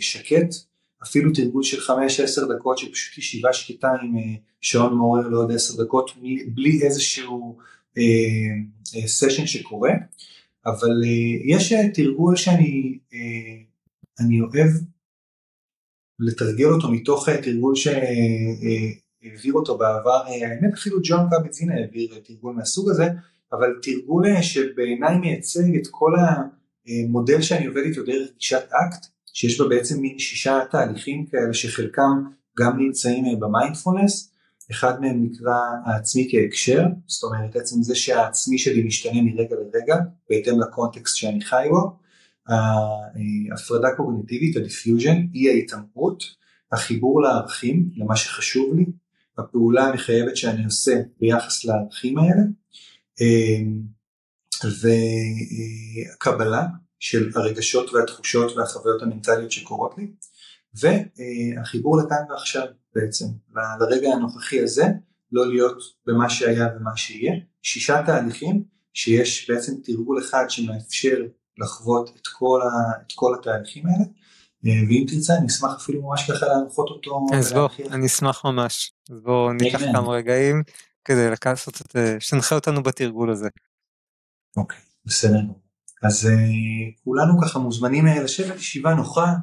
שקט, 0.00 0.54
אפילו 1.02 1.32
תרגול 1.34 1.62
של 1.62 1.80
5-10 1.80 1.90
דקות 2.56 2.78
של 2.78 2.92
פשוט 2.92 3.18
ישיבה 3.18 3.52
שקטה 3.52 3.88
עם 4.02 4.14
שעון 4.60 4.94
מעורר 4.94 5.28
לעוד 5.28 5.52
10 5.52 5.84
דקות 5.84 6.10
בלי 6.54 6.82
איזשהו 6.82 7.58
סשן 9.06 9.46
שקורה, 9.46 9.90
אבל 10.66 11.02
יש 11.46 11.72
תרגול 11.94 12.36
שאני 12.36 12.98
אני 14.20 14.40
אוהב 14.40 14.70
לתרגל 16.20 16.66
אותו 16.66 16.90
מתוך 16.90 17.28
תרגול 17.28 17.74
שהעביר 17.74 19.52
אותו 19.54 19.78
בעבר, 19.78 20.22
האמת 20.26 20.74
אפילו 20.74 20.98
ג'ון 21.02 21.26
קאבצינה 21.30 21.74
העביר 21.74 22.20
תרגול 22.24 22.54
מהסוג 22.54 22.90
הזה, 22.90 23.06
אבל 23.52 23.68
תרגול 23.82 24.24
שבעיניי 24.42 25.18
מייצג 25.18 25.76
את 25.76 25.86
כל 25.90 26.14
ה... 26.14 26.42
מודל 27.08 27.42
שאני 27.42 27.66
עובד 27.66 27.82
איתו 27.84 28.02
דרך 28.02 28.28
גישת 28.38 28.64
אקט, 28.70 29.06
שיש 29.32 29.60
בה 29.60 29.68
בעצם 29.68 30.00
מין 30.00 30.18
שישה 30.18 30.60
תהליכים 30.70 31.26
כאלה 31.26 31.54
שחלקם 31.54 32.24
גם 32.58 32.78
נמצאים 32.78 33.24
אה, 33.24 33.36
במיינדפולנס, 33.40 34.32
אחד 34.70 35.00
מהם 35.00 35.24
נקרא 35.24 35.58
העצמי 35.84 36.28
כהקשר, 36.30 36.82
זאת 37.06 37.22
אומרת 37.24 37.56
עצם 37.56 37.82
זה 37.82 37.94
שהעצמי 37.94 38.58
שלי 38.58 38.82
משתנה 38.82 39.22
מרגע 39.22 39.56
לרגע, 39.56 39.96
בהתאם 40.30 40.60
לקונטקסט 40.60 41.16
שאני 41.16 41.40
חי 41.40 41.66
בו, 41.70 41.98
ההפרדה 42.48 43.88
קוגניטיבית, 43.96 44.56
ה 44.56 44.63
defusion, 44.63 45.26
אי 45.34 45.48
ההתעמרות, 45.48 46.24
החיבור 46.72 47.22
לערכים, 47.22 47.90
למה 47.96 48.16
שחשוב 48.16 48.74
לי, 48.74 48.86
הפעולה 49.38 49.84
המחייבת 49.84 50.36
שאני 50.36 50.64
עושה 50.64 51.00
ביחס 51.20 51.64
לערכים 51.64 52.18
האלה, 52.18 52.42
והקבלה 54.64 56.66
של 56.98 57.30
הרגשות 57.34 57.92
והתחושות 57.92 58.56
והחוויות 58.56 59.02
המנטליות 59.02 59.52
שקורות 59.52 59.94
לי, 59.98 60.10
והחיבור 60.74 61.98
לכאן 61.98 62.30
ועכשיו 62.30 62.66
בעצם, 62.94 63.26
לרגע 63.80 64.08
הנוכחי 64.08 64.60
הזה, 64.60 64.84
לא 65.32 65.48
להיות 65.48 65.78
במה 66.06 66.30
שהיה 66.30 66.68
ומה 66.76 66.96
שיהיה, 66.96 67.32
שישה 67.62 68.02
תהליכים 68.06 68.64
שיש 68.94 69.50
בעצם 69.50 69.72
תרגול 69.84 70.18
אחד 70.18 70.44
שמאפשר 70.48 71.16
לחוות 71.58 72.10
את 72.16 72.26
כל, 72.26 72.60
ה, 72.62 73.00
את 73.06 73.12
כל 73.14 73.34
התהליכים 73.40 73.86
האלה, 73.86 74.04
ואם 74.64 75.04
תרצה 75.08 75.36
אני 75.36 75.46
אשמח 75.46 75.76
אפילו 75.76 76.02
ממש 76.02 76.30
ככה 76.30 76.46
להנחות 76.46 76.88
אותו. 76.88 77.26
אז 77.34 77.52
בוא, 77.52 77.68
אני 77.90 78.06
אשמח 78.06 78.44
ממש, 78.44 78.92
אז 79.10 79.20
בוא 79.20 79.52
ניקח 79.52 79.80
כמה 79.92 80.12
רגעים 80.12 80.62
כדי 81.04 81.30
לעשות 81.44 81.80
את, 81.80 81.96
שתנחה 82.20 82.54
אותנו 82.54 82.82
בתרגול 82.82 83.30
הזה. 83.30 83.48
אוקיי, 84.56 84.78
בסדר. 85.04 85.40
אז 86.02 86.28
כולנו 87.04 87.40
ככה 87.42 87.58
מוזמנים 87.58 88.06
לשבת 88.06 88.56
ישיבה 88.56 88.94
נוחה, 88.94 89.34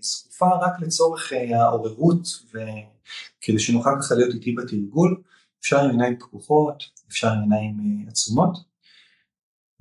זקופה 0.00 0.46
רק 0.60 0.80
לצורך 0.80 1.32
העוררות 1.54 2.28
וכדי 2.48 3.58
שנוכל 3.58 3.90
ככה 4.02 4.14
להיות 4.14 4.34
איתי 4.34 4.52
בתרגול, 4.52 5.22
אפשר 5.60 5.80
עם 5.80 5.90
עיניים 5.90 6.18
פקוחות, 6.18 6.82
אפשר 7.08 7.28
עם 7.28 7.52
עיניים 7.52 8.06
עצומות, 8.08 8.58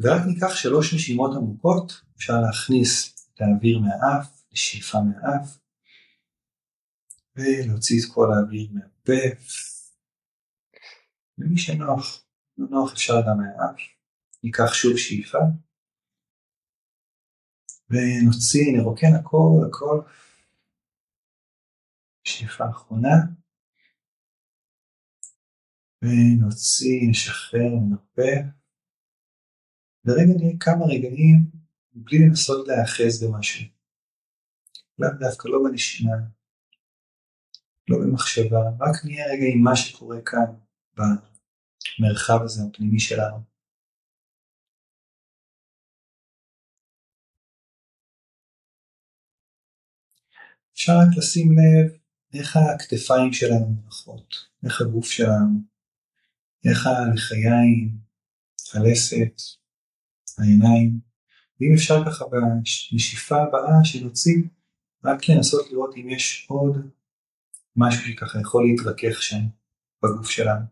ורק 0.02 0.22
ניקח 0.28 0.56
שלוש 0.56 0.94
נשימות 0.94 1.32
עמוקות, 1.36 2.02
אפשר 2.18 2.34
להכניס 2.42 3.16
את 3.34 3.42
האוויר 3.42 3.80
מהאף, 3.80 4.44
לשאיפה 4.52 4.98
מהאף, 5.02 5.58
ולהוציא 7.36 8.00
את 8.00 8.14
כל 8.14 8.28
האוויר 8.34 8.70
מהפה, 8.74 9.22
למי 11.38 11.58
שנוח, 11.58 12.24
לא 12.58 12.68
נוח 12.70 12.94
אפשר 12.94 13.14
גם 13.28 13.38
מהאף, 13.38 13.80
ניקח 14.44 14.74
שוב 14.74 14.98
שאיפה, 14.98 15.38
ונוציא, 17.90 18.78
נרוקן 18.78 19.14
הכל, 19.20 19.68
הכל. 19.68 20.02
שאיפה 22.24 22.70
אחרונה. 22.70 23.16
ונוציא, 26.02 27.10
נשחרר, 27.10 27.70
נרפה. 27.90 28.61
ורגע 30.06 30.34
נהיה 30.38 30.58
כמה 30.60 30.86
רגעים 30.86 31.52
בלי 31.94 32.18
לנסות 32.20 32.68
להיאחז 32.68 33.24
במשהו. 33.24 33.66
לאו 35.00 35.10
דווקא 35.20 35.48
לא 35.48 35.60
בנשימה, 35.64 36.16
לא 37.90 37.98
במחשבה, 37.98 38.60
רק 38.80 39.06
נהיה 39.06 39.26
רגע 39.26 39.46
עם 39.54 39.64
מה 39.64 39.76
שקורה 39.76 40.18
כאן 40.26 40.54
במרחב 40.98 42.40
הזה 42.44 42.62
הפנימי 42.64 43.00
שלנו. 43.00 43.52
אפשר 50.74 50.92
רק 50.92 51.18
לשים 51.18 51.52
לב 51.52 51.98
איך 52.34 52.58
הכתפיים 52.58 53.34
שלנו 53.34 53.66
מונחות, 53.66 54.36
איך 54.66 54.82
הגוף 54.82 55.12
שלנו, 55.12 55.60
איך 56.70 56.88
הלחיים, 56.88 57.98
הלסת, 58.74 59.61
העיניים, 60.42 61.00
ואם 61.60 61.74
אפשר 61.76 61.96
ככה 62.06 62.26
בנשיפה 62.28 63.36
הבאה 63.42 63.84
שנוציא, 63.84 64.38
רק 65.06 65.30
לנסות 65.30 65.72
לראות 65.72 65.96
אם 65.98 66.10
יש 66.10 66.46
עוד 66.50 66.78
משהו 67.76 68.02
שככה 68.02 68.40
יכול 68.40 68.64
להתרכך 68.68 69.22
שם 69.22 69.42
בגוף 70.04 70.30
שלנו. 70.30 70.66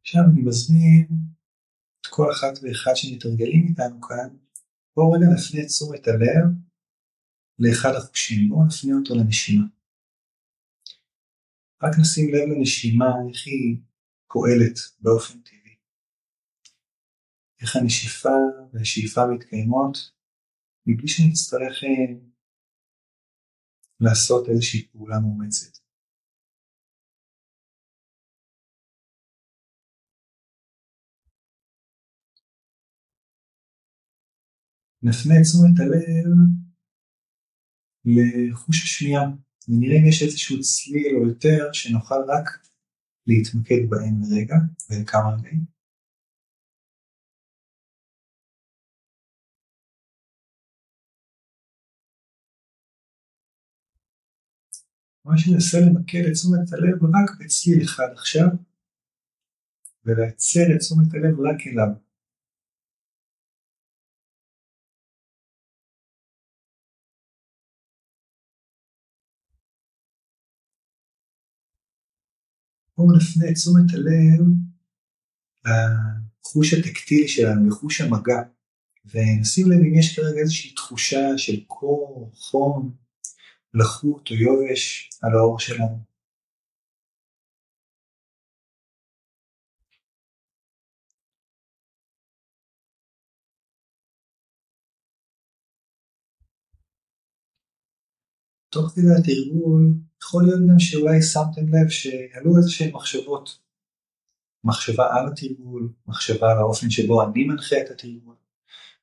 עכשיו 0.00 0.22
אני 0.32 0.42
מזמין 0.42 1.06
את 2.00 2.06
כל 2.06 2.30
אחת 2.32 2.58
ואחד 2.62 2.92
שמתרגלים 2.94 3.66
איתנו 3.68 4.00
כאן, 4.00 4.28
בואו 4.96 5.12
רגע 5.12 5.26
נפנה 5.34 5.60
את 5.60 5.66
תשומת 5.66 6.08
הלב 6.08 6.46
לאחד 7.58 7.92
החושים, 7.96 8.48
בואו 8.48 8.66
נפנה 8.66 8.94
אותו 8.94 9.14
לנשימה. 9.14 9.64
רק 11.82 11.92
נשים 12.00 12.34
לב 12.34 12.48
לנשימה, 12.50 13.10
איך 13.28 13.46
היא 13.46 13.76
פועלת 14.32 14.76
באופן 15.00 15.38
טבעי. 15.40 15.76
איך 17.60 17.76
הנשיפה 17.76 18.36
והשאיפה 18.72 19.20
מתקיימות, 19.34 19.96
מבלי 20.86 21.08
שנצטרך 21.08 21.84
אה, 21.84 22.14
לעשות 24.00 24.48
איזושהי 24.48 24.88
פעולה 24.88 25.20
מאומצת. 25.20 25.78
נפנה 35.02 35.34
את 35.34 35.42
תשומת 35.42 35.80
הלב 35.80 36.32
לחוש 38.04 38.82
השמיעה, 38.82 39.22
ונראה 39.68 39.96
אם 39.98 40.06
יש 40.08 40.22
איזשהו 40.22 40.60
צליל 40.60 41.16
או 41.16 41.28
יותר 41.28 41.72
שנוכל 41.72 42.22
רק 42.28 42.46
להתמקד 43.26 43.90
בהם 43.90 44.14
לרגע 44.22 44.56
ולכמה 44.90 45.36
רגעים. 45.36 45.64
מה 55.24 55.38
שננסה 55.38 55.78
למקד 55.80 56.24
את 56.28 56.32
תשומת 56.32 56.72
הלב 56.72 57.04
רק 57.04 57.30
בצליל 57.40 57.82
אחד 57.84 58.08
עכשיו, 58.12 58.48
ולעצר 60.04 60.66
את 60.74 60.78
תשומת 60.78 61.14
הלב 61.14 61.40
רק 61.40 61.66
אליו. 61.66 62.11
בואו 72.98 73.16
נפנה 73.16 73.48
את 73.48 73.54
תשומת 73.54 73.94
הלב 73.94 74.46
לחוש 76.44 76.74
הטקטילי 76.74 77.28
שלנו, 77.28 77.68
לחוש 77.68 78.00
המגע, 78.00 78.42
ונשים 79.06 79.70
לב 79.70 79.78
אם 79.78 79.94
יש 79.94 80.16
כרגע 80.16 80.40
איזושהי 80.40 80.74
תחושה 80.74 81.38
של 81.38 81.64
קור, 81.66 82.30
חום, 82.34 82.94
לחות 83.74 84.30
או 84.30 84.34
יובש 84.34 85.10
על 85.22 85.36
האור 85.36 85.58
שלנו. 85.58 86.11
תוך 98.72 98.92
כדי 98.94 99.14
התרגול 99.18 99.94
יכול 100.22 100.44
להיות 100.44 100.60
גם 100.68 100.78
שאולי 100.78 101.22
שמתם 101.22 101.74
לב 101.74 101.88
שעלו 101.88 102.56
איזה 102.56 102.70
שהן 102.70 102.90
מחשבות. 102.92 103.58
מחשבה 104.64 105.06
על 105.14 105.32
התרגול, 105.32 105.92
מחשבה 106.06 106.52
על 106.52 106.58
האופן 106.58 106.90
שבו 106.90 107.22
אני 107.22 107.44
מנחה 107.44 107.76
את 107.86 107.90
התרגול, 107.90 108.36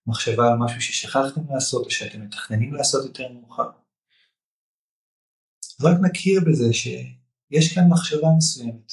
מחשבה 0.08 0.48
על 0.48 0.58
משהו 0.58 0.82
ששכחתם 0.82 1.41
לעשות 1.50 1.86
או 1.86 1.91
שאתם 1.91 2.22
מתכננים 2.22 2.74
לעשות 2.74 3.06
יותר 3.06 3.34
מאוחר. 3.34 3.70
רק 5.82 5.98
נכיר 6.02 6.41
בזה 6.48 6.74
שיש 6.74 7.76
כאן 7.76 7.84
מחשבה 7.90 8.28
מסוימת, 8.38 8.91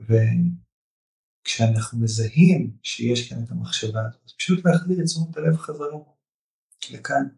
וכשאנחנו 0.00 1.98
מזהים 1.98 2.76
שיש 2.82 3.28
כאן 3.28 3.44
את 3.44 3.50
המחשבה 3.50 4.00
הזאת, 4.08 4.30
פשוט 4.38 4.64
להחזיר 4.64 5.00
את 5.00 5.04
תשומת 5.04 5.36
הלב 5.36 5.56
חזרה 5.56 5.98
לכאן, 6.90 7.28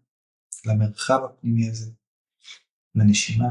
למרחב 0.66 1.20
הפנימי 1.24 1.68
הזה, 1.70 1.90
לנשימה. 2.94 3.46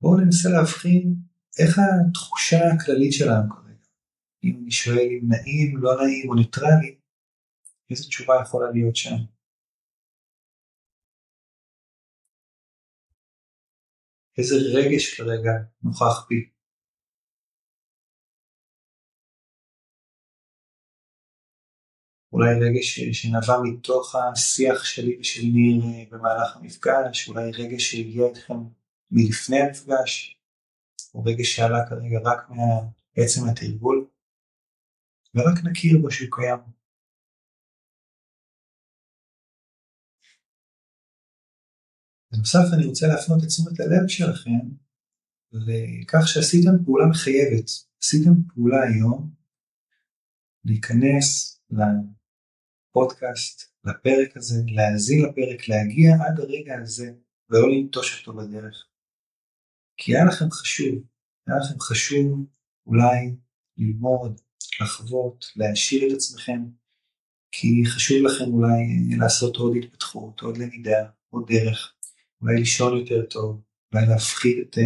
בואו 0.00 0.20
ננסה 0.20 0.48
להבחין 0.48 1.14
איך 1.58 1.78
התחושה 1.78 2.56
הכללית 2.74 3.12
שלנו 3.12 3.54
כרגע. 3.54 3.86
אם 4.44 4.54
אני 4.62 4.70
שואל 4.70 5.08
אם 5.10 5.28
נעים, 5.28 5.76
לא 5.82 5.90
נעים 6.00 6.28
או 6.28 6.34
ניטרלי, 6.34 6.98
איזו 7.90 8.08
תשובה 8.08 8.34
יכולה 8.42 8.70
להיות 8.70 8.96
שם. 8.96 9.16
איזה 14.38 14.54
רגש 14.78 15.14
כרגע 15.16 15.52
נוכח 15.82 16.26
בי. 16.28 16.50
אולי 22.32 22.54
רגש 22.60 23.00
שנבע 23.00 23.56
מתוך 23.62 24.14
השיח 24.14 24.84
שלי 24.84 25.18
ושל 25.20 25.42
ניר 25.42 25.82
אה, 25.84 26.04
במהלך 26.10 26.56
המפגש, 26.56 27.28
אולי 27.28 27.50
רגש 27.50 27.90
שהגיע 27.90 28.26
אתכם 28.32 28.54
מלפני 29.10 29.60
המפגש, 29.60 30.38
או 31.14 31.24
רגש 31.24 31.56
שעלה 31.56 31.88
כרגע 31.88 32.18
רק 32.24 32.50
מעצם 32.50 33.40
התרגול, 33.50 34.06
ורק 35.34 35.64
נכיר 35.64 35.98
בו 36.02 36.10
שהוא 36.10 36.28
קיים. 36.30 36.58
בנוסף 42.32 42.74
אני 42.74 42.86
רוצה 42.86 43.06
להפנות 43.06 43.42
את 43.42 43.48
תשומת 43.48 43.80
הלב 43.80 44.08
שלכם 44.08 44.68
לכך 45.52 46.28
שעשיתם 46.28 46.84
פעולה 46.84 47.06
מחייבת, 47.06 47.68
עשיתם 48.02 48.30
פעולה 48.54 48.82
היום 48.82 49.30
להיכנס 50.64 51.60
לפודקאסט, 52.92 53.72
לפרק 53.84 54.36
הזה, 54.36 54.62
להאזין 54.66 55.24
לפרק, 55.24 55.68
להגיע 55.68 56.14
עד 56.14 56.40
הרגע 56.40 56.74
הזה 56.82 57.12
ולא 57.50 57.70
לנטוש 57.70 58.20
אותו 58.20 58.38
בדרך. 58.38 58.86
כי 59.96 60.16
היה 60.16 60.24
לכם 60.24 60.50
חשוב, 60.50 60.94
היה 61.46 61.56
לכם 61.58 61.80
חשוב 61.80 62.46
אולי 62.86 63.36
ללמוד, 63.76 64.40
לחוות, 64.80 65.46
להעשיר 65.56 66.08
את 66.08 66.12
עצמכם, 66.16 66.62
כי 67.52 67.82
חשוב 67.86 68.16
לכם 68.26 68.44
אולי 68.44 69.16
לעשות 69.18 69.56
עוד 69.56 69.76
התפתחות, 69.76 70.40
עוד 70.40 70.56
למידה, 70.56 71.10
עוד 71.30 71.44
דרך, 71.48 71.94
אולי 72.40 72.58
לישון 72.58 72.98
יותר 72.98 73.26
טוב, 73.30 73.62
אולי 73.92 74.06
להפחית 74.06 74.56
את, 74.68 74.78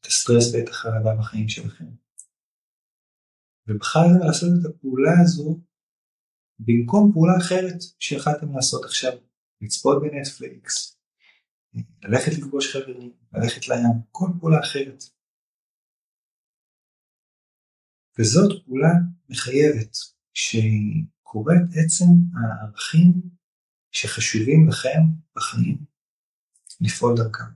את 0.00 0.06
הסטרס 0.06 0.54
ואת 0.54 0.68
החרדה 0.68 1.14
בחיים 1.18 1.48
שלכם. 1.48 1.84
ובחרתם 3.66 4.26
לעשות 4.26 4.50
את 4.60 4.70
הפעולה 4.70 5.12
הזו 5.22 5.60
במקום 6.64 7.12
פעולה 7.12 7.32
אחרת 7.38 7.80
שיכלתם 7.98 8.54
לעשות 8.54 8.84
עכשיו, 8.84 9.12
לצפות 9.60 10.02
בנטפליקס, 10.02 10.98
ללכת 12.02 12.32
לפגוש 12.38 12.76
חברים, 12.76 13.12
ללכת 13.32 13.68
לים, 13.68 14.00
כל 14.10 14.26
פעולה 14.40 14.60
אחרת. 14.60 15.02
וזאת 18.18 18.64
פעולה 18.66 18.92
מחייבת, 19.28 19.96
שהיא 20.34 21.04
קוראת 21.22 21.68
עצם 21.84 22.12
הערכים 22.34 23.12
שחשובים 23.90 24.68
לכם 24.68 25.00
בחיים 25.36 25.78
לפעול 26.80 27.16
דרכם. 27.16 27.52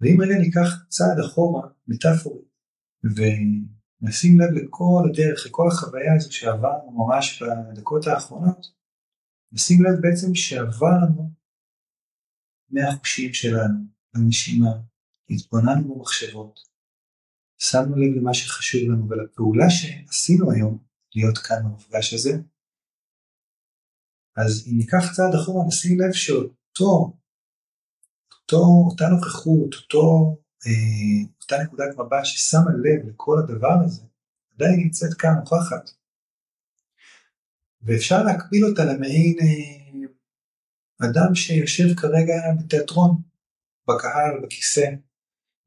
ואם 0.00 0.16
רגע 0.22 0.38
ניקח 0.38 0.84
צעד 0.88 1.18
אחורה, 1.26 1.68
מטאפורית, 1.88 2.53
ונשים 3.04 4.40
לב 4.40 4.50
לכל 4.50 5.02
הדרך, 5.10 5.46
לכל 5.46 5.68
החוויה 5.68 6.14
הזו 6.16 6.32
שעברנו 6.32 6.90
ממש 6.92 7.42
בדקות 7.42 8.06
האחרונות, 8.06 8.66
נשים 9.52 9.84
לב 9.84 10.00
בעצם 10.00 10.34
שעברנו 10.34 11.30
מהחושים 12.70 13.34
שלנו, 13.34 13.78
לנשימה, 14.14 14.72
התבוננו 15.30 15.94
במחשבות, 15.94 16.60
שמנו 17.58 17.96
לב 17.96 18.16
למה 18.16 18.34
שחשוב 18.34 18.90
לנו 18.90 19.08
ולפעולה 19.08 19.70
שעשינו 19.70 20.50
היום, 20.50 20.78
להיות 21.14 21.38
כאן 21.38 21.56
במפגש 21.64 22.14
הזה, 22.14 22.32
אז 24.36 24.68
אם 24.68 24.76
ניקח 24.78 25.12
צעד 25.16 25.34
אחורה 25.42 25.66
נשים 25.66 26.00
לב 26.00 26.12
שאותו, 26.12 27.12
אותו, 28.42 28.64
אותה 28.90 29.04
נוכחות, 29.08 29.74
אותו 29.74 30.36
אותה 31.42 31.56
נקודת 31.64 31.94
מבט 31.98 32.24
ששמה 32.24 32.70
לב 32.70 33.08
לכל 33.08 33.36
הדבר 33.38 33.76
הזה, 33.84 34.02
עדיין 34.54 34.80
נמצאת 34.80 35.14
כאן 35.14 35.30
נוכחת. 35.38 35.90
ואפשר 37.82 38.22
להקביל 38.22 38.64
אותה 38.64 38.84
למעין 38.84 39.36
אה, 39.40 39.84
אדם 41.10 41.34
שיושב 41.34 41.94
כרגע 42.00 42.34
בתיאטרון, 42.58 43.22
בקהל, 43.88 44.40
בכיסא, 44.42 44.86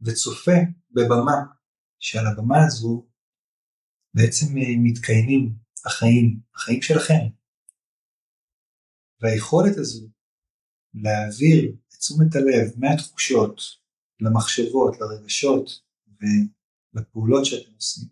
וצופה 0.02 0.60
בבמה, 0.92 1.46
שעל 2.00 2.28
הבמה 2.28 2.66
הזו 2.66 3.08
בעצם 4.14 4.58
אה, 4.58 4.74
מתקיימים 4.84 5.56
החיים, 5.86 6.40
החיים 6.56 6.82
שלכם. 6.82 7.28
והיכולת 9.22 9.78
הזו 9.78 10.10
להעביר 10.94 11.76
את 11.88 11.94
תשומת 12.00 12.36
הלב 12.36 12.72
מהתחושות 12.78 13.62
למחשבות, 14.20 14.96
לרגשות 15.00 15.82
ולפעולות 16.94 17.46
שאתם 17.46 17.74
עושים, 17.76 18.08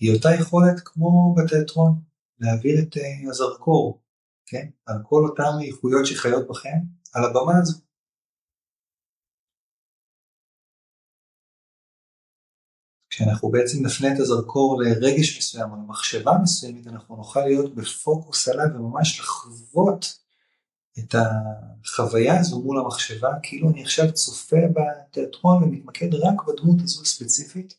היא 0.00 0.14
אותה 0.14 0.28
יכולת 0.40 0.80
כמו 0.84 1.34
בתיאטרון, 1.34 2.02
להעביר 2.38 2.74
את 2.82 2.96
אה, 2.96 3.30
הזרקור, 3.30 4.02
כן, 4.46 4.70
על 4.86 4.96
כל 5.02 5.22
אותן 5.28 5.66
איכויות 5.66 6.06
שחיות 6.06 6.48
בכם, 6.48 6.78
על 7.14 7.24
הבמה 7.24 7.58
הזו. 7.62 7.80
כשאנחנו 13.10 13.50
בעצם 13.50 13.86
נפנה 13.86 14.14
את 14.14 14.20
הזרקור 14.20 14.82
לרגש 14.82 15.38
מסוים 15.38 15.70
או 15.70 15.76
למחשבה 15.76 16.32
מסוימת, 16.42 16.86
אנחנו 16.86 17.16
נוכל 17.16 17.40
להיות 17.40 17.74
בפוקוס 17.74 18.48
עליו 18.48 18.66
וממש 18.74 19.20
לחוות 19.20 20.04
את 20.98 21.14
החוויה 21.14 22.40
הזו 22.40 22.62
מול 22.62 22.78
המחשבה, 22.78 23.30
כאילו 23.42 23.70
אני 23.70 23.82
עכשיו 23.82 24.12
צופה 24.12 24.56
בתיאטרון 24.74 25.62
ומתמקד 25.62 26.14
רק 26.14 26.34
בדמות 26.46 26.80
הזו 26.80 27.02
הספציפית. 27.02 27.74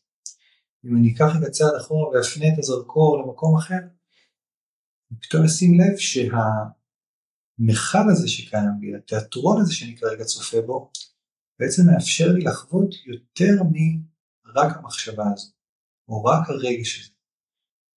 אם 0.84 0.96
אני 0.96 1.14
אקח 1.14 1.36
את 1.38 1.42
הצעד 1.46 1.74
אחורה 1.80 2.08
ואפנה 2.08 2.48
את 2.48 2.58
הזרקור 2.58 3.18
למקום 3.18 3.56
אחר, 3.56 3.78
אני 5.10 5.20
פתאום 5.20 5.44
אשים 5.44 5.80
לב 5.80 5.96
שהמכל 5.96 6.30
הזה 8.12 8.28
שקיים 8.28 8.80
בי, 8.80 8.96
התיאטרון 8.96 9.60
הזה 9.60 9.74
שאני 9.74 9.96
כרגע 9.96 10.24
צופה 10.24 10.60
בו, 10.66 10.90
בעצם 11.58 11.82
מאפשר 11.86 12.32
לי 12.32 12.44
לחוות 12.44 12.94
יותר 13.06 13.62
מרק 13.62 14.76
המחשבה 14.76 15.24
הזו, 15.32 15.50
או 16.08 16.24
רק 16.24 16.50
הרגש 16.50 17.00
הזה. 17.00 17.10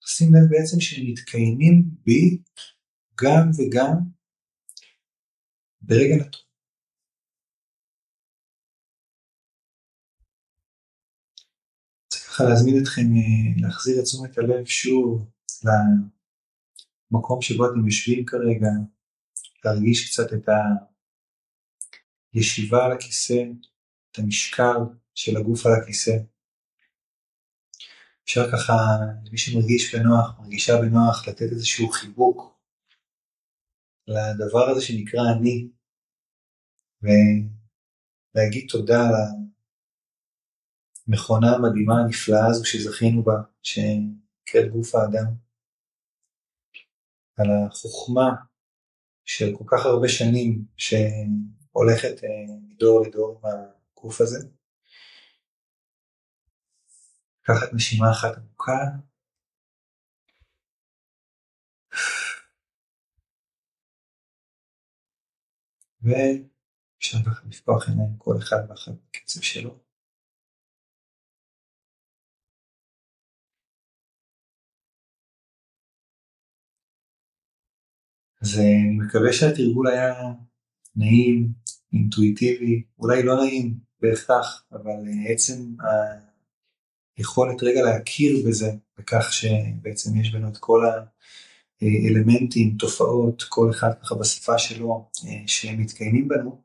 שים 0.08 0.34
לב 0.34 0.50
בעצם 0.50 0.80
שמתקיימים 0.80 1.84
בי 2.06 2.38
גם 3.22 3.50
וגם 3.58 4.15
ברגע 5.88 6.16
נתון. 6.16 6.42
צריך 12.08 12.24
ככה 12.30 12.44
להזמין 12.44 12.84
אתכם 12.84 13.02
אה, 13.02 13.62
להחזיר 13.62 14.00
את 14.00 14.04
תשומת 14.04 14.38
הלב 14.38 14.66
שוב 14.66 15.32
למקום 17.12 17.42
שבו 17.42 17.66
אתם 17.66 17.86
יושבים 17.86 18.26
כרגע, 18.26 18.68
להרגיש 19.66 20.12
קצת 20.12 20.34
את 20.34 20.50
הישיבה 22.34 22.86
על 22.86 22.92
הכיסא, 22.92 23.44
את 24.12 24.20
המשקל 24.20 24.78
של 25.16 25.38
הגוף 25.38 25.66
על 25.66 25.72
הכיסא. 25.82 26.18
אפשר 28.24 28.52
ככה, 28.52 28.74
למי 29.26 29.38
שמרגיש 29.38 29.96
בנוח, 29.96 30.40
מרגישה 30.40 30.74
בנוח, 30.82 31.28
לתת 31.28 31.52
איזשהו 31.52 31.90
חיבוק 31.90 32.56
לדבר 34.08 34.70
הזה 34.70 34.82
שנקרא 34.82 35.22
אני, 35.38 35.68
ולהגיד 37.06 38.68
תודה 38.70 39.00
על 39.00 39.14
המכונה 41.08 41.48
המדהימה 41.56 41.94
הנפלאה 42.00 42.48
הזו 42.48 42.66
שזכינו 42.66 43.24
בה, 43.24 43.34
שנקראת 43.64 44.72
גוף 44.72 44.96
האדם, 44.96 45.34
על 47.38 47.48
החוכמה 47.52 48.30
של 49.26 49.46
כל 49.58 49.64
כך 49.68 49.86
הרבה 49.86 50.08
שנים 50.08 50.66
שהולכת 50.78 52.24
אה, 52.24 52.30
מדור 52.68 53.06
לדור 53.08 53.42
עם 53.44 53.52
הגוף 53.98 54.22
הזה. 54.22 54.48
לקחת 57.42 57.74
נשימה 57.74 58.12
אחת 58.12 58.38
עמוקה. 58.38 58.74
ו... 66.04 66.10
אפשר 67.06 67.18
ככה 67.26 67.42
לפתוח 67.50 67.90
עיניים 67.90 68.18
כל 68.18 68.38
אחד 68.38 68.58
ואחת 68.70 68.92
בקצב 68.92 69.42
שלו. 69.42 69.80
אז 78.42 78.60
אה, 78.60 78.64
אני 78.64 78.98
מקווה 79.06 79.34
שהתרגול 79.34 79.88
היה 79.88 80.14
נעים, 80.96 81.54
אינטואיטיבי, 81.94 82.84
אולי 83.00 83.24
לא 83.24 83.36
נעים 83.36 83.74
בהכרח, 84.02 84.66
אבל 84.72 85.08
אה, 85.08 85.34
עצם 85.34 85.76
היכולת 87.18 87.64
רגע 87.64 87.82
להכיר 87.82 88.48
בזה, 88.48 88.72
בכך 88.98 89.34
שבעצם 89.34 90.18
יש 90.20 90.34
בנו 90.34 90.50
את 90.50 90.58
כל 90.58 90.82
האלמנטים, 91.82 92.76
תופעות, 92.80 93.44
כל 93.50 93.70
אחד 93.70 93.90
ככה 94.02 94.16
בשפה 94.16 94.58
שלו, 94.58 95.10
אה, 95.28 95.48
שמתקיימים 95.48 96.28
בנו, 96.28 96.52
אה, 96.52 96.65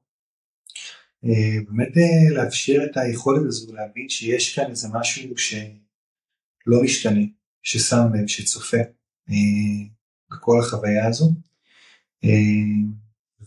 באמת 1.22 1.96
אה, 1.96 2.34
לאפשר 2.34 2.78
את 2.90 2.96
היכולת 2.96 3.42
הזו 3.46 3.74
להבין 3.74 4.08
שיש 4.08 4.54
כאן 4.54 4.70
איזה 4.70 4.88
משהו 4.92 5.38
שלא 5.38 6.82
משתנה, 6.82 7.24
ששם 7.62 8.06
לב, 8.14 8.26
שצופה. 8.26 8.76
אה, 9.30 9.34
בכל 10.30 10.60
החוויה 10.60 11.06
הזו. 11.06 11.32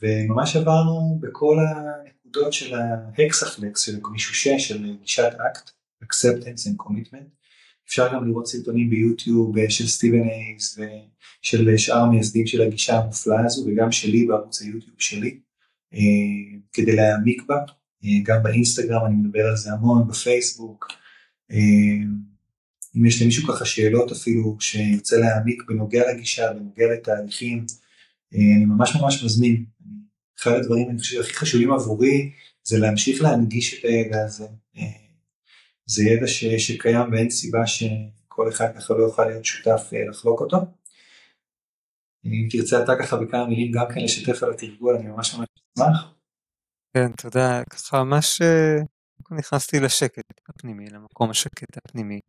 וממש 0.02 0.56
עברנו 0.56 1.20
בכל 1.22 1.58
הנקודות 1.60 2.54
של 2.54 2.76
ההקספלקס, 2.76 3.82
של 3.82 4.00
גמישושה, 4.00 4.60
של 4.60 4.96
גישת 5.02 5.32
אקט, 5.52 5.72
acceptance 6.04 6.68
and 6.68 6.84
commitment. 6.84 7.44
אפשר 7.88 8.14
גם 8.14 8.28
לראות 8.28 8.48
סרטונים 8.48 8.90
ביוטיוב 8.90 9.70
של 9.70 9.88
סטיבן 9.88 10.30
אייס 10.30 10.80
ושל 10.80 11.78
שאר 11.78 11.98
המייסדים 11.98 12.48
של 12.48 12.62
הגישה 12.62 12.98
המופלאה 12.98 13.46
הזו 13.46 13.66
וגם 13.68 13.92
שלי 13.92 14.26
בערוץ 14.26 14.62
היוטיוב 14.62 14.96
שלי 14.98 15.40
כדי 16.74 16.96
להעמיק 16.96 17.44
בה, 17.48 17.56
גם 18.24 18.44
באינסטגרם 18.44 19.06
אני 19.06 19.16
מדבר 19.16 19.48
על 19.48 19.56
זה 19.56 19.72
המון, 19.72 20.08
בפייסבוק. 20.08 20.88
אם 22.96 23.06
יש 23.06 23.22
למישהו 23.22 23.48
ככה 23.48 23.66
שאלות 23.66 24.12
אפילו 24.12 24.58
שירצה 24.60 25.18
להעמיק 25.18 25.64
בנוגע 25.68 26.12
לגישה, 26.12 26.54
בנוגע 26.54 26.86
לתהליכים, 26.94 27.66
אני 28.34 28.66
ממש 28.66 28.96
ממש 28.96 29.24
מזמין. 29.24 29.66
אחד 30.40 30.52
הדברים 30.52 30.90
אני 30.90 31.00
חושב 31.00 31.20
הכי 31.20 31.34
חשובים 31.34 31.72
עבורי 31.72 32.32
זה 32.64 32.80
להמשיך 32.80 33.22
להנגיש 33.22 33.80
את 33.80 33.86
הידע 33.86 34.24
הזה. 34.26 34.48
זה 35.86 36.04
ידע 36.04 36.28
ש, 36.28 36.46
שקיים 36.46 37.12
ואין 37.12 37.30
סיבה 37.30 37.68
שכל 37.68 38.50
אחד 38.50 38.66
ככה 38.76 38.94
לא 38.94 39.04
יוכל 39.04 39.26
להיות 39.26 39.46
שותף 39.46 39.90
לחלוק 40.10 40.42
אותו. 40.42 40.58
אם 42.26 42.48
תרצה 42.52 42.84
אתה 42.84 42.94
ככה 43.00 43.18
בכמה 43.18 43.46
מילים 43.48 43.72
גם 43.72 43.86
כן 43.96 44.02
לשתף 44.02 44.44
על 44.44 44.52
התרגול 44.52 44.96
אני 44.96 45.08
ממש 45.08 45.36
ממש. 45.36 45.48
כן 46.94 47.12
תודה 47.12 47.64
ככה 47.70 48.04
ממש 48.04 48.42
נכנסתי 49.32 49.80
לשקט 49.80 50.50
הפנימי 50.50 50.86
למקום 50.86 51.30
השקט 51.30 51.78
הפנימי. 51.78 52.20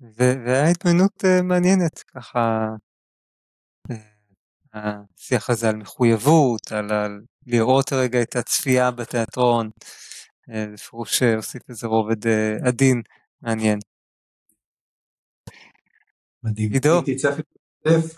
והיה 0.00 0.68
התמנות 0.70 1.24
מעניינת 1.42 1.98
ככה 1.98 2.68
השיח 4.74 5.50
הזה 5.50 5.68
על 5.68 5.76
מחויבות, 5.76 6.72
על, 6.72 6.92
על 6.92 7.20
לראות 7.46 7.92
רגע 7.92 8.22
את 8.22 8.36
הצפייה 8.36 8.90
בתיאטרון, 8.90 9.70
בפירוש 10.72 11.22
הוסיף 11.22 11.62
איזה 11.68 11.86
רובד 11.86 12.26
עדין 12.66 13.02
מעניין. 13.42 13.78
מדהים. 16.42 16.72
עידו. 16.72 17.02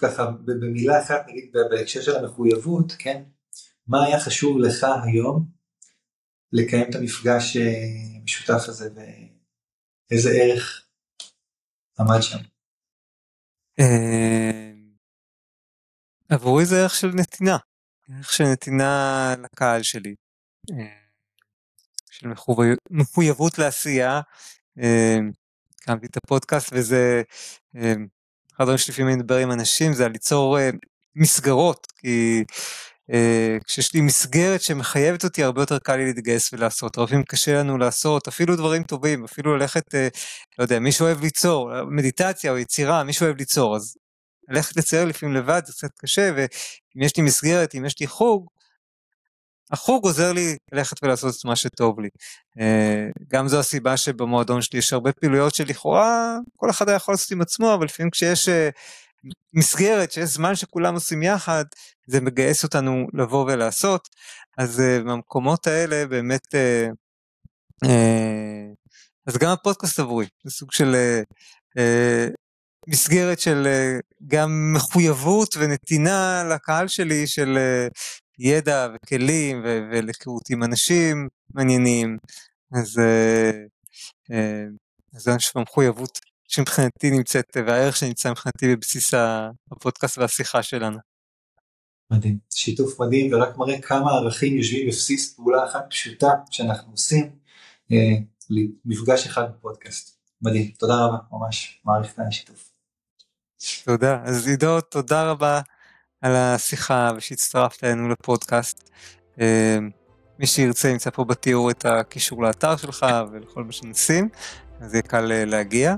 ככה 0.00 0.26
במילה 0.44 1.02
אחת 1.02 1.26
נגיד 1.28 1.52
בהקשר 1.70 2.02
של 2.02 2.16
המחויבות, 2.16 2.92
כן? 2.98 3.22
מה 3.86 4.04
היה 4.04 4.20
חשוב 4.20 4.58
לך 4.58 4.86
היום 5.04 5.50
לקיים 6.52 6.90
את 6.90 6.94
המפגש 6.94 7.56
המשותף 7.56 8.68
הזה 8.68 8.88
ואיזה 10.10 10.30
ערך 10.30 10.86
עמד 12.00 12.20
שם? 12.20 12.38
עבורי 16.28 16.66
זה 16.66 16.76
ערך 16.82 16.94
של 16.94 17.08
נתינה, 17.14 17.56
ערך 18.08 18.32
של 18.32 18.44
נתינה 18.52 19.34
לקהל 19.42 19.82
שלי, 19.82 20.14
של 22.10 22.28
מחויבות 22.90 23.58
לעשייה. 23.58 24.20
הקמתי 25.82 26.06
את 26.06 26.16
הפודקאסט 26.16 26.72
וזה 26.72 27.22
אחד 28.58 28.62
הדברים 28.62 28.78
שלפעמים 28.78 29.08
אני 29.08 29.16
מדבר 29.16 29.36
עם 29.36 29.52
אנשים 29.52 29.92
זה 29.92 30.04
על 30.04 30.12
ליצור 30.12 30.58
מסגרות 31.16 31.86
כי 32.00 32.44
כשיש 33.64 33.94
לי 33.94 34.00
מסגרת 34.00 34.62
שמחייבת 34.62 35.24
אותי 35.24 35.44
הרבה 35.44 35.62
יותר 35.62 35.78
קל 35.78 35.96
לי 35.96 36.04
להתגייס 36.06 36.52
ולעשות. 36.52 36.98
הרבה 36.98 37.08
פעמים 37.08 37.24
קשה 37.24 37.58
לנו 37.58 37.78
לעשות 37.78 38.28
אפילו 38.28 38.56
דברים 38.56 38.82
טובים 38.82 39.24
אפילו 39.24 39.56
ללכת 39.56 39.94
לא 40.58 40.64
יודע 40.64 40.78
מישהו 40.78 41.06
אוהב 41.06 41.20
ליצור 41.20 41.70
מדיטציה 41.90 42.52
או 42.52 42.58
יצירה 42.58 43.04
מישהו 43.04 43.24
אוהב 43.24 43.36
ליצור 43.36 43.76
אז 43.76 43.96
ללכת 44.48 44.76
לצייר 44.76 45.04
לפעמים 45.04 45.34
לבד 45.34 45.62
זה 45.66 45.72
קצת 45.72 45.90
קשה 45.98 46.30
ואם 46.36 47.02
יש 47.02 47.16
לי 47.16 47.22
מסגרת 47.22 47.74
אם 47.74 47.84
יש 47.84 48.00
לי 48.00 48.06
חוג 48.06 48.46
החוג 49.70 50.04
עוזר 50.04 50.32
לי 50.32 50.56
ללכת 50.72 51.02
ולעשות 51.02 51.34
את 51.40 51.44
מה 51.44 51.56
שטוב 51.56 52.00
לי. 52.00 52.08
גם 53.28 53.48
זו 53.48 53.58
הסיבה 53.58 53.96
שבמועדון 53.96 54.62
שלי 54.62 54.78
יש 54.78 54.92
הרבה 54.92 55.12
פעילויות 55.12 55.54
שלכאורה 55.54 56.36
כל 56.56 56.70
אחד 56.70 56.88
היה 56.88 56.96
יכול 56.96 57.12
לעשות 57.12 57.30
עם 57.30 57.40
עצמו 57.40 57.74
אבל 57.74 57.84
לפעמים 57.84 58.10
כשיש 58.10 58.48
מסגרת 59.54 60.12
שיש 60.12 60.24
זמן 60.24 60.54
שכולם 60.54 60.94
עושים 60.94 61.22
יחד 61.22 61.64
זה 62.06 62.20
מגייס 62.20 62.64
אותנו 62.64 63.06
לבוא 63.14 63.44
ולעשות 63.44 64.08
אז 64.58 64.82
במקומות 65.06 65.66
האלה 65.66 66.06
באמת 66.06 66.54
אז 69.26 69.36
גם 69.38 69.50
הפודקאסט 69.50 70.00
עבורי 70.00 70.26
זה 70.44 70.50
סוג 70.50 70.72
של 70.72 70.96
מסגרת 72.88 73.40
של 73.40 73.68
גם 74.26 74.72
מחויבות 74.74 75.56
ונתינה 75.56 76.44
לקהל 76.54 76.88
שלי 76.88 77.26
של 77.26 77.58
ידע 78.38 78.88
וכלים 78.94 79.62
ולהיכרות 79.64 80.50
עם 80.50 80.62
אנשים 80.62 81.28
מעניינים 81.54 82.18
אז 82.72 83.00
זה 85.12 85.30
המחויבות 85.54 86.18
שמבחינתי 86.48 87.10
נמצאת 87.10 87.56
והערך 87.66 87.96
שנמצא 87.96 88.30
מבחינתי 88.30 88.76
בבסיס 88.76 89.14
הפודקאסט 89.72 90.18
והשיחה 90.18 90.62
שלנו. 90.62 90.98
מדהים, 92.10 92.38
שיתוף 92.54 93.00
מדהים 93.00 93.32
ורק 93.32 93.56
מראה 93.56 93.80
כמה 93.80 94.10
ערכים 94.10 94.56
יושבים 94.56 94.86
בבסיס 94.86 95.34
פעולה 95.34 95.64
אחת 95.64 95.86
פשוטה 95.90 96.28
שאנחנו 96.50 96.92
עושים, 96.92 97.30
מפגש 98.84 99.26
אחד 99.26 99.42
בפודקאסט. 99.52 100.18
מדהים, 100.42 100.72
תודה 100.78 100.94
רבה, 100.94 101.16
ממש 101.32 101.80
מעריך 101.84 102.14
את 102.14 102.18
השיתוף. 102.28 102.70
תודה, 103.84 104.22
אז 104.24 104.48
עידו, 104.48 104.80
תודה 104.80 105.30
רבה 105.30 105.60
על 106.22 106.36
השיחה 106.36 107.10
ושהצטרפת 107.16 107.84
אלינו 107.84 108.08
לפודקאסט. 108.08 108.90
מי 110.38 110.46
שירצה 110.46 110.88
ימצא 110.88 111.10
פה 111.10 111.24
בתיאור 111.24 111.70
את 111.70 111.84
הקישור 111.84 112.42
לאתר 112.42 112.76
שלך 112.76 113.06
ולכל 113.32 113.64
מה 113.64 113.72
שנשים, 113.72 114.28
אז 114.80 114.94
יהיה 114.94 115.02
קל 115.02 115.32
להגיע. 115.46 115.94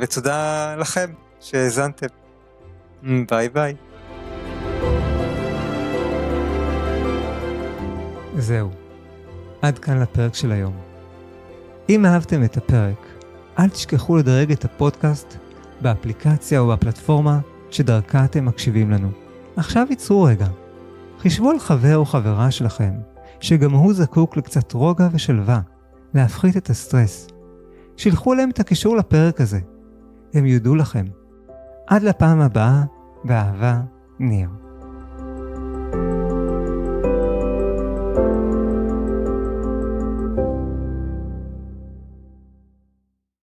ותודה 0.00 0.74
לכם 0.76 1.12
שהאזנתם. 1.40 2.06
ביי 3.28 3.48
ביי. 3.48 3.74
זהו, 8.38 8.70
עד 9.62 9.78
כאן 9.78 10.00
לפרק 10.00 10.34
של 10.34 10.52
היום. 10.52 10.80
אם 11.88 12.06
אהבתם 12.06 12.44
את 12.44 12.56
הפרק, 12.56 13.06
אל 13.58 13.68
תשכחו 13.68 14.16
לדרג 14.16 14.52
את 14.52 14.64
הפודקאסט 14.64 15.36
באפליקציה 15.80 16.60
או 16.60 16.68
בפלטפורמה 16.68 17.38
שדרכה 17.70 18.24
אתם 18.24 18.44
מקשיבים 18.44 18.90
לנו. 18.90 19.10
עכשיו 19.56 19.86
ייצרו 19.90 20.22
רגע. 20.22 20.46
חישבו 21.18 21.50
על 21.50 21.58
חבר 21.58 21.96
או 21.96 22.04
חברה 22.04 22.50
שלכם, 22.50 22.92
שגם 23.40 23.70
הוא 23.70 23.92
זקוק 23.92 24.36
לקצת 24.36 24.72
רוגע 24.72 25.08
ושלווה, 25.12 25.60
להפחית 26.14 26.56
את 26.56 26.70
הסטרס. 26.70 27.28
שילחו 27.96 28.34
להם 28.34 28.50
את 28.50 28.60
הקישור 28.60 28.96
לפרק 28.96 29.40
הזה. 29.40 29.60
הם 30.34 30.46
יודו 30.46 30.74
לכם. 30.74 31.04
עד 31.86 32.02
לפעם 32.02 32.40
הבאה, 32.40 32.82
באהבה, 33.24 33.80
ניר. 34.18 34.48
thank 35.92 36.04
you 36.04 36.29